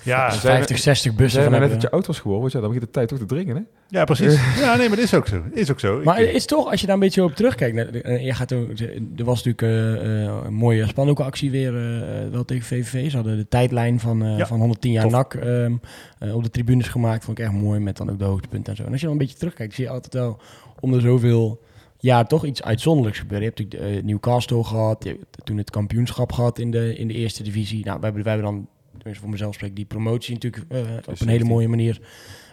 ja, 0.05 0.27
we 0.27 0.33
zijn- 0.33 0.57
50, 0.57 0.79
60 0.79 1.11
We 1.11 1.17
bussen 1.17 1.41
zijn 1.41 1.53
van 1.53 1.61
net 1.63 1.71
dat 1.71 1.83
je 1.83 1.91
oud 1.91 2.07
was 2.07 2.17
geworden, 2.19 2.41
want 2.41 2.53
ja, 2.53 2.61
dan 2.61 2.69
begint 2.69 2.87
de 2.87 2.93
tijd 2.93 3.09
toch 3.09 3.19
te 3.19 3.25
dringen, 3.27 3.57
hè? 3.57 3.63
ja, 3.89 4.05
precies. 4.05 4.35
Ja, 4.61 4.77
nee, 4.77 4.89
maar 4.89 4.97
dat 4.97 5.05
is 5.07 5.15
ook 5.15 5.27
zo. 5.27 5.43
Is 5.53 5.71
ook 5.71 5.81
zo. 5.81 6.01
Maar 6.05 6.21
Ik- 6.21 6.27
het 6.27 6.35
is 6.37 6.47
toch, 6.47 6.71
als 6.71 6.81
je 6.81 6.87
daar 6.87 6.95
een 6.95 7.01
beetje 7.01 7.25
op 7.25 7.35
terugkijkt... 7.35 7.77
naar- 7.77 7.87
eh, 7.89 8.25
Je 8.25 8.35
gaat 8.35 8.53
ook, 8.53 8.69
er 9.17 9.25
was 9.25 9.45
natuurlijk 9.45 9.63
eh, 9.63 10.25
eh, 10.27 10.37
een 10.45 10.55
mooie 10.55 10.87
spandoeke 10.87 11.23
actie 11.23 11.51
weer 11.51 11.75
eh, 11.75 12.23
eh, 12.25 12.31
wel 12.33 12.45
tegen 12.45 12.65
VVV. 12.65 13.11
Ze 13.11 13.17
hadden 13.17 13.37
de 13.37 13.49
tijdlijn 13.49 14.01
van, 14.01 14.25
eh, 14.25 14.39
Ja, 14.39 14.47
van 14.47 14.59
110 14.59 14.93
jaar 14.93 15.03
tof. 15.03 15.13
NAC 15.13 15.35
ehm, 15.35 15.73
eh, 16.19 16.35
op 16.35 16.43
de 16.43 16.51
tribunes 16.51 16.89
gemaakt. 16.89 17.25
Vond 17.25 17.39
ik 17.39 17.45
echt 17.45 17.55
mooi, 17.55 17.81
met 17.81 17.97
dan 17.97 18.11
ook 18.11 18.19
de 18.19 18.25
hoogtepunten 18.25 18.71
en 18.73 18.77
zo. 18.79 18.85
En 18.85 18.91
als 18.91 19.01
je 19.01 19.07
dan 19.07 19.15
een 19.15 19.21
beetje 19.23 19.39
terugkijkt, 19.39 19.75
zie 19.75 19.85
je 19.85 19.91
altijd 19.91 20.15
wel 20.15 20.41
om 20.81 20.91
de 20.93 21.01
zoveel 21.01 21.61
jaar 21.99 22.27
toch 22.27 22.45
iets 22.45 22.63
uitzonderlijks 22.63 23.19
gebeuren. 23.19 23.47
Je 23.49 23.53
hebt 23.57 23.73
natuurlijk 23.73 23.99
eh, 23.99 24.05
Newcastle 24.05 24.65
gehad, 24.65 25.05
je 25.05 25.09
hebt 25.11 25.25
toen 25.45 25.57
het 25.57 25.71
kampioenschap 25.71 26.33
gehad 26.33 26.59
in 26.59 26.71
de, 26.71 26.97
in 26.97 27.09
de 27.09 27.15
eerste 27.15 27.43
divisie. 27.43 27.85
Nou, 27.85 27.97
wij 28.01 28.05
hebben, 28.11 28.23
wij 28.25 28.33
hebben 28.33 28.53
dan, 28.53 28.69
tenminste 29.05 29.21
voor 29.23 29.31
mezelf 29.31 29.55
spreek, 29.55 29.77
die 29.77 29.85
promotie 29.85 30.35
natuurlijk 30.35 30.65
eh, 30.69 30.79
op 30.81 30.87
een 30.87 30.93
hele 31.07 31.17
17. 31.17 31.47
mooie 31.47 31.69
manier 31.69 32.01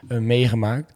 eh, 0.08 0.18
meegemaakt. 0.18 0.94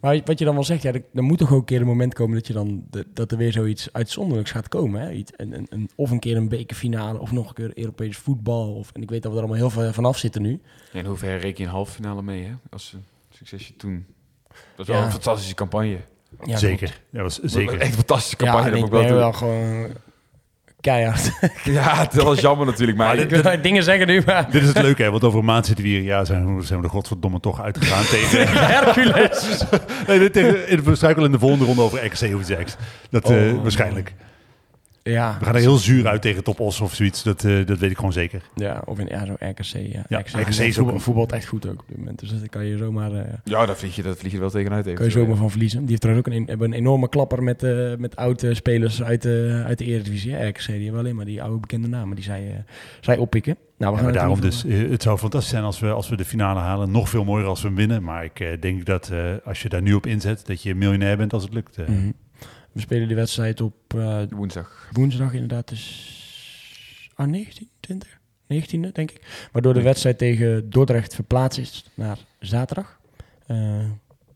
Maar 0.00 0.20
wat 0.24 0.38
je 0.38 0.44
dan 0.44 0.54
wel 0.54 0.64
zegt, 0.64 0.82
ja, 0.82 0.92
er, 0.92 1.02
er 1.14 1.22
moet 1.22 1.38
toch 1.38 1.52
ook 1.52 1.58
een 1.58 1.64
keer 1.64 1.80
een 1.80 1.86
moment 1.86 2.14
komen 2.14 2.34
dat, 2.36 2.46
je 2.46 2.52
dan, 2.52 2.84
de- 2.90 3.06
dat 3.14 3.32
er 3.32 3.38
weer 3.38 3.52
zoiets 3.52 3.88
uitzonderlijks 3.92 4.50
gaat 4.50 4.68
komen. 4.68 5.00
Hè? 5.00 5.10
Iets, 5.12 5.32
een, 5.36 5.52
een, 5.52 5.66
een- 5.70 5.90
of 5.94 6.10
een 6.10 6.18
keer 6.18 6.36
een 6.36 6.48
bekerfinale, 6.48 7.18
of 7.20 7.32
nog 7.32 7.48
een 7.48 7.54
keer 7.54 7.70
Europees 7.78 8.16
voetbal. 8.16 8.74
Of, 8.74 8.90
en 8.92 9.02
ik 9.02 9.10
weet 9.10 9.22
dat 9.22 9.32
we 9.32 9.38
er 9.38 9.44
allemaal 9.44 9.60
heel 9.62 9.70
veel 9.80 9.92
vanaf 9.92 10.18
zitten 10.18 10.42
nu. 10.42 10.60
Ja, 10.92 10.98
in 10.98 11.06
hoeverre 11.06 11.36
reken 11.36 11.60
je 11.62 11.68
een 11.68 11.74
halve 11.74 11.92
finale 11.92 12.22
mee, 12.22 12.44
hè? 12.44 12.52
Als 12.70 12.92
een 12.92 13.04
succesje 13.30 13.76
toen. 13.76 14.06
Dat 14.48 14.58
is 14.76 14.86
Ja. 14.86 14.92
wel 14.92 15.02
een 15.04 15.10
fantastische 15.10 15.54
campagne. 15.54 15.98
Ja, 16.44 16.56
zeker. 16.56 17.00
Dat 17.10 17.22
was 17.22 17.40
zeker. 17.52 17.78
Echt 17.80 17.88
een 17.90 17.94
fantastische 17.96 18.36
Ja, 18.44 18.50
campagne. 18.52 18.66
en 18.74 18.80
dat 18.80 18.84
ik 18.86 18.90
moet 18.92 19.00
ik 19.00 19.06
ben 19.06 19.16
wel 19.16 19.22
wel 19.24 19.32
gewoon 19.32 19.90
keihard. 20.90 21.30
ja, 21.64 21.96
het 21.96 22.16
is 22.16 22.22
wel 22.22 22.34
jammer 22.36 22.66
natuurlijk, 22.66 22.98
maar... 22.98 23.16
Maar 23.16 23.28
dit- 23.52 23.62
dingen 23.62 23.82
zeggen 23.82 24.06
nu, 24.06 24.22
maar... 24.26 24.50
Dit 24.50 24.62
is 24.62 24.68
het 24.68 24.82
leuke, 24.82 25.02
hè? 25.02 25.10
want 25.10 25.24
over 25.24 25.38
een 25.38 25.44
maand 25.44 25.66
zitten 25.66 25.84
we 25.84 25.90
hier. 25.90 26.02
Ja, 26.02 26.24
zijn, 26.24 26.56
we- 26.56 26.64
zijn 26.64 26.78
we 26.78 26.84
er 26.84 26.90
godverdomme 26.90 27.40
toch 27.40 27.62
uitgegaan 27.62 28.04
tegen... 28.04 28.48
Hercules! 28.74 29.64
nee, 30.06 30.18
dit 30.18 30.32
tegen 30.32 30.68
in, 30.68 30.82
we 30.82 30.94
struikelen 30.94 31.26
in 31.26 31.32
de 31.32 31.38
volgende 31.38 31.64
ronde 31.64 31.82
over 31.82 32.04
RKC 32.04 32.12
of 32.12 32.20
iets 32.20 32.46
dergelijks. 32.46 32.76
Dat 33.10 33.30
eh, 33.30 33.36
Oh, 33.54 33.62
waarschijnlijk. 33.62 34.14
Ja, 35.12 35.36
We 35.38 35.44
gaan 35.44 35.54
er 35.54 35.60
heel 35.60 35.76
zuur 35.76 36.06
uit 36.06 36.22
tegen 36.22 36.44
Top 36.44 36.60
Os 36.60 36.80
of 36.80 36.94
zoiets. 36.94 37.22
Dat, 37.22 37.44
eh, 37.44 37.66
dat 37.66 37.78
weet 37.78 37.90
ik 37.90 37.96
gewoon 37.96 38.12
zeker. 38.12 38.42
ja, 38.54 38.82
of 38.84 38.98
in 38.98 39.06
ja, 39.06 39.26
zo 39.26 39.32
RKC. 39.38 39.64
Ja, 39.92 40.04
Ja, 40.08 40.18
RKC, 40.18 40.28
RKC 40.28 40.48
is 40.48 40.58
ook 40.58 40.74
voetbal, 40.74 40.98
voetbalt 41.00 41.32
echt 41.32 41.46
goed 41.46 41.66
ook 41.68 41.80
op 41.80 41.88
dit 41.88 41.96
moment. 41.98 42.18
Dus 42.18 42.30
daar 42.30 42.48
kan 42.48 42.64
je 42.64 42.76
zomaar, 42.76 43.12
eh, 43.12 43.32
Ja, 43.44 43.66
daar 43.66 43.76
vlieg 43.76 43.96
je, 43.96 44.02
dat 44.02 44.18
vlieg 44.18 44.32
je 44.32 44.38
wel 44.38 44.50
tegenuit. 44.50 44.92
kan 44.92 45.04
je 45.04 45.10
zomaar 45.10 45.30
ja. 45.30 45.36
van 45.36 45.50
verliezen. 45.50 45.80
Die 45.80 45.88
heeft 45.88 46.00
trouwens 46.00 46.26
ook 46.28 46.34
een, 46.34 46.46
hebben 46.46 46.68
een 46.72 46.78
enorme 46.78 47.08
klapper 47.08 47.42
met, 47.42 47.62
eh 47.62 47.92
met 47.98 48.16
oude 48.16 48.54
spelers 48.54 49.02
uit 49.02 49.22
de, 49.22 49.62
uit 49.66 49.78
de 49.78 49.84
Eredivisie. 49.84 50.32
hè. 50.32 50.46
RKC, 50.48 50.66
die 50.66 50.82
hebben 50.82 51.00
alleen 51.00 51.16
maar 51.16 51.24
die 51.24 51.42
oude 51.42 51.58
bekende 51.60 51.88
namen 51.88 52.14
die 52.16 52.24
zij, 52.24 52.46
eh, 52.50 52.54
zij 53.00 53.16
oppikken. 53.16 53.56
Nou, 53.78 53.94
we 53.94 54.00
Ja, 54.00 54.04
gaan 54.04 54.14
maar 54.14 54.30
het 54.30 54.40
daarom 54.40 54.40
dus. 54.40 54.88
Het 54.90 55.02
zou 55.02 55.18
fantastisch 55.18 55.50
zijn 55.50 55.62
als 55.64 55.80
we, 55.80 55.90
als 55.90 56.08
we 56.08 56.16
de 56.16 56.24
finale 56.24 56.60
halen. 56.60 56.90
Nog 56.90 57.08
veel 57.08 57.24
mooier 57.24 57.46
als 57.46 57.60
we 57.62 57.66
hem 57.66 57.76
winnen. 57.76 58.02
Maar 58.02 58.24
ik 58.24 58.40
eh, 58.40 58.48
denk 58.60 58.84
dat 58.84 59.08
eh, 59.08 59.18
als 59.44 59.62
je 59.62 59.68
daar 59.68 59.82
nu 59.82 59.94
op 59.94 60.06
inzet, 60.06 60.46
dat 60.46 60.62
je 60.62 60.74
miljonair 60.74 61.16
bent 61.16 61.32
als 61.32 61.42
het 61.42 61.52
lukt. 61.54 61.76
eh. 61.76 61.86
Mhm. 61.88 62.10
We 62.76 62.82
spelen 62.82 63.06
die 63.06 63.16
wedstrijd 63.16 63.60
op 63.60 63.74
eh, 63.94 64.22
Woensdag. 64.30 64.88
woensdag 64.92 65.32
inderdaad. 65.32 65.68
Dus 65.68 67.10
ah, 67.14 67.26
19, 67.26 67.68
20, 67.80 68.18
19e 68.52 68.92
denk 68.92 69.10
ik. 69.10 69.48
Waardoor 69.52 69.74
de 69.74 69.82
wedstrijd 69.82 70.18
tegen 70.18 70.70
Dordrecht 70.70 71.14
verplaatst 71.14 71.58
is 71.58 71.84
naar 71.94 72.18
zaterdag. 72.38 73.00
Eh, 73.46 73.84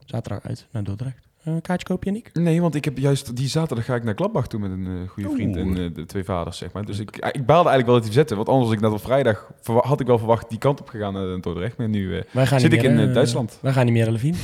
zaterdag 0.04 0.44
uit 0.44 0.66
naar 0.70 0.84
Dordrecht. 0.84 1.28
Een 1.44 1.60
kaartje 1.60 1.86
kopen, 1.86 2.06
Yannick? 2.06 2.30
Nee, 2.32 2.60
want 2.60 2.74
ik 2.74 2.84
heb 2.84 2.98
juist 2.98 3.36
die 3.36 3.48
zaterdag 3.48 3.84
ga 3.84 3.94
ik 3.94 4.04
naar 4.04 4.14
Gladbach 4.14 4.48
toe 4.48 4.60
met 4.60 4.70
een 4.70 4.86
eh, 4.86 5.08
goede 5.08 5.30
vriend 5.30 5.56
Oeh. 5.56 5.66
en 5.66 5.84
eh, 5.84 5.94
de 5.94 6.06
twee 6.06 6.24
vaders, 6.24 6.58
zeg 6.58 6.72
maar. 6.72 6.84
Dus 6.84 6.98
ik, 6.98 7.10
ik 7.16 7.46
baalde 7.46 7.68
eigenlijk 7.68 7.86
wel 7.86 7.94
dat 7.94 8.04
hij 8.04 8.12
zette, 8.12 8.34
want 8.34 8.48
anders 8.48 8.66
was 8.66 8.76
ik 8.76 8.82
net 8.82 8.92
op 8.92 9.00
vrijdag, 9.00 9.50
had 9.64 10.00
ik 10.00 10.06
wel 10.06 10.18
verwacht 10.18 10.48
die 10.48 10.58
kant 10.58 10.80
op 10.80 10.88
gegaan 10.88 11.12
naar 11.12 11.40
Dordrecht. 11.40 11.76
Maar 11.76 11.88
nu 11.88 12.18
eh, 12.18 12.58
zit 12.58 12.72
ik 12.72 12.82
in 12.82 12.98
eh, 12.98 13.14
Duitsland. 13.14 13.58
Wij 13.62 13.72
gaan 13.72 13.84
niet 13.84 13.94
meer 13.94 14.04
naar 14.04 14.12
Levine. 14.12 14.36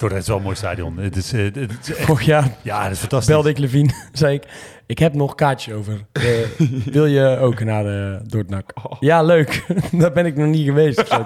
Dordrecht 0.00 0.22
is 0.22 0.28
wel 0.28 0.36
een 0.36 0.42
mooi 0.42 0.56
stadion. 0.56 0.96
Het 0.98 1.16
is, 1.16 1.32
eh, 1.32 1.40
het 1.44 1.56
is 1.82 1.94
echt, 1.94 2.00
Vorig 2.06 2.24
jaar 2.26 2.56
ja, 2.62 2.82
dat 2.82 2.92
is 2.92 2.98
fantastisch. 2.98 3.28
belde 3.34 3.48
ik 3.50 3.58
Levine, 3.58 3.90
zei 4.12 4.34
ik, 4.34 4.44
ik 4.86 4.98
heb 4.98 5.14
nog 5.14 5.34
kaartjes 5.34 5.74
over. 5.74 5.94
Eh, 6.12 6.22
wil 6.92 7.06
je 7.06 7.38
ook 7.38 7.60
naar 7.64 7.82
de 7.84 8.20
Dordnak? 8.26 8.70
Oh. 8.84 8.92
Ja, 9.00 9.22
leuk. 9.22 9.64
Daar 9.92 10.12
ben 10.12 10.26
ik 10.26 10.36
nog 10.36 10.46
niet 10.48 10.64
geweest. 10.64 11.06
zo. 11.08 11.22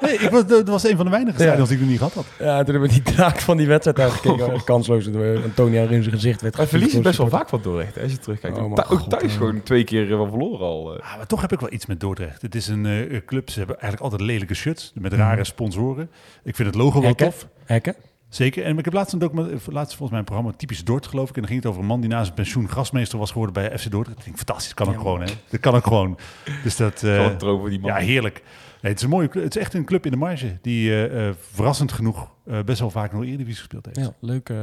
Nee, 0.00 0.14
ik 0.18 0.28
was, 0.30 0.46
dat 0.46 0.68
was 0.68 0.88
een 0.88 0.96
van 0.96 1.04
de 1.04 1.10
weinige 1.10 1.38
Ja. 1.38 1.44
stadions 1.44 1.68
die 1.68 1.76
ik 1.78 1.82
nog 1.82 1.90
niet 1.90 1.98
gehad 1.98 2.14
had. 2.14 2.24
Ja, 2.38 2.56
toen 2.64 2.72
hebben 2.74 2.90
we 2.90 3.02
die 3.02 3.14
draak 3.14 3.38
van 3.40 3.56
die 3.56 3.66
wedstrijd 3.66 3.98
uitgekeken. 3.98 4.64
Kansloos. 4.64 5.04
door 5.10 5.42
Antonia 5.42 5.82
in 5.82 6.02
zijn 6.02 6.14
gezicht 6.14 6.40
werd 6.42 6.56
Hij 6.56 6.66
verliest 6.66 7.02
best 7.02 7.18
wel 7.18 7.28
vaak 7.28 7.48
van 7.48 7.60
Dordrecht, 7.62 7.94
hè, 7.94 8.02
als 8.02 8.12
je 8.12 8.18
terugkijkt. 8.18 8.58
Oh, 8.58 8.72
Ook 8.88 9.08
thuis 9.08 9.32
gewoon 9.36 9.62
twee 9.62 9.84
keer 9.84 10.02
eh, 10.02 10.08
wel 10.16 10.28
verloren 10.28 10.66
al. 10.66 10.96
eh. 10.96 11.10
Ah, 11.10 11.16
maar 11.16 11.26
toch 11.26 11.40
heb 11.40 11.52
ik 11.52 11.60
wel 11.60 11.72
iets 11.72 11.86
met 11.86 12.00
Dordrecht. 12.00 12.42
Het 12.42 12.54
is 12.54 12.68
een 12.68 12.86
eh, 12.86 13.20
club, 13.26 13.50
ze 13.50 13.58
hebben 13.58 13.80
eigenlijk 13.80 14.12
altijd 14.12 14.30
lelijke 14.30 14.54
shirts 14.54 14.92
met 14.94 15.12
rare 15.12 15.44
sponsoren. 15.44 16.10
Ik 16.44 16.56
vind 16.56 16.68
het 16.68 16.76
logo 16.76 16.98
wel 17.00 17.08
Hekken? 17.08 17.26
tof. 17.26 17.46
Hekken? 17.64 17.94
Zeker. 18.28 18.64
En 18.64 18.78
ik 18.78 18.84
heb 18.84 18.94
laatst 18.94 19.12
een 19.12 19.18
document, 19.18 19.50
eh, 19.50 19.56
laatst 19.72 19.90
volgens 19.96 20.10
mij 20.10 20.18
een 20.18 20.24
programma 20.24 20.52
Typisch 20.56 20.84
Dordt, 20.84 21.06
geloof 21.06 21.28
ik. 21.28 21.34
En 21.34 21.40
dan 21.40 21.50
ging 21.50 21.62
het 21.62 21.68
over 21.70 21.82
een 21.82 21.88
man 21.88 22.00
die 22.00 22.10
na 22.10 22.22
zijn 22.22 22.34
pensioen 22.34 22.68
grasmeester 22.68 23.18
was 23.18 23.30
geworden 23.30 23.54
bij 23.54 23.78
FC 23.78 23.90
Dordrecht. 23.90 24.26
Ik 24.26 24.36
fantastisch. 24.36 24.74
Dat 24.74 24.86
kan 24.86 24.94
ook 24.94 25.00
gewoon, 25.00 25.20
hè. 25.20 25.26
Dat 25.50 25.60
kan 25.60 25.74
ook 25.74 25.86
gewoon. 25.86 26.18
Dus 26.62 26.76
dat... 26.76 27.02
eh, 27.02 27.24
Gewoon 27.38 27.60
voor 27.60 27.70
die 27.70 27.80
man. 27.80 27.90
ja, 27.90 27.96
heerlijk. 27.96 28.42
Nee, 28.82 28.92
het 28.92 28.96
is 29.00 29.02
een 29.02 29.10
mooie 29.10 29.28
club. 29.28 29.44
Het 29.44 29.56
is 29.56 29.62
echt 29.62 29.74
een 29.74 29.84
club 29.84 30.04
in 30.04 30.10
de 30.10 30.16
marge 30.16 30.58
die 30.62 30.90
eh, 30.90 31.28
eh, 31.28 31.34
verrassend 31.52 31.92
genoeg 31.92 32.30
eh, 32.46 32.58
best 32.64 32.80
wel 32.80 32.90
vaak 32.90 33.12
nog 33.12 33.22
Eredivisie 33.22 33.56
gespeeld 33.58 33.86
heeft. 33.86 33.98
Ja, 33.98 34.12
leuk. 34.20 34.48
eh, 34.48 34.56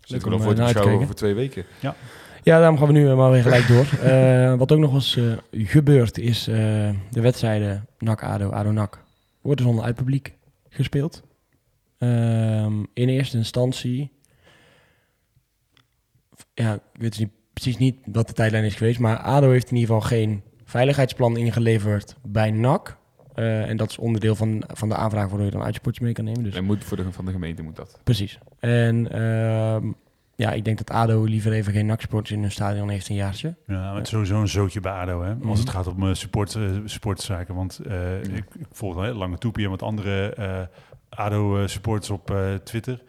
Zit 0.00 0.10
leuk 0.10 0.24
nog 0.24 0.34
om, 0.34 0.40
voor 0.40 0.54
beschouwen 0.54 0.82
kijken. 0.82 1.02
over 1.02 1.14
twee 1.14 1.34
weken. 1.34 1.64
Ja, 2.42 2.58
daarom 2.58 2.78
gaan 2.78 2.86
we 2.86 2.92
nu 2.92 3.14
maar 3.14 3.30
weer 3.30 3.42
gelijk 3.42 3.66
door. 3.68 3.86
Eh, 4.02 4.54
wat 4.54 4.72
ook 4.72 4.78
nog 4.78 4.92
was 4.92 5.16
eh, 5.16 5.24
gebeurd 5.66 6.18
is 6.18 6.48
eh, 6.48 6.54
de 7.10 7.20
wedstrijden 7.20 7.86
NAC-ADO, 7.98 8.50
ADO-NAC 8.50 8.98
worden 9.40 9.64
zonder 9.64 9.84
uit 9.84 9.94
publiek 9.94 10.34
gespeeld. 10.68 11.22
Ehm, 11.98 12.78
in 12.94 13.08
eerste 13.08 13.36
instantie, 13.36 14.12
ja, 16.54 16.74
ik 16.74 16.80
weet 16.92 17.10
dus 17.10 17.18
niet, 17.18 17.30
precies 17.52 17.76
niet 17.76 17.96
wat 18.12 18.26
de 18.26 18.32
tijdlijn 18.32 18.64
is 18.64 18.74
geweest, 18.74 18.98
maar 18.98 19.16
ADO 19.18 19.50
heeft 19.50 19.70
in 19.70 19.76
ieder 19.76 19.94
geval 19.94 20.08
geen 20.08 20.42
veiligheidsplan 20.64 21.36
ingeleverd 21.36 22.16
bij 22.22 22.50
NAC. 22.50 22.96
Eh, 23.34 23.68
en 23.68 23.76
dat 23.76 23.90
is 23.90 23.98
onderdeel 23.98 24.34
van, 24.34 24.62
van 24.66 24.88
de 24.88 24.94
aanvraag 24.94 25.26
waardoor 25.28 25.44
je 25.44 25.50
dan 25.52 25.62
uitsportjes 25.62 26.04
mee 26.04 26.12
kan 26.14 26.24
nemen. 26.24 26.42
Dus 26.42 26.54
En 26.54 26.64
moet 26.64 26.84
voor 26.84 26.96
de, 26.96 27.12
van 27.12 27.24
de 27.24 27.30
gemeente 27.32 27.62
moet 27.62 27.76
dat. 27.76 28.00
Precies. 28.04 28.38
En 28.58 29.12
ehm, 29.12 29.92
ja, 30.36 30.52
ik 30.52 30.64
denk 30.64 30.78
dat 30.78 30.90
ADO 30.90 31.24
liever 31.24 31.52
even 31.52 31.72
geen 31.72 31.86
NAC-sporters 31.86 32.30
in 32.36 32.40
hun 32.40 32.50
stadion 32.52 32.88
heeft 32.88 33.08
een 33.08 33.14
jaartje. 33.14 33.54
Ja, 33.66 33.74
maar 33.80 33.94
het 33.94 34.04
is 34.04 34.08
sowieso 34.10 34.40
een 34.40 34.48
zootje 34.48 34.80
bij 34.80 34.92
ADO, 34.92 35.22
hè? 35.22 35.34
Als 35.48 35.58
het 35.58 35.68
Mhm. 35.68 35.76
gaat 35.76 35.86
om 35.86 36.08
eh, 36.08 36.14
support, 36.14 36.54
eh, 36.54 36.70
supporterszaken. 36.84 37.54
Want 37.54 37.78
eh, 37.78 38.22
ik, 38.22 38.34
ik 38.58 38.66
volg 38.70 38.96
al 38.96 39.12
lange 39.12 39.38
toepie 39.38 39.64
en 39.64 39.70
wat 39.70 39.82
andere 39.82 40.34
eh, 40.34 40.60
ADO-supporters 41.08 42.10
op 42.10 42.30
eh, 42.30 42.54
Twitter. 42.54 43.02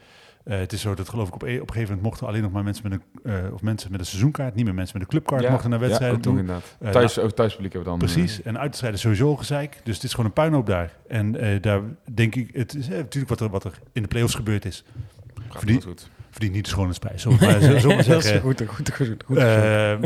Eh, 0.44 0.58
het 0.60 0.74
is 0.74 0.82
zo 0.82 0.96
dat 0.96 1.10
geloof 1.10 1.28
ik 1.28 1.34
op, 1.34 1.42
e- 1.44 1.46
op 1.46 1.52
een 1.68 1.74
gegeven 1.74 1.82
moment 1.84 2.02
mochten 2.02 2.28
alleen 2.28 2.42
nog 2.42 2.52
maar 2.52 2.64
mensen 2.64 2.90
met 2.90 3.00
een, 3.24 3.32
eh, 3.46 3.54
of 3.54 3.62
mensen 3.62 3.92
met 3.92 4.00
een 4.00 4.06
seizoenkaart, 4.06 4.56
niet 4.56 4.66
meer 4.66 4.74
mensen 4.74 4.98
met 4.98 5.08
een 5.08 5.10
clubkaart, 5.20 5.42
mochten 5.52 5.70
naar 5.70 5.80
wedstrijden 5.80 6.22
ja, 6.24 6.30
inderdaad. 6.30 6.76
Eh, 6.80 6.90
Thuis, 6.92 7.20
ook 7.20 7.32
thuispubliek 7.32 7.74
hebben 7.74 7.94
we 7.94 8.00
dan. 8.00 8.10
Precies, 8.14 8.42
en 8.42 8.60
uitstrijden 8.60 9.00
sowieso 9.00 9.36
gezeik. 9.36 9.80
Dus 9.84 9.96
het 9.96 10.04
is 10.04 10.12
gewoon 10.12 10.26
een 10.26 10.34
puinhoop 10.34 10.66
daar. 10.66 10.94
En 11.08 11.36
eh, 11.40 11.62
daar 11.62 11.82
denk 12.14 12.36
ik, 12.36 12.50
het 12.56 12.76
is 12.76 12.88
eh, 12.90 12.98
natuurlijk 12.98 13.30
wat 13.30 13.40
er, 13.42 13.50
wat 13.50 13.64
er 13.64 13.80
in 13.92 14.02
de 14.02 14.08
play-offs 14.08 14.36
gebeurd 14.36 14.66
is. 14.66 14.84
eh, 15.36 15.44
gaat 15.50 15.58
verdien- 15.60 15.82
goed. 15.82 16.10
Verdient 16.38 16.58
niet 16.58 16.66
de 16.66 16.72
schoonheidsprijs, 16.72 17.24
we 17.24 17.30
maar, 17.30 17.62
zeggen. 18.04 18.42
goed, 18.42 18.62
goed, 18.62 18.70
goed, 18.70 18.94
goed, 18.94 19.24
goed. 19.26 19.38
Eh, 19.38 19.98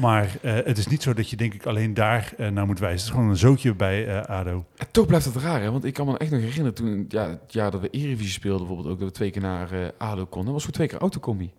maar 0.00 0.36
eh, 0.42 0.54
het 0.64 0.78
is 0.78 0.86
niet 0.86 1.02
zo 1.02 1.12
dat 1.14 1.30
je 1.30 1.36
denk 1.36 1.54
ik 1.54 1.66
alleen 1.66 1.94
daar 1.94 2.32
eh, 2.36 2.48
naar 2.48 2.66
moet 2.66 2.78
wijzen. 2.78 2.98
Het 2.98 3.06
is 3.06 3.14
gewoon 3.14 3.28
een 3.28 3.36
zootje 3.36 3.74
bij 3.74 4.06
eh, 4.06 4.22
ADO. 4.38 4.64
En 4.76 4.86
toch 4.90 5.06
blijft 5.06 5.24
het 5.24 5.36
raar, 5.36 5.60
hè? 5.62 5.70
Want 5.70 5.84
ik 5.84 5.94
kan 5.94 6.06
me 6.06 6.18
echt 6.18 6.30
nog 6.30 6.40
herinneren 6.40 6.74
toen, 6.74 7.04
ja, 7.08 7.28
het 7.28 7.52
jaar 7.52 7.70
dat 7.70 7.80
we 7.80 7.90
Eredivisie 7.90 8.32
speelden, 8.32 8.66
bijvoorbeeld 8.66 8.94
ook, 8.94 9.00
dat 9.00 9.08
we 9.08 9.14
twee 9.14 9.30
keer 9.30 9.42
naar 9.42 9.72
eh 9.72 9.88
ADO 9.98 10.24
konden. 10.24 10.44
Dat 10.44 10.54
was 10.54 10.64
voor 10.64 10.72
twee 10.72 10.88
keer 10.88 10.98
autocombi. 10.98 11.52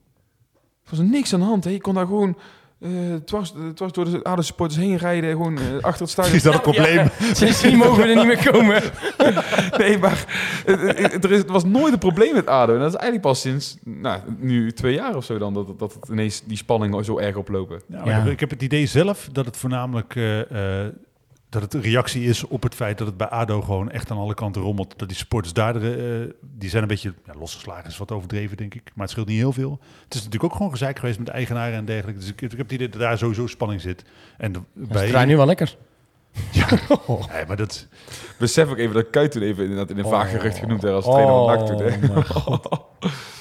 Er 0.84 0.89
was 0.89 0.99
er 0.99 1.05
niks 1.05 1.34
aan 1.34 1.39
de 1.39 1.45
hand, 1.45 1.63
hè? 1.63 1.69
Je 1.69 1.82
kon 1.82 1.93
daar 1.93 2.05
gewoon 2.05 2.38
eh 2.80 2.89
dwars, 3.25 3.53
eh, 3.53 3.88
door 3.91 4.09
de 4.11 4.23
ADO-supporters 4.23 4.80
heen 4.80 4.97
rijden, 4.97 5.30
gewoon 5.30 5.57
eh, 5.57 5.63
achter 5.82 6.01
het 6.01 6.09
stadion. 6.09 6.36
Is 6.39 6.43
dat 6.43 6.53
het 6.53 6.61
probleem? 6.61 7.09
Sindsdien 7.34 7.77
mogen 7.77 8.03
we 8.03 8.09
er 8.09 8.15
niet 8.15 8.25
meer 8.25 8.51
komen. 8.51 8.82
Nee, 9.77 9.97
maar 9.97 10.25
het, 10.65 10.97
het- 11.11 11.23
er, 11.23 11.32
is, 11.32 11.43
was 11.47 11.63
nooit 11.63 11.93
een 11.93 11.99
probleem 11.99 12.34
met 12.34 12.47
ADO. 12.47 12.73
En 12.73 12.80
dat 12.80 12.88
is 12.88 12.93
eigenlijk 12.95 13.21
pas 13.23 13.41
sinds, 13.41 13.77
nou, 13.84 14.19
nu 14.38 14.71
twee 14.71 14.93
jaar 14.93 15.15
of 15.15 15.25
zo 15.25 15.38
dan, 15.38 15.53
dat, 15.53 15.80
dat 15.80 15.93
het 15.93 16.09
ineens 16.09 16.41
die 16.45 16.57
spanningen 16.57 17.05
zo 17.05 17.17
erg 17.19 17.36
oplopen. 17.36 17.82
Ja. 17.88 18.03
ik, 18.03 18.11
heb, 18.11 18.25
ik 18.27 18.39
heb 18.39 18.49
het 18.49 18.61
idee 18.61 18.86
zelf 18.86 19.30
dat 19.32 19.45
het 19.45 19.57
voornamelijk 19.57 20.15
eh, 20.15 20.86
eh, 20.86 20.93
dat 21.50 21.62
het 21.62 21.74
een 21.74 21.82
reactie 21.82 22.24
is 22.24 22.43
op 22.47 22.64
het 22.64 22.76
feit 22.76 22.97
dat 22.97 23.08
het 23.08 23.18
bij 23.18 23.28
ADO 23.28 23.62
gewoon 23.62 23.91
echt 23.91 24.12
aan 24.12 24.18
alle 24.18 24.34
kanten 24.34 24.62
rommelt. 24.62 24.93
Dat 25.00 25.08
die 25.08 25.18
supporters 25.18 25.54
daar, 25.54 25.76
eh, 25.76 26.30
die 26.41 26.70
zijn 26.70 26.82
een 26.82 26.88
beetje 26.88 27.14
ja, 27.26 27.34
losgeslagen, 27.39 27.89
is 27.89 27.97
wat 27.97 28.12
overdreven 28.12 28.58
denk 28.58 28.74
ik. 28.74 28.84
Maar 28.93 29.04
het 29.04 29.10
scheelt 29.10 29.28
niet 29.28 29.38
heel 29.38 29.54
veel. 29.54 29.80
Het 30.04 30.14
is 30.14 30.24
natuurlijk 30.24 30.43
ook 30.52 30.56
gewoon 30.56 30.72
gezeik 30.72 31.00
geweest 31.00 31.18
met 31.18 31.28
de 31.28 31.34
eigenaren 31.34 31.78
en 31.78 31.86
dergelijke. 31.86 32.20
Dus 32.20 32.30
ik, 32.30 32.41
ik 32.41 32.50
heb 32.52 32.60
het 32.60 32.72
idee 32.72 32.89
dat 32.89 33.00
daar 33.00 33.18
sowieso 33.18 33.47
spanning 33.47 33.82
zit. 33.82 34.04
En 34.38 34.52
de- 34.52 34.60
Ze 34.82 35.10
bij, 35.12 35.26
nu 35.26 35.36
wel 35.38 35.45
lekker. 35.45 35.76
Nee, 37.34 37.45
maar 37.47 37.58
dat, 37.58 37.88
Besef 38.39 38.70
ook 38.70 38.78
even 38.78 38.93
dat 38.95 39.10
Kuit 39.10 39.32
toen 39.32 39.41
even 39.41 39.64
inderdaad 39.64 39.89
in 39.89 39.97
een 39.97 40.10
vaag 40.10 40.26
Oh. 40.26 40.32
gerucht 40.32 40.58
genoemd 40.58 40.82
werd 40.82 40.95
als 40.95 41.06
trainer 41.06 41.34
van 41.34 41.45
NAC 41.45 41.66
toen. 41.66 42.70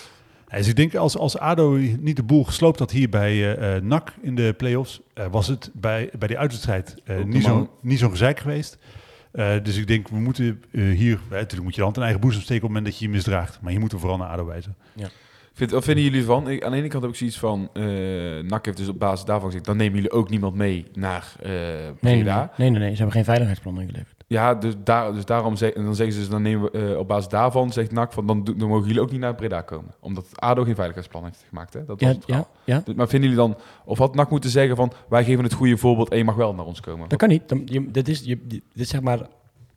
dus 0.57 0.69
ik 0.69 0.77
denk 0.77 0.95
als, 0.95 1.19
als 1.19 1.39
ADO 1.39 1.77
niet 2.01 2.17
de 2.17 2.23
boel 2.23 2.45
gesloopt 2.45 2.79
had 2.79 2.91
hier 2.91 3.09
bij 3.09 3.57
eh 3.57 3.77
eh, 3.77 3.83
NAC 3.83 4.15
in 4.21 4.35
de 4.35 4.55
play-offs, 4.57 5.01
eh, 5.15 5.27
was 5.31 5.47
het 5.47 5.71
bij, 5.75 6.11
bij 6.19 6.29
die 6.29 6.39
uitwedstrijd 6.39 6.95
eh, 7.05 7.23
niet 7.25 7.45
zo'n 7.45 7.69
niet 7.81 7.99
zo'n 7.99 8.11
gezeik 8.11 8.41
geweest. 8.41 8.79
Eh, 9.33 9.53
dus 9.63 9.77
ik 9.77 9.87
denk, 9.87 10.09
we 10.09 10.19
moeten 10.19 10.63
eh, 10.73 10.83
hier, 10.83 11.21
natuurlijk 11.31 11.63
moet 11.63 11.71
je 11.75 11.79
de 11.79 11.83
hand 11.83 11.97
in 11.97 12.03
eigen 12.03 12.21
boezem 12.21 12.43
steken 12.43 12.63
op 12.63 12.69
het 12.69 12.73
moment 12.73 12.93
dat 12.93 12.99
je 12.99 13.05
je 13.09 13.11
misdraagt. 13.15 13.59
Maar 13.61 13.71
hier 13.71 13.81
moeten 13.81 13.99
we 13.99 14.05
vooral 14.05 14.21
naar 14.21 14.33
ADO 14.33 14.45
wijzen. 14.45 14.77
Vind, 15.53 15.71
wat 15.71 15.85
vinden 15.85 16.05
jullie 16.05 16.25
van? 16.25 16.51
Ik, 16.51 16.65
aan 16.65 16.71
de 16.71 16.77
ene 16.77 16.89
kant 16.89 17.03
heb 17.03 17.13
ik 17.13 17.19
zoiets 17.19 17.39
van, 17.39 17.71
eh 17.73 17.83
NAC 18.49 18.65
heeft 18.65 18.77
dus 18.77 18.89
op 18.89 18.99
basis 18.99 19.25
daarvan 19.25 19.47
gezegd, 19.47 19.65
dan 19.65 19.77
nemen 19.77 19.95
jullie 19.95 20.11
ook 20.11 20.31
niemand 20.31 20.55
mee 20.55 20.87
naar 20.95 21.33
eh 21.43 21.51
Nee, 22.01 22.23
nee, 22.23 22.23
nee, 22.23 22.49
nee, 22.57 22.71
nee, 22.71 22.91
ze 22.91 22.97
hebben 22.97 23.13
geen 23.13 23.25
veiligheidsplan 23.25 23.81
ingeleverd. 23.81 24.18
Ja, 24.31 24.55
dus, 24.55 24.75
daar, 24.85 25.13
dus 25.13 25.25
daarom 25.25 25.57
zeg, 25.57 25.71
en 25.71 25.85
dan 25.85 25.95
zeggen 25.95 26.15
ze, 26.15 26.21
dus 26.21 26.29
dan 26.29 26.43
nemen 26.43 26.73
we 26.73 26.91
eh, 26.93 26.99
op 26.99 27.09
basis 27.09 27.29
daarvan, 27.29 27.73
zegt 27.73 27.93
NAC, 27.93 28.13
van, 28.13 28.27
dan, 28.27 28.55
mogen 28.57 28.87
jullie 28.87 29.01
ook 29.03 29.11
niet 29.11 29.21
naar 29.21 29.35
Breda 29.35 29.61
komen. 29.61 29.95
Omdat 30.01 30.27
ADO 30.35 30.65
geen 30.65 30.75
veiligheidsplan 30.75 31.25
heeft 31.25 31.45
gemaakt. 31.49 31.73
Hè? 31.73 31.85
Dat 31.85 32.01
was 32.01 32.09
Ja, 32.09 32.15
het 32.15 32.25
verhaal. 32.25 32.49
ja, 32.65 32.75
ja, 32.75 32.83
Dus- 32.85 32.95
Maar 32.95 33.09
vinden 33.09 33.31
jullie 33.31 33.45
dan, 33.47 33.57
of 33.85 33.99
had 33.99 34.15
NAC 34.15 34.31
moeten 34.31 34.51
zeggen 34.51 34.77
van, 34.77 34.93
wij 35.09 35.25
geven 35.25 35.45
het 35.45 35.53
goede 35.53 35.77
voorbeeld 35.77 36.09
en 36.11 36.19
je 36.19 36.25
mag 36.25 36.35
wel 36.35 36.55
naar 36.55 36.65
ons 36.65 36.81
komen? 36.81 37.09
dat 37.09 37.19
kan 37.19 37.29
niet. 37.29 37.49
Dan, 37.49 37.63
je, 37.65 37.91
dit 37.91 38.09
is, 38.09 38.23
je, 38.25 38.39
dit 38.47 38.63
is 38.75 38.89
zeg 38.89 39.01
maar, 39.01 39.21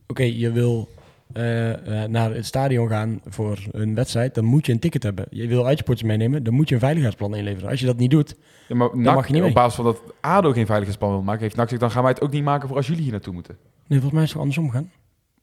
oké, 0.08 0.24
je 0.24 0.52
wil 0.52 0.88
eh, 1.34 2.04
eh, 2.04 2.10
naar 2.10 2.34
het 2.34 2.46
stadion 2.46 2.88
gaan 2.90 3.22
voor 3.26 3.60
een 3.72 3.96
wedstrijd, 3.96 4.36
dan 4.36 4.44
moet 4.46 4.66
je 4.66 4.72
een 4.72 4.80
ticket 4.80 5.04
hebben. 5.04 5.26
Je 5.30 5.48
wil 5.48 5.66
uitsporters 5.66 6.08
meenemen, 6.08 6.44
dan 6.44 6.54
moet 6.54 6.68
je 6.70 6.76
een 6.76 6.82
veiligheidsplan 6.82 7.36
inleveren. 7.36 7.70
Als 7.70 7.80
je 7.80 7.86
dat 7.86 7.98
niet 7.98 8.12
doet, 8.12 8.36
Ja, 8.68 8.76
maar 8.76 8.90
NAC, 8.98 9.16
mag 9.16 9.28
je 9.28 9.34
niet 9.34 9.44
op 9.44 9.54
basis 9.54 9.76
van 9.76 9.86
dat 9.86 10.02
ADO 10.22 10.52
geen 10.52 10.66
veiligheidsplan 10.66 11.12
wil 11.12 11.22
maken, 11.22 11.42
heeft 11.42 11.56
NAC 11.56 11.80
dan 11.80 11.92
gaan 11.92 12.04
wij 12.04 12.12
het 12.12 12.22
ook 12.22 12.32
niet 12.32 12.44
maken 12.44 12.68
voor 12.68 12.78
als 12.78 12.88
jullie 12.88 13.02
hier 13.04 13.12
naartoe 13.12 13.34
moeten. 13.34 13.58
Nee, 13.88 14.00
volgens 14.00 14.12
mij 14.12 14.24
is 14.24 14.30
het 14.30 14.38
andersom 14.40 14.72
gaan. 14.72 14.92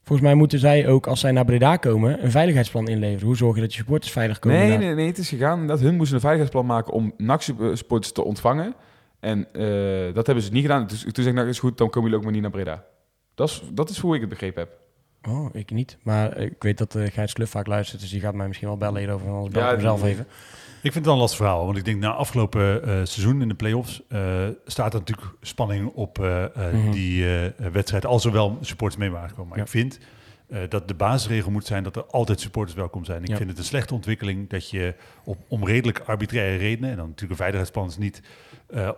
Volgens 0.03 0.29
mij 0.29 0.37
moeten 0.37 0.59
zij 0.59 0.89
ook, 0.89 1.07
als 1.07 1.21
zij 1.21 1.31
naar 1.33 1.45
Breda 1.45 1.77
komen, 1.77 2.25
een 2.25 2.31
veiligheidsplan 2.31 2.89
inleveren. 2.89 3.27
Hoe 3.27 3.37
zorg 3.37 3.55
je 3.55 3.61
dat 3.61 3.73
je 3.73 3.79
supporters 3.79 4.13
veilig 4.13 4.39
komen? 4.39 4.59
Nee, 4.59 4.69
daar? 4.69 4.79
nee, 4.79 4.95
nee, 4.95 5.07
het 5.07 5.19
is 5.19 5.29
gegaan 5.29 5.67
dat 5.67 5.81
hun 5.81 5.97
moesten 5.97 6.15
een 6.15 6.21
veiligheidsplan 6.21 6.67
maken 6.67 6.93
om 6.93 7.13
NAC-sporters 7.17 8.13
te 8.13 8.25
ontvangen. 8.25 8.75
En 9.21 9.47
eh, 9.53 10.15
dat 10.15 10.27
hebben 10.27 10.45
ze 10.45 10.53
niet 10.53 10.63
gedaan. 10.63 10.87
Dus 10.87 11.01
toen 11.03 11.13
zei 11.15 11.29
ik, 11.29 11.35
nou 11.35 11.49
is 11.49 11.59
goed, 11.59 11.79
dan 11.79 11.87
komen 11.91 12.03
jullie 12.03 12.17
ook 12.17 12.23
maar 12.25 12.33
niet 12.33 12.43
naar 12.43 12.51
Breda. 12.51 12.85
Dat 13.35 13.49
is, 13.49 13.63
dat 13.73 13.91
is 13.91 13.99
hoe 13.99 14.15
ik 14.15 14.21
het 14.21 14.29
begrepen 14.31 14.63
heb. 14.63 14.77
Oh, 15.35 15.49
ik 15.53 15.71
niet. 15.71 15.99
Maar 16.03 16.37
ik 16.39 16.55
weet 16.63 16.79
dat 16.79 16.95
uh, 16.95 17.07
Gijs 17.07 17.33
Kluf 17.33 17.51
vaak 17.51 17.67
luistert, 17.67 18.01
dus 18.01 18.11
die 18.11 18.21
gaat 18.21 18.35
mij 18.35 18.47
misschien 18.47 18.69
wel 18.69 18.77
bellen 18.77 19.01
hierover. 19.01 19.29
Anders 19.29 19.53
bel 19.55 19.63
Ja, 19.63 19.69
ik 19.69 19.73
hem 19.75 19.85
zelf 19.85 20.01
die- 20.01 20.11
even. 20.11 20.27
Ik 20.83 20.93
vind 20.93 20.95
het 20.95 21.05
wel 21.05 21.15
een 21.15 21.21
lastig 21.21 21.39
verhaal, 21.39 21.65
want 21.65 21.77
ik 21.79 21.85
denk 21.85 22.01
na 22.01 22.13
afgelopen 22.13 22.83
eh, 22.83 22.89
seizoen 22.89 23.43
in 23.43 23.49
de 23.49 23.55
play-offs 23.55 24.03
eh, 24.09 24.21
staat 24.67 24.93
er 24.95 24.99
natuurlijk 24.99 25.29
spanning 25.41 25.91
op 25.95 26.19
eh, 26.25 26.45
Mhm. 26.73 26.91
die 26.91 27.25
wedstrijd, 27.73 28.07
als 28.07 28.25
er 28.25 28.33
wel 28.33 28.59
supporters 28.61 29.01
mee 29.01 29.11
waren 29.11 29.29
gekomen. 29.29 29.49
Maar 29.49 29.59
Ja. 29.59 29.65
ik 29.65 29.71
vind 29.71 29.99
dat 30.69 30.89
de 30.89 30.95
basisregel 30.95 31.51
moet 31.51 31.67
zijn 31.67 31.83
dat 31.83 31.97
er 31.97 32.05
altijd 32.05 32.41
supporters 32.41 32.77
welkom 32.77 33.05
zijn. 33.05 33.23
Ik 33.23 33.29
Ja. 33.29 33.37
vind 33.37 33.49
het 33.49 33.59
een 33.59 33.65
slechte 33.65 33.95
ontwikkeling 33.95 34.49
dat 34.49 34.71
je 34.71 34.95
op, 35.25 35.39
om 35.49 35.65
redelijk 35.67 35.99
arbitraire 36.07 36.57
redenen, 36.57 36.91
en 36.91 36.97
dan 36.97 37.05
natuurlijk 37.05 37.31
een 37.31 37.37
veiligheidsplan 37.37 37.87
is 37.89 37.97
niet 37.97 38.23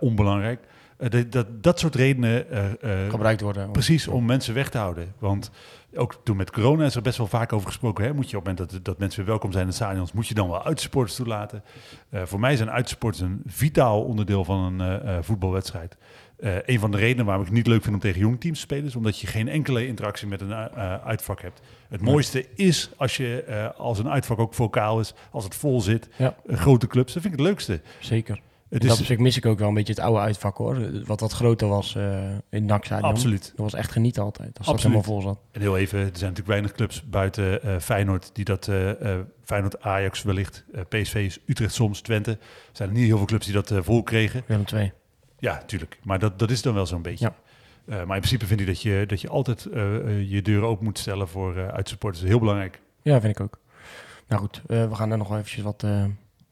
onbelangrijk, 0.01 0.61
Eh, 1.01 1.24
dat, 1.30 1.46
dat, 1.62 1.78
soort 1.78 1.94
redenen 1.94 2.51
eh, 2.51 3.05
eh, 3.05 3.11
Gebruikt 3.11 3.40
worden. 3.40 3.70
Precies, 3.70 4.09
om 4.09 4.24
mensen 4.24 4.55
weg 4.55 4.70
te 4.70 4.78
houden. 4.78 5.14
Want 5.18 5.51
ook 5.94 6.20
toen 6.22 6.36
met 6.36 6.51
corona 6.51 6.84
is 6.84 6.94
er 6.94 7.03
best 7.03 7.18
wel 7.18 7.26
vaak 7.26 7.53
over 7.53 7.66
gesproken. 7.66 8.05
Hè? 8.05 8.12
Moet 8.12 8.30
je 8.30 8.36
op 8.36 8.44
het 8.44 8.53
moment 8.53 8.72
dat, 8.72 8.84
dat 8.84 8.98
mensen 8.98 9.20
weer 9.20 9.28
welkom 9.28 9.53
zijn 9.53 9.64
in 9.64 9.70
de 9.70 9.76
stadions, 9.76 10.12
moet 10.12 10.26
je 10.28 10.34
dan 10.34 10.48
wel 10.48 10.64
uitsupporters 10.64 11.16
toelaten. 11.16 11.62
Voor 12.12 12.40
mij 12.40 12.57
zijn 12.57 12.70
uitsupporters 12.70 13.22
een 13.22 13.42
vitaal 13.46 14.03
onderdeel 14.03 14.44
van 14.44 14.80
een 14.80 15.24
voetbalwedstrijd. 15.24 15.96
Een 16.40 16.78
van 16.78 16.90
de 16.90 16.96
redenen 16.96 17.24
waarom 17.24 17.42
ik 17.42 17.48
het 17.48 17.59
niet 17.59 17.66
leuk 17.66 17.82
vind 17.82 17.94
om 17.94 18.01
tegen 18.01 18.20
jong 18.20 18.40
teams 18.40 18.57
te 18.57 18.64
spelen, 18.64 18.84
is 18.84 18.96
omdat 18.96 19.18
je 19.18 19.26
geen 19.26 19.48
enkele 19.48 19.86
interactie 19.86 20.28
met 20.28 20.40
een 20.40 20.55
uitvak 21.05 21.42
hebt. 21.42 21.61
Het 21.88 22.01
mooiste 22.01 22.46
is 22.55 22.90
als 22.96 23.16
je 23.16 23.72
als 23.76 23.98
een 23.98 24.11
uitvak 24.11 24.38
ook 24.38 24.55
vocaal 24.55 25.01
is, 25.01 25.14
als 25.30 25.44
het 25.44 25.55
vol 25.55 25.80
zit, 25.80 26.09
Ja. 26.16 26.34
grote 26.46 26.86
clubs. 26.86 27.12
Dat 27.12 27.22
vind 27.22 27.34
ik 27.34 27.40
het 27.40 27.48
leukste. 27.48 27.80
Zeker. 27.98 28.40
Het 28.70 28.82
dat 28.82 28.90
is 28.90 28.98
opzicht 28.98 29.20
mis 29.20 29.36
ik 29.36 29.46
ook 29.46 29.58
wel 29.58 29.68
een 29.68 29.74
beetje 29.74 29.92
het 29.92 30.02
oude 30.02 30.20
uitvak 30.20 30.56
hoor. 30.56 31.04
Wat 31.04 31.20
wat 31.20 31.32
groter 31.32 31.68
was 31.68 31.94
eh, 31.94 32.30
in 32.30 32.40
het 32.50 32.64
NAC-stadion. 32.64 33.10
absoluut. 33.10 33.52
Dat 33.56 33.70
was 33.70 33.74
echt 33.74 33.90
genieten 33.90 34.22
altijd. 34.22 34.58
Als 34.58 34.66
dat 34.66 34.74
Absoluut. 34.74 34.96
helemaal 34.96 35.20
vol 35.20 35.30
zat. 35.30 35.40
En 35.50 35.60
heel 35.60 35.76
even, 35.76 35.98
er 35.98 36.04
zijn 36.04 36.12
natuurlijk 36.12 36.46
weinig 36.46 36.72
clubs 36.72 37.08
buiten 37.08 37.62
eh, 37.62 37.78
Feyenoord 37.78 38.30
die 38.32 38.44
dat, 38.44 38.68
eh, 38.68 39.18
Feyenoord, 39.44 39.82
Ajax 39.82 40.22
wellicht, 40.22 40.64
PSV, 40.88 41.36
Utrecht 41.46 41.74
soms, 41.74 42.00
Twente. 42.00 42.30
Er 42.30 42.38
zijn 42.72 42.88
er 42.88 42.94
niet 42.94 43.04
heel 43.06 43.16
veel 43.16 43.26
clubs 43.26 43.44
die 43.46 43.54
dat 43.54 43.72
vol 43.80 44.02
kregen. 44.02 44.42
Willem 44.46 44.64
2. 44.64 44.92
Ja, 45.38 45.62
tuurlijk. 45.66 45.98
Maar 46.02 46.18
dat, 46.18 46.38
dat 46.38 46.50
is 46.50 46.62
dan 46.62 46.74
wel 46.74 46.86
zo'n 46.86 47.02
beetje. 47.02 47.32
Ja. 47.84 47.94
Maar 48.04 48.16
in 48.16 48.22
principe 48.22 48.46
vind 48.46 48.60
ik 48.60 48.66
dat 48.66 48.82
je, 48.82 49.04
dat 49.06 49.20
je 49.20 49.28
altijd 49.28 49.62
je 50.28 50.40
deuren 50.42 50.68
open 50.68 50.84
moet 50.84 50.98
stellen 50.98 51.28
voor 51.28 51.56
uh, 51.56 51.68
uitsupporters. 51.68 52.24
Heel 52.24 52.38
belangrijk. 52.38 52.80
Ja, 53.02 53.20
vind 53.20 53.38
ik 53.38 53.44
ook. 53.44 53.58
Nou 54.28 54.40
goed, 54.42 54.62
we 54.66 54.94
gaan 54.94 55.10
er 55.10 55.18
nog 55.18 55.32
eventjes 55.32 55.62
wat, 55.62 55.84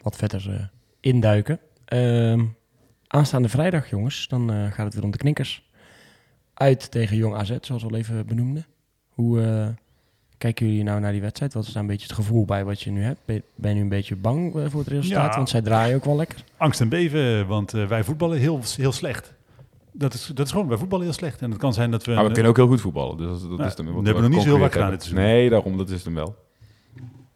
wat 0.02 0.16
verder 0.16 0.70
induiken. 1.00 1.60
Ehm, 1.89 2.45
aanstaande 3.07 3.49
vrijdag, 3.49 3.91
jongens, 3.91 4.28
dan 4.28 4.53
eh, 4.53 4.72
gaat 4.72 4.84
het 4.84 4.95
weer 4.95 5.05
om 5.05 5.11
de 5.11 5.18
knikkers. 5.18 5.66
Uit 6.55 6.91
tegen 6.91 7.16
Jong 7.16 7.34
AZ, 7.34 7.57
zoals 7.61 7.82
we 7.82 7.89
al 7.89 7.97
even 7.97 8.26
benoemden. 8.26 8.66
Hoe 9.09 9.43
eh, 9.43 9.66
kijken 10.39 10.66
jullie 10.66 10.82
nou 10.82 11.01
naar 11.01 11.12
die 11.12 11.20
wedstrijd? 11.20 11.55
Wat 11.55 11.66
is 11.66 11.72
daar 11.72 11.82
een 11.82 11.89
beetje 11.89 12.07
het 12.07 12.14
gevoel 12.16 12.45
bij 12.45 12.64
wat 12.64 12.80
je 12.82 12.91
nu 12.91 13.03
hebt? 13.03 13.20
Ben, 13.24 13.43
ben 13.55 13.70
je 13.70 13.76
nu 13.76 13.82
een 13.82 13.89
beetje 13.89 14.16
bang 14.16 14.55
eh, 14.57 14.62
voor 14.68 14.80
het 14.80 14.89
resultaat? 14.89 15.30
Ja. 15.30 15.36
Want 15.36 15.49
zij 15.49 15.62
draaien 15.62 15.97
ook 15.97 16.05
wel 16.05 16.16
lekker. 16.16 16.45
Angst 16.57 16.80
en 16.80 16.89
beven, 16.89 17.47
want 17.47 17.70
wij 17.70 18.05
voetballen 18.05 18.39
heel, 18.39 18.61
heel 18.76 18.93
slecht. 18.93 19.34
Dat 19.93 20.14
is, 20.14 20.26
dat 20.34 20.47
is 20.47 20.53
gewoon, 20.53 20.68
wij 20.68 20.76
voetballen 20.78 21.05
heel 21.05 21.14
slecht. 21.14 21.43
En 21.43 21.51
het 21.51 21.61
kan 21.61 21.72
zijn 21.74 21.91
dat 21.91 22.05
we... 22.05 22.14
Maar 22.14 22.24
we 22.26 22.32
kunnen 22.32 22.51
ook 22.51 22.57
heel 22.57 22.66
goed 22.66 22.80
voetballen. 22.80 23.16
Dus 23.16 23.41
dat, 23.41 23.51
dat 23.51 23.59
Ja, 23.59 23.66
is 23.66 23.74
dan 23.74 23.86
we 23.86 23.93
wat 23.93 24.05
hebben 24.05 24.22
nog 24.22 24.32
niet 24.32 24.43
zo 24.43 24.49
heel 24.49 24.59
vaak 24.59 24.72
geconcurreerd 24.72 25.03
gedaan 25.05 25.20
dit 25.20 25.24
seizoen. 25.24 25.41
Nee, 25.41 25.51
daarom, 25.51 25.76
dat 25.76 25.91
is 25.91 26.05
hem 26.05 26.14
wel. 26.14 26.36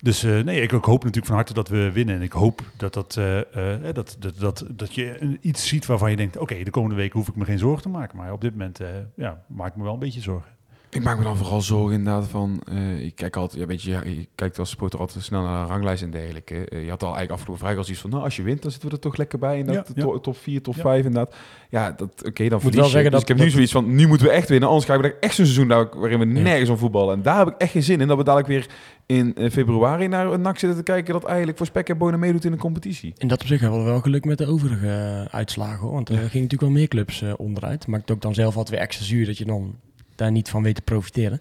Dus 0.02 0.22
eh, 0.22 0.40
nee, 0.40 0.60
ik, 0.60 0.70
hoop 0.70 0.98
natuurlijk 0.98 1.26
van 1.26 1.34
harte 1.34 1.52
dat 1.52 1.68
we 1.68 1.92
winnen. 1.92 2.14
En 2.14 2.22
ik 2.22 2.32
hoop 2.32 2.62
dat, 2.76 2.94
dat, 2.94 3.16
eh, 3.16 3.74
eh, 3.74 3.94
dat, 3.94 4.16
dat, 4.18 4.38
dat, 4.38 4.64
dat 4.70 4.94
je 4.94 5.38
iets 5.40 5.68
ziet 5.68 5.86
waarvan 5.86 6.10
je 6.10 6.16
denkt... 6.16 6.36
oké, 6.36 6.62
de 6.62 6.70
komende 6.70 6.96
week 6.96 7.12
hoef 7.12 7.28
ik 7.28 7.36
me 7.36 7.44
geen 7.44 7.58
zorgen 7.58 7.82
te 7.82 7.88
maken. 7.88 8.16
Maar 8.16 8.32
op 8.32 8.40
dit 8.40 8.50
moment 8.50 8.80
ja, 9.16 9.44
maak 9.46 9.70
ik 9.70 9.76
me 9.76 9.82
wel 9.82 9.92
een 9.92 9.98
beetje 9.98 10.20
zorgen. 10.20 10.50
Ik 10.94 11.02
maak 11.02 11.18
me 11.18 11.24
dan 11.24 11.36
vooral 11.36 11.60
zorgen 11.60 11.92
inderdaad 11.96 12.28
van... 12.28 12.60
eh, 12.72 13.04
ik 13.04 13.14
kijk 13.14 13.36
altijd, 13.36 13.60
ja, 13.60 13.66
weet 13.66 13.82
je, 13.82 14.26
kijkt 14.34 14.58
als 14.58 14.70
supporter 14.70 14.98
altijd 15.00 15.24
snel 15.24 15.42
naar 15.42 15.66
de 15.66 15.72
ranglijst 15.72 16.02
en 16.02 16.10
dergelijke. 16.10 16.54
Eh, 16.68 16.84
je 16.84 16.90
had 16.90 17.02
al 17.02 17.08
eigenlijk 17.16 17.30
afgelopen 17.30 17.58
vrijdag 17.58 17.78
al 17.78 17.84
zoiets 17.84 18.02
van... 18.02 18.10
Nou, 18.10 18.22
als 18.24 18.36
je 18.36 18.42
wint, 18.42 18.62
dan 18.62 18.70
zitten 18.70 18.88
we 18.88 18.94
er 18.94 19.00
toch 19.00 19.16
lekker 19.16 19.38
bij. 19.38 19.60
En 19.60 19.66
dat 19.66 19.74
Ja, 19.94 20.04
ja. 20.06 20.18
top 20.18 20.36
4, 20.36 20.62
top 20.62 20.74
Ja. 20.74 20.80
5 20.82 21.04
inderdaad. 21.04 21.34
Ja, 21.70 21.90
dat, 21.92 22.22
oké, 22.26 22.48
dan 22.48 22.60
verlies 22.60 22.76
wel 22.78 22.84
je. 22.86 22.90
zeggen 22.90 23.10
dus 23.10 23.20
dat- 23.20 23.28
ik 23.30 23.36
heb 23.36 23.46
nu 23.46 23.50
zoiets 23.52 23.72
van... 23.72 23.94
Nu 23.94 24.06
moeten 24.06 24.26
we 24.26 24.32
echt 24.32 24.48
winnen, 24.48 24.68
anders 24.68 24.86
krijgen 24.86 25.08
we 25.08 25.16
echt 25.20 25.34
zo'n 25.34 25.44
seizoen 25.46 25.68
waarin 26.00 26.18
we 26.18 26.26
Ja. 26.26 26.42
nergens 26.42 26.70
om 26.70 26.76
voetballen. 26.76 27.14
En 27.16 27.22
daar 27.22 27.38
heb 27.38 27.48
ik 27.48 27.54
echt 27.58 27.72
geen 27.72 27.82
zin 27.82 28.00
in. 28.00 28.08
Dat 28.08 28.16
we 28.16 28.24
dadelijk 28.24 28.48
weer 28.48 28.66
in 29.06 29.34
eh, 29.34 29.50
februari 29.50 30.08
naar 30.08 30.32
een 30.32 30.40
NAC 30.40 30.58
zitten 30.58 30.78
te 30.78 30.84
kijken... 30.84 31.12
dat 31.12 31.24
eigenlijk 31.24 31.56
voor 31.58 31.66
Spek 31.66 31.88
en 31.88 31.98
Bonen 31.98 32.20
meedoet 32.20 32.44
in 32.44 32.50
de 32.52 32.58
competitie. 32.58 33.14
In 33.18 33.28
dat 33.28 33.40
opzicht 33.40 33.60
hebben 33.60 33.78
we 33.78 33.84
wel 33.84 34.00
geluk 34.00 34.24
met 34.24 34.38
de 34.38 34.46
overige 34.46 35.26
uitslagen. 35.30 35.78
Hoor. 35.80 35.92
Want 35.92 36.08
er 36.08 36.14
gingen 36.14 36.26
natuurlijk 36.32 36.60
wel 36.60 36.70
meer 36.70 36.88
clubs 36.88 37.22
eh, 37.22 37.32
onderuit. 37.36 37.86
Maakt 37.86 38.02
het 38.02 38.10
ook 38.16 38.22
dan 38.22 38.34
zelf 38.34 38.56
altijd 38.56 38.70
weer 38.76 38.86
extra 38.86 39.04
zuur 39.04 39.26
dat 39.26 39.38
je 39.38 39.44
dan 39.44 39.74
daar 40.22 40.30
niet 40.32 40.50
van 40.50 40.62
weet 40.62 40.74
te 40.74 40.82
profiteren. 40.82 41.40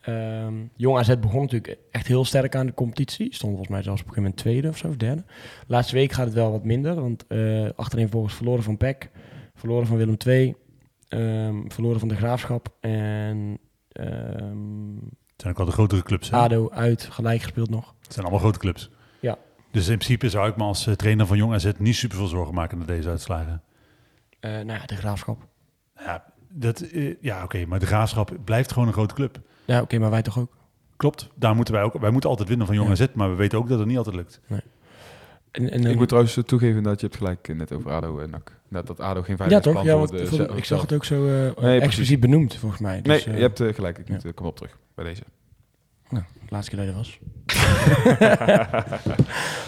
Ehm 0.00 0.54
Jong 0.76 0.98
AZ 0.98 1.14
begon 1.20 1.40
natuurlijk 1.40 1.76
echt 1.90 2.06
heel 2.06 2.24
sterk 2.24 2.54
aan 2.56 2.66
de 2.66 2.74
competitie. 2.74 3.26
Stond 3.34 3.50
volgens 3.50 3.68
mij 3.70 3.82
zelfs 3.82 4.00
op 4.02 4.06
een 4.08 4.14
gegeven 4.14 4.22
moment 4.22 4.36
tweede 4.36 4.68
of 4.68 4.76
zo, 4.76 4.88
of 4.88 4.96
derde. 4.96 5.24
Laatste 5.66 5.94
week 5.94 6.12
gaat 6.12 6.24
het 6.26 6.34
wel 6.34 6.50
wat 6.50 6.64
minder. 6.64 6.94
Want 6.94 7.26
eh 7.26 7.68
achterin 7.76 8.08
volgens 8.08 8.34
verloren 8.34 8.62
van 8.62 8.76
PEC. 8.76 9.10
Verloren 9.54 9.86
van 9.86 9.96
Willem 9.96 10.16
II. 10.26 10.54
ehm, 11.08 11.54
verloren 11.68 11.98
van 12.00 12.08
de 12.08 12.16
Graafschap. 12.16 12.68
En 12.80 13.58
ehm, 13.92 14.94
Het 15.32 15.44
zijn 15.44 15.52
ook 15.52 15.56
wel 15.56 15.66
de 15.66 15.72
grotere 15.72 16.02
clubs. 16.02 16.30
Hè? 16.30 16.36
ADO 16.36 16.70
uit, 16.70 17.02
gelijk 17.10 17.42
gespeeld 17.42 17.70
nog. 17.70 17.94
Het 18.02 18.12
zijn 18.12 18.24
allemaal 18.24 18.42
grote 18.42 18.58
clubs. 18.58 18.90
Ja. 19.20 19.38
Dus 19.70 19.88
in 19.88 19.98
principe 19.98 20.28
zou 20.28 20.48
ik 20.48 20.56
me 20.56 20.62
als 20.64 20.86
eh, 20.86 20.94
trainer 20.94 21.26
van 21.26 21.36
Jong 21.36 21.52
AZ 21.54 21.70
niet 21.78 21.94
super 21.94 22.16
veel 22.16 22.26
zorgen 22.26 22.54
maken 22.54 22.78
naar 22.78 22.86
deze 22.86 23.08
uitslagen. 23.08 23.62
Eh, 24.40 24.50
nou 24.50 24.66
ja, 24.72 24.86
de 24.86 24.96
Graafschap. 24.96 25.46
Ja, 25.98 26.24
dat, 26.48 26.80
eh, 26.80 27.14
ja 27.20 27.42
oké, 27.44 27.66
maar 27.66 27.78
de 27.78 27.86
Graafschap 27.86 28.36
blijft 28.44 28.72
gewoon 28.72 28.88
een 28.88 28.94
grote 28.94 29.14
club. 29.14 29.40
Ja, 29.64 29.80
oké, 29.80 29.98
maar 29.98 30.10
wij 30.10 30.22
toch 30.22 30.38
ook. 30.38 30.54
Klopt, 30.96 31.28
daar 31.34 31.54
moeten 31.56 31.74
wij 31.74 31.82
ook. 31.82 31.92
Wij 32.00 32.10
moeten 32.10 32.30
altijd 32.30 32.48
winnen 32.48 32.66
van 32.66 32.76
Jong 32.76 32.86
Ja. 32.88 32.92
AZ, 33.04 33.06
maar 33.14 33.30
we 33.30 33.36
weten 33.36 33.58
ook 33.58 33.68
dat 33.68 33.78
het 33.78 33.88
niet 33.88 33.96
altijd 33.96 34.16
lukt. 34.16 34.40
En, 35.50 35.70
en, 35.70 35.84
Ik 35.84 35.96
moet 35.96 36.08
trouwens 36.08 36.36
eh, 36.36 36.44
toegeven 36.44 36.82
dat 36.82 37.00
je 37.00 37.06
hebt 37.06 37.18
gelijk 37.18 37.48
eh, 37.48 37.56
net 37.56 37.72
over 37.72 37.90
ADO 37.90 38.18
en 38.18 38.30
NAC. 38.30 38.52
Dat, 38.68 38.86
dat 38.86 39.00
ADO 39.00 39.22
geen 39.22 39.36
Ja, 39.38 39.46
veilig 39.46 39.60
toch? 39.62 39.84
Ja, 39.84 39.96
want 39.96 40.20
voor- 40.28 40.56
ik 40.56 40.64
zag 40.64 40.80
het 40.80 40.92
ook 40.92 41.04
zo 41.04 41.26
eh, 41.26 41.52
precies. 41.54 41.82
expliciet 41.82 42.20
benoemd, 42.20 42.56
volgens 42.56 42.80
mij. 42.80 42.92
Nee, 42.92 43.02
Dus, 43.02 43.26
eh, 43.26 43.34
je 43.34 43.40
hebt 43.40 43.60
eh, 43.60 43.74
gelijk. 43.74 43.98
Ik 43.98 44.08
ja. 44.08 44.14
moet, 44.14 44.24
eh, 44.24 44.32
kom 44.34 44.46
op 44.46 44.56
terug 44.56 44.78
bij 44.94 45.04
deze. 45.04 45.22
Nou, 46.10 46.24
de 46.34 46.46
laatste 46.48 46.76
keer 46.76 46.86
dat 46.86 46.88
je 46.88 46.92
er 46.92 46.98
was. 46.98 47.18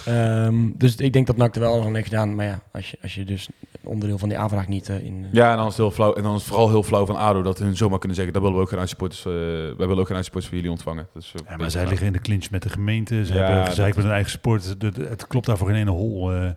Ehm, 0.04 0.70
dus 0.74 0.96
ik 0.96 1.12
denk 1.12 1.26
dat 1.26 1.36
NAC 1.36 1.54
er 1.54 1.60
wel 1.60 1.72
alles 1.72 1.86
aan 1.86 1.94
heeft 1.94 2.08
gedaan. 2.08 2.34
Maar 2.34 2.46
ja, 2.46 2.60
als 2.72 2.90
je, 2.90 2.98
als 3.02 3.14
je 3.14 3.24
dus 3.24 3.48
een 3.82 3.88
onderdeel 3.88 4.18
van 4.18 4.28
die 4.28 4.38
aanvraag 4.38 4.68
niet 4.68 4.88
eh, 4.88 5.04
in... 5.04 5.24
eh, 5.24 5.32
Ja, 5.32 5.50
en 5.50 5.56
dan 5.56 5.66
is 5.66 5.72
het 5.72 5.80
heel 5.80 5.90
flauw. 5.90 6.12
En 6.14 6.22
dan 6.22 6.32
is 6.34 6.38
het 6.40 6.48
vooral 6.48 6.68
heel 6.68 6.82
flauw 6.82 7.06
van 7.06 7.16
ADO 7.16 7.42
dat 7.42 7.58
hun 7.58 7.76
zomaar 7.76 7.98
kunnen 7.98 8.16
zeggen: 8.16 8.34
dat 8.34 8.42
willen 8.42 8.56
we 8.58 8.62
ook 8.64 8.68
geen 8.70 8.78
uitsupporters. 8.78 9.24
eh 9.24 9.32
wij 9.32 9.74
willen 9.76 9.98
ook 9.98 10.06
geen 10.06 10.16
uitsupporters 10.16 10.46
voor 10.46 10.54
jullie 10.56 10.70
ontvangen. 10.70 11.08
Dus, 11.14 11.34
Ja, 11.48 11.56
maar 11.56 11.70
zij 11.70 11.86
liggen 11.86 12.06
in 12.06 12.12
de 12.12 12.18
clinch 12.20 12.50
met 12.50 12.62
de 12.62 12.68
gemeente. 12.68 13.24
Ze 13.26 13.32
Ja, 13.32 13.38
hebben 13.38 13.56
dat 13.56 13.68
gezeik 13.68 13.94
met 13.94 14.04
hun 14.04 14.12
eigen 14.14 14.30
sport. 14.30 14.74
Het, 14.78 15.26
klopt 15.26 15.46
daar 15.46 15.56
voor 15.56 15.66
geen 15.68 15.76
ene 15.76 15.90
hol. 15.90 16.32
eh. 16.32 16.40
nee, 16.40 16.52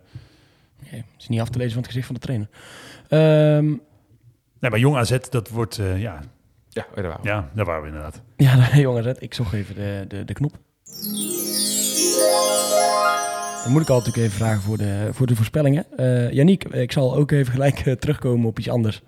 het 0.91 1.05
is 1.17 1.27
niet 1.27 1.39
af 1.41 1.49
te 1.49 1.57
lezen 1.57 1.73
van 1.73 1.81
het 1.81 1.91
gezicht 1.91 2.05
van 2.07 2.15
de 2.15 2.21
trainer. 2.21 2.49
Ehm, 3.07 3.67
Nee, 4.59 4.71
maar 4.71 4.79
Jong 4.79 4.95
AZ, 4.97 5.17
dat 5.29 5.49
wordt... 5.49 5.77
eh, 5.77 6.01
ja, 6.01 6.19
Ja, 6.73 6.85
daar 6.95 7.03
waren 7.03 7.21
we. 7.21 7.27
ja, 7.27 7.49
daar 7.53 7.65
waren 7.65 7.81
we 7.81 7.87
inderdaad. 7.87 8.21
ja, 8.37 8.69
jongens, 8.87 9.05
het- 9.05 9.21
ik 9.21 9.33
zocht 9.33 9.53
even 9.53 9.75
de, 9.75 10.05
de, 10.07 10.25
de 10.25 10.33
knop. 10.33 10.51
Dan 13.63 13.71
moet 13.71 13.81
ik 13.81 13.89
altijd 13.89 14.17
even 14.17 14.31
vragen 14.31 14.61
voor 14.61 14.77
de, 14.77 15.07
voor 15.11 15.27
de 15.27 15.35
voorspellingen. 15.35 15.85
Eh 15.97 16.31
Yannick, 16.31 16.63
ik 16.63 16.91
zal 16.91 17.15
ook 17.15 17.31
even 17.31 17.51
gelijk 17.53 17.79
eh, 17.79 17.93
terugkomen 17.93 18.47
op 18.47 18.59
iets 18.59 18.69
anders. 18.69 19.01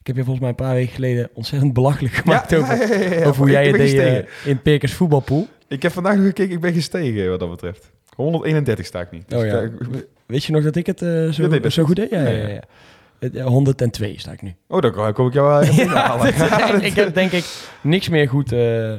Ik 0.00 0.06
heb 0.06 0.16
je 0.16 0.22
volgens 0.22 0.40
mij 0.40 0.48
een 0.48 0.54
paar 0.66 0.74
weken 0.74 0.94
geleden 0.94 1.28
ontzettend 1.32 1.72
belachelijk 1.72 2.14
gemaakt 2.22 2.54
over, 2.54 2.78
ja, 2.78 2.94
ja, 3.04 3.14
ja, 3.18 3.24
over 3.26 3.36
hoe 3.36 3.46
ik 3.46 3.52
jij 3.52 3.66
het 3.66 3.76
deed 3.76 3.90
gestegen. 3.90 4.24
eh, 4.26 4.46
in 4.46 4.62
Perkers 4.62 4.92
voetbalpool. 4.94 5.46
Ik 5.68 5.82
heb 5.82 5.92
vandaag 5.92 6.16
nog 6.16 6.24
gekeken, 6.26 6.54
ik 6.54 6.60
ben 6.60 6.72
gestegen 6.72 7.30
wat 7.30 7.40
dat 7.40 7.50
betreft. 7.50 7.90
131 8.16 8.86
sta 8.86 9.00
ik 9.00 9.10
niet. 9.10 9.28
Dus 9.28 9.38
Oh 9.40 9.46
ja. 9.46 9.60
ik- 9.60 10.06
Weet 10.26 10.44
je 10.44 10.52
nog 10.52 10.62
dat 10.62 10.76
ik 10.76 10.86
het 10.86 11.02
eh, 11.02 11.28
zo, 11.28 11.68
zo 11.68 11.84
goed 11.84 11.96
deed? 11.96 12.10
Ja, 12.10 12.20
Ja, 12.28 12.48
ja, 12.48 12.62
ja. 13.22 13.28
ja. 13.28 13.32
Het, 13.32 13.36
eh, 13.36 13.44
102 13.46 14.14
sta 14.20 14.32
ik 14.32 14.42
nu. 14.42 14.54
oh, 14.68 14.80
dan 14.80 15.12
kom 15.12 15.26
ik 15.26 15.32
jou 15.32 15.48
wel 15.48 15.62
even 15.68 15.82
inhalen. 15.82 16.34
ik 16.84 16.94
heb 16.94 17.14
denk 17.14 17.32
ik 17.32 17.44
niks 17.82 18.08
meer 18.08 18.28
goed, 18.28 18.52
eh, 18.52 18.92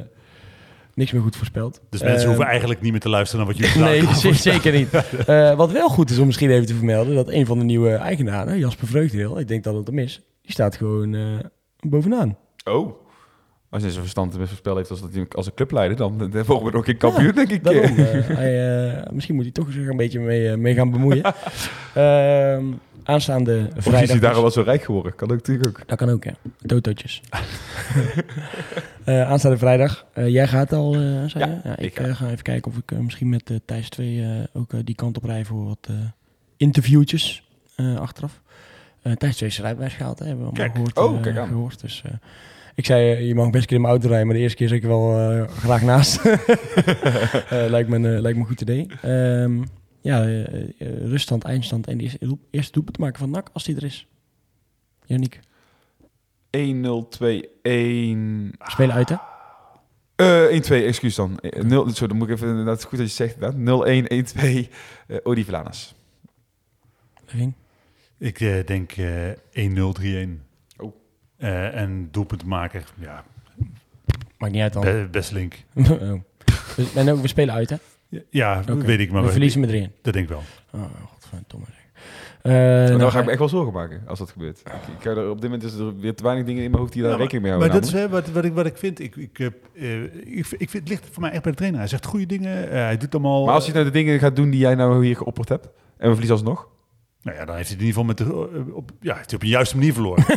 niks 0.94 1.12
meer 1.12 1.22
goed 1.22 1.36
voorspeld. 1.36 1.80
Dus 1.90 2.00
mensen 2.02 2.20
Eh, 2.20 2.26
hoeven 2.26 2.46
eigenlijk 2.46 2.80
niet 2.80 2.90
meer 2.90 3.00
te 3.00 3.08
luisteren 3.08 3.46
naar 3.46 3.54
wat 3.54 3.64
jullie 3.72 3.84
Nee, 4.22 4.34
zeker 4.34 4.72
niet. 4.72 4.94
Eh, 5.26 5.54
wat 5.56 5.72
wel 5.72 5.88
goed 5.88 6.10
is 6.10 6.18
om 6.18 6.26
misschien 6.26 6.50
even 6.50 6.66
te 6.66 6.74
vermelden, 6.74 7.14
dat 7.14 7.28
een 7.28 7.46
van 7.46 7.58
de 7.58 7.64
nieuwe 7.64 7.94
eigenaren, 7.94 8.58
Jasper 8.58 8.86
Vreugdeel, 8.88 9.38
ik 9.38 9.48
denk 9.48 9.64
dat 9.64 9.74
het 9.74 9.86
hem 9.86 9.98
is, 9.98 10.20
die 10.42 10.52
staat 10.52 10.76
gewoon 10.76 11.14
eh, 11.14 11.22
bovenaan. 11.80 12.36
Oh. 12.64 13.02
Als 13.70 13.82
je 13.82 13.90
zo'n 13.90 14.00
verstand 14.00 14.38
met 14.38 14.48
voorspel 14.48 14.76
heeft 14.76 14.90
als, 14.90 15.00
dat 15.00 15.14
hij 15.14 15.26
als 15.30 15.46
een 15.46 15.54
clubleider, 15.54 15.96
dan, 15.96 16.18
dan 16.30 16.44
volgen 16.44 16.66
we 16.66 16.72
nog 16.72 16.84
geen 16.84 16.96
kampioen, 16.96 17.32
denk 17.32 17.50
ik. 17.50 17.64
Daarom, 17.64 17.96
eh, 17.96 18.36
hij, 18.36 18.86
eh, 18.96 19.12
misschien 19.12 19.34
moet 19.34 19.44
hij 19.44 19.52
toch 19.52 19.72
zich 19.72 19.86
een 19.88 19.96
beetje 19.96 20.20
mee, 20.20 20.48
eh, 20.50 20.56
mee 20.56 20.74
gaan 20.74 20.90
bemoeien. 20.90 21.22
Aanstaande 23.04 23.66
Of 23.70 23.76
is 23.76 23.82
vrijdag. 23.84 24.08
hij 24.10 24.18
daarom 24.18 24.44
dus- 24.44 24.54
wel 24.54 24.64
zo 24.64 24.70
rijk 24.70 24.84
geworden? 24.84 25.14
Kan 25.14 25.30
ook 25.30 25.36
natuurlijk 25.36 25.68
ook. 25.68 25.82
Dat 25.88 25.98
kan 25.98 26.08
ook, 26.10 26.24
ja. 26.24 26.32
Totootjes. 26.66 27.20
Eh, 29.04 29.30
aanstaande 29.30 29.58
vrijdag. 29.58 30.06
Eh, 30.12 30.28
jij 30.28 30.46
gaat 30.48 30.72
al, 30.72 30.94
eh 30.94 31.00
zei 31.00 31.30
Ja, 31.44 31.46
je? 31.46 31.60
Ja, 31.68 31.76
ik 31.78 31.98
ga. 31.98 32.26
even 32.26 32.42
kijken 32.42 32.70
of 32.70 32.78
ik 32.78 32.98
misschien 33.00 33.28
met 33.28 33.50
Thijs 33.64 33.88
2 33.88 34.22
eh, 34.22 34.28
ook 34.52 34.86
die 34.86 34.94
kant 34.94 35.16
op 35.16 35.24
rij 35.24 35.44
voor 35.44 35.64
wat 35.64 35.88
interviewtjes 36.56 37.42
achteraf. 37.98 38.40
Thijs 39.18 39.36
2 39.36 39.48
is 39.48 39.60
rijbewijs 39.60 39.94
gehaald, 39.94 40.18
hè, 40.18 40.26
hebben 40.26 40.44
we 40.44 40.50
allemaal 40.50 40.72
Kijk. 40.74 40.92
gehoord. 40.94 41.10
Oh, 41.10 41.16
eh, 41.16 41.22
kijk 41.22 41.36
aan. 41.36 41.48
gehoord 41.48 41.80
dus, 41.80 42.02
ik 42.74 42.86
zei, 42.86 43.24
je 43.26 43.34
mag 43.34 43.44
best 43.50 43.60
een 43.62 43.66
keer 43.66 43.76
in 43.76 43.82
mijn 43.82 43.92
auto 43.92 44.08
rijden, 44.08 44.26
maar 44.26 44.36
de 44.36 44.42
eerste 44.42 44.56
keer 44.56 44.68
zit 44.68 44.76
ik 44.82 44.84
wel 44.84 45.46
graag 45.48 45.82
naast. 45.82 46.22
Lijkt, 47.74 47.88
me, 47.88 47.96
een, 47.96 48.20
lijkt 48.20 48.36
me 48.38 48.42
een 48.42 48.48
goed 48.48 48.60
idee. 48.60 48.86
Ehm, 49.02 49.62
ja, 50.04 50.22
eh, 50.22 50.54
eh, 50.54 50.68
ruststand, 51.08 51.44
eindstand 51.44 51.86
en 51.86 51.96
die 51.98 52.06
eerste, 52.06 52.26
doel- 52.26 52.40
eerste 52.50 52.72
doelpunt 52.72 52.96
te 52.96 53.02
maken 53.02 53.18
van 53.18 53.30
NAC 53.30 53.50
als 53.52 53.64
die 53.64 53.76
er 53.76 53.84
is. 53.84 54.06
Yannick, 55.04 55.40
1-0-2-1... 56.50 56.58
spelen 58.58 58.94
uit 58.94 59.08
hè? 59.08 59.16
Eh 60.16 60.62
1-2, 60.62 60.66
excuus 60.84 61.14
dan. 61.14 61.38
Eh, 61.38 61.62
0, 61.62 61.90
zo, 61.90 62.06
dan 62.06 62.16
moet 62.16 62.28
ik 62.28 62.34
even, 62.34 62.48
inderdaad, 62.48 62.72
het 62.74 62.82
is 62.82 62.88
goed 62.88 62.98
dat 62.98 63.08
je 63.08 63.14
zegt 63.14 63.40
dat. 63.40 63.54
0-1, 63.54 64.06
1-2, 64.08 64.68
eh 65.06 65.16
Odi 65.22 65.44
Vlanas. 65.44 65.94
Ik 68.18 68.40
eh, 68.40 68.66
denk 68.66 68.92
eh 68.92 69.30
1-0, 69.52 69.92
3-1. 69.92 70.42
Oh. 70.76 70.94
Eh, 71.36 71.74
en 71.80 72.08
doelpuntenmaker, 72.10 72.84
ja, 73.00 73.24
Maakt 74.38 74.52
niet 74.52 74.62
uit 74.62 74.72
dan. 74.72 74.82
be- 74.82 75.08
best 75.10 75.32
link. 75.32 75.54
Oh. 75.74 76.12
Dus- 76.76 76.94
En 76.94 77.10
ook, 77.10 77.20
we 77.20 77.28
spelen 77.28 77.54
uit, 77.54 77.70
hè? 77.70 77.76
Ja, 78.30 78.62
Oké. 78.70 78.84
weet 78.86 79.00
ik, 79.00 79.10
maar 79.12 79.22
we 79.22 79.30
verliezen 79.30 79.60
met 79.60 79.68
3 79.68 79.90
dat 80.02 80.12
denk 80.12 80.24
ik 80.24 80.30
wel. 80.30 80.42
Oh, 80.74 80.82
godverdomme. 81.12 81.66
zeg. 81.66 81.82
Eh, 82.42 82.52
Maar 82.52 82.86
nou 82.88 82.98
dan 82.98 83.10
ga 83.10 83.18
ik 83.18 83.24
me 83.24 83.30
echt 83.30 83.38
wel 83.38 83.48
zorgen 83.48 83.72
maken 83.72 84.02
als 84.06 84.18
dat 84.18 84.30
gebeurt. 84.30 84.60
Ik, 84.60 84.72
ik 84.98 85.04
er, 85.04 85.28
op 85.30 85.40
dit 85.40 85.50
moment 85.50 85.62
is 85.72 85.78
er 85.78 85.96
weer 86.00 86.14
te 86.14 86.22
weinig 86.22 86.44
dingen 86.46 86.62
in 86.62 86.70
mijn 86.70 86.82
hoofd 86.82 86.92
die 86.94 87.02
daar 87.02 87.10
Ja, 87.10 87.16
maar- 87.16 87.26
rekening 87.26 87.46
mee 87.50 87.58
Maar 87.58 87.68
houden. 87.70 87.90
dat 87.90 88.00
is 88.00 88.04
hè, 88.06 88.08
wat, 88.14 88.30
wat, 88.30 88.44
ik, 88.44 88.52
wat 88.54 88.66
ik 88.66 88.76
vind. 88.76 89.00
Ik, 89.00 89.16
ik, 89.16 89.38
eh, 89.38 89.46
eh, 89.96 90.02
ik, 90.24 90.46
ik 90.58 90.70
vind, 90.70 90.72
het 90.72 90.88
ligt 90.88 91.06
voor 91.10 91.22
mij 91.22 91.30
echt 91.30 91.42
bij 91.42 91.50
de 91.50 91.56
trainer. 91.56 91.80
Hij 91.80 91.88
zegt 91.88 92.06
goede 92.06 92.26
dingen. 92.26 92.68
eh, 92.70 92.72
hij 92.78 92.96
doet 92.96 93.14
allemaal. 93.14 93.44
maar 93.44 93.54
als 93.54 93.66
je 93.66 93.72
nou 93.72 93.84
de 93.84 93.90
dingen 93.90 94.18
gaat 94.18 94.36
doen 94.36 94.50
die 94.50 94.60
jij 94.60 94.74
nou 94.74 95.04
hier 95.04 95.16
geopperd 95.16 95.48
hebt, 95.48 95.64
en 95.96 96.08
we 96.08 96.16
verliezen 96.16 96.36
alsnog, 96.36 96.68
Nou 97.24 97.36
ja, 97.36 97.44
dan 97.44 97.56
heeft 97.56 97.68
hij 97.68 97.76
het 97.76 97.86
in 97.86 97.86
ieder 97.86 98.02
geval 98.02 98.04
met 98.04 98.16
de, 98.16 98.58
eh, 98.68 98.76
op, 98.76 98.90
ja, 99.00 99.14
heeft 99.14 99.26
hij 99.30 99.38
op 99.38 99.42
een 99.42 99.48
juiste 99.48 99.76
manier 99.76 99.92
verloren. 99.92 100.24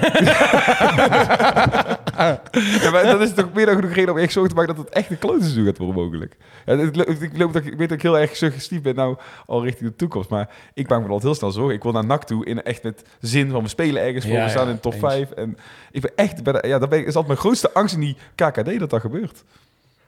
Ja, 2.82 2.92
maar 2.92 3.04
dat 3.04 3.22
is 3.22 3.34
toch 3.34 3.54
meer 3.54 3.66
dan 3.66 3.76
genoeg 3.76 3.94
reden 3.94 4.14
om 4.14 4.20
echt 4.20 4.32
zorgen 4.32 4.52
te 4.52 4.58
maken 4.60 4.76
dat 4.76 4.86
het 4.86 4.94
echt 4.94 5.10
een 5.10 5.20
klote 5.20 5.42
seizoen 5.44 5.66
gaat 5.66 5.78
worden 5.78 6.04
mogelijk. 6.04 6.38
Ja, 6.66 6.78
het 6.78 7.22
ik, 7.22 7.38
loop 7.38 7.54
dat, 7.54 7.66
ik 7.66 7.78
weet 7.78 7.90
dat 7.90 7.98
ik 7.98 8.02
heel 8.04 8.20
erg 8.20 8.36
suggestief 8.36 8.82
ben 8.82 8.96
nou 8.96 9.18
al 9.46 9.64
richting 9.64 9.90
de 9.90 9.96
toekomst. 9.96 10.30
Maar 10.30 10.50
ik 10.74 10.90
maak 10.90 10.98
me 11.00 11.04
altijd 11.06 11.24
heel 11.24 11.36
snel 11.36 11.52
zorgen. 11.52 11.76
Ik 11.76 11.84
wil 11.84 11.92
naar 11.92 12.06
NAC 12.06 12.24
toe 12.24 12.46
in 12.46 12.64
echt 12.64 12.84
met 12.84 13.04
zin 13.20 13.50
van 13.50 13.64
we 13.64 13.70
spelen 13.70 14.02
ergens 14.04 14.26
voor. 14.26 14.34
Ja, 14.36 14.44
we 14.44 14.50
staan 14.50 14.64
ja, 14.64 14.70
in 14.70 14.76
de 14.76 14.82
top 14.82 14.94
eens. 14.94 15.02
5. 15.02 15.32
En 15.32 15.58
ik 15.92 16.02
ben 16.02 16.12
echt, 16.16 16.46
de- 16.46 16.64
ja, 16.68 16.80
dat 16.80 16.90
ben, 16.90 17.00
is 17.00 17.06
altijd 17.06 17.28
mijn 17.28 17.40
grootste 17.40 17.74
angst 17.74 17.94
in 17.96 18.02
die 18.02 18.18
KKD 18.36 18.80
dat 18.80 18.90
dat 18.90 19.02
gebeurt. 19.02 19.44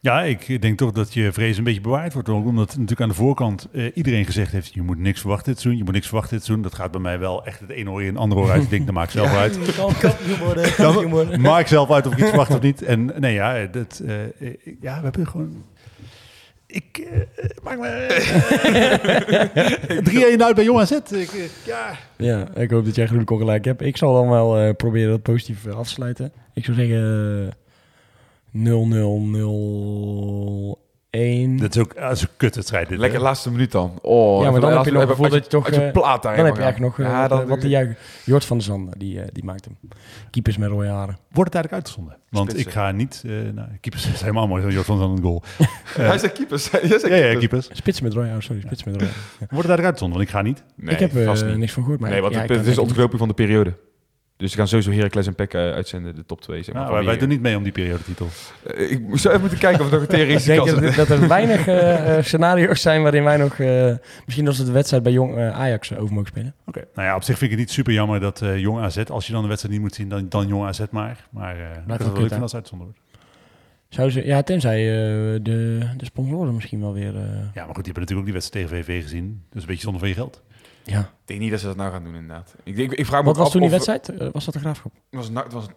Ja, 0.02 0.24
ik 0.24 0.62
denk 0.62 0.78
toch 0.78 0.92
dat 0.92 1.14
je 1.14 1.32
vrees 1.32 1.58
een 1.58 1.64
beetje 1.64 1.82
bewaard 1.82 2.14
wordt. 2.14 2.30
Ook 2.30 2.46
omdat 2.46 2.68
natuurlijk 2.68 3.02
aan 3.02 3.10
de 3.10 3.16
voorkant 3.16 3.68
eh, 3.72 3.92
iedereen 3.94 4.26
gezegd 4.26 4.52
heeft... 4.52 4.74
je 4.74 4.82
moet 4.82 4.98
niks 4.98 5.20
verwachten 5.20 5.52
dit 5.52 5.62
seizoen, 5.62 5.78
je 5.80 5.86
moet 5.86 5.94
niks 5.94 6.08
verwachten 6.08 6.36
dit 6.36 6.46
seizoen. 6.46 6.64
Dat 6.70 6.76
gaat 6.76 6.92
bij 6.92 7.02
mij 7.02 7.20
wel 7.20 7.46
echt 7.46 7.60
het 7.60 7.70
ene 7.70 7.90
oor 7.90 8.02
in, 8.02 8.08
het 8.08 8.18
andere 8.18 8.42
oor 8.42 8.52
uit. 8.52 8.64
Ik 8.64 8.70
denk, 8.70 8.86
dat 8.86 8.96
maak 8.96 9.06
ik 9.06 9.12
zelf 9.12 9.36
uit. 9.36 9.60
Kan 9.76 9.94
kampioen 10.00 10.38
worden, 10.38 10.76
kampioen 10.76 11.12
worden. 11.12 11.32
Dan 11.32 11.42
maak 11.42 11.62
ik 11.62 11.68
zelf 11.68 11.92
uit 11.92 12.06
of 12.08 12.12
ik 12.14 12.20
iets 12.20 12.28
verwacht 12.28 12.54
of 12.54 12.62
niet. 12.62 12.84
En 12.84 13.06
nee, 13.20 13.34
ja, 13.34 13.66
dat, 13.66 14.02
eh, 14.06 14.24
eh, 14.24 14.30
ja 14.82 14.98
we 14.98 15.04
hebben 15.04 15.28
gewoon... 15.28 15.64
Ik 16.72 16.98
eh, 16.98 17.50
maak 17.64 17.80
me... 17.80 18.08
3-1 20.38 20.44
uit 20.44 20.56
bij 20.56 20.64
Jong 20.64 20.80
AZ. 20.80 20.92
Ik, 20.92 21.12
eh, 21.12 21.66
ja, 21.66 21.98
Ja, 22.18 22.56
ik 22.56 22.72
hoop 22.72 22.86
dat 22.86 22.96
jij 22.96 23.08
genoeg 23.08 23.28
gelijk 23.28 23.66
hebt. 23.66 23.82
Ik 23.82 23.98
zal 23.98 24.14
dan 24.14 24.30
wel 24.30 24.58
eh, 24.58 24.76
proberen 24.76 25.10
dat 25.10 25.22
positief 25.22 25.66
eh, 25.66 25.76
af 25.76 25.88
te 25.88 25.94
sluiten. 25.94 26.32
Ik 26.54 26.66
zou 26.66 26.78
zeggen 26.78 26.98
eh, 27.48 27.54
0-0-0-1. 28.54 28.60
dat 31.60 31.76
is 31.76 31.82
ook 31.82 31.96
dat 31.96 32.12
is 32.12 32.22
een 32.22 32.28
kutwedstrijd. 32.38 32.88
dit, 32.88 32.96
hè? 32.98 33.02
Lekker 33.04 33.22
laatste 33.22 33.52
minuut 33.52 33.72
dan. 33.72 34.00
Oh, 34.02 34.44
Ja, 34.44 34.52
maar 34.52 34.62
dan 34.62 34.72
heb 34.76 34.86
je 34.86 34.92
nog 34.92 35.02
het 35.02 35.10
gevoel 35.10 35.26
als 35.26 35.34
dat 35.34 35.44
je 35.44 35.50
toch, 35.50 35.66
Als 35.66 35.76
je 35.76 35.82
eh, 35.82 35.92
plaat 35.92 36.24
daar 36.24 36.36
Dan 36.36 36.46
heb 36.46 36.56
je 36.56 36.62
eigenlijk 36.62 36.98
nog 36.98 37.08
eh, 37.08 37.14
Ja, 37.14 37.20
wat, 37.22 37.30
dan- 37.30 37.48
wat 37.48 37.62
te 37.62 37.70
juichen. 37.70 37.98
Jort 38.26 38.46
van 38.46 38.58
der 38.58 38.66
Zanden, 38.66 39.00
die, 39.00 39.22
eh, 39.22 39.28
die 39.34 39.44
maakt 39.44 39.66
hem. 39.66 39.78
Keepers 40.30 40.58
met 40.58 40.70
rode 40.70 40.88
haren. 40.88 41.18
Wordt 41.32 41.54
het 41.54 41.64
eigenlijk 41.64 41.74
uitgezonden? 41.74 42.18
Want 42.30 42.50
Spitsen. 42.50 42.70
ik 42.72 42.76
ga 42.78 42.92
niet... 42.92 43.24
eh 43.26 43.32
nou, 43.32 43.68
keepers 43.82 44.04
zijn 44.04 44.16
helemaal 44.16 44.48
mooi. 44.48 44.68
Jort 44.74 44.86
van 44.86 44.98
Zand 44.98 45.18
een 45.18 45.24
goal. 45.24 45.44
Hij 46.10 46.18
zegt 46.18 46.34
keepers. 46.34 46.70
Jij 46.72 46.88
zegt 46.88 47.08
Ja, 47.08 47.16
ja, 47.16 47.38
keepers. 47.40 47.70
Spits 47.74 48.02
met 48.02 48.14
rode 48.14 48.28
haren, 48.28 48.44
sorry. 48.44 48.62
Spits 48.62 48.84
met 48.84 48.94
rode 48.94 49.06
haren. 49.06 49.20
Wordt 49.40 49.50
het 49.50 49.56
eigenlijk 49.56 49.86
uitgezonden? 49.86 50.18
Want 50.18 50.30
ik 50.30 50.36
ga 50.36 50.42
niet. 50.42 50.64
Nee, 50.76 50.94
ik 50.94 51.00
heb 51.00 51.16
er 51.16 51.26
vast 51.26 51.46
niet. 51.46 51.58
niks 51.58 51.72
van 51.74 51.84
gehoord. 51.84 52.02
Maar 52.02 52.10
nee, 52.10 52.22
want 52.22 52.34
ja, 52.34 52.42
het, 52.42 52.66
is 52.66 52.78
ontgloping 52.78 53.20
van 53.20 53.28
de 53.28 53.34
periode. 53.34 53.74
Dus 54.40 54.52
ze 54.52 54.58
gaan 54.58 54.68
sowieso 54.68 54.92
Heracles 54.92 55.28
en 55.28 55.36
PEC 55.36 55.54
eh, 55.54 55.60
uitzenden, 55.62 56.16
de 56.16 56.26
top 56.26 56.42
2. 56.42 56.64
Zeg 56.64 56.76
maar, 56.76 56.92
Nou, 56.92 57.06
wij 57.06 57.18
doen 57.18 57.30
niet 57.30 57.42
mee 57.42 57.58
om 57.58 57.64
die 57.64 57.72
periodetitel. 57.72 58.28
Eh, 58.76 58.92
ik 58.92 59.00
zou 59.14 59.28
even 59.30 59.40
moeten 59.40 59.60
kijken 59.60 59.86
of 59.86 59.92
er 59.92 60.00
nog 60.00 60.08
een 60.08 60.14
Ik 60.16 60.16
theoretische 60.16 60.48
denk 60.52 60.66
kans 60.66 60.82
is. 60.82 60.96
dat, 60.96 61.08
dat 61.08 61.20
er 61.22 61.28
weinig 61.28 61.68
eh, 61.68 62.18
eh, 62.18 62.24
scenario's 62.24 62.82
zijn 62.82 63.02
waarin 63.02 63.24
wij 63.24 63.38
nog... 63.38 63.60
eh, 63.60 63.94
misschien 64.26 64.48
als 64.48 64.58
het 64.58 64.68
de 64.68 64.74
wedstrijd 64.74 65.04
bij 65.04 65.12
Jong 65.12 65.38
Ajax 65.40 65.96
over 65.96 66.14
mogen 66.14 66.28
spelen. 66.28 66.54
Oké. 66.66 66.84
Nou 66.96 67.08
ja, 67.08 67.16
op 67.16 67.24
zich 67.24 67.38
vind 67.38 67.52
ik 67.52 67.58
het 67.58 67.68
niet 67.68 67.76
super 67.76 67.94
jammer 67.94 68.20
dat 68.20 68.42
eh, 68.42 68.58
Jong 68.58 68.80
AZ... 68.80 68.98
Als 69.10 69.28
je 69.28 69.32
dan 69.34 69.42
de 69.42 69.48
wedstrijd 69.48 69.74
niet 69.76 69.84
moet 69.84 69.96
zien, 69.96 70.10
dan, 70.10 70.26
dan 70.30 70.48
Jong 70.48 70.66
AZ 70.66 70.80
maar. 70.92 71.28
Maar 71.30 71.56
eh 71.56 71.62
ik 71.62 71.68
wel 71.86 71.98
het 71.98 72.06
wel 72.06 72.12
kut, 72.16 72.22
leuk 72.32 72.42
als 72.42 72.52
het 72.52 72.54
uitgezonden 72.54 72.88
wordt. 72.88 73.00
Zou 73.90 74.10
ze, 74.10 74.26
ja, 74.26 74.42
tenzij 74.42 74.80
eh, 74.80 75.40
de, 75.44 75.80
de 75.98 76.06
sponsoren 76.06 76.56
misschien 76.56 76.80
wel 76.80 76.94
weer... 76.94 77.16
eh, 77.16 77.22
Ja, 77.54 77.66
maar 77.66 77.76
goed, 77.76 77.84
die 77.84 77.94
hebben 77.94 77.94
natuurlijk 77.94 78.20
ook 78.20 78.26
die 78.26 78.34
wedstrijd 78.34 78.68
tegen 78.70 78.84
VV 78.86 79.02
gezien. 79.04 79.42
Dus 79.52 79.62
een 79.62 79.68
beetje 79.68 79.82
zonder 79.84 80.00
van 80.00 80.10
je 80.10 80.16
geld. 80.16 80.42
Ja. 80.90 81.00
Ik 81.00 81.08
denk 81.26 81.40
niet 81.40 81.52
dat 81.52 81.60
ze 81.60 81.66
dat 81.66 81.76
nou 81.76 81.92
gaan 81.92 82.04
doen, 82.04 82.14
inderdaad. 82.16 82.56
Ik, 82.64 82.78
ik, 82.78 82.92
ik 82.92 83.06
vraag 83.06 83.20
me 83.20 83.26
Wat 83.26 83.34
ook 83.36 83.38
was 83.38 83.46
af 83.46 83.52
toen 83.52 83.62
die 83.62 83.70
wedstrijd? 83.70 84.10
Eh, 84.10 84.28
was 84.32 84.46
dat 84.46 84.54
de 84.54 84.60
Graafschap? 84.60 84.92
Het 84.94 85.04
was, 85.20 85.30
na- 85.30 85.44
het 85.44 85.54
was 85.54 85.68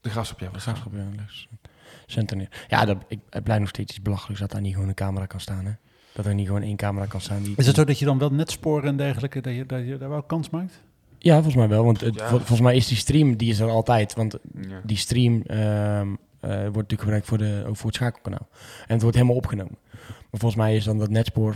de 0.00 0.10
graafschap, 0.10 0.38
ja. 0.40 0.46
De 0.46 0.52
Was 0.52 0.62
Graafschap, 0.62 0.92
ja. 0.92 2.46
Ja, 2.68 2.84
dat, 2.84 2.96
ik, 3.08 3.18
het 3.30 3.44
blijft 3.44 3.60
nog 3.60 3.70
steeds 3.70 3.90
iets 3.90 4.02
belachelijks 4.02 4.40
dat 4.40 4.50
daar 4.50 4.60
niet 4.60 4.74
gewoon 4.74 4.88
een 4.88 4.94
camera 4.94 5.26
kan 5.26 5.40
staan, 5.40 5.64
hè? 5.64 5.72
Dat 6.12 6.26
er 6.26 6.34
niet 6.34 6.46
gewoon 6.46 6.62
één 6.62 6.76
camera 6.76 7.06
kan 7.06 7.20
staan. 7.20 7.42
Die 7.42 7.54
Is 7.56 7.66
het 7.66 7.76
zo 7.76 7.84
dat 7.84 7.98
je 7.98 8.04
dan 8.04 8.18
wel 8.18 8.30
netsporen 8.30 8.88
en 8.88 8.96
dergelijke, 8.96 9.40
dat 9.40 9.54
je, 9.54 9.66
dat 9.66 9.86
je 9.86 9.98
daar 9.98 10.08
wel 10.08 10.22
kans 10.22 10.50
maakt? 10.50 10.82
Ja, 11.18 11.34
volgens 11.34 11.54
mij 11.54 11.68
wel. 11.68 11.84
Want 11.84 12.00
het, 12.00 12.14
Ja. 12.14 12.28
vol- 12.28 12.38
volgens 12.38 12.60
mij 12.60 12.76
is 12.76 12.86
die 12.86 12.96
stream, 12.96 13.36
die 13.36 13.50
is 13.50 13.58
er 13.60 13.68
altijd. 13.68 14.14
Want 14.14 14.38
ja. 14.60 14.80
die 14.84 14.96
stream 14.96 15.42
ehm, 15.42 15.58
eh, 16.40 16.50
wordt 16.50 16.74
natuurlijk 16.74 17.00
gebruikt 17.00 17.26
voor, 17.26 17.38
de, 17.38 17.64
ook 17.66 17.76
voor 17.76 17.86
het 17.86 17.94
schakelkanaal. 17.94 18.48
En 18.86 18.92
het 18.92 19.02
wordt 19.02 19.16
helemaal 19.16 19.36
opgenomen. 19.36 19.78
Maar 20.30 20.40
volgens 20.40 20.54
mij 20.60 20.76
is 20.76 20.84
dan 20.84 20.98
dat 20.98 21.10
netspoor... 21.10 21.52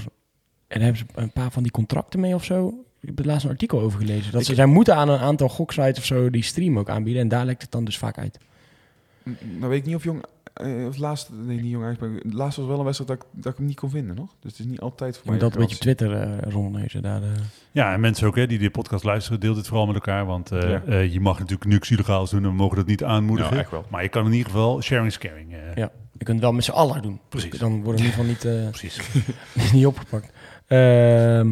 En 0.67 0.79
daar 0.81 0.89
hebben 0.93 0.97
ze 1.15 1.21
een 1.21 1.33
paar 1.33 1.51
van 1.51 1.63
die 1.63 1.73
contracten 1.73 2.21
mee 2.21 2.35
of 2.35 2.45
zo. 2.45 2.85
Ik 3.03 3.09
heb 3.09 3.19
er 3.19 3.27
laatst 3.27 3.45
een 3.45 3.51
artikel 3.51 3.81
over 3.81 4.01
gelezen. 4.01 4.33
Dat 4.33 4.45
ze, 4.45 4.55
zij 4.55 4.67
moeten 4.67 4.97
aan 4.97 5.09
een 5.09 5.19
aantal 5.19 5.49
goksites 5.49 5.99
of 5.99 6.05
zo 6.05 6.31
die 6.31 6.43
stream 6.43 6.79
ook 6.79 6.89
aanbieden. 6.91 7.23
En 7.23 7.29
daar 7.29 7.45
lekt 7.45 7.63
het 7.63 7.71
dan 7.71 7.85
dus 7.85 7.99
vaak 7.99 8.19
uit. 8.19 8.39
Nou 9.59 9.69
weet 9.71 9.79
ik 9.79 9.87
niet 9.87 9.95
of 9.95 10.05
Jong... 10.05 10.25
eh, 10.55 10.87
of 10.87 10.97
laatst, 10.97 11.31
nee, 11.47 11.61
niet 11.61 11.71
Jong 11.71 11.85
Ajax, 11.85 12.01
laatst 12.31 12.57
was 12.59 12.67
wel 12.67 12.79
een 12.79 12.85
wedstrijd 12.85 13.11
dat 13.11 13.23
ik, 13.23 13.43
dat 13.43 13.53
ik 13.53 13.59
hem 13.59 13.67
niet 13.67 13.77
kon 13.77 13.91
vinden, 13.91 14.17
nog. 14.17 14.35
Dus 14.41 14.51
het 14.51 14.61
is 14.61 14.67
niet 14.67 14.81
altijd 14.81 15.19
voor 15.19 15.31
mij 15.31 15.39
dat 15.39 15.53
een 15.55 15.59
beetje 15.61 15.75
op 15.75 15.81
Twitter 15.81 16.11
uh, 16.29 16.39
rondneuzen. 16.53 17.03
Daar, 17.03 17.23
eh. 17.23 17.29
Ja, 17.73 17.93
en 17.93 18.01
mensen 18.01 18.27
ook 18.27 18.37
hè, 18.37 18.47
die 18.47 18.59
de 18.59 18.71
podcast 18.71 19.05
luisteren, 19.05 19.41
deel 19.41 19.55
dit 19.55 19.67
vooral 19.67 19.87
met 19.87 19.95
elkaar. 19.95 20.27
Want 20.27 20.51
eh, 20.53 20.71
Ja. 20.71 20.83
eh, 20.87 21.13
je 21.13 21.21
mag 21.21 21.39
natuurlijk 21.39 21.71
niks 21.71 21.91
illegaals 21.91 22.31
doen 22.31 22.43
en 22.43 22.49
we 22.49 22.55
mogen 22.55 22.77
dat 22.77 22.87
niet 22.87 23.05
aanmoedigen. 23.05 23.55
Ja, 23.55 23.61
echt 23.61 23.71
wel. 23.71 23.85
Maar 23.89 24.03
je 24.03 24.09
kan 24.09 24.27
in 24.27 24.33
ieder 24.33 24.51
geval 24.53 24.83
sharing 24.83 25.07
is 25.07 25.19
caring. 25.19 25.53
eh, 25.53 25.59
Ja. 25.75 25.91
Je 26.19 26.25
kunt 26.25 26.37
het 26.37 26.41
wel 26.47 26.53
met 26.53 26.65
z'n 26.65 26.71
allen 26.71 27.03
doen. 27.03 27.21
Precies. 27.29 27.59
Dan 27.59 27.83
worden 27.83 28.05
in 28.05 28.11
ieder 28.11 28.25
geval 28.25 28.25
niet, 28.25 28.45
eh, 28.45 28.69
Precies. 28.69 29.01
niet 29.73 29.87
opgepakt. 29.87 30.33
Ehm 30.67 31.51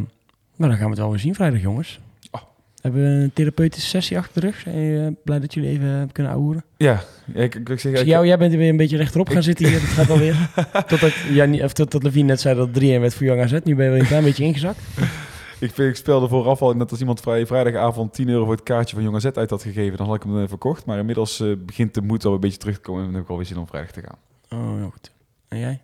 maar 0.61 0.68
dan 0.68 0.78
gaan 0.78 0.86
we 0.86 0.92
het 0.92 1.00
wel 1.00 1.11
weer 1.11 1.18
zien 1.18 1.34
vrijdag, 1.34 1.61
jongens. 1.61 2.00
Oh. 2.30 2.40
Hebben 2.80 3.02
we 3.02 3.22
een 3.22 3.32
therapeutische 3.32 3.88
sessie 3.88 4.18
achter 4.18 4.40
de 4.40 4.46
rug? 4.46 4.66
Eh, 4.66 5.06
blij 5.24 5.40
dat 5.40 5.54
jullie 5.54 5.70
even 5.70 5.86
hebben 5.86 6.12
kunnen 6.12 6.32
ouwen? 6.32 6.64
Ja, 6.76 7.02
ik, 7.34 7.54
ik, 7.54 7.68
ik 7.68 7.80
zeg... 7.80 7.92
Dus 7.92 8.02
jou, 8.02 8.26
jij 8.26 8.38
bent 8.38 8.52
er 8.52 8.58
weer 8.58 8.68
een 8.68 8.76
beetje 8.76 8.96
rechterop 8.96 9.28
gaan 9.28 9.42
zitten 9.42 9.66
hier. 9.66 9.80
Dat 9.80 9.88
gaat 9.88 10.11
alweer. 10.11 10.48
Totdat, 10.86 11.12
ja, 11.30 11.64
of 11.64 11.72
tot, 11.72 11.90
tot 11.90 12.02
Levine 12.02 12.26
net 12.26 12.40
zei 12.40 12.56
dat 12.56 12.68
het 12.68 12.76
3-1 12.76 12.80
werd 12.80 13.14
voor 13.14 13.26
Jong 13.26 13.40
AZ. 13.42 13.52
Nu 13.64 13.74
ben 13.74 13.84
je 13.84 13.90
weer 13.90 14.00
een 14.00 14.06
klein 14.06 14.24
beetje 14.24 14.44
ingezakt. 14.44 14.80
Ik, 15.61 15.76
ik 15.76 15.96
speelde 15.96 16.28
vooraf 16.28 16.62
al 16.62 16.72
net 16.72 16.90
als 16.90 17.00
iemand 17.00 17.20
vrij, 17.20 17.46
vrijdagavond 17.46 18.12
10 18.12 18.28
euro 18.28 18.44
voor 18.44 18.54
het 18.54 18.62
kaartje 18.62 18.94
van 18.94 19.04
Jong 19.04 19.16
AZ 19.16 19.24
uit 19.24 19.50
had 19.50 19.62
gegeven. 19.62 19.98
Dan 19.98 20.06
had 20.06 20.16
ik 20.16 20.22
hem 20.22 20.42
eh, 20.42 20.48
verkocht. 20.48 20.84
Maar 20.84 20.98
inmiddels 20.98 21.40
eh, 21.40 21.52
begint 21.58 21.94
de 21.94 22.02
moed 22.02 22.24
al 22.24 22.34
een 22.34 22.40
beetje 22.40 22.58
terug 22.58 22.74
te 22.74 22.80
komen. 22.80 23.00
En 23.00 23.06
dan 23.06 23.14
heb 23.14 23.24
ik 23.24 23.30
alweer 23.30 23.46
zin 23.46 23.58
om 23.58 23.66
vrijdag 23.66 23.90
te 23.90 24.00
gaan. 24.00 24.18
Oh, 24.61 24.80
ja, 24.80 24.88
goed. 24.90 25.12
En 25.48 25.58
jij? 25.58 25.80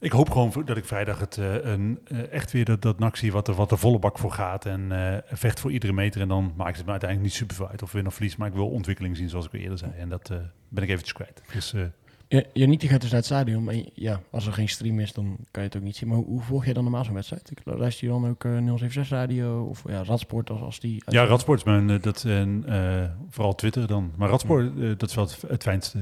Ik 0.00 0.12
hoop 0.12 0.30
gewoon 0.30 0.52
dat 0.64 0.76
ik 0.76 0.84
vrijdag 0.84 1.18
het, 1.18 1.38
eh, 1.38 1.54
een, 1.54 1.98
eh, 2.04 2.32
echt 2.32 2.52
weer 2.52 2.64
dat, 2.64 2.82
dat 2.82 2.98
NAC 2.98 3.16
zie 3.16 3.32
wat 3.32 3.48
er, 3.48 3.54
wat 3.54 3.70
er 3.70 3.78
volle 3.78 3.98
bak 3.98 4.18
voor 4.18 4.32
gaat. 4.32 4.66
En 4.66 4.92
eh, 4.92 5.18
vecht 5.36 5.60
voor 5.60 5.72
iedere 5.72 5.92
meter. 5.92 6.20
En 6.20 6.28
dan 6.28 6.52
maakt 6.56 6.76
het 6.76 6.84
me 6.86 6.90
uiteindelijk 6.90 7.30
niet 7.30 7.38
super 7.38 7.56
veel 7.56 7.68
uit 7.68 7.82
of 7.82 7.92
win 7.92 8.06
of 8.06 8.14
verlies. 8.14 8.36
Maar 8.36 8.48
ik 8.48 8.54
wil 8.54 8.68
ontwikkeling 8.68 9.16
zien 9.16 9.28
zoals 9.28 9.46
ik 9.46 9.52
al 9.52 9.58
eerder 9.58 9.78
zei. 9.78 9.92
En 9.98 10.08
dat 10.08 10.32
ben 10.68 10.82
ik 10.82 10.88
eventjes 10.88 11.12
kwijt. 11.12 11.42
Dus 11.52 11.74
Ja, 12.28 12.42
Janite 12.52 12.88
gaat 12.88 13.00
dus 13.00 13.10
naar 13.10 13.18
het 13.18 13.28
stadion. 13.28 13.64
Maar 13.64 13.74
ja, 13.94 14.20
als 14.30 14.46
er 14.46 14.52
geen 14.52 14.68
stream 14.68 15.00
is, 15.00 15.12
dan 15.12 15.36
kan 15.50 15.62
je 15.62 15.68
het 15.68 15.76
ook 15.76 15.82
niet 15.82 15.96
zien. 15.96 16.08
Maar 16.08 16.18
hoe, 16.18 16.26
hoe 16.26 16.40
volg 16.40 16.64
jij 16.64 16.74
dan 16.74 16.82
normaal 16.82 17.04
zo'n 17.04 17.14
wedstrijd? 17.14 17.50
Ik 17.50 17.60
luister 17.64 18.06
je 18.06 18.12
dan 18.12 18.28
ook 18.28 18.44
eh 18.44 18.52
076 18.52 19.08
radio 19.08 19.64
of 19.64 19.82
ja, 19.88 20.02
Radsport 20.02 20.50
als, 20.50 20.60
als 20.60 20.80
die... 20.80 21.02
ja, 21.06 21.24
Radsport 21.24 21.58
is 21.58 21.64
mijn, 21.64 22.00
dat, 22.00 22.24
en 22.24 22.64
vooral 23.30 23.54
Twitter 23.54 23.86
dan. 23.86 24.12
Maar 24.16 24.28
Radsport, 24.28 24.76
dat 24.98 25.08
is 25.08 25.14
wel 25.14 25.24
het, 25.24 25.42
het 25.48 25.62
fijnste. 25.62 25.98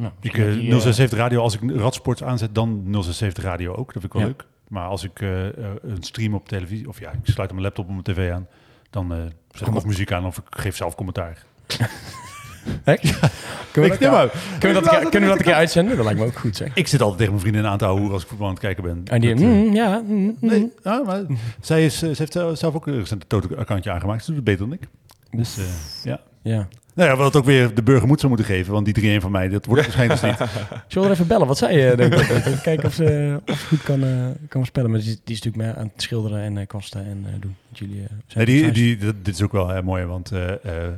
Nou, 0.00 0.12
Ik, 0.20 0.32
misschien 0.32 0.44
eh, 0.44 0.50
dat 0.50 0.60
die, 0.60 0.70
eh, 0.70 0.80
076 0.80 1.18
radio, 1.18 1.40
als 1.42 1.58
ik 1.58 1.70
Radsport 1.76 2.22
aanzet, 2.22 2.54
dan 2.54 2.82
076 2.90 3.44
radio 3.44 3.70
ook. 3.74 3.92
Dat 3.92 4.02
vind 4.02 4.04
ik 4.04 4.12
wel 4.12 4.22
Ja. 4.22 4.28
leuk. 4.28 4.44
Maar 4.68 4.86
als 4.86 5.04
ik 5.04 5.20
eh, 5.20 5.44
een 5.82 6.02
stream 6.02 6.34
op 6.34 6.48
televisie, 6.48 6.88
of 6.88 7.00
ja, 7.00 7.10
ik 7.10 7.18
sluit 7.22 7.50
mijn 7.50 7.62
laptop 7.62 7.84
op 7.84 7.90
mijn 7.90 8.02
tv 8.02 8.32
aan, 8.32 8.46
dan 8.90 9.14
zet 9.50 9.66
ik 9.68 9.74
of 9.74 9.84
muziek 9.84 10.12
aan 10.12 10.26
of 10.26 10.38
ik 10.38 10.44
geef 10.50 10.76
zelf 10.76 10.94
commentaar. 10.94 11.42
Hè? 12.84 12.94
Kunnen 13.72 13.90
we 13.90 13.98
dat, 13.98 14.32
kunnen 14.58 14.82
we 14.82 14.84
dat, 14.88 14.92
een 14.94 15.00
keer- 15.00 15.10
kunnen 15.10 15.20
we 15.20 15.26
dat 15.26 15.38
een 15.38 15.44
keer 15.44 15.54
uitzenden? 15.54 15.96
Dat 15.96 16.04
lijkt 16.04 16.20
me 16.20 16.26
ook 16.26 16.36
goed, 16.38 16.56
zeg. 16.56 16.74
Ik 16.74 16.86
zit 16.86 17.00
altijd 17.00 17.18
tegen 17.18 17.32
mijn 17.34 17.46
vriendin 17.46 17.66
aan 17.70 17.78
te 17.78 17.84
houden 17.84 18.10
als 18.10 18.22
ik 18.22 18.28
voetbal 18.28 18.46
aan 18.46 18.52
het 18.52 18.62
kijken 18.62 18.82
ben. 18.82 19.00
En 19.04 19.20
die, 19.20 19.34
Dat, 19.34 19.44
mm, 19.44 19.72
ja, 19.74 20.02
mm, 20.06 20.16
mm. 20.24 20.36
nee, 20.40 20.72
ja, 20.82 21.02
maar 21.06 21.22
zij, 21.60 21.84
is, 21.84 21.98
ze 21.98 22.06
heeft 22.16 22.32
zelf 22.32 22.74
ook 22.74 22.86
een 22.86 22.98
recent 22.98 23.28
Toto-accountje 23.28 23.90
aangemaakt. 23.90 24.24
Ze 24.24 24.26
doet 24.26 24.36
het 24.36 24.44
beter 24.44 24.68
dan 24.68 24.72
ik. 24.72 24.88
Dus 25.30 25.58
ja. 26.04 26.20
ja. 26.42 26.68
Nou 27.00 27.12
ja, 27.12 27.16
wat 27.18 27.36
ook 27.36 27.44
weer 27.44 27.74
de 27.74 27.82
burger 27.82 28.06
moet 28.08 28.20
zou 28.20 28.32
moeten 28.32 28.54
geven, 28.54 28.72
want 28.72 28.94
die 28.94 29.18
3-1 29.18 29.22
van 29.22 29.30
mij, 29.30 29.48
dat 29.48 29.66
wordt 29.66 29.82
waarschijnlijk 29.94 30.20
dus 30.20 30.30
niet. 30.30 30.48
Zullen 30.88 31.08
we 31.08 31.14
er 31.14 31.20
even 31.20 31.26
bellen? 31.26 31.46
Wat 31.46 31.58
zei 31.58 31.78
je? 31.78 31.96
Denk 31.96 32.14
ik? 32.14 32.58
Kijken 32.62 32.84
of 32.86 32.94
ze, 32.94 33.40
of 33.46 33.58
ze 33.58 33.66
goed 33.66 33.82
kan, 33.82 34.02
eh, 34.04 34.26
kan 34.48 34.66
spellen. 34.66 34.90
Maar 34.90 35.00
die, 35.00 35.08
is- 35.08 35.20
die 35.24 35.34
is 35.36 35.42
natuurlijk 35.42 35.72
meer 35.72 35.82
aan 35.82 35.90
het 35.94 36.02
schilderen 36.02 36.40
en 36.40 36.58
eh, 36.58 36.66
kwasten 36.66 37.04
en 37.04 37.24
eh, 37.26 37.32
doen. 37.40 37.56
Jullie, 37.72 38.06
zijn 38.26 38.46
Nee, 38.46 38.62
die, 38.62 38.72
die, 38.72 38.96
dat- 38.96 39.24
dit 39.24 39.34
is 39.34 39.42
ook 39.42 39.52
wel 39.52 39.82
mooi, 39.82 40.04
want 40.04 40.32
eh, 40.32 40.50
eh, 40.52 40.92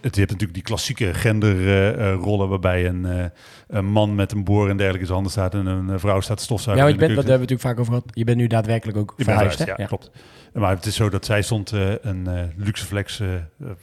het, 0.00 0.14
je 0.14 0.20
hebt 0.20 0.30
natuurlijk 0.30 0.54
die 0.54 0.62
klassieke 0.62 1.14
genderrollen 1.14 2.48
waarbij 2.48 2.86
een, 2.86 3.04
eh, 3.06 3.24
een 3.68 3.86
man 3.86 4.14
met 4.14 4.32
een 4.32 4.44
boor 4.44 4.68
en 4.68 4.76
dergelijke 4.76 5.00
in 5.00 5.06
zijn 5.06 5.12
handen 5.12 5.32
staat 5.32 5.54
en 5.54 5.66
een 5.66 5.90
eh, 5.90 5.98
vrouw 5.98 6.20
staat 6.20 6.38
Ja, 6.38 6.44
stofzuigen. 6.44 6.84
want 6.84 7.00
je 7.00 7.06
bent, 7.06 7.16
dat 7.16 7.28
hebben 7.28 7.46
we 7.46 7.54
natuurlijk 7.54 7.68
vaak 7.68 7.78
over 7.78 7.92
gehad. 7.92 8.16
Je 8.16 8.24
bent 8.24 8.36
nu 8.36 8.46
daadwerkelijk 8.46 8.98
ook 8.98 9.14
verhuisd, 9.16 9.64
ja, 9.64 9.74
klopt. 9.74 10.10
Maar 10.52 10.76
het 10.76 10.86
is 10.86 10.94
zo 10.94 11.08
dat 11.08 11.24
zij 11.24 11.42
stond 11.42 11.72
eh, 11.72 11.92
een 12.00 12.52
luxe 12.56 12.84
flex 12.84 13.22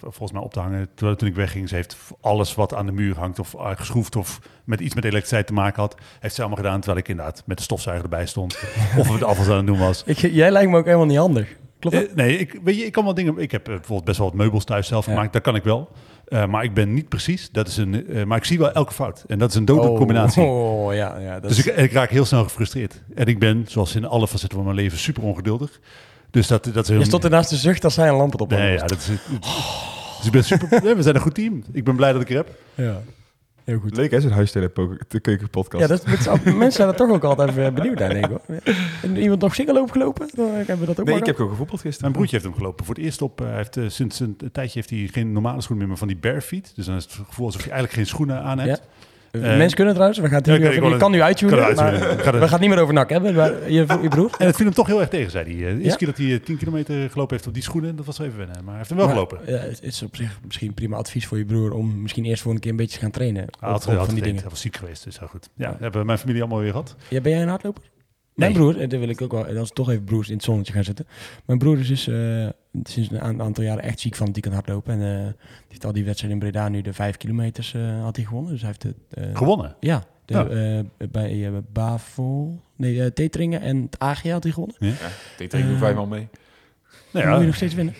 volgens 0.01 0.31
mij 0.31 0.41
op 0.41 0.53
te 0.53 0.59
hangen. 0.59 0.87
Terwijl 0.93 1.17
toen 1.17 1.27
ik 1.27 1.35
wegging, 1.35 1.69
ze 1.69 1.75
heeft 1.75 1.97
alles 2.21 2.55
wat 2.55 2.73
aan 2.73 2.85
de 2.85 2.91
muur 2.91 3.17
hangt 3.17 3.39
of 3.39 3.55
geschroefd 3.57 4.15
of 4.15 4.39
met 4.63 4.79
iets 4.79 4.95
met 4.95 5.03
elektriciteit 5.03 5.47
te 5.47 5.53
maken 5.53 5.81
had, 5.81 5.95
heeft 6.19 6.35
ze 6.35 6.41
allemaal 6.41 6.63
gedaan 6.63 6.79
terwijl 6.79 6.99
ik 6.99 7.07
inderdaad 7.07 7.43
met 7.45 7.57
de 7.57 7.63
stofzuiger 7.63 8.03
erbij 8.03 8.25
stond. 8.25 8.59
of 8.99 9.13
het 9.13 9.23
afval 9.23 9.51
aan 9.51 9.57
het 9.57 9.67
doen 9.67 9.79
was. 9.79 10.03
Ik, 10.05 10.17
jij 10.17 10.51
lijkt 10.51 10.71
me 10.71 10.77
ook 10.77 10.85
helemaal 10.85 11.05
niet 11.05 11.17
handig. 11.17 11.55
Klopt 11.79 11.95
dat? 11.95 12.05
Eh, 12.05 12.15
nee, 12.15 12.37
ik, 12.37 12.59
weet 12.63 12.75
je, 12.77 12.85
ik 12.85 12.91
kan 12.91 13.03
wel 13.03 13.13
dingen. 13.13 13.37
Ik 13.37 13.51
heb 13.51 13.61
eh, 13.67 13.73
bijvoorbeeld 13.73 14.05
best 14.05 14.17
wel 14.17 14.27
wat 14.27 14.35
meubels 14.35 14.63
thuis 14.63 14.87
zelf 14.87 15.05
Ja. 15.05 15.11
gemaakt. 15.11 15.33
Dat 15.33 15.41
kan 15.41 15.55
ik 15.55 15.63
wel. 15.63 15.89
Eh, 16.27 16.45
maar 16.45 16.63
ik 16.63 16.73
ben 16.73 16.93
niet 16.93 17.09
precies. 17.09 17.49
Dat 17.51 17.67
is 17.67 17.77
een. 17.77 18.05
maar 18.27 18.37
ik 18.37 18.43
zie 18.45 18.57
wel 18.57 18.71
elke 18.71 18.93
fout. 18.93 19.23
En 19.27 19.39
dat 19.39 19.49
is 19.49 19.55
een 19.55 19.65
dodelijke 19.65 19.97
combinatie. 19.97 20.43
Oh, 20.43 20.93
ja. 20.93 21.17
ja 21.17 21.39
dat 21.39 21.49
Dus 21.49 21.65
ik, 21.65 21.75
ik 21.75 21.91
raak 21.91 22.09
heel 22.09 22.25
snel 22.25 22.43
gefrustreerd. 22.43 23.01
En 23.15 23.25
ik 23.25 23.39
ben, 23.39 23.65
zoals 23.67 23.95
in 23.95 24.05
alle 24.05 24.27
facetten 24.27 24.57
van 24.57 24.63
mijn 24.63 24.75
leven, 24.77 24.97
super 24.97 25.23
ongeduldig. 25.23 25.79
Dus 26.31 26.47
dat, 26.47 26.63
dat 26.73 26.83
is 26.83 26.89
heel. 26.89 26.99
je 26.99 27.05
stond 27.05 27.23
ernaast 27.23 27.49
de 27.49 27.55
zucht 27.55 27.83
als 27.83 27.95
hij 27.95 28.07
een 28.09 28.15
lamp 28.15 28.41
op 28.41 28.49
Nee, 28.49 28.71
ja, 28.71 28.85
dat 28.85 28.97
is. 28.97 29.05
Dus 30.17 30.25
ik 30.25 30.31
ben 30.31 30.43
super. 30.43 30.67
nee, 30.83 30.95
we 30.95 31.01
zijn 31.01 31.15
een 31.15 31.21
goed 31.21 31.35
team. 31.35 31.63
Ik 31.71 31.83
ben 31.83 31.95
blij 31.95 32.11
dat 32.13 32.21
ik 32.21 32.29
er 32.29 32.35
heb. 32.35 32.49
ja. 32.75 33.01
Heel 33.67 33.79
goed. 33.79 33.95
Leuk 33.95 34.11
hè, 34.11 34.21
zo'n 34.21 34.31
huistele-keuken-podcast. 34.31 35.83
Ja, 35.83 35.87
dat, 35.87 36.43
mensen 36.43 36.71
zijn 36.71 36.87
er 36.87 36.95
toch 36.95 37.09
ook 37.09 37.23
altijd 37.23 37.49
even 37.49 37.73
benieuwd 37.73 37.99
naar, 37.99 38.09
denk 38.09 38.25
ik. 38.25 38.31
Hoor. 38.47 38.57
En 39.01 39.17
iemand 39.17 39.41
nog 39.41 39.55
single 39.55 39.81
opgelopen? 39.81 40.29
Dan 40.35 40.49
hebben 40.51 40.79
we 40.79 40.85
dat 40.85 40.99
ook 40.99 41.05
nee, 41.05 41.17
ik 41.17 41.25
heb 41.25 41.39
ook 41.39 41.49
gevoetbald 41.49 41.81
gisteren. 41.81 42.01
Mijn 42.01 42.13
broertje 42.13 42.35
heeft 42.35 42.47
hem 42.47 42.57
gelopen. 42.57 42.85
Voor 42.85 42.95
het 42.95 43.03
eerst 43.03 43.21
op. 43.21 43.41
eh, 43.41 43.47
hij 43.47 43.55
heeft, 43.55 43.77
eh, 43.77 43.83
sinds 43.87 44.19
een 44.19 44.37
tijdje 44.51 44.73
heeft 44.73 44.89
hij 44.89 45.09
geen 45.11 45.31
normale 45.31 45.61
schoenen 45.61 45.77
meer, 45.77 45.87
maar 45.87 45.97
van 45.97 46.07
die 46.07 46.17
bare 46.17 46.41
feet. 46.41 46.71
Dus 46.75 46.85
dan 46.85 46.95
is 46.95 47.03
het 47.03 47.13
gevoel 47.13 47.45
alsof 47.45 47.61
je 47.63 47.69
eigenlijk 47.69 47.97
geen 47.97 48.07
schoenen 48.07 48.41
aan 48.41 48.59
hebt. 48.59 48.77
Ja. 48.77 49.05
Eh, 49.43 49.57
Mensen 49.57 49.75
kunnen 49.75 49.93
trouwens, 49.93 50.19
we 50.19 50.27
gaan 50.27 50.37
het 50.37 50.45
nu 50.47 50.67
over, 50.67 50.89
je 50.89 50.97
kan 50.97 51.11
nu 51.11 51.21
uittunen, 51.21 51.75
maar 51.75 51.93
we 51.99 52.17
gaan 52.23 52.39
het 52.39 52.59
niet 52.59 52.69
meer 52.69 52.79
over 52.79 52.93
nak 52.93 53.09
hebben. 53.09 53.35
Maar 53.35 53.71
je, 53.71 53.85
je 54.01 54.07
broer? 54.09 54.31
En 54.37 54.45
het 54.45 54.55
viel 54.55 54.65
hem 54.65 54.73
toch 54.75 54.87
heel 54.87 54.99
erg 54.99 55.09
tegen, 55.09 55.31
zei 55.31 55.43
hij. 55.45 55.53
Eh, 55.53 55.59
De 55.77 55.83
eerste 55.83 55.89
Ja? 55.89 55.95
keer 55.95 56.07
dat 56.07 56.17
hij 56.17 56.33
eh, 56.33 56.39
10 56.39 56.57
kilometer 56.57 57.09
gelopen 57.09 57.35
heeft 57.35 57.47
op 57.47 57.53
die 57.53 57.63
schoenen, 57.63 57.95
dat 57.95 58.05
was 58.05 58.19
even 58.19 58.37
wennen. 58.37 58.55
Maar 58.57 58.67
hij 58.67 58.77
heeft 58.77 58.89
hem 58.89 58.97
wel 58.97 59.07
gelopen. 59.07 59.39
ja, 59.45 59.57
het 59.57 59.79
is 59.83 60.03
op 60.03 60.15
zich 60.15 60.39
misschien 60.45 60.73
prima 60.73 60.97
advies 60.97 61.27
voor 61.27 61.37
je 61.37 61.45
broer 61.45 61.71
om 61.73 62.01
misschien 62.01 62.25
eerst 62.25 62.41
voor 62.41 62.51
een 62.53 62.59
keer 62.59 62.71
een 62.71 62.77
beetje 62.77 62.95
te 62.97 63.01
gaan 63.03 63.11
trainen. 63.11 63.45
Hij 63.59 63.69
had, 63.69 63.83
van 63.83 64.07
die 64.13 64.23
dingen. 64.23 64.41
Hij 64.41 64.49
was 64.49 64.61
ziek 64.61 64.75
geweest, 64.77 65.03
dus 65.03 65.19
heel 65.19 65.27
goed. 65.27 65.49
Ja. 65.55 65.77
hebben 65.79 66.05
mijn 66.05 66.17
familie 66.17 66.41
allemaal 66.41 66.59
weer 66.59 66.71
gehad. 66.71 66.95
Ja, 67.09 67.21
ben 67.21 67.31
jij 67.31 67.41
een 67.41 67.47
hardloper? 67.47 67.83
Mijn 68.37 68.51
Nee. 68.51 68.59
broer, 68.61 68.81
en 68.81 68.89
daar 68.89 68.99
wil 68.99 69.09
ik 69.09 69.21
ook 69.21 69.31
wel, 69.31 69.45
als 69.57 69.69
we 69.69 69.75
toch 69.75 69.89
even 69.89 70.03
broers 70.03 70.27
in 70.29 70.33
het 70.35 70.43
zonnetje 70.43 70.73
gaan 70.73 70.83
zitten. 70.83 71.07
Mijn 71.45 71.59
broer 71.59 71.79
is 71.79 71.87
dus 71.87 72.07
eh, 72.07 72.47
sinds 72.83 73.09
een 73.11 73.41
aantal 73.41 73.63
jaren 73.63 73.83
echt 73.83 73.99
ziek 73.99 74.15
van 74.15 74.31
die 74.31 74.41
kan 74.43 74.51
hardlopen. 74.51 75.01
En 75.01 75.17
eh, 75.19 75.25
die 75.25 75.33
heeft 75.67 75.85
al 75.85 75.91
die 75.93 76.05
wedstrijden 76.05 76.39
in 76.41 76.51
Breda 76.51 76.69
nu 76.69 76.81
de 76.81 76.93
vijf 76.93 77.17
kilometers 77.17 77.73
eh, 77.73 78.01
had 78.03 78.15
hij 78.15 78.25
gewonnen. 78.25 78.51
Dus 78.51 78.61
hij 78.61 78.69
heeft 78.69 78.83
het... 78.83 78.95
eh, 79.09 79.35
Gewonnen. 79.37 79.75
Ja, 79.79 80.03
de, 80.25 80.33
Ja. 80.33 80.47
eh, 80.97 81.09
bij 81.09 81.45
eh, 81.47 81.51
Bavel, 81.73 82.61
nee, 82.75 83.03
eh 83.03 83.11
Teteringen 83.11 83.61
en 83.61 83.81
het 83.81 83.99
AG 83.99 84.23
had 84.23 84.43
hij 84.43 84.51
gewonnen. 84.51 84.75
Ja, 84.79 84.93
deed 85.37 85.53
er 85.53 85.59
uh, 85.59 85.77
vijfmaal 85.77 86.05
mee. 86.07 86.27
Nou 87.23 87.29
Dan 87.29 87.29
moet 87.29 87.35
je 87.35 87.39
ja, 87.39 87.45
nog 87.45 87.55
steeds 87.55 87.73
winnen. 87.73 87.93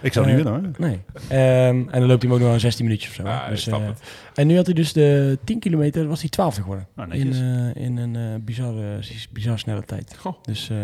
ik 0.08 0.12
zou 0.12 0.26
niet 0.26 0.36
Eh, 0.38 0.42
winnen 0.44 0.62
hoor. 0.78 0.88
Nee. 0.88 1.00
Ehm, 1.28 1.76
en 1.76 2.00
dan 2.00 2.04
loopt 2.06 2.22
hij 2.22 2.30
hem 2.30 2.32
ook 2.32 2.38
nog 2.38 2.48
wel 2.50 2.60
16 2.60 2.84
minuutjes 2.84 3.08
of 3.10 3.14
zo. 3.16 3.22
Ja, 3.22 3.48
dus, 3.48 3.66
eh, 3.66 3.86
het. 3.86 4.02
en 4.34 4.46
nu 4.46 4.56
had 4.56 4.66
hij 4.66 4.74
dus 4.74 4.92
de 4.92 5.38
10 5.44 5.58
kilometer, 5.58 6.06
was 6.06 6.20
hij 6.20 6.30
12 6.30 6.54
geworden. 6.56 6.86
Nou, 6.94 7.10
in, 7.12 7.32
eh, 7.32 7.82
in 7.84 7.96
een 7.96 8.16
eh 8.16 8.44
bizarre, 8.44 8.98
bizar 9.30 9.58
snelle 9.58 9.82
tijd. 9.84 10.16
Goh. 10.18 10.42
Dus 10.42 10.70
eh, 10.70 10.76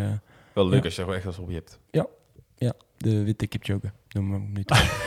Wel 0.53 0.69
leuk 0.69 0.79
Ja. 0.79 0.85
als 0.85 0.95
je 0.95 1.01
er 1.01 1.07
wel 1.07 1.17
echt 1.17 1.27
als 1.27 1.39
op 1.39 1.49
je 1.49 1.55
hebt. 1.55 1.79
de 3.01 3.23
witte 3.25 3.47
kipchoge 3.47 3.91
noemen 4.09 4.39
we 4.39 4.45
hem 4.45 4.53
nu 4.53 4.63
toch. 4.75 5.01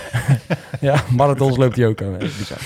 ja, 0.82 1.04
marathons 1.10 1.58
loopt 1.58 1.76
hij 1.76 1.88
ook 1.88 2.02
aan. 2.02 2.18
bizar. 2.18 2.58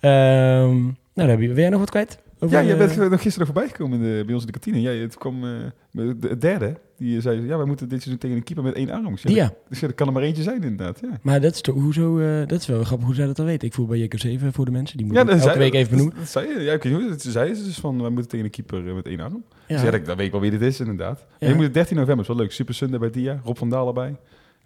Ehm, 0.00 0.82
nou, 0.82 0.94
dan 1.14 1.28
heb 1.28 1.40
je, 1.40 1.46
wil 1.48 1.56
jij 1.56 1.68
nog 1.68 1.80
wat 1.80 1.90
kwijt? 1.90 2.18
Over, 2.44 2.58
Ja, 2.58 2.64
jij 2.64 2.76
bent 2.76 2.98
eh, 2.98 3.10
nog 3.10 3.22
gisteren 3.22 3.46
voorbij 3.46 3.68
gekomen 3.68 3.98
in 3.98 4.04
de, 4.04 4.22
bij 4.24 4.34
ons 4.34 4.44
in 4.44 4.52
de 4.52 4.58
kantine. 4.58 4.80
Jij, 4.80 4.96
het 4.96 5.18
kwam 5.18 5.44
eh, 5.44 5.50
de, 5.90 6.18
de 6.18 6.38
derde. 6.38 6.78
Die 6.98 7.20
zei, 7.20 7.46
ja, 7.46 7.56
wij 7.56 7.66
moeten 7.66 7.88
dit 7.88 7.98
seizoen 7.98 8.20
tegen 8.20 8.36
een 8.36 8.42
keeper 8.44 8.64
met 8.64 8.74
één 8.74 8.90
arm. 8.90 9.16
Ja. 9.22 9.52
Dus 9.68 9.80
ja, 9.80 9.86
er 9.86 9.94
kan 9.94 10.06
er 10.06 10.12
maar 10.12 10.22
eentje 10.22 10.42
zijn 10.42 10.62
inderdaad. 10.62 10.98
Ja, 11.02 11.18
Maar 11.22 11.40
dat 11.40 11.54
is, 11.54 11.60
toch, 11.60 11.74
hoezo, 11.74 12.18
eh, 12.18 12.46
dat 12.46 12.60
is 12.60 12.66
wel 12.66 12.84
grappig 12.84 13.06
hoe 13.06 13.14
zij 13.14 13.26
dat 13.26 13.36
dan 13.36 13.46
weten. 13.46 13.68
Ik 13.68 13.74
voel 13.74 13.86
bij 13.86 13.98
JK 13.98 14.18
7 14.18 14.52
voor 14.52 14.64
de 14.64 14.70
mensen, 14.70 14.96
die 14.96 15.06
ja 15.06 15.12
moeten 15.12 15.32
elke 15.32 15.44
zei- 15.44 15.58
week 15.58 15.74
even 15.74 15.90
benoemen. 15.90 16.14
Dat, 16.14 16.24
dat 16.24 16.32
zei 16.32 16.48
je. 16.58 16.60
Ja, 16.64 16.72
ik 16.72 16.82
hoe. 16.82 17.08
Dat 17.08 17.22
zei 17.22 17.54
ze 17.54 17.64
dus 17.64 17.78
van, 17.78 18.00
wij 18.00 18.10
moeten 18.10 18.28
tegen 18.30 18.44
een 18.44 18.50
keeper 18.50 18.88
eh, 18.88 18.94
met 18.94 19.06
één 19.06 19.20
arm. 19.20 19.44
Ja. 19.66 19.82
Dus 19.82 20.04
dat, 20.04 20.16
weet 20.16 20.26
ik 20.26 20.32
wel 20.32 20.40
wie 20.40 20.50
dit 20.50 20.60
is 20.60 20.80
inderdaad. 20.80 21.24
Je 21.38 21.54
moet 21.54 21.64
het 21.64 21.74
13 21.74 21.96
november, 21.96 22.22
is 22.22 22.28
wel 22.28 22.36
leuk. 22.36 22.52
Super 22.52 22.74
Sunday 22.74 22.98
bij 22.98 23.10
Dia. 23.10 23.40
Rob 23.44 23.56
van 23.56 23.70
Daal 23.70 23.86
erbij. 23.86 24.16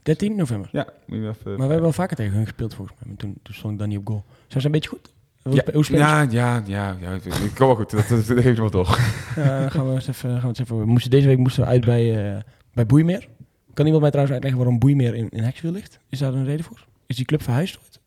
13 0.02 0.36
november. 0.36 0.68
Ja, 0.72 0.86
moet 1.06 1.18
je 1.18 1.28
even... 1.28 1.36
Maar 1.44 1.54
we 1.54 1.62
hebben 1.62 1.80
wel 1.82 1.92
vaker 1.92 2.16
tegen 2.16 2.32
hun 2.32 2.44
gespeeld 2.46 2.74
volgens 2.74 2.96
mij. 2.98 3.08
Maar 3.08 3.16
toen, 3.16 3.38
toen 3.42 3.54
stond 3.54 3.72
ik 3.72 3.78
dan 3.78 3.88
niet 3.88 3.98
op 3.98 4.06
goal. 4.06 4.24
Zijn 4.46 4.60
ze 4.60 4.66
een 4.66 4.72
beetje 4.72 4.88
goed? 4.88 5.12
Ja, 5.52 6.22
ja, 6.22 6.22
ja, 6.30 6.62
ja, 6.66 6.96
ja. 7.00 7.12
Ik 7.12 7.24
ik 7.24 7.54
kom 7.54 7.66
wel 7.66 7.76
goed. 7.76 7.90
Dat, 7.90 8.08
dat, 8.08 8.26
dat 8.26 8.40
geef 8.40 8.54
je 8.54 8.60
wel 8.60 8.70
toch. 8.70 8.98
Ja, 9.36 9.60
dan 9.60 9.70
gaan 9.70 9.88
we 9.88 9.94
eens 9.94 10.08
even, 10.08 10.30
gaan 10.30 10.40
we 10.40 10.46
eens 10.48 10.58
even 10.58 10.78
we 10.78 10.84
moesten, 10.84 11.10
Deze 11.10 11.26
week 11.26 11.38
moesten 11.38 11.62
we 11.62 11.68
uit 11.68 11.84
bij, 11.84 12.32
eh, 12.34 12.40
bij 12.72 12.86
Boeimeer. 12.86 13.28
Kan 13.74 13.84
iemand 13.84 14.02
mij 14.02 14.10
trouwens 14.10 14.32
uitleggen 14.36 14.62
waarom 14.64 14.78
Boeimeer 14.78 15.14
in, 15.14 15.28
in 15.30 15.42
Hexville 15.42 15.72
ligt? 15.72 15.98
Is 16.08 16.18
daar 16.18 16.32
een 16.32 16.44
reden 16.44 16.64
voor? 16.64 16.86
Is 17.06 17.16
die 17.16 17.24
club 17.24 17.42
verhuisd 17.42 17.78
ooit? 17.78 18.00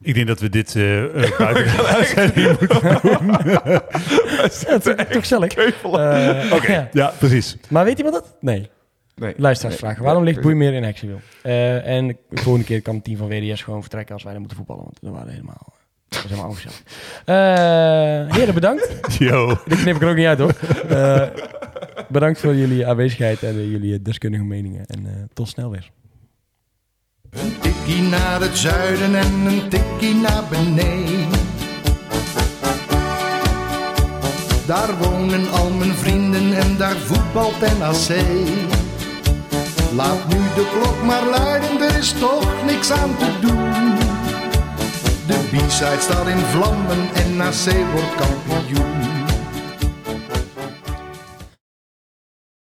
Ik 0.00 0.14
denk 0.14 0.26
dat 0.26 0.40
we 0.40 0.48
dit 0.48 0.76
eh 0.76 1.24
eh, 1.24 1.38
buiten 1.38 1.64
de 1.64 1.86
uitzending 1.86 2.58
moeten 2.58 2.80
Ja, 4.70 4.78
toch, 4.78 4.94
toch 4.94 5.20
gezellig. 5.20 5.52
Eh, 5.54 6.52
Oké, 6.52 6.72
ja. 6.72 6.88
ja, 6.92 7.12
precies. 7.18 7.56
Maar 7.68 7.84
weet 7.84 7.96
iemand 7.96 8.14
dat? 8.14 8.36
Nee. 8.40 8.70
Nee. 9.14 9.34
Waarom 9.98 10.24
ligt 10.24 10.40
Boeimeer 10.40 10.72
in 10.72 10.82
Hexville? 10.82 11.16
Eh 11.42 11.86
en 11.86 12.06
de 12.06 12.16
volgende 12.42 12.66
keer 12.66 12.82
kan 12.82 12.94
het 12.94 13.04
team 13.04 13.16
van 13.16 13.28
WDS 13.28 13.62
gewoon 13.62 13.80
vertrekken 13.80 14.14
als 14.14 14.22
wij 14.22 14.32
dan 14.32 14.40
moeten 14.40 14.58
voetballen. 14.58 14.84
Want 14.84 14.98
dan 15.00 15.12
waren 15.12 15.26
we 15.26 15.32
helemaal... 15.32 15.74
Dat 16.12 16.24
is 16.24 16.30
helemaal 16.30 16.50
ongezellig. 16.50 16.82
Eh 17.24 18.36
heren, 18.36 18.54
bedankt. 18.54 18.88
Yo. 19.18 19.56
Dit 19.64 19.80
knip 19.80 19.96
ik 19.96 20.02
er 20.02 20.08
ook 20.08 20.16
niet 20.16 20.26
uit 20.26 20.38
hoor. 20.38 20.54
Eh, 20.88 21.22
bedankt 22.08 22.40
voor 22.40 22.54
jullie 22.54 22.86
aanwezigheid 22.86 23.42
en 23.42 23.54
eh, 23.54 23.70
jullie 23.70 24.02
deskundige 24.02 24.44
meningen. 24.44 24.86
En 24.86 25.06
eh, 25.06 25.12
tot 25.32 25.48
snel 25.48 25.70
weer. 25.70 25.90
Een 27.30 27.58
tikkie 27.60 28.02
naar 28.02 28.40
het 28.40 28.58
zuiden 28.58 29.14
en 29.14 29.32
een 29.46 29.68
tikkie 29.68 30.14
naar 30.14 30.42
beneden. 30.50 31.40
Daar 34.66 34.98
wonen 34.98 35.50
al 35.50 35.70
mijn 35.70 35.94
vrienden 35.94 36.52
en 36.52 36.76
daar 36.76 36.96
voetbalt 36.96 37.60
NAC. 37.78 38.16
Laat 39.94 40.28
nu 40.28 40.38
de 40.54 40.70
klok 40.72 41.02
maar 41.02 41.26
luiden, 41.26 41.80
er 41.80 41.98
is 41.98 42.12
toch 42.12 42.64
niks 42.64 42.90
aan 42.90 43.16
te 43.16 43.38
doen. 43.40 44.11
De 45.26 45.38
B-side 45.50 46.00
staat 46.00 46.26
in 46.26 46.38
vlammen 46.38 47.14
en 47.14 47.36
NAC 47.36 47.92
wordt 47.92 48.14
kampioen. 48.16 49.11